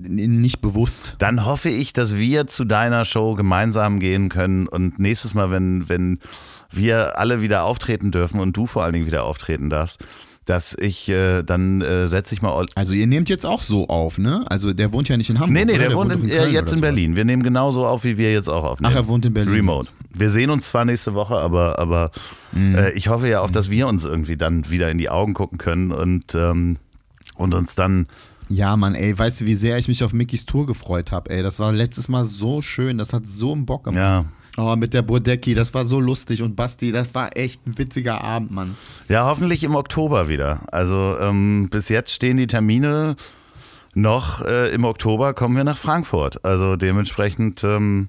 nicht 0.00 0.60
bewusst. 0.60 1.16
Dann 1.18 1.44
hoffe 1.44 1.68
ich, 1.68 1.92
dass 1.92 2.16
wir 2.16 2.46
zu 2.46 2.64
deiner 2.64 3.04
Show 3.04 3.34
gemeinsam 3.34 4.00
gehen 4.00 4.28
können 4.28 4.66
und 4.68 4.98
nächstes 4.98 5.34
Mal, 5.34 5.50
wenn, 5.50 5.88
wenn 5.88 6.18
wir 6.70 7.18
alle 7.18 7.40
wieder 7.40 7.64
auftreten 7.64 8.10
dürfen 8.10 8.40
und 8.40 8.56
du 8.56 8.66
vor 8.66 8.84
allen 8.84 8.92
Dingen 8.92 9.06
wieder 9.06 9.24
auftreten 9.24 9.70
darfst, 9.70 10.00
dass 10.44 10.74
ich 10.78 11.10
äh, 11.10 11.42
dann 11.42 11.82
äh, 11.82 12.08
setze 12.08 12.34
ich 12.34 12.40
mal. 12.40 12.64
Also 12.74 12.94
ihr 12.94 13.06
nehmt 13.06 13.28
jetzt 13.28 13.44
auch 13.44 13.60
so 13.60 13.88
auf, 13.88 14.16
ne? 14.16 14.46
Also 14.48 14.72
der 14.72 14.92
wohnt 14.92 15.06
ja 15.10 15.18
nicht 15.18 15.28
in 15.28 15.38
Hamburg. 15.40 15.54
Nee, 15.54 15.64
nee, 15.66 15.74
oder? 15.74 15.88
der, 15.88 15.96
wohnt 15.96 16.12
in, 16.12 16.22
doch 16.22 16.28
äh, 16.28 16.38
Köln 16.38 16.52
jetzt 16.54 16.72
in. 16.72 16.80
Berlin. 16.80 17.16
Wir 17.16 17.26
nehmen 17.26 17.42
genauso 17.42 17.86
auf, 17.86 18.04
wie 18.04 18.16
wir 18.16 18.32
jetzt 18.32 18.48
auch 18.48 18.64
aufnehmen. 18.64 18.90
Ach, 18.92 18.96
er 18.96 19.08
wohnt 19.08 19.26
in 19.26 19.34
Berlin 19.34 19.52
Remote. 19.52 19.90
Wir 20.16 20.30
sehen 20.30 20.48
uns 20.48 20.70
zwar 20.70 20.86
nächste 20.86 21.12
Woche, 21.14 21.36
aber, 21.36 21.78
aber 21.78 22.10
Mhm. 22.52 22.76
äh, 22.76 22.90
ich 22.92 23.08
hoffe 23.08 23.28
ja 23.28 23.40
auch, 23.40 23.50
dass 23.50 23.68
wir 23.68 23.86
uns 23.88 24.06
irgendwie 24.06 24.38
dann 24.38 24.70
wieder 24.70 24.90
in 24.90 24.96
die 24.96 25.10
Augen 25.10 25.34
gucken 25.34 25.58
können 25.58 25.92
und, 25.92 26.34
ähm, 26.34 26.78
und 27.34 27.52
uns 27.52 27.74
dann. 27.74 28.06
Ja, 28.48 28.76
Mann, 28.76 28.94
ey, 28.94 29.16
weißt 29.18 29.40
du, 29.42 29.44
wie 29.46 29.54
sehr 29.54 29.78
ich 29.78 29.88
mich 29.88 30.02
auf 30.04 30.12
Mickys 30.12 30.46
Tour 30.46 30.66
gefreut 30.66 31.12
habe, 31.12 31.30
ey. 31.30 31.42
Das 31.42 31.58
war 31.58 31.72
letztes 31.72 32.08
Mal 32.08 32.24
so 32.24 32.62
schön, 32.62 32.96
das 32.98 33.12
hat 33.12 33.26
so 33.26 33.52
einen 33.52 33.66
Bock 33.66 33.84
gemacht. 33.84 33.98
Ja, 33.98 34.24
Oh, 34.60 34.74
mit 34.74 34.92
der 34.92 35.02
Bodecki, 35.02 35.54
das 35.54 35.72
war 35.72 35.84
so 35.84 36.00
lustig 36.00 36.42
und 36.42 36.56
Basti, 36.56 36.90
das 36.90 37.14
war 37.14 37.36
echt 37.36 37.64
ein 37.64 37.78
witziger 37.78 38.20
Abend, 38.24 38.50
Mann. 38.50 38.74
ja 39.08 39.24
hoffentlich 39.24 39.62
im 39.62 39.76
Oktober 39.76 40.28
wieder. 40.28 40.62
Also 40.72 41.16
ähm, 41.20 41.68
bis 41.70 41.88
jetzt 41.88 42.10
stehen 42.12 42.38
die 42.38 42.48
Termine 42.48 43.14
noch. 43.94 44.44
Äh, 44.44 44.70
Im 44.74 44.84
Oktober 44.84 45.32
kommen 45.34 45.54
wir 45.56 45.62
nach 45.62 45.78
Frankfurt. 45.78 46.44
Also 46.44 46.76
dementsprechend. 46.76 47.62
Ähm, 47.64 48.08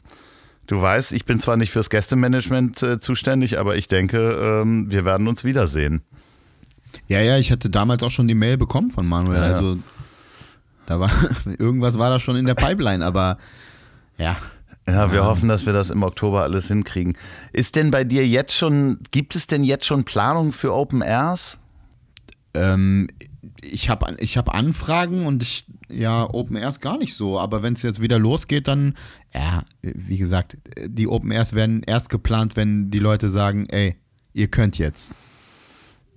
Du 0.67 0.79
weißt, 0.79 1.13
ich 1.13 1.25
bin 1.25 1.39
zwar 1.39 1.57
nicht 1.57 1.71
fürs 1.71 1.89
Gästemanagement 1.89 2.83
äh, 2.83 2.99
zuständig, 2.99 3.57
aber 3.57 3.75
ich 3.75 3.87
denke, 3.87 4.61
ähm, 4.61 4.91
wir 4.91 5.03
werden 5.03 5.27
uns 5.27 5.43
wiedersehen. 5.43 6.03
Ja, 7.07 7.21
ja, 7.21 7.39
ich 7.39 7.51
hatte 7.51 7.71
damals 7.71 8.03
auch 8.03 8.11
schon 8.11 8.27
die 8.27 8.35
Mail 8.35 8.55
bekommen 8.55 8.91
von 8.91 9.07
Manuel. 9.07 9.39
Ja, 9.41 9.47
ja. 9.47 9.55
Also 9.55 9.79
da 10.89 10.99
war 10.99 11.11
irgendwas 11.59 11.97
war 11.97 12.09
da 12.09 12.19
schon 12.19 12.35
in 12.35 12.45
der 12.45 12.55
Pipeline, 12.55 13.05
aber 13.05 13.37
ja. 14.17 14.37
Ja, 14.87 15.11
wir 15.11 15.23
hoffen, 15.23 15.49
dass 15.49 15.67
wir 15.67 15.73
das 15.73 15.91
im 15.91 16.01
Oktober 16.01 16.41
alles 16.41 16.67
hinkriegen. 16.67 17.15
Ist 17.53 17.75
denn 17.75 17.91
bei 17.91 18.03
dir 18.03 18.25
jetzt 18.25 18.55
schon, 18.55 18.99
gibt 19.11 19.35
es 19.35 19.45
denn 19.45 19.63
jetzt 19.63 19.85
schon 19.85 20.03
Planungen 20.03 20.51
für 20.51 20.73
Open 20.73 21.03
Airs? 21.03 21.59
Ähm, 22.55 23.07
ich 23.61 23.89
habe 23.89 24.15
ich 24.19 24.37
hab 24.37 24.53
Anfragen 24.53 25.27
und 25.27 25.43
ich, 25.43 25.65
ja, 25.89 26.27
Open 26.33 26.55
Airs 26.55 26.79
gar 26.79 26.97
nicht 26.97 27.15
so. 27.15 27.39
Aber 27.39 27.61
wenn 27.61 27.73
es 27.73 27.83
jetzt 27.83 28.01
wieder 28.01 28.17
losgeht, 28.17 28.67
dann, 28.67 28.95
ja, 29.31 29.63
wie 29.83 30.17
gesagt, 30.17 30.57
die 30.87 31.07
Open 31.07 31.31
Airs 31.31 31.53
werden 31.53 31.83
erst 31.85 32.09
geplant, 32.09 32.55
wenn 32.55 32.89
die 32.89 32.99
Leute 32.99 33.29
sagen, 33.29 33.67
ey, 33.69 33.95
ihr 34.33 34.47
könnt 34.47 34.79
jetzt. 34.79 35.11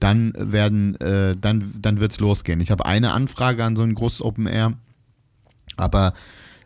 Dann 0.02 0.32
werden, 0.36 1.00
äh, 1.00 1.36
dann, 1.40 1.72
dann 1.80 2.00
wird's 2.00 2.18
losgehen. 2.18 2.60
Ich 2.60 2.70
habe 2.72 2.84
eine 2.86 3.12
Anfrage 3.12 3.62
an 3.64 3.76
so 3.76 3.82
ein 3.82 3.94
großes 3.94 4.20
Open 4.22 4.46
Air, 4.48 4.72
aber 5.76 6.12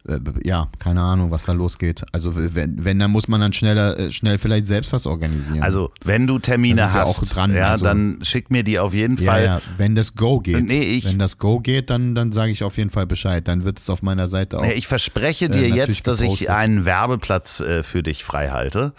äh, 0.08 0.18
ja, 0.44 0.68
keine 0.78 1.00
Ahnung, 1.02 1.30
was 1.30 1.44
da 1.44 1.52
losgeht. 1.52 2.04
Also 2.12 2.32
wenn, 2.54 2.84
wenn 2.84 2.98
dann 2.98 3.10
muss 3.10 3.28
man 3.28 3.40
dann 3.40 3.52
schneller, 3.52 3.98
äh, 3.98 4.12
schnell 4.12 4.38
vielleicht 4.38 4.66
selbst 4.66 4.92
was 4.92 5.06
organisieren. 5.06 5.62
Also, 5.62 5.90
wenn 6.04 6.26
du 6.26 6.38
Termine 6.38 6.92
hast, 6.92 7.20
dran, 7.34 7.54
ja, 7.54 7.70
also- 7.72 7.84
dann 7.84 8.20
schick 8.22 8.50
mir 8.50 8.62
die 8.62 8.78
auf 8.78 8.94
jeden 8.94 9.16
Ja, 9.22 9.30
Fall. 9.32 9.44
ja, 9.44 9.60
wenn 9.76 9.94
das 9.96 10.14
Go 10.14 10.40
geht. 10.40 10.64
Nee, 10.66 10.82
ich- 10.82 11.04
wenn 11.04 11.18
das 11.18 11.38
Go 11.38 11.58
geht, 11.60 11.90
dann, 11.90 12.14
dann 12.14 12.30
sage 12.32 12.52
ich 12.52 12.62
auf 12.62 12.76
jeden 12.78 12.90
Fall 12.90 13.06
Bescheid. 13.06 13.46
Dann 13.48 13.64
wird 13.64 13.78
es 13.80 13.90
auf 13.90 14.00
meiner 14.02 14.28
Seite 14.28 14.58
auch. 14.58 14.62
Nee, 14.62 14.72
Ich 14.74 14.86
verspreche 14.86 15.48
dir 15.48 15.64
äh, 15.64 15.74
jetzt, 15.74 16.06
dass 16.06 16.20
ich 16.20 16.24
gepostet. 16.26 16.50
einen 16.50 16.84
Werbeplatz 16.84 17.60
äh, 17.60 17.82
für 17.82 18.02
dich 18.04 18.22
frei 18.24 18.50
halte, 18.50 18.92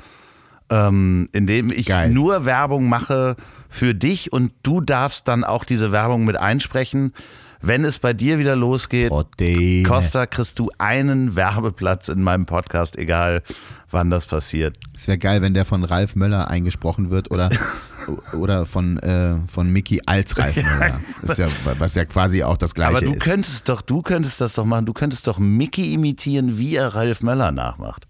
ähm, 0.70 1.30
indem 1.32 1.72
ich 1.72 1.88
Geil. 1.88 2.11
nur 2.11 2.45
Werbung 2.45 2.89
mache 2.89 3.36
für 3.70 3.93
dich 3.93 4.32
und 4.34 4.51
du 4.63 4.82
darfst 4.82 5.28
dann 5.28 5.43
auch 5.43 5.63
diese 5.63 5.91
Werbung 5.91 6.26
mit 6.26 6.38
einsprechen. 6.38 7.13
Wenn 7.59 7.86
es 7.86 7.97
bei 7.97 8.13
dir 8.13 8.38
wieder 8.38 8.55
losgeht, 8.55 9.11
Dave. 9.38 9.84
Costa, 9.84 10.28
kriegst 10.28 10.59
du 10.59 10.70
einen 10.78 11.36
Werbeplatz 11.36 12.07
in 12.07 12.22
meinem 12.22 12.45
Podcast, 12.45 12.97
egal 12.97 13.41
wann 13.89 14.09
das 14.09 14.28
passiert. 14.28 14.78
Es 14.95 15.07
wäre 15.07 15.18
geil, 15.18 15.41
wenn 15.41 15.53
der 15.53 15.65
von 15.65 15.84
Ralf 15.84 16.15
Möller 16.15 16.49
eingesprochen 16.51 17.09
wird 17.09 17.32
oder, 17.32 17.49
oder 18.34 18.65
von, 18.65 18.97
äh, 18.99 19.36
von 19.47 19.72
Mickey 19.72 20.01
als 20.05 20.38
Ralf 20.38 20.55
Möller. 20.55 20.99
Ist 21.24 21.39
ja, 21.39 21.47
was 21.80 21.95
ja 21.95 22.05
quasi 22.05 22.43
auch 22.43 22.57
das 22.57 22.76
Gleiche 22.76 22.97
Aber 22.97 23.01
du 23.01 23.13
ist. 23.13 23.22
könntest 23.22 23.68
doch, 23.70 23.82
du 23.82 24.01
könntest 24.01 24.39
das 24.39 24.53
doch 24.53 24.65
machen, 24.65 24.86
du 24.86 24.93
könntest 24.93 25.26
doch 25.26 25.39
Mickey 25.39 25.93
imitieren, 25.93 26.57
wie 26.57 26.76
er 26.76 26.93
Ralf 26.93 27.24
Möller 27.24 27.51
nachmacht. 27.51 28.07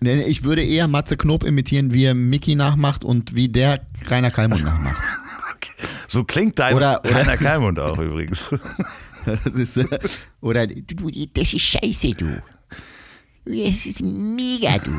Ich 0.00 0.44
würde 0.44 0.62
eher 0.62 0.86
Matze 0.88 1.16
Knob 1.16 1.44
imitieren, 1.44 1.92
wie 1.92 2.04
er 2.04 2.14
Mickey 2.14 2.54
nachmacht 2.54 3.04
und 3.04 3.34
wie 3.34 3.48
der 3.48 3.80
Rainer 4.06 4.30
Kallmund 4.30 4.64
nachmacht. 4.64 4.96
So 6.10 6.24
klingt 6.24 6.58
dein 6.58 6.74
Oder- 6.74 7.00
oder- 7.04 7.14
Rainer 7.16 7.36
Kalmund 7.36 7.78
auch 7.78 7.98
übrigens. 7.98 8.48
Das 9.26 9.44
ist, 9.44 9.76
äh, 9.76 9.98
oder 10.40 10.66
du, 10.66 11.10
das 11.34 11.52
ist 11.52 11.60
scheiße, 11.60 12.12
du. 12.12 12.40
Das 13.44 13.84
ist 13.84 14.00
mega, 14.02 14.78
du. 14.78 14.90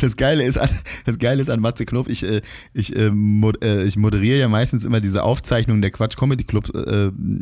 Das 0.00 0.16
Geile 0.16 0.44
ist 0.44 0.58
an, 0.58 0.68
das 1.06 1.18
Geile 1.18 1.40
ist 1.40 1.48
an 1.48 1.60
Matze 1.60 1.86
Knob, 1.86 2.08
ich, 2.08 2.22
äh, 2.22 2.42
ich, 2.74 2.94
äh, 2.94 3.10
ich 3.84 3.96
moderiere 3.96 4.38
ja 4.38 4.48
meistens 4.48 4.84
immer 4.84 5.00
diese 5.00 5.22
Aufzeichnung 5.22 5.80
der 5.80 5.90
Quatsch 5.90 6.16
Comedy 6.16 6.44
Club 6.44 6.70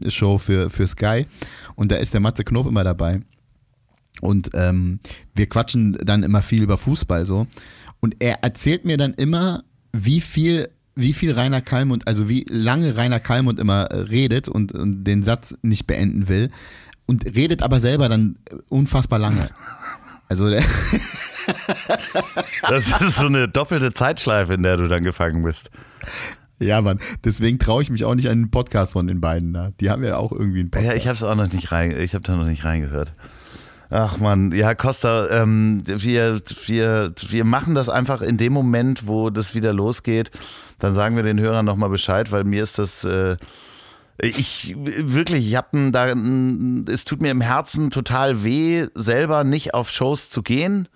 Show 0.09 0.39
für, 0.39 0.71
für 0.71 0.87
Sky 0.87 1.27
und 1.75 1.91
da 1.91 1.97
ist 1.97 2.15
der 2.15 2.21
Matze 2.21 2.45
Knob 2.45 2.67
immer 2.69 2.85
dabei. 2.85 3.21
Und 4.21 4.51
ähm, 4.55 5.01
wir 5.35 5.49
quatschen 5.49 5.99
dann 6.05 6.23
immer 6.23 6.43
viel 6.43 6.63
über 6.63 6.79
Fußball 6.79 7.27
so. 7.27 7.47
Und 8.01 8.17
er 8.21 8.43
erzählt 8.43 8.85
mir 8.85 8.97
dann 8.97 9.15
immer, 9.15 9.65
wie 9.93 10.21
viel, 10.21 10.69
wie 10.95 11.13
viel 11.13 11.33
Rainer 11.33 11.61
Kallmund, 11.61 12.07
also 12.07 12.29
wie 12.29 12.45
lange 12.49 12.97
Rainer 12.97 13.21
Kallmund 13.21 13.59
immer 13.59 13.85
äh, 13.85 14.01
redet 14.01 14.49
und, 14.49 14.73
und 14.73 15.05
den 15.05 15.23
Satz 15.23 15.57
nicht 15.63 15.87
beenden 15.87 16.29
will. 16.29 16.51
Und 17.07 17.25
redet 17.35 17.63
aber 17.63 17.81
selber 17.81 18.09
dann 18.09 18.37
äh, 18.51 18.57
unfassbar 18.69 19.19
lange. 19.19 19.49
Also 20.29 20.51
der, 20.51 20.63
Das 22.69 23.01
ist 23.01 23.17
so 23.17 23.27
eine 23.27 23.49
doppelte 23.49 23.93
Zeitschleife, 23.93 24.55
in 24.55 24.63
der 24.63 24.77
du 24.77 24.89
dann 24.89 25.03
gefangen 25.03 25.43
bist. 25.43 25.71
ja, 26.59 26.83
Mann, 26.83 26.99
deswegen 27.25 27.59
traue 27.59 27.83
ich 27.83 27.91
mich 27.91 28.05
auch 28.05 28.15
nicht 28.15 28.29
an 28.29 28.43
den 28.43 28.51
Podcast 28.51 28.93
von 28.93 29.07
den 29.07 29.21
beiden 29.21 29.53
da. 29.53 29.71
Die 29.81 29.91
haben 29.91 30.05
ja 30.05 30.17
auch 30.17 30.33
irgendwie 30.33 30.61
einen 30.61 30.71
Podcast. 30.71 30.93
Ja, 30.93 30.97
ich 30.99 31.07
habe 31.07 31.17
es 31.17 31.23
auch 31.23 31.35
noch 31.35 31.53
nicht 31.53 31.73
rein, 31.73 31.99
ich 31.99 32.15
habe 32.15 32.25
da 32.25 32.37
noch 32.37 32.45
nicht 32.45 32.65
reingehört. 32.65 33.13
Ach 33.91 34.19
man, 34.19 34.53
ja, 34.53 34.75
Costa, 34.75 35.29
ähm, 35.31 35.83
wir, 35.87 36.41
wir, 36.67 37.13
wir 37.29 37.45
machen 37.45 37.75
das 37.75 37.89
einfach 37.89 38.21
in 38.21 38.37
dem 38.37 38.53
Moment, 38.53 39.07
wo 39.07 39.31
das 39.31 39.55
wieder 39.55 39.73
losgeht. 39.73 40.31
Dann 40.79 40.95
sagen 40.95 41.17
wir 41.17 41.23
den 41.23 41.41
Hörern 41.41 41.65
nochmal 41.65 41.89
Bescheid, 41.89 42.31
weil 42.31 42.45
mir 42.45 42.63
ist 42.63 42.79
das, 42.79 43.05
äh, 43.05 43.37
ich 44.21 44.77
wirklich, 44.77 45.49
ich 45.49 45.57
habe 45.57 45.91
da, 45.91 46.09
es 46.93 47.05
tut 47.05 47.23
mir 47.23 47.31
im 47.31 47.41
Herzen 47.41 47.91
total 47.91 48.45
weh, 48.45 48.87
selber 48.95 49.45
nicht 49.45 49.75
auf 49.75 49.91
Shows 49.91 50.29
zu 50.29 50.43
gehen. 50.43 50.89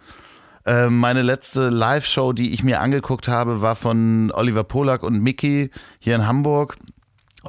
Äh, 0.66 0.90
meine 0.90 1.22
letzte 1.22 1.70
Live-Show, 1.70 2.32
die 2.32 2.53
ich 2.53 2.62
mir 2.62 2.80
angeguckt 2.80 3.26
habe, 3.26 3.62
war 3.62 3.74
von 3.74 4.30
Oliver 4.32 4.64
Polak 4.64 5.03
und 5.03 5.20
Mickey 5.20 5.70
hier 5.99 6.14
in 6.14 6.26
Hamburg. 6.26 6.76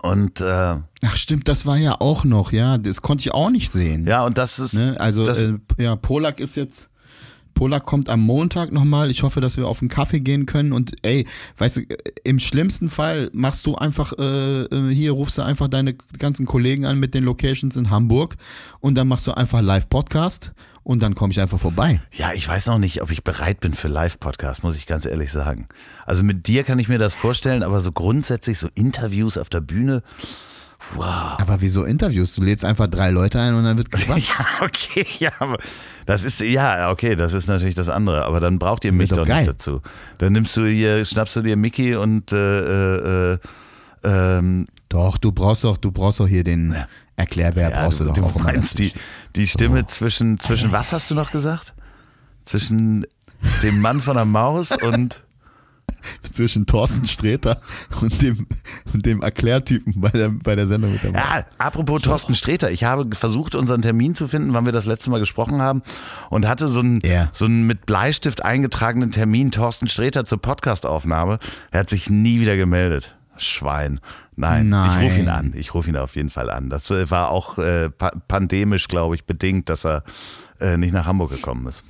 Und 0.02 0.42
äh, 0.42 0.76
Ach 1.06 1.16
stimmt, 1.16 1.48
das 1.48 1.66
war 1.66 1.78
ja 1.78 2.00
auch 2.00 2.24
noch, 2.24 2.52
ja, 2.52 2.78
das 2.78 3.02
konnte 3.02 3.22
ich 3.22 3.34
auch 3.34 3.50
nicht 3.50 3.72
sehen. 3.72 4.08
ja, 4.08 4.26
und 4.26 4.38
das 4.38 4.60
ist. 4.60 4.74
Ne? 4.74 4.96
Also 5.00 5.26
das, 5.26 5.44
äh, 5.44 5.54
ja, 5.78 5.96
Polak 5.96 6.40
ist 6.40 6.56
jetzt. 6.56 6.90
Polak 7.54 7.86
kommt 7.86 8.10
am 8.10 8.22
Montag 8.22 8.72
nochmal. 8.72 9.12
Ich 9.12 9.22
hoffe, 9.22 9.40
dass 9.40 9.58
wir 9.58 9.68
auf 9.68 9.82
einen 9.82 9.90
Kaffee 9.90 10.22
gehen 10.22 10.46
können. 10.46 10.74
Und 10.74 10.94
ey, 11.04 11.28
weißt 11.58 11.78
du, 11.78 11.82
äh, 11.82 11.98
im 12.24 12.40
schlimmsten 12.40 12.90
Fall 12.90 13.30
machst 13.34 13.66
du 13.66 13.76
einfach, 13.76 14.14
äh, 14.18 14.64
äh, 14.64 14.94
hier 14.94 15.12
rufst 15.12 15.38
du 15.38 15.44
einfach 15.44 15.68
deine 15.68 15.94
ganzen 16.18 16.46
Kollegen 16.46 16.86
an 16.86 17.00
mit 17.00 17.14
den 17.14 17.24
Locations 17.24 17.76
in 17.76 17.90
Hamburg 17.90 18.36
und 18.80 18.96
dann 18.96 19.08
machst 19.08 19.28
du 19.28 19.34
einfach 19.34 19.62
Live-Podcast 19.62 20.52
und 20.84 21.02
dann 21.02 21.16
komme 21.16 21.32
ich 21.32 21.40
einfach 21.40 21.60
vorbei. 21.60 22.02
Ja, 22.12 22.34
ich 22.34 22.48
weiß 22.48 22.68
noch 22.68 22.80
nicht, 22.80 23.02
ob 23.02 23.12
ich 23.12 23.24
bereit 23.24 23.60
bin 23.60 23.74
für 23.74 23.88
Live-Podcast, 23.88 24.64
muss 24.64 24.76
ich 24.76 24.86
ganz 24.86 25.06
ehrlich 25.06 25.32
sagen. 25.32 25.68
Also 26.06 26.24
mit 26.24 26.48
dir 26.48 26.64
kann 26.64 26.80
ich 26.80 26.90
mir 26.90 26.98
das 26.98 27.14
vorstellen, 27.14 27.64
aber 27.64 27.82
so 27.82 27.92
grundsätzlich 27.92 28.58
so 28.60 28.68
Interviews 28.74 29.38
auf 29.38 29.50
der 29.50 29.62
Bühne, 29.62 30.02
wow. 30.96 31.40
Aber 31.40 31.62
wieso 31.62 31.84
Interviews? 31.84 32.34
Du 32.36 32.42
lädst 32.42 32.66
einfach 32.66 32.88
drei 32.88 33.10
Leute 33.10 33.40
ein 33.40 33.54
und 33.56 33.64
dann 33.64 33.78
wird 33.78 33.92
gequatscht. 33.92 34.34
Ja, 34.38 34.46
okay, 34.66 35.06
ja, 35.20 35.32
aber 35.40 35.58
das 36.06 36.24
ist, 36.24 36.42
ja, 36.42 36.92
okay, 36.92 37.16
das 37.16 37.34
ist 37.34 37.48
natürlich 37.48 37.76
das 37.76 37.90
andere, 37.90 38.26
aber 38.26 38.40
dann 38.40 38.60
braucht 38.60 38.84
ihr 38.86 38.92
mich 38.92 39.10
doch 39.10 39.26
doch, 39.26 39.28
nicht 39.28 39.48
dazu. 39.48 39.82
Dann 40.18 40.34
nimmst 40.34 40.56
du 40.58 40.66
hier, 40.66 41.06
schnappst 41.06 41.36
du 41.36 41.42
dir 41.42 41.56
Mickey 41.56 41.96
und, 41.96 42.32
äh, 42.32 43.34
äh, 43.34 43.38
ähm, 44.04 44.66
Doch, 44.90 45.18
du 45.18 45.32
brauchst 45.32 45.64
doch, 45.64 45.78
du 45.78 45.92
brauchst 45.92 46.20
doch 46.20 46.28
hier 46.28 46.44
den 46.44 46.76
Erklärbär, 47.16 47.70
ja, 47.70 47.84
brauchst 47.84 48.00
du, 48.00 48.06
doch 48.06 48.36
auch 48.36 48.36
meinst 48.36 48.80
die, 48.80 48.92
die 49.36 49.48
Stimme 49.48 49.88
zwischen, 49.88 50.40
zwischen, 50.40 50.72
was 50.72 50.92
hast 50.92 51.10
du 51.10 51.16
noch 51.16 51.32
gesagt? 51.32 51.74
Zwischen 52.44 53.06
dem 53.62 53.80
Mann 53.80 54.02
von 54.02 54.16
der 54.16 54.26
Maus 54.26 54.72
und 54.72 55.22
zwischen 56.32 56.66
Thorsten 56.66 57.06
Sträter 57.06 57.62
und 58.02 58.22
dem, 58.22 58.48
und 58.94 59.06
dem 59.06 59.22
Erklärtypen 59.22 59.94
bei 60.02 60.10
der, 60.10 60.30
bei 60.30 60.56
der 60.56 60.68
Sendung 60.68 60.94
mit 60.94 61.04
der 61.04 61.12
Maus. 61.12 61.22
Ja, 61.22 61.46
apropos 61.58 62.02
Thorsten 62.02 62.36
Sträter, 62.36 62.72
ich 62.72 62.84
habe 62.84 63.16
versucht, 63.16 63.56
unseren 63.56 63.82
Termin 63.82 64.16
zu 64.16 64.28
finden, 64.28 64.54
wann 64.54 64.66
wir 64.66 64.72
das 64.72 64.86
letzte 64.86 65.10
Mal 65.10 65.20
gesprochen 65.20 65.62
haben 65.62 65.82
und 66.30 66.48
hatte 66.48 66.68
so 66.68 66.80
einen, 66.80 67.02
Ja. 67.04 67.30
so 67.34 67.46
einen 67.46 67.66
mit 67.68 67.86
Bleistift 67.86 68.44
eingetragenen 68.44 69.12
Termin 69.12 69.52
Thorsten 69.52 69.88
Sträter 69.88 70.26
zur 70.26 70.42
Podcastaufnahme. 70.42 71.40
Er 71.72 71.82
hat 71.82 71.90
sich 71.90 72.10
nie 72.10 72.40
wieder 72.40 72.58
gemeldet. 72.58 73.16
Schwein. 73.38 74.00
Nein, 74.36 74.70
Nein. 74.70 75.00
ich 75.06 75.10
rufe 75.10 75.22
ihn 75.22 75.30
an. 75.30 75.54
Ich 75.56 75.74
rufe 75.74 75.90
ihn 75.90 75.98
auf 75.98 76.16
jeden 76.16 76.30
Fall 76.30 76.50
an. 76.50 76.70
Das 76.70 76.90
war 76.90 77.30
auch 77.30 77.58
äh, 77.58 77.90
pa 77.90 78.12
pandemisch, 78.28 78.88
glaube 78.88 79.16
ich, 79.16 79.26
bedingt, 79.26 79.70
dass 79.70 79.86
er 79.86 80.04
äh, 80.60 80.78
nicht 80.78 80.94
nach 80.94 81.06
Hamburg 81.06 81.32
gekommen 81.32 81.68
ist. 81.68 81.84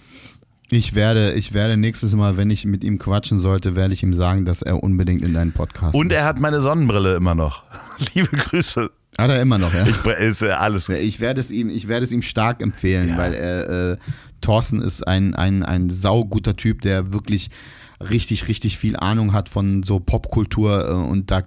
Ich 0.75 0.95
werde, 0.95 1.33
ich 1.33 1.53
werde 1.53 1.77
nächstes 1.77 2.15
Mal, 2.15 2.35
wenn 2.35 2.49
ich 2.49 2.65
mit 2.65 2.83
ihm 2.83 2.97
quatschen 2.97 3.39
sollte, 3.39 3.75
werde 3.75 3.93
ich 3.93 4.01
ihm 4.01 4.15
sagen, 4.15 4.43
dass 4.43 4.63
er 4.63 4.81
unbedingt 4.81 5.23
in 5.23 5.33
deinen 5.33 5.51
Podcast 5.51 5.93
Und 5.93 6.11
er 6.11 6.25
hat 6.25 6.39
meine 6.39 6.61
Sonnenbrille 6.61 7.15
immer 7.15 7.35
noch. 7.35 7.63
Liebe 8.15 8.35
Grüße. 8.35 8.89
Hat 9.15 9.29
er 9.29 9.39
immer 9.39 9.59
noch, 9.59 9.71
ja? 9.71 9.85
Ich, 9.85 10.03
ist 10.03 10.41
alles. 10.41 10.89
Ich 10.89 11.19
werde 11.19 11.39
es 11.41 11.51
ihm, 11.51 11.69
ich 11.69 11.87
werde 11.87 12.03
es 12.03 12.11
ihm 12.11 12.23
stark 12.23 12.61
empfehlen, 12.63 13.09
Ja. 13.09 13.17
weil 13.17 13.33
er, 13.35 13.91
äh, 13.91 13.97
Thorsten 14.41 14.81
ist 14.81 15.07
ein, 15.07 15.35
ein, 15.35 15.61
ein 15.61 15.91
sauguter 15.91 16.55
Typ, 16.55 16.81
der 16.81 17.13
wirklich 17.13 17.51
richtig, 17.99 18.47
richtig 18.47 18.79
viel 18.79 18.95
Ahnung 18.95 19.31
hat 19.31 19.49
von 19.49 19.83
so 19.83 19.99
Popkultur 19.99 20.89
äh, 20.89 20.93
und 20.93 21.29
da 21.29 21.43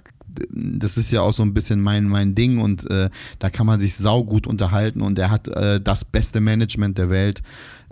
das 0.51 0.97
ist 0.97 1.11
ja 1.11 1.23
auch 1.23 1.33
so 1.33 1.43
ein 1.43 1.55
bisschen 1.55 1.81
mein, 1.81 2.09
mein 2.09 2.35
Ding 2.35 2.59
und 2.59 2.91
äh, 2.91 3.11
da 3.39 3.51
kann 3.51 3.67
man 3.67 3.81
sich 3.81 3.95
saugut 3.95 4.47
unterhalten 4.47 5.01
und 5.01 5.19
er 5.19 5.31
hat 5.31 5.49
äh, 5.49 5.81
das 5.81 6.05
beste 6.05 6.41
Management 6.41 6.99
der 6.99 7.11
Welt 7.11 7.43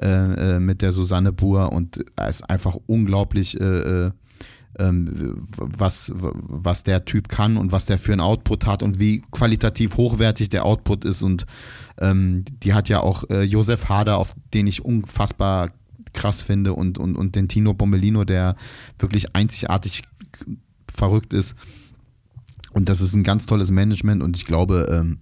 äh, 0.00 0.56
äh, 0.56 0.60
mit 0.60 0.82
der 0.82 0.92
Susanne 0.92 1.32
Buhr 1.32 1.72
und 1.72 2.04
er 2.16 2.28
ist 2.28 2.42
einfach 2.42 2.76
unglaublich 2.86 3.60
äh, 3.60 4.06
äh, 4.06 4.10
ähm, 4.78 5.46
was, 5.56 6.12
was 6.16 6.82
der 6.82 7.04
Typ 7.04 7.28
kann 7.28 7.56
und 7.56 7.70
was 7.70 7.86
der 7.86 7.98
für 7.98 8.12
einen 8.12 8.20
Output 8.20 8.66
hat 8.66 8.82
und 8.82 8.98
wie 8.98 9.22
qualitativ 9.30 9.96
hochwertig 9.96 10.48
der 10.48 10.64
Output 10.66 11.04
ist. 11.04 11.22
Und 11.22 11.46
ähm, 12.00 12.44
die 12.64 12.74
hat 12.74 12.88
ja 12.88 13.00
auch 13.00 13.22
Josef 13.30 13.88
Hader, 13.88 14.18
auf 14.18 14.34
den 14.52 14.66
ich 14.66 14.84
unfassbar 14.84 15.70
krass 16.12 16.42
finde, 16.42 16.72
und, 16.72 16.98
und, 16.98 17.14
und 17.14 17.36
den 17.36 17.46
Tino 17.46 17.72
Bommelino, 17.72 18.24
der 18.24 18.56
wirklich 18.98 19.36
einzigartig 19.36 20.02
verrückt 20.92 21.32
ist. 21.32 21.54
Und 22.74 22.88
das 22.88 23.00
ist 23.00 23.14
ein 23.14 23.24
ganz 23.24 23.46
tolles 23.46 23.70
Management 23.70 24.22
und 24.22 24.36
ich 24.36 24.44
glaube, 24.44 24.88
ähm, 24.90 25.18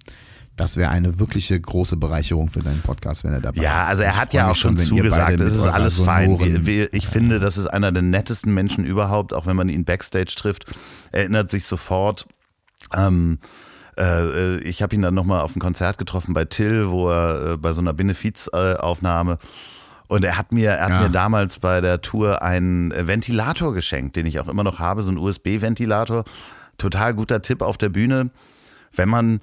das 0.56 0.76
wäre 0.76 0.90
eine 0.90 1.18
wirkliche 1.18 1.58
große 1.58 1.96
Bereicherung 1.96 2.48
für 2.50 2.60
deinen 2.60 2.82
Podcast, 2.82 3.24
wenn 3.24 3.32
er 3.32 3.40
dabei 3.40 3.56
ist. 3.58 3.62
Ja, 3.62 3.84
also 3.84 4.02
er 4.02 4.16
hat 4.16 4.34
ja 4.34 4.50
auch 4.50 4.54
schon 4.54 4.76
ihr 4.76 4.84
zugesagt, 4.84 5.38
mit 5.38 5.48
ist 5.48 5.60
alles 5.60 5.98
fein. 5.98 6.30
sonoren- 6.30 6.66
wir, 6.66 6.92
ich 6.92 7.06
finde, 7.06 7.40
das 7.40 7.56
ist 7.56 7.66
einer 7.66 7.90
der 7.92 8.02
nettesten 8.02 8.52
Menschen 8.52 8.84
überhaupt, 8.84 9.32
auch 9.32 9.46
wenn 9.46 9.56
man 9.56 9.68
ihn 9.70 9.84
backstage 9.84 10.34
trifft. 10.36 10.66
Erinnert 11.10 11.50
sich 11.50 11.64
sofort. 11.64 12.26
Ähm, 12.94 13.38
äh, 13.98 14.58
ich 14.58 14.82
habe 14.82 14.94
ihn 14.94 15.02
dann 15.02 15.14
nochmal 15.14 15.40
auf 15.40 15.56
ein 15.56 15.60
Konzert 15.60 15.96
getroffen 15.96 16.34
bei 16.34 16.44
Till, 16.44 16.90
wo 16.90 17.08
er 17.10 17.52
äh, 17.52 17.56
bei 17.56 17.72
so 17.72 17.80
einer 17.80 17.92
Benefizaufnahme 17.94 19.38
und 20.08 20.24
er 20.24 20.36
hat 20.36 20.52
mir, 20.52 20.70
er 20.72 20.84
hat 20.84 20.90
Ja. 20.90 21.00
mir 21.02 21.08
damals 21.10 21.58
bei 21.58 21.80
der 21.80 22.02
Tour 22.02 22.42
einen 22.42 22.90
Ventilator 23.06 23.72
geschenkt, 23.72 24.16
den 24.16 24.26
ich 24.26 24.38
auch 24.40 24.48
immer 24.48 24.64
noch 24.64 24.78
habe, 24.78 25.02
so 25.02 25.08
einen 25.10 25.18
USB-Ventilator. 25.18 26.24
Total 26.82 27.14
guter 27.14 27.42
Tipp 27.42 27.62
auf 27.62 27.78
der 27.78 27.90
Bühne, 27.90 28.30
wenn 28.96 29.08
man 29.08 29.40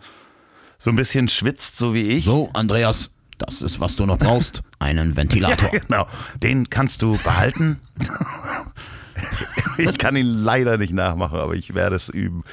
so 0.77 0.89
ein 0.89 0.97
bisschen 0.97 1.29
schwitzt, 1.29 1.77
so 1.77 1.93
wie 1.93 2.01
ich. 2.01 2.25
So, 2.25 2.49
Andreas, 2.53 3.11
das 3.37 3.61
ist, 3.61 3.79
was 3.79 3.95
du 3.95 4.05
noch 4.05 4.17
brauchst. 4.17 4.61
Einen 4.79 5.15
Ventilator. 5.15 5.73
Ja, 5.73 5.79
genau. 5.79 6.07
Den 6.43 6.69
kannst 6.69 7.01
du 7.01 7.17
behalten. 7.23 7.79
ich 9.77 9.97
kann 9.97 10.17
ihn 10.17 10.25
leider 10.25 10.77
nicht 10.77 10.91
nachmachen, 10.91 11.39
aber 11.39 11.53
ich 11.55 11.73
werde 11.73 11.95
es 11.95 12.09
üben. 12.09 12.43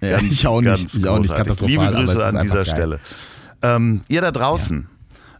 Ja, 0.00 0.18
ich 0.18 0.44
auch 0.44 0.60
nicht. 0.60 0.92
Ich 0.92 1.06
auch 1.06 1.20
nicht 1.20 1.32
katastrophal, 1.32 1.68
Liebe 1.68 1.92
Grüße 1.92 2.26
an 2.26 2.42
dieser 2.42 2.56
geil. 2.56 2.66
Stelle. 2.66 3.00
Ähm, 3.62 4.02
ihr 4.08 4.22
da 4.22 4.32
draußen, 4.32 4.88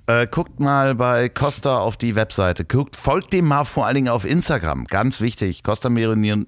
äh, 0.07 0.27
guckt 0.31 0.59
mal 0.61 0.95
bei 0.95 1.29
Costa 1.29 1.79
auf 1.79 1.97
die 1.97 2.15
Webseite. 2.17 2.65
Guckt, 2.65 2.97
folgt 2.97 3.33
dem 3.33 3.47
mal 3.47 3.65
vor 3.65 3.87
allen 3.87 3.95
Dingen 3.97 4.09
auf 4.09 4.25
Instagram. 4.25 4.85
Ganz 4.87 5.21
wichtig. 5.21 5.63
Costa 5.63 5.89
Meronieren. 5.89 6.47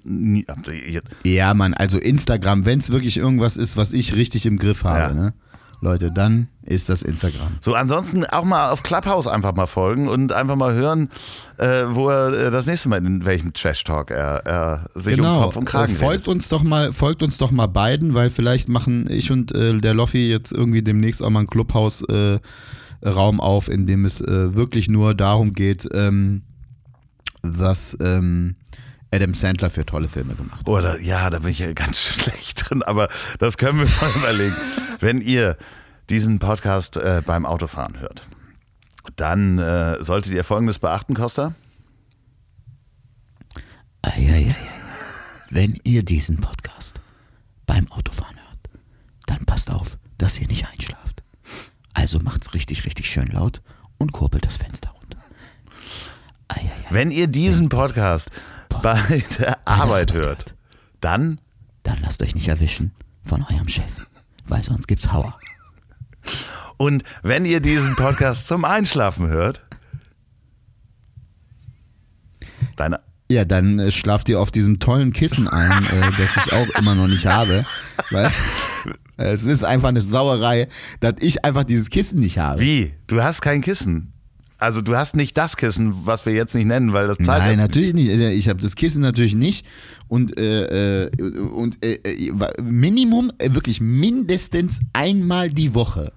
Ja, 1.23 1.53
Mann, 1.53 1.73
also 1.73 1.97
Instagram, 1.97 2.65
wenn 2.65 2.79
es 2.79 2.91
wirklich 2.91 3.17
irgendwas 3.17 3.57
ist, 3.57 3.77
was 3.77 3.93
ich 3.93 4.15
richtig 4.15 4.45
im 4.45 4.57
Griff 4.57 4.83
habe, 4.83 4.99
Ja. 4.99 5.13
ne? 5.13 5.33
Leute, 5.81 6.09
dann 6.11 6.47
ist 6.63 6.89
das 6.89 7.03
Instagram. 7.03 7.57
So, 7.61 7.75
ansonsten 7.75 8.25
auch 8.25 8.45
mal 8.45 8.71
auf 8.71 8.81
Clubhouse 8.81 9.27
einfach 9.27 9.53
mal 9.53 9.67
folgen 9.67 10.07
und 10.07 10.31
einfach 10.31 10.55
mal 10.55 10.73
hören, 10.73 11.11
äh, 11.57 11.83
wo 11.89 12.09
er 12.09 12.47
äh, 12.47 12.49
das 12.51 12.65
nächste 12.65 12.89
Mal 12.89 13.05
in 13.05 13.25
welchem 13.25 13.53
Trash-Talk 13.53 14.09
er, 14.09 14.41
er 14.45 14.85
sich 14.95 15.19
um 15.19 15.25
Kopf 15.25 15.57
und 15.57 15.65
Kragen 15.65 15.93
Äh, 15.93 15.97
folgt 15.97 16.13
redet. 16.21 16.27
uns 16.29 16.49
doch 16.49 16.63
mal, 16.63 16.91
folgt 16.93 17.21
uns 17.21 17.37
doch 17.37 17.51
mal 17.51 17.67
beiden, 17.67 18.13
weil 18.15 18.29
vielleicht 18.31 18.67
machen 18.69 19.07
ich 19.11 19.31
und 19.31 19.53
äh, 19.53 19.77
der 19.77 19.93
Loffi 19.93 20.27
jetzt 20.29 20.53
irgendwie 20.53 20.81
demnächst 20.81 21.21
auch 21.21 21.29
mal 21.29 21.39
einen 21.39 21.47
Clubhaus 21.49 22.01
äh, 22.03 22.39
Raum 23.03 23.39
auf, 23.39 23.69
in 23.69 23.85
dem 23.85 24.05
es 24.05 24.21
äh, 24.21 24.55
wirklich 24.55 24.87
nur 24.87 25.15
darum 25.15 25.53
geht, 25.53 25.87
ähm, 25.93 26.43
was 27.41 27.97
ähm, 28.01 28.55
Adam 29.11 29.33
Sandler 29.33 29.69
für 29.69 29.85
tolle 29.85 30.07
Filme 30.07 30.35
gemacht 30.35 30.59
hat. 30.59 30.69
Oder 30.69 30.99
ja, 30.99 31.29
da 31.29 31.39
bin 31.39 31.51
ich 31.51 31.59
ja 31.59 31.71
ganz 31.73 31.99
schlecht 32.01 32.69
drin, 32.69 32.83
aber 32.83 33.09
das 33.39 33.57
können 33.57 33.79
wir 33.79 33.85
mal 33.85 34.15
überlegen. 34.17 34.55
Wenn 34.99 35.21
ihr 35.21 35.57
diesen 36.09 36.39
Podcast 36.39 36.97
äh, 36.97 37.21
beim 37.25 37.45
Autofahren 37.45 37.99
hört, 37.99 38.27
dann 39.15 39.59
äh, 39.59 40.03
solltet 40.03 40.33
ihr 40.33 40.43
Folgendes 40.43 40.79
beachten, 40.79 41.13
Costa. 41.13 41.53
Eieiei. 44.01 44.55
Wenn 45.49 45.79
ihr 45.83 46.03
diesen 46.03 46.37
Podcast 46.41 46.99
beim 47.65 47.91
Autofahren 47.91 48.35
hört, 48.35 48.69
dann 49.25 49.45
passt 49.45 49.71
auf, 49.71 49.97
dass 50.17 50.39
ihr 50.39 50.47
nicht 50.47 50.67
einschlaft. 50.67 51.04
Also 51.95 52.19
macht's 52.19 52.53
richtig, 52.53 52.85
richtig 52.85 53.09
schön 53.09 53.27
laut 53.29 53.61
und 53.97 54.11
kurbelt 54.11 54.45
das 54.45 54.57
Fenster 54.57 54.89
runter. 54.89 55.17
Eieiei. 56.49 56.69
Wenn 56.91 57.09
ihr 57.09 57.25
diesen 57.27 57.69
Podcast 57.69 58.29
bei 58.83 59.23
der 59.39 59.67
Arbeit 59.67 60.13
hört, 60.13 60.53
dann 61.01 61.39
Dann 61.83 61.99
lasst 62.01 62.21
euch 62.21 62.35
nicht 62.35 62.47
erwischen 62.47 62.91
von 63.23 63.43
eurem 63.51 63.67
Chef, 63.67 63.91
weil 64.47 64.61
sonst 64.61 64.87
gibt's 64.87 65.11
Hauer. 65.11 65.39
und 66.77 67.03
wenn 67.23 67.45
ihr 67.45 67.59
diesen 67.59 67.95
Podcast 67.95 68.47
zum 68.47 68.65
Einschlafen 68.65 69.27
hört, 69.27 69.61
deine 72.75 72.99
Ja, 73.31 73.45
dann 73.45 73.79
äh, 73.79 73.91
schlaft 73.91 74.29
ihr 74.29 74.39
auf 74.39 74.51
diesem 74.51 74.79
tollen 74.79 75.13
Kissen 75.13 75.47
ein, 75.47 75.85
äh, 75.87 76.11
das 76.17 76.37
ich 76.37 76.53
auch 76.53 76.67
immer 76.77 76.93
noch 76.95 77.07
nicht 77.07 77.25
habe. 77.25 77.65
Weil 78.11 78.31
es 79.17 79.45
ist 79.45 79.63
einfach 79.63 79.89
eine 79.89 80.01
Sauerei, 80.01 80.67
dass 80.99 81.15
ich 81.19 81.43
einfach 81.45 81.63
dieses 81.63 81.89
Kissen 81.89 82.19
nicht 82.19 82.37
habe. 82.37 82.59
Wie? 82.61 82.93
Du 83.07 83.21
hast 83.23 83.41
kein 83.41 83.61
Kissen. 83.61 84.11
Also 84.57 84.81
du 84.81 84.95
hast 84.95 85.15
nicht 85.15 85.37
das 85.37 85.57
Kissen, 85.57 85.93
was 86.05 86.25
wir 86.25 86.33
jetzt 86.33 86.55
nicht 86.55 86.65
nennen, 86.65 86.93
weil 86.93 87.07
das 87.07 87.17
zahlt 87.17 87.43
Nein, 87.43 87.57
natürlich 87.57 87.93
nicht. 87.93 88.09
Äh, 88.09 88.31
Ich 88.31 88.47
habe 88.47 88.61
das 88.61 88.75
Kissen 88.75 89.01
natürlich 89.01 89.35
nicht. 89.35 89.65
Und, 90.07 90.39
äh, 90.39 91.03
äh, 91.05 91.11
und 91.31 91.83
äh, 91.83 91.95
äh, 91.95 92.61
Minimum, 92.61 93.31
äh, 93.37 93.53
wirklich 93.53 93.81
mindestens 93.81 94.79
einmal 94.93 95.49
die 95.49 95.75
Woche 95.75 96.13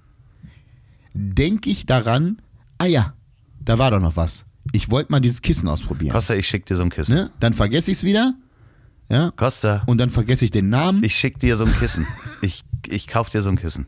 denke 1.15 1.69
ich 1.71 1.85
daran, 1.87 2.41
ah 2.79 2.87
ja, 2.87 3.15
da 3.61 3.79
war 3.79 3.91
doch 3.91 4.01
noch 4.01 4.17
was. 4.17 4.45
Ich 4.73 4.91
wollte 4.91 5.11
mal 5.11 5.21
dieses 5.21 5.43
Kissen 5.43 5.69
ausprobieren. 5.69 6.13
Costa, 6.13 6.35
ich 6.35 6.47
schick 6.47 6.65
dir 6.67 6.77
so 6.77 6.85
ein 6.85 6.91
Kissen. 6.91 7.15
Ne? 7.15 7.31
Dann 7.41 7.55
vergesse 7.55 7.91
ich 7.91 7.99
es 7.99 8.05
wieder. 8.05 8.35
Ja. 9.09 9.33
Costa, 9.37 9.83
Und 9.87 9.99
dann 9.99 10.11
vergesse 10.11 10.45
ich 10.45 10.51
den 10.51 10.69
Namen. 10.69 11.03
ich 11.03 11.15
schick 11.15 11.39
dir 11.39 11.57
so 11.57 11.65
ein 11.65 11.73
Kissen. 11.73 12.07
Ich, 12.43 12.65
ich 12.87 13.07
kauf 13.07 13.31
dir 13.31 13.43
so 13.43 13.49
ein 13.51 13.57
Kissen. 13.57 13.87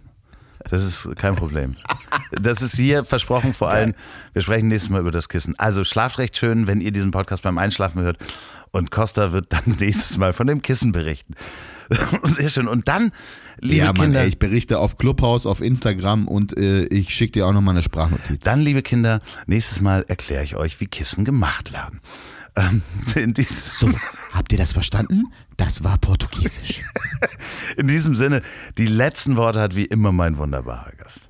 Das 0.70 0.82
ist 0.82 1.16
kein 1.16 1.36
Problem. 1.36 1.76
Das 2.32 2.62
ist 2.62 2.76
hier 2.76 3.04
versprochen, 3.04 3.54
vor 3.54 3.70
allem, 3.70 3.94
wir 4.32 4.42
sprechen 4.42 4.68
nächstes 4.68 4.90
Mal 4.90 5.00
über 5.00 5.10
das 5.10 5.28
Kissen. 5.28 5.58
Also 5.58 5.84
schlaft 5.84 6.18
recht 6.18 6.36
schön, 6.36 6.66
wenn 6.66 6.80
ihr 6.80 6.92
diesen 6.92 7.10
Podcast 7.10 7.42
beim 7.42 7.58
Einschlafen 7.58 8.02
hört. 8.02 8.18
Und 8.70 8.90
Costa 8.90 9.32
wird 9.32 9.52
dann 9.52 9.62
nächstes 9.80 10.16
Mal 10.16 10.32
von 10.32 10.46
dem 10.46 10.62
Kissen 10.62 10.92
berichten. 10.92 11.34
Sehr 12.22 12.50
schön. 12.50 12.68
Und 12.68 12.88
dann, 12.88 13.12
liebe 13.58 13.78
ja, 13.78 13.86
Mann, 13.86 13.96
Kinder, 13.96 14.20
ey, 14.20 14.28
ich 14.28 14.38
berichte 14.38 14.78
auf 14.78 14.96
Clubhouse, 14.96 15.44
auf 15.46 15.60
Instagram 15.60 16.28
und 16.28 16.56
äh, 16.56 16.84
ich 16.84 17.12
schicke 17.12 17.32
dir 17.32 17.46
auch 17.46 17.52
nochmal 17.52 17.74
eine 17.74 17.82
Sprachnotiz. 17.82 18.40
dann, 18.42 18.60
liebe 18.60 18.82
Kinder, 18.82 19.20
nächstes 19.46 19.80
Mal 19.80 20.04
erkläre 20.06 20.44
ich 20.44 20.56
euch, 20.56 20.80
wie 20.80 20.86
Kissen 20.86 21.24
gemacht 21.24 21.72
werden. 21.72 22.00
Ähm, 22.56 22.82
in, 23.14 23.34
So, 23.34 23.90
habt 24.32 24.52
ihr 24.52 24.58
das 24.58 24.72
verstanden? 24.72 25.24
Das 25.56 25.84
war 25.84 25.98
Portugiesisch. 25.98 26.82
in 27.76 27.88
diesem 27.88 28.14
Sinne, 28.14 28.42
die 28.78 28.86
letzten 28.86 29.36
Worte 29.36 29.60
hat 29.60 29.76
wie 29.76 29.84
immer 29.84 30.12
mein 30.12 30.38
wunderbarer 30.38 30.92
Gast. 30.92 31.29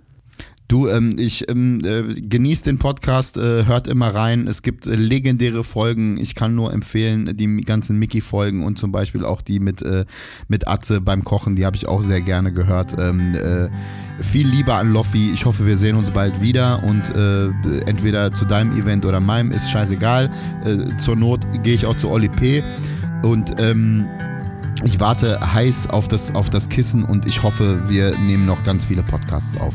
Du, 0.70 0.86
ähm, 0.86 1.16
ich 1.18 1.48
ähm, 1.48 1.82
äh, 1.84 2.20
genieße 2.20 2.62
den 2.62 2.78
Podcast, 2.78 3.36
äh, 3.36 3.66
hört 3.66 3.88
immer 3.88 4.14
rein. 4.14 4.46
Es 4.46 4.62
gibt 4.62 4.86
äh, 4.86 4.94
legendäre 4.94 5.64
Folgen. 5.64 6.16
Ich 6.16 6.36
kann 6.36 6.54
nur 6.54 6.72
empfehlen, 6.72 7.36
die 7.36 7.62
ganzen 7.62 7.98
Mickey-Folgen 7.98 8.62
und 8.62 8.78
zum 8.78 8.92
Beispiel 8.92 9.24
auch 9.24 9.42
die 9.42 9.58
mit, 9.58 9.82
äh, 9.82 10.04
mit 10.46 10.68
Atze 10.68 11.00
beim 11.00 11.24
Kochen, 11.24 11.56
die 11.56 11.66
habe 11.66 11.74
ich 11.74 11.88
auch 11.88 12.02
sehr 12.02 12.20
gerne 12.20 12.52
gehört. 12.52 12.94
Ähm, 13.00 13.34
äh, 13.34 13.68
viel 14.22 14.46
Liebe 14.46 14.72
an 14.72 14.92
Loffi. 14.92 15.32
Ich 15.34 15.44
hoffe, 15.44 15.66
wir 15.66 15.76
sehen 15.76 15.96
uns 15.96 16.12
bald 16.12 16.40
wieder 16.40 16.80
und 16.84 17.16
äh, 17.16 17.48
entweder 17.88 18.30
zu 18.30 18.44
deinem 18.44 18.70
Event 18.78 19.04
oder 19.04 19.18
meinem, 19.18 19.50
ist 19.50 19.72
scheißegal. 19.72 20.30
Zur 20.98 21.16
Not 21.16 21.40
gehe 21.64 21.74
ich 21.74 21.84
auch 21.84 21.96
zu 21.96 22.10
Oli 22.10 22.28
P. 22.28 22.62
Und 23.24 23.58
ähm, 23.58 24.06
ich 24.84 25.00
warte 25.00 25.40
heiß 25.52 25.88
auf 25.88 26.06
das, 26.06 26.32
auf 26.32 26.48
das 26.48 26.68
Kissen 26.68 27.02
und 27.02 27.26
ich 27.26 27.42
hoffe, 27.42 27.82
wir 27.88 28.12
nehmen 28.28 28.46
noch 28.46 28.62
ganz 28.62 28.84
viele 28.84 29.02
Podcasts 29.02 29.56
auf. 29.56 29.74